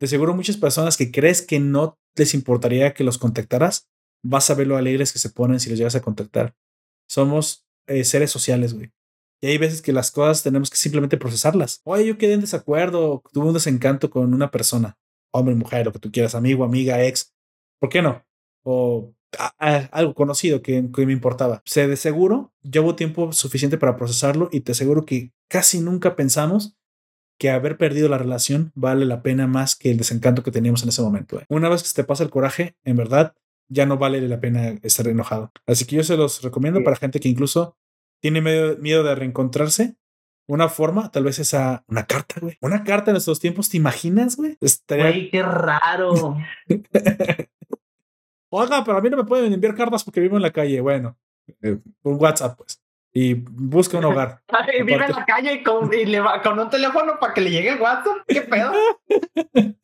de 0.01 0.09
seguro 0.09 0.35
muchas 0.35 0.57
personas 0.57 0.97
que 0.97 1.13
crees 1.13 1.43
que 1.43 1.61
no 1.61 1.97
les 2.17 2.35
importaría 2.35 2.93
que 2.93 3.05
los 3.05 3.19
contactaras, 3.19 3.89
vas 4.25 4.51
a 4.51 4.55
ver 4.55 4.67
lo 4.67 4.77
alegres 4.77 5.13
que 5.13 5.21
se 5.21 5.31
ponen 5.31 5.61
si 5.61 5.71
los 5.71 5.79
llegas 5.79 5.95
a 5.95 6.03
contactar. 6.03 6.57
Somos 7.09 7.65
eh, 7.87 8.05
seres 8.05 8.33
sociales, 8.33 8.75
güey. 8.75 8.91
Y 9.41 9.47
hay 9.47 9.59
veces 9.59 9.81
que 9.81 9.93
las 9.93 10.11
cosas 10.11 10.43
tenemos 10.43 10.71
que 10.71 10.77
simplemente 10.77 11.19
procesarlas. 11.19 11.81
Oye, 11.85 12.07
yo 12.07 12.19
quedé 12.19 12.33
en 12.33 12.41
desacuerdo, 12.41 13.23
tuve 13.33 13.47
un 13.47 13.55
desencanto 13.55 14.11
con 14.11 14.35
una 14.35 14.51
persona, 14.51 14.99
hombre, 15.33 15.55
mujer, 15.55 15.87
lo 15.87 15.93
que 15.93 15.99
tú 16.01 16.11
quieras, 16.11 16.35
amigo, 16.35 16.65
amiga, 16.65 17.05
ex. 17.05 17.33
¿Por 17.79 17.91
qué 17.91 18.03
no? 18.03 18.25
O 18.65 19.15
algo 19.59 20.15
conocido 20.15 20.63
que, 20.63 20.85
que, 20.95 21.07
me 21.07 21.13
importaba. 21.13 21.63
Sé 21.65 21.87
de 21.87 21.97
seguro, 21.97 22.53
llevo 22.63 22.97
tiempo 22.97 23.33
suficiente 23.33 23.79
para 23.79 23.97
procesarlo 23.97 24.49
y 24.53 24.61
te 24.61 24.73
aseguro 24.73 25.05
que 25.05 25.33
casi 25.49 25.81
nunca 25.81 26.17
pensamos 26.17 26.77
que 27.39 27.51
haber 27.51 27.77
perdido 27.77 28.09
la 28.09 28.19
relación 28.19 28.73
vale 28.75 29.05
la 29.05 29.23
pena 29.23 29.47
más 29.47 29.77
que 29.77 29.91
el 29.91 29.99
desencanto 29.99 30.43
que 30.43 30.51
teníamos 30.51 30.83
en 30.83 30.89
ese 30.91 31.03
momento. 31.03 31.41
¿eh? 31.41 31.45
Una 31.49 31.69
vez 31.69 31.83
que 31.83 31.89
se 31.89 31.95
te 31.95 32.05
pasa 32.05 32.23
el 32.23 32.31
coraje, 32.31 32.77
en 32.85 32.97
verdad, 32.97 33.35
ya 33.69 33.87
no 33.87 33.99
vale 33.99 34.21
la 34.21 34.41
pena 34.41 34.79
estar 34.83 35.09
enojado. 35.09 35.51
Así 35.67 35.85
que 35.85 35.97
yo 35.97 36.05
se 36.05 36.17
los 36.17 36.43
recomiendo 36.43 36.83
para 36.85 36.97
gente 36.97 37.21
que 37.21 37.29
incluso 37.29 37.77
tiene 38.21 38.41
miedo 38.41 39.03
de 39.03 39.15
reencontrarse. 39.15 39.97
Una 40.47 40.69
forma, 40.69 41.11
tal 41.11 41.25
vez 41.25 41.39
esa, 41.39 41.85
una 41.89 42.05
carta, 42.07 42.39
güey. 42.39 42.59
Una 42.61 42.85
carta 42.85 43.11
en 43.11 43.17
estos 43.17 43.41
tiempos, 43.41 43.71
¿te 43.71 43.79
imaginas, 43.79 44.37
güey? 44.37 44.59
Estaría... 44.61 45.31
qué 45.31 45.43
raro. 45.43 46.37
Oiga, 48.57 48.85
pero 48.85 48.99
a 48.99 49.01
mí 49.01 49.11
no 49.11 49.17
me 49.17 49.25
pueden 49.25 49.53
enviar 49.53 49.75
cartas 49.75 50.05
porque 50.05 50.21
vivo 50.21 50.37
en 50.37 50.43
la 50.43 50.53
calle. 50.53 50.81
Bueno, 50.81 51.19
eh, 51.61 51.77
un 52.05 52.21
WhatsApp, 52.21 52.57
pues. 52.57 52.81
Y 53.13 53.35
busca 53.35 53.99
un 53.99 54.05
hogar. 54.05 54.43
vive 54.87 54.95
en 54.95 55.11
la 55.11 55.25
calle 55.25 55.63
con, 55.65 55.93
y 55.93 56.05
le 56.05 56.21
va, 56.21 56.41
con 56.41 56.57
un 56.61 56.71
teléfono 56.71 57.19
para 57.19 57.35
que 57.35 57.41
le 57.41 57.51
llegue 57.51 57.71
el 57.71 57.81
WhatsApp. 57.81 58.19
¿Qué 58.29 58.43
pedo? 58.43 58.73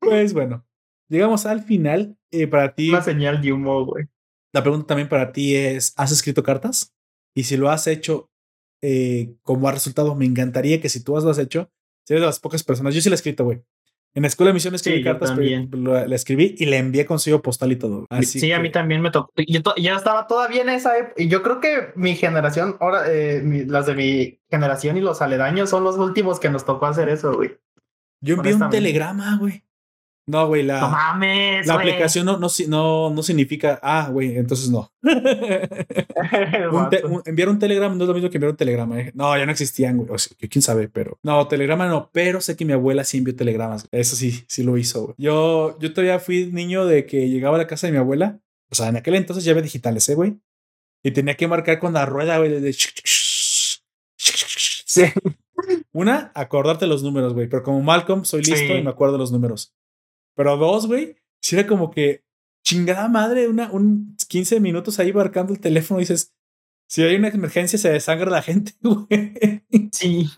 pues 0.00 0.34
bueno, 0.34 0.66
llegamos 1.08 1.46
al 1.46 1.62
final. 1.62 2.18
Eh, 2.30 2.46
para 2.46 2.74
ti. 2.74 2.90
Una 2.90 3.00
señal 3.00 3.40
de 3.40 3.54
humo, 3.54 3.86
güey. 3.86 4.04
La 4.52 4.62
pregunta 4.62 4.88
también 4.88 5.08
para 5.08 5.32
ti 5.32 5.56
es: 5.56 5.94
¿has 5.96 6.12
escrito 6.12 6.42
cartas? 6.42 6.94
Y 7.34 7.44
si 7.44 7.56
lo 7.56 7.70
has 7.70 7.86
hecho, 7.86 8.30
eh, 8.82 9.34
como 9.42 9.66
ha 9.66 9.72
resultado, 9.72 10.14
me 10.14 10.26
encantaría 10.26 10.78
que 10.78 10.90
si 10.90 11.02
tú 11.02 11.16
lo 11.16 11.30
has 11.30 11.38
hecho, 11.38 11.70
serías 12.04 12.20
de 12.20 12.26
las 12.26 12.40
pocas 12.40 12.62
personas. 12.62 12.94
Yo 12.94 13.00
sí 13.00 13.08
lo 13.08 13.14
he 13.14 13.16
escrito, 13.16 13.44
güey. 13.44 13.62
En 14.18 14.22
la 14.22 14.26
escuela 14.26 14.48
de 14.48 14.54
misión 14.54 14.74
escribí 14.74 15.04
cartas, 15.04 15.32
pero 15.70 16.04
la 16.08 16.16
escribí 16.16 16.56
y 16.58 16.66
le 16.66 16.78
envié 16.78 17.06
consigo 17.06 17.40
postal 17.40 17.70
y 17.70 17.76
todo. 17.76 18.04
Así 18.10 18.40
sí, 18.40 18.50
a 18.50 18.58
mí 18.58 18.68
también 18.72 19.00
me 19.00 19.12
tocó. 19.12 19.30
Yo 19.46 19.60
ya 19.76 19.94
estaba 19.94 20.26
todavía 20.26 20.62
en 20.62 20.70
esa 20.70 20.98
época. 20.98 21.22
Y 21.22 21.28
yo 21.28 21.44
creo 21.44 21.60
que 21.60 21.92
mi 21.94 22.16
generación, 22.16 22.76
ahora, 22.80 23.04
eh, 23.06 23.64
las 23.68 23.86
de 23.86 23.94
mi 23.94 24.40
generación 24.50 24.96
y 24.96 25.02
los 25.02 25.22
aledaños 25.22 25.70
son 25.70 25.84
los 25.84 25.98
últimos 25.98 26.40
que 26.40 26.50
nos 26.50 26.64
tocó 26.64 26.86
hacer 26.86 27.08
eso, 27.08 27.32
güey. 27.32 27.58
Yo 28.20 28.34
envié 28.34 28.54
un 28.54 28.68
telegrama, 28.70 29.38
güey. 29.38 29.62
No, 30.28 30.46
güey, 30.46 30.62
la, 30.62 31.16
la 31.64 31.74
aplicación 31.74 32.26
no, 32.26 32.36
no, 32.36 32.48
no, 32.68 33.08
no 33.08 33.22
significa, 33.22 33.80
ah, 33.82 34.10
güey, 34.12 34.36
entonces 34.36 34.68
no. 34.68 34.92
enviar 37.24 37.48
un 37.48 37.58
telegrama 37.58 37.94
no 37.94 38.04
es 38.04 38.08
lo 38.08 38.12
mismo 38.12 38.28
que 38.28 38.36
enviar 38.36 38.50
un 38.50 38.56
telegrama. 38.58 39.00
¿eh? 39.00 39.10
No, 39.14 39.34
ya 39.38 39.46
no 39.46 39.52
existían, 39.52 39.96
güey. 39.96 40.10
O 40.10 40.16
quién 40.50 40.60
sabe, 40.60 40.90
pero. 40.90 41.18
No, 41.22 41.48
telegrama 41.48 41.88
no, 41.88 42.10
pero 42.12 42.42
sé 42.42 42.58
que 42.58 42.66
mi 42.66 42.74
abuela 42.74 43.04
sí 43.04 43.16
envió 43.16 43.34
telegramas. 43.34 43.88
Eso 43.90 44.16
sí, 44.16 44.44
sí 44.48 44.62
lo 44.62 44.76
hizo, 44.76 45.02
güey. 45.02 45.14
Yo, 45.16 45.78
yo 45.78 45.94
todavía 45.94 46.18
fui 46.18 46.52
niño 46.52 46.84
de 46.84 47.06
que 47.06 47.30
llegaba 47.30 47.56
a 47.56 47.60
la 47.60 47.66
casa 47.66 47.86
de 47.86 47.94
mi 47.94 47.98
abuela. 47.98 48.38
O 48.70 48.74
sea, 48.74 48.88
en 48.88 48.96
aquel 48.96 49.14
entonces 49.14 49.44
ya 49.44 49.52
había 49.52 49.62
digitales, 49.62 50.06
¿eh, 50.10 50.14
güey? 50.14 50.38
Y 51.02 51.12
tenía 51.12 51.38
que 51.38 51.48
marcar 51.48 51.78
con 51.78 51.94
la 51.94 52.04
rueda, 52.04 52.36
güey, 52.36 52.60
de. 52.60 52.74
Sí. 54.18 55.04
Una, 55.92 56.32
acordarte 56.34 56.86
los 56.86 57.02
números, 57.02 57.32
güey. 57.32 57.48
Pero 57.48 57.62
como 57.62 57.80
Malcolm, 57.80 58.26
soy 58.26 58.42
listo 58.42 58.74
y 58.74 58.82
me 58.82 58.90
acuerdo 58.90 59.16
los 59.16 59.32
números. 59.32 59.74
Pero 60.38 60.56
dos, 60.56 60.86
güey, 60.86 61.16
si 61.42 61.58
era 61.58 61.66
como 61.66 61.90
que 61.90 62.22
chingada 62.64 63.08
madre, 63.08 63.48
una, 63.48 63.72
un 63.72 64.16
15 64.28 64.60
minutos 64.60 65.00
ahí 65.00 65.12
marcando 65.12 65.52
el 65.52 65.58
teléfono 65.58 65.98
y 65.98 66.04
dices, 66.04 66.32
si 66.88 67.02
hay 67.02 67.16
una 67.16 67.26
emergencia 67.26 67.76
se 67.76 67.90
desangra 67.90 68.30
la 68.30 68.40
gente, 68.40 68.72
güey. 68.80 69.34
Sí. 69.90 70.30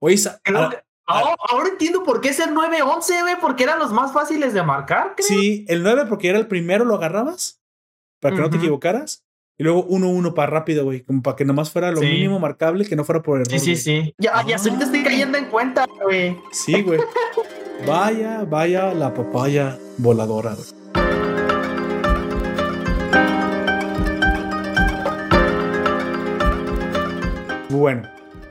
Oye, 0.00 0.16
ahora, 1.06 1.68
entiendo 1.70 2.02
por 2.02 2.20
qué 2.20 2.30
es 2.30 2.40
el 2.40 2.52
911, 2.52 3.22
güey, 3.22 3.34
porque 3.40 3.62
eran 3.62 3.78
los 3.78 3.92
más 3.92 4.12
fáciles 4.12 4.52
de 4.52 4.64
marcar, 4.64 5.14
creo. 5.16 5.28
Sí, 5.28 5.64
el 5.68 5.84
9 5.84 6.06
porque 6.08 6.28
era 6.28 6.40
el 6.40 6.48
primero, 6.48 6.84
lo 6.84 6.96
agarrabas 6.96 7.62
para 8.20 8.34
que 8.34 8.42
no 8.42 8.50
te 8.50 8.56
equivocaras. 8.56 9.24
Y 9.58 9.62
luego 9.62 9.84
uno 9.84 10.08
uno 10.08 10.34
para 10.34 10.50
rápido, 10.50 10.82
güey, 10.82 11.04
como 11.04 11.22
para 11.22 11.36
que 11.36 11.44
nomás 11.44 11.70
fuera 11.70 11.92
lo 11.92 12.00
mínimo 12.00 12.40
marcable, 12.40 12.84
que 12.84 12.96
no 12.96 13.04
fuera 13.04 13.22
por 13.22 13.42
error. 13.42 13.60
Sí, 13.60 13.60
sí, 13.60 13.76
sí. 13.76 14.14
Ya, 14.18 14.44
ya 14.44 14.56
te 14.56 14.70
estoy 14.70 15.04
cayendo 15.04 15.38
en 15.38 15.44
cuenta, 15.44 15.86
güey. 16.02 16.36
Sí, 16.50 16.82
güey. 16.82 16.98
Vaya, 17.86 18.44
vaya 18.44 18.94
la 18.94 19.12
papaya 19.12 19.76
voladora. 19.98 20.56
Bueno, 27.70 28.02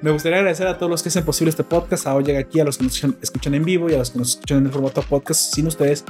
me 0.02 0.12
gustaría 0.12 0.40
agradecer 0.40 0.68
a 0.68 0.78
todos 0.78 0.90
los 0.90 1.02
que 1.02 1.10
hacen 1.10 1.24
posible 1.24 1.50
este 1.50 1.64
podcast, 1.64 2.08
a 2.08 2.20
llega 2.20 2.40
aquí, 2.40 2.60
a 2.60 2.66
los 2.66 2.78
que 2.78 2.84
nos 2.84 3.04
escuchan 3.22 3.54
en 3.54 3.64
vivo 3.64 3.90
y 3.90 3.94
a 3.94 4.00
los 4.00 4.12
que 4.12 4.20
nos 4.20 4.32
escuchan 4.32 4.58
en 4.58 4.66
el 4.66 4.72
formato 4.72 5.02
podcast. 5.02 5.54
Sin 5.54 5.68
ustedes 5.68 6.04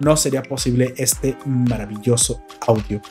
no 0.00 0.16
sería 0.16 0.42
posible 0.42 0.94
este 0.96 1.36
maravilloso 1.44 2.42
audio. 2.66 3.02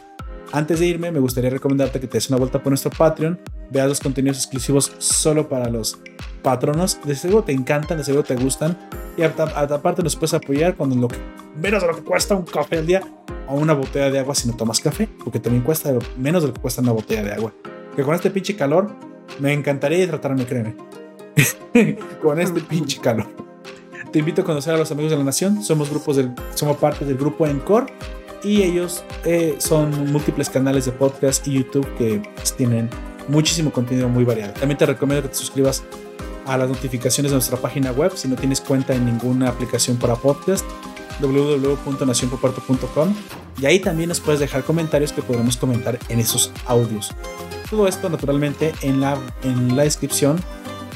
Antes 0.53 0.80
de 0.80 0.88
irme, 0.88 1.12
me 1.12 1.20
gustaría 1.20 1.51
recomendarte 1.51 1.99
que 1.99 2.07
te 2.07 2.18
des 2.18 2.30
una 2.30 2.38
vuelta 2.38 2.64
por 2.64 2.72
nuestro 2.72 2.89
Patreon, 2.89 3.39
veas 3.70 3.88
los 3.88 3.99
contenidos 3.99 4.38
exclusivos 4.38 4.91
solo 4.97 5.47
para 5.47 5.70
los 5.70 5.99
patronos. 6.42 7.00
De 7.04 7.16
seguro 7.16 7.44
te 7.44 7.52
encantan, 7.52 7.98
de 7.98 8.04
seguro 8.04 8.24
te 8.24 8.36
gustan. 8.36 8.78
Y 9.18 9.24
aparte 9.24 10.04
nos 10.04 10.16
puedes 10.16 10.34
apoyar 10.34 10.76
con 10.76 11.00
lo 11.00 11.08
que 11.08 11.18
menos 11.56 11.82
de 11.82 11.88
lo 11.88 11.96
que 11.96 12.04
cuesta 12.04 12.36
un 12.36 12.46
café 12.46 12.78
al 12.78 12.88
día. 12.88 13.02
o 13.48 13.56
una 13.56 13.74
botella 13.74 14.10
de 14.10 14.20
agua 14.20 14.34
si 14.34 14.48
no 14.48 14.56
tomas 14.56 14.80
café, 14.80 15.10
porque 15.24 15.39
también 15.39 15.64
cuesta 15.64 15.92
menos 16.18 16.44
de 16.44 16.50
lo 16.50 16.54
que 16.54 16.62
cuesta 16.62 16.82
una 16.82 16.94
botella 16.94 17.24
de 17.24 17.34
agua. 17.34 17.54
Que 17.96 18.04
con 18.04 18.16
este 18.16 18.32
pinche 18.32 18.56
calor 18.56 18.96
me 19.39 19.54
encantaría 19.54 20.00
hidratarme, 20.00 20.46
créeme. 20.46 20.76
con 22.22 22.39
este 22.39 22.62
pinche 22.70 23.00
calor. 23.00 23.28
Te 24.12 24.20
invito 24.20 24.42
a 24.42 24.46
conocer 24.46 24.74
a 24.74 24.78
los 24.78 24.92
amigos 24.92 25.12
de 25.12 25.18
la 25.18 25.24
nación. 25.24 25.64
Somos 25.64 25.89
grupos 25.89 26.18
del, 26.18 26.34
somos 26.54 26.78
parte 26.78 27.06
del 27.06 27.18
grupo 27.18 27.48
Encore 27.48 27.88
y 28.44 28.64
ellos 28.64 29.04
eh, 29.26 29.56
son 29.60 30.12
múltiples 30.12 30.50
canales 30.50 30.86
de 30.86 30.92
podcast 30.92 31.48
y 31.48 31.54
YouTube 31.54 31.88
que 31.98 32.22
tienen 32.58 32.89
muchísimo 33.28 33.72
contenido 33.72 34.10
muy 34.10 34.24
variado. 34.24 34.54
También 34.54 34.78
te 34.78 34.86
recomiendo 34.86 35.24
que 35.24 35.30
te 35.30 35.36
suscribas 35.36 35.84
a 36.52 36.58
las 36.58 36.70
notificaciones 36.70 37.32
de 37.32 37.36
nuestra 37.36 37.58
página 37.58 37.91
web 37.91 38.12
si 38.16 38.28
no 38.28 38.36
tienes 38.36 38.60
cuenta 38.60 38.93
en 38.93 39.06
ninguna 39.06 39.47
aplicación 39.47 39.95
para 39.95 40.16
podcast 40.16 40.66
www.nacionpoparto.com 41.22 43.16
y 43.62 43.66
ahí 43.66 43.80
también 43.80 44.10
nos 44.10 44.20
puedes 44.20 44.41
dejar 44.41 44.64
comentarios 44.64 45.14
que 45.14 45.22
podremos 45.22 45.56
comentar 45.56 45.97
en 46.10 46.20
esos 46.20 46.52
audios. 46.66 47.12
Todo 47.70 47.88
esto 47.88 48.10
naturalmente 48.10 48.74
en 48.82 48.99
la, 48.99 49.18
en 49.43 49.78
la 49.78 49.84
descripción, 49.84 50.41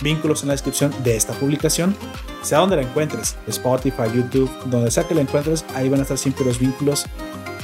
vínculos 0.01 0.41
en 0.41 0.49
la 0.49 0.56
descripción 0.56 0.93
de 1.03 1.16
esta 1.16 1.32
publicación, 1.34 1.95
sea 2.41 2.60
donde 2.60 2.76
la 2.76 2.82
encuentres, 2.82 3.38
Spotify, 3.47 4.03
YouTube, 4.14 4.51
donde 4.66 4.91
sea 4.91 5.08
que 5.08 5.16
la 5.16 5.22
encuentres, 5.22 5.64
ahí 5.74 5.88
van 5.88 5.99
a 5.99 6.03
estar 6.03 6.18
siempre 6.18 6.43
los 6.43 6.60
vínculos 6.60 7.06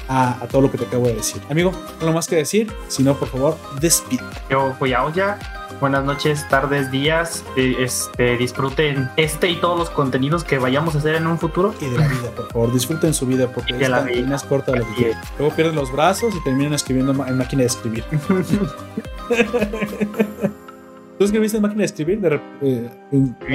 a, 0.08 0.48
todo 0.50 0.62
lo 0.62 0.72
que 0.72 0.78
te 0.78 0.86
acabo 0.86 1.08
de 1.08 1.16
decir. 1.16 1.42
Amigo, 1.50 1.74
no 2.02 2.14
más 2.14 2.28
que 2.28 2.38
decir, 2.38 2.72
si 2.88 3.04
no, 3.04 3.16
por 3.16 3.28
favor, 3.28 3.58
despide. 3.82 4.24
Yo 4.50 4.74
fui 4.80 4.94
a 4.94 5.04
Olla. 5.04 5.61
Buenas 5.82 6.06
noches, 6.06 6.48
tardes, 6.48 6.90
días. 6.92 7.44
Eh, 7.58 7.76
este, 7.80 8.38
disfruten 8.38 9.10
este 9.18 9.50
y 9.50 9.56
todos 9.56 9.80
los 9.80 9.90
contenidos 9.90 10.44
que 10.44 10.60
vayamos 10.60 10.94
a 10.94 11.00
hacer 11.00 11.16
en 11.16 11.26
un 11.26 11.40
futuro. 11.40 11.74
Y 11.82 11.86
de 11.86 11.98
la 11.98 12.08
vida, 12.08 12.30
por 12.36 12.52
favor, 12.52 12.72
disfruten 12.72 13.16
su 13.16 13.26
vida 13.26 13.52
porque 13.52 13.74
vida 13.74 14.36
es 14.36 14.44
corta 14.44 14.74
de 14.74 14.78
lo 14.78 14.86
que 14.96 15.16
Luego 15.40 15.56
pierden 15.56 15.76
los 15.76 15.92
brazos 15.92 16.36
y 16.36 16.44
terminan 16.44 16.76
escribiendo 16.76 17.14
en 17.26 17.36
máquina 17.36 17.62
de 17.62 17.66
escribir. 17.66 18.04
¿Tú 21.18 21.26
escribiste 21.26 21.58
en 21.58 21.64
máquina 21.64 21.80
de 21.80 21.86
escribir? 21.86 22.42
Eh, 22.62 22.88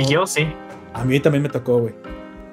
yo 0.09 0.27
sí. 0.27 0.49
A 0.95 1.05
mí 1.05 1.21
también 1.21 1.45
me 1.45 1.49
tocó, 1.49 1.79
güey. 1.79 1.95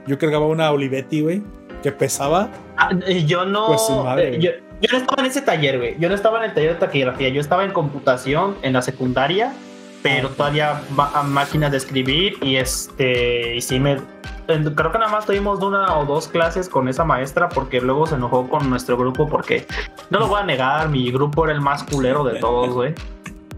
Yo 0.05 0.19
cargaba 0.19 0.45
una 0.45 0.69
Olivetti, 0.69 1.21
güey 1.21 1.41
que 1.84 1.91
pesaba. 1.91 2.49
Ah, 2.78 2.89
yo 3.26 3.45
no. 3.45 3.67
Pues 3.67 3.88
eh, 4.17 4.62
yo, 4.82 4.89
no 4.91 4.97
estaba 4.97 5.21
en 5.24 5.26
ese 5.28 5.41
taller, 5.41 5.78
güey. 5.78 5.95
Yo 5.99 6.09
no 6.09 6.15
estaba 6.15 6.39
en 6.39 6.45
el 6.45 6.53
taller 6.53 6.74
de 6.74 6.80
taquigrafía. 6.80 7.30
Yo 7.30 7.41
estaba 7.41 7.63
en 7.63 7.71
computación 7.71 8.55
en 8.61 8.74
la 8.74 8.82
secundaria, 8.82 9.53
pero 10.01 10.30
ah. 10.30 10.36
todavía 10.36 10.82
máquinas 11.26 11.71
de 11.71 11.78
escribir 11.78 12.36
y 12.41 12.57
este. 12.57 13.55
Y 13.55 13.61
sí 13.61 13.80
me. 13.80 13.97
Creo 14.45 14.91
que 14.91 14.97
nada 14.97 15.09
más 15.09 15.26
tuvimos 15.26 15.61
una 15.61 15.97
o 15.97 16.05
dos 16.05 16.28
clases 16.28 16.67
con 16.67 16.89
esa 16.89 17.05
maestra 17.05 17.47
porque 17.47 17.80
luego 17.80 18.05
se 18.07 18.15
enojó 18.15 18.49
con 18.49 18.69
nuestro 18.69 18.97
grupo 18.97 19.30
porque 19.30 19.65
no 20.09 20.19
lo 20.19 20.28
voy 20.28 20.41
a 20.41 20.43
negar, 20.43 20.89
mi 20.89 21.09
grupo 21.11 21.45
era 21.45 21.53
el 21.53 21.61
más 21.61 21.84
culero 21.84 22.26
de 22.26 22.39
todos, 22.41 22.74
güey 22.74 22.93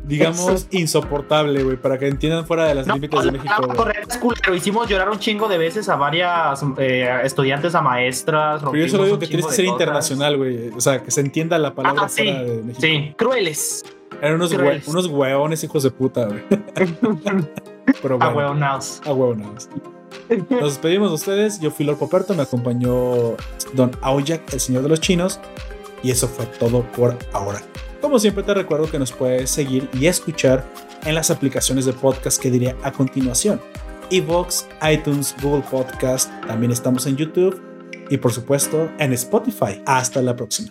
digamos, 0.07 0.67
insoportable, 0.71 1.63
güey, 1.63 1.77
para 1.77 1.97
que 1.97 2.07
entiendan 2.07 2.45
fuera 2.45 2.65
de 2.65 2.75
las 2.75 2.87
límites 2.87 3.23
de 3.23 3.31
México. 3.31 3.67
Correcto, 3.75 4.53
hicimos 4.53 4.87
llorar 4.87 5.09
un 5.09 5.19
chingo 5.19 5.47
de 5.47 5.57
veces 5.57 5.89
a 5.89 5.95
varias 5.95 6.63
eh, 6.77 7.09
estudiantes, 7.23 7.75
a 7.75 7.81
maestras. 7.81 8.61
Pero 8.63 8.75
yo 8.75 8.89
solo 8.89 9.05
digo 9.05 9.19
que 9.19 9.27
tienes 9.27 9.47
que 9.47 9.53
ser 9.53 9.65
internacional, 9.65 10.37
güey. 10.37 10.69
O 10.69 10.81
sea, 10.81 11.01
que 11.01 11.11
se 11.11 11.21
entienda 11.21 11.57
la 11.57 11.73
palabra 11.73 12.03
ah, 12.05 12.09
fuera 12.09 12.43
de 12.43 12.63
México. 12.63 12.81
Sí, 12.81 13.13
crueles. 13.17 13.83
Eran 14.21 14.35
unos, 14.35 14.53
unos 14.87 15.07
hueones 15.07 15.63
hijos 15.63 15.83
de 15.83 15.91
puta, 15.91 16.25
güey. 16.25 16.43
Pero 18.01 18.17
bueno, 18.17 18.25
a 18.25 18.29
hueonados. 18.29 19.01
A 19.05 19.13
hueonados. 19.13 19.69
Nos 20.49 20.73
despedimos 20.73 21.09
de 21.09 21.15
ustedes. 21.15 21.59
Yo 21.59 21.71
fui 21.71 21.85
Lord 21.85 21.97
Poperto, 21.97 22.33
me 22.33 22.43
acompañó 22.43 23.35
Don 23.73 23.91
Aoyak, 24.01 24.53
el 24.53 24.59
señor 24.59 24.83
de 24.83 24.89
los 24.89 25.01
chinos. 25.01 25.39
Y 26.03 26.11
eso 26.11 26.27
fue 26.27 26.45
todo 26.45 26.83
por 26.91 27.17
ahora. 27.33 27.61
Como 28.05 28.19
siempre 28.19 28.43
te 28.43 28.53
recuerdo 28.53 28.87
que 28.87 28.99
nos 28.99 29.11
puedes 29.11 29.49
seguir 29.49 29.89
y 29.91 30.05
escuchar 30.05 30.63
en 31.05 31.15
las 31.15 31.31
aplicaciones 31.31 31.85
de 31.85 31.93
podcast 31.93 32.39
que 32.39 32.51
diré 32.51 32.75
a 32.83 32.91
continuación. 32.91 33.59
Evox, 34.11 34.67
iTunes, 34.87 35.35
Google 35.41 35.63
Podcast, 35.71 36.29
también 36.45 36.71
estamos 36.71 37.07
en 37.07 37.15
YouTube 37.15 37.59
y 38.11 38.17
por 38.17 38.31
supuesto 38.31 38.91
en 38.99 39.11
Spotify. 39.13 39.81
Hasta 39.87 40.21
la 40.21 40.35
próxima. 40.35 40.69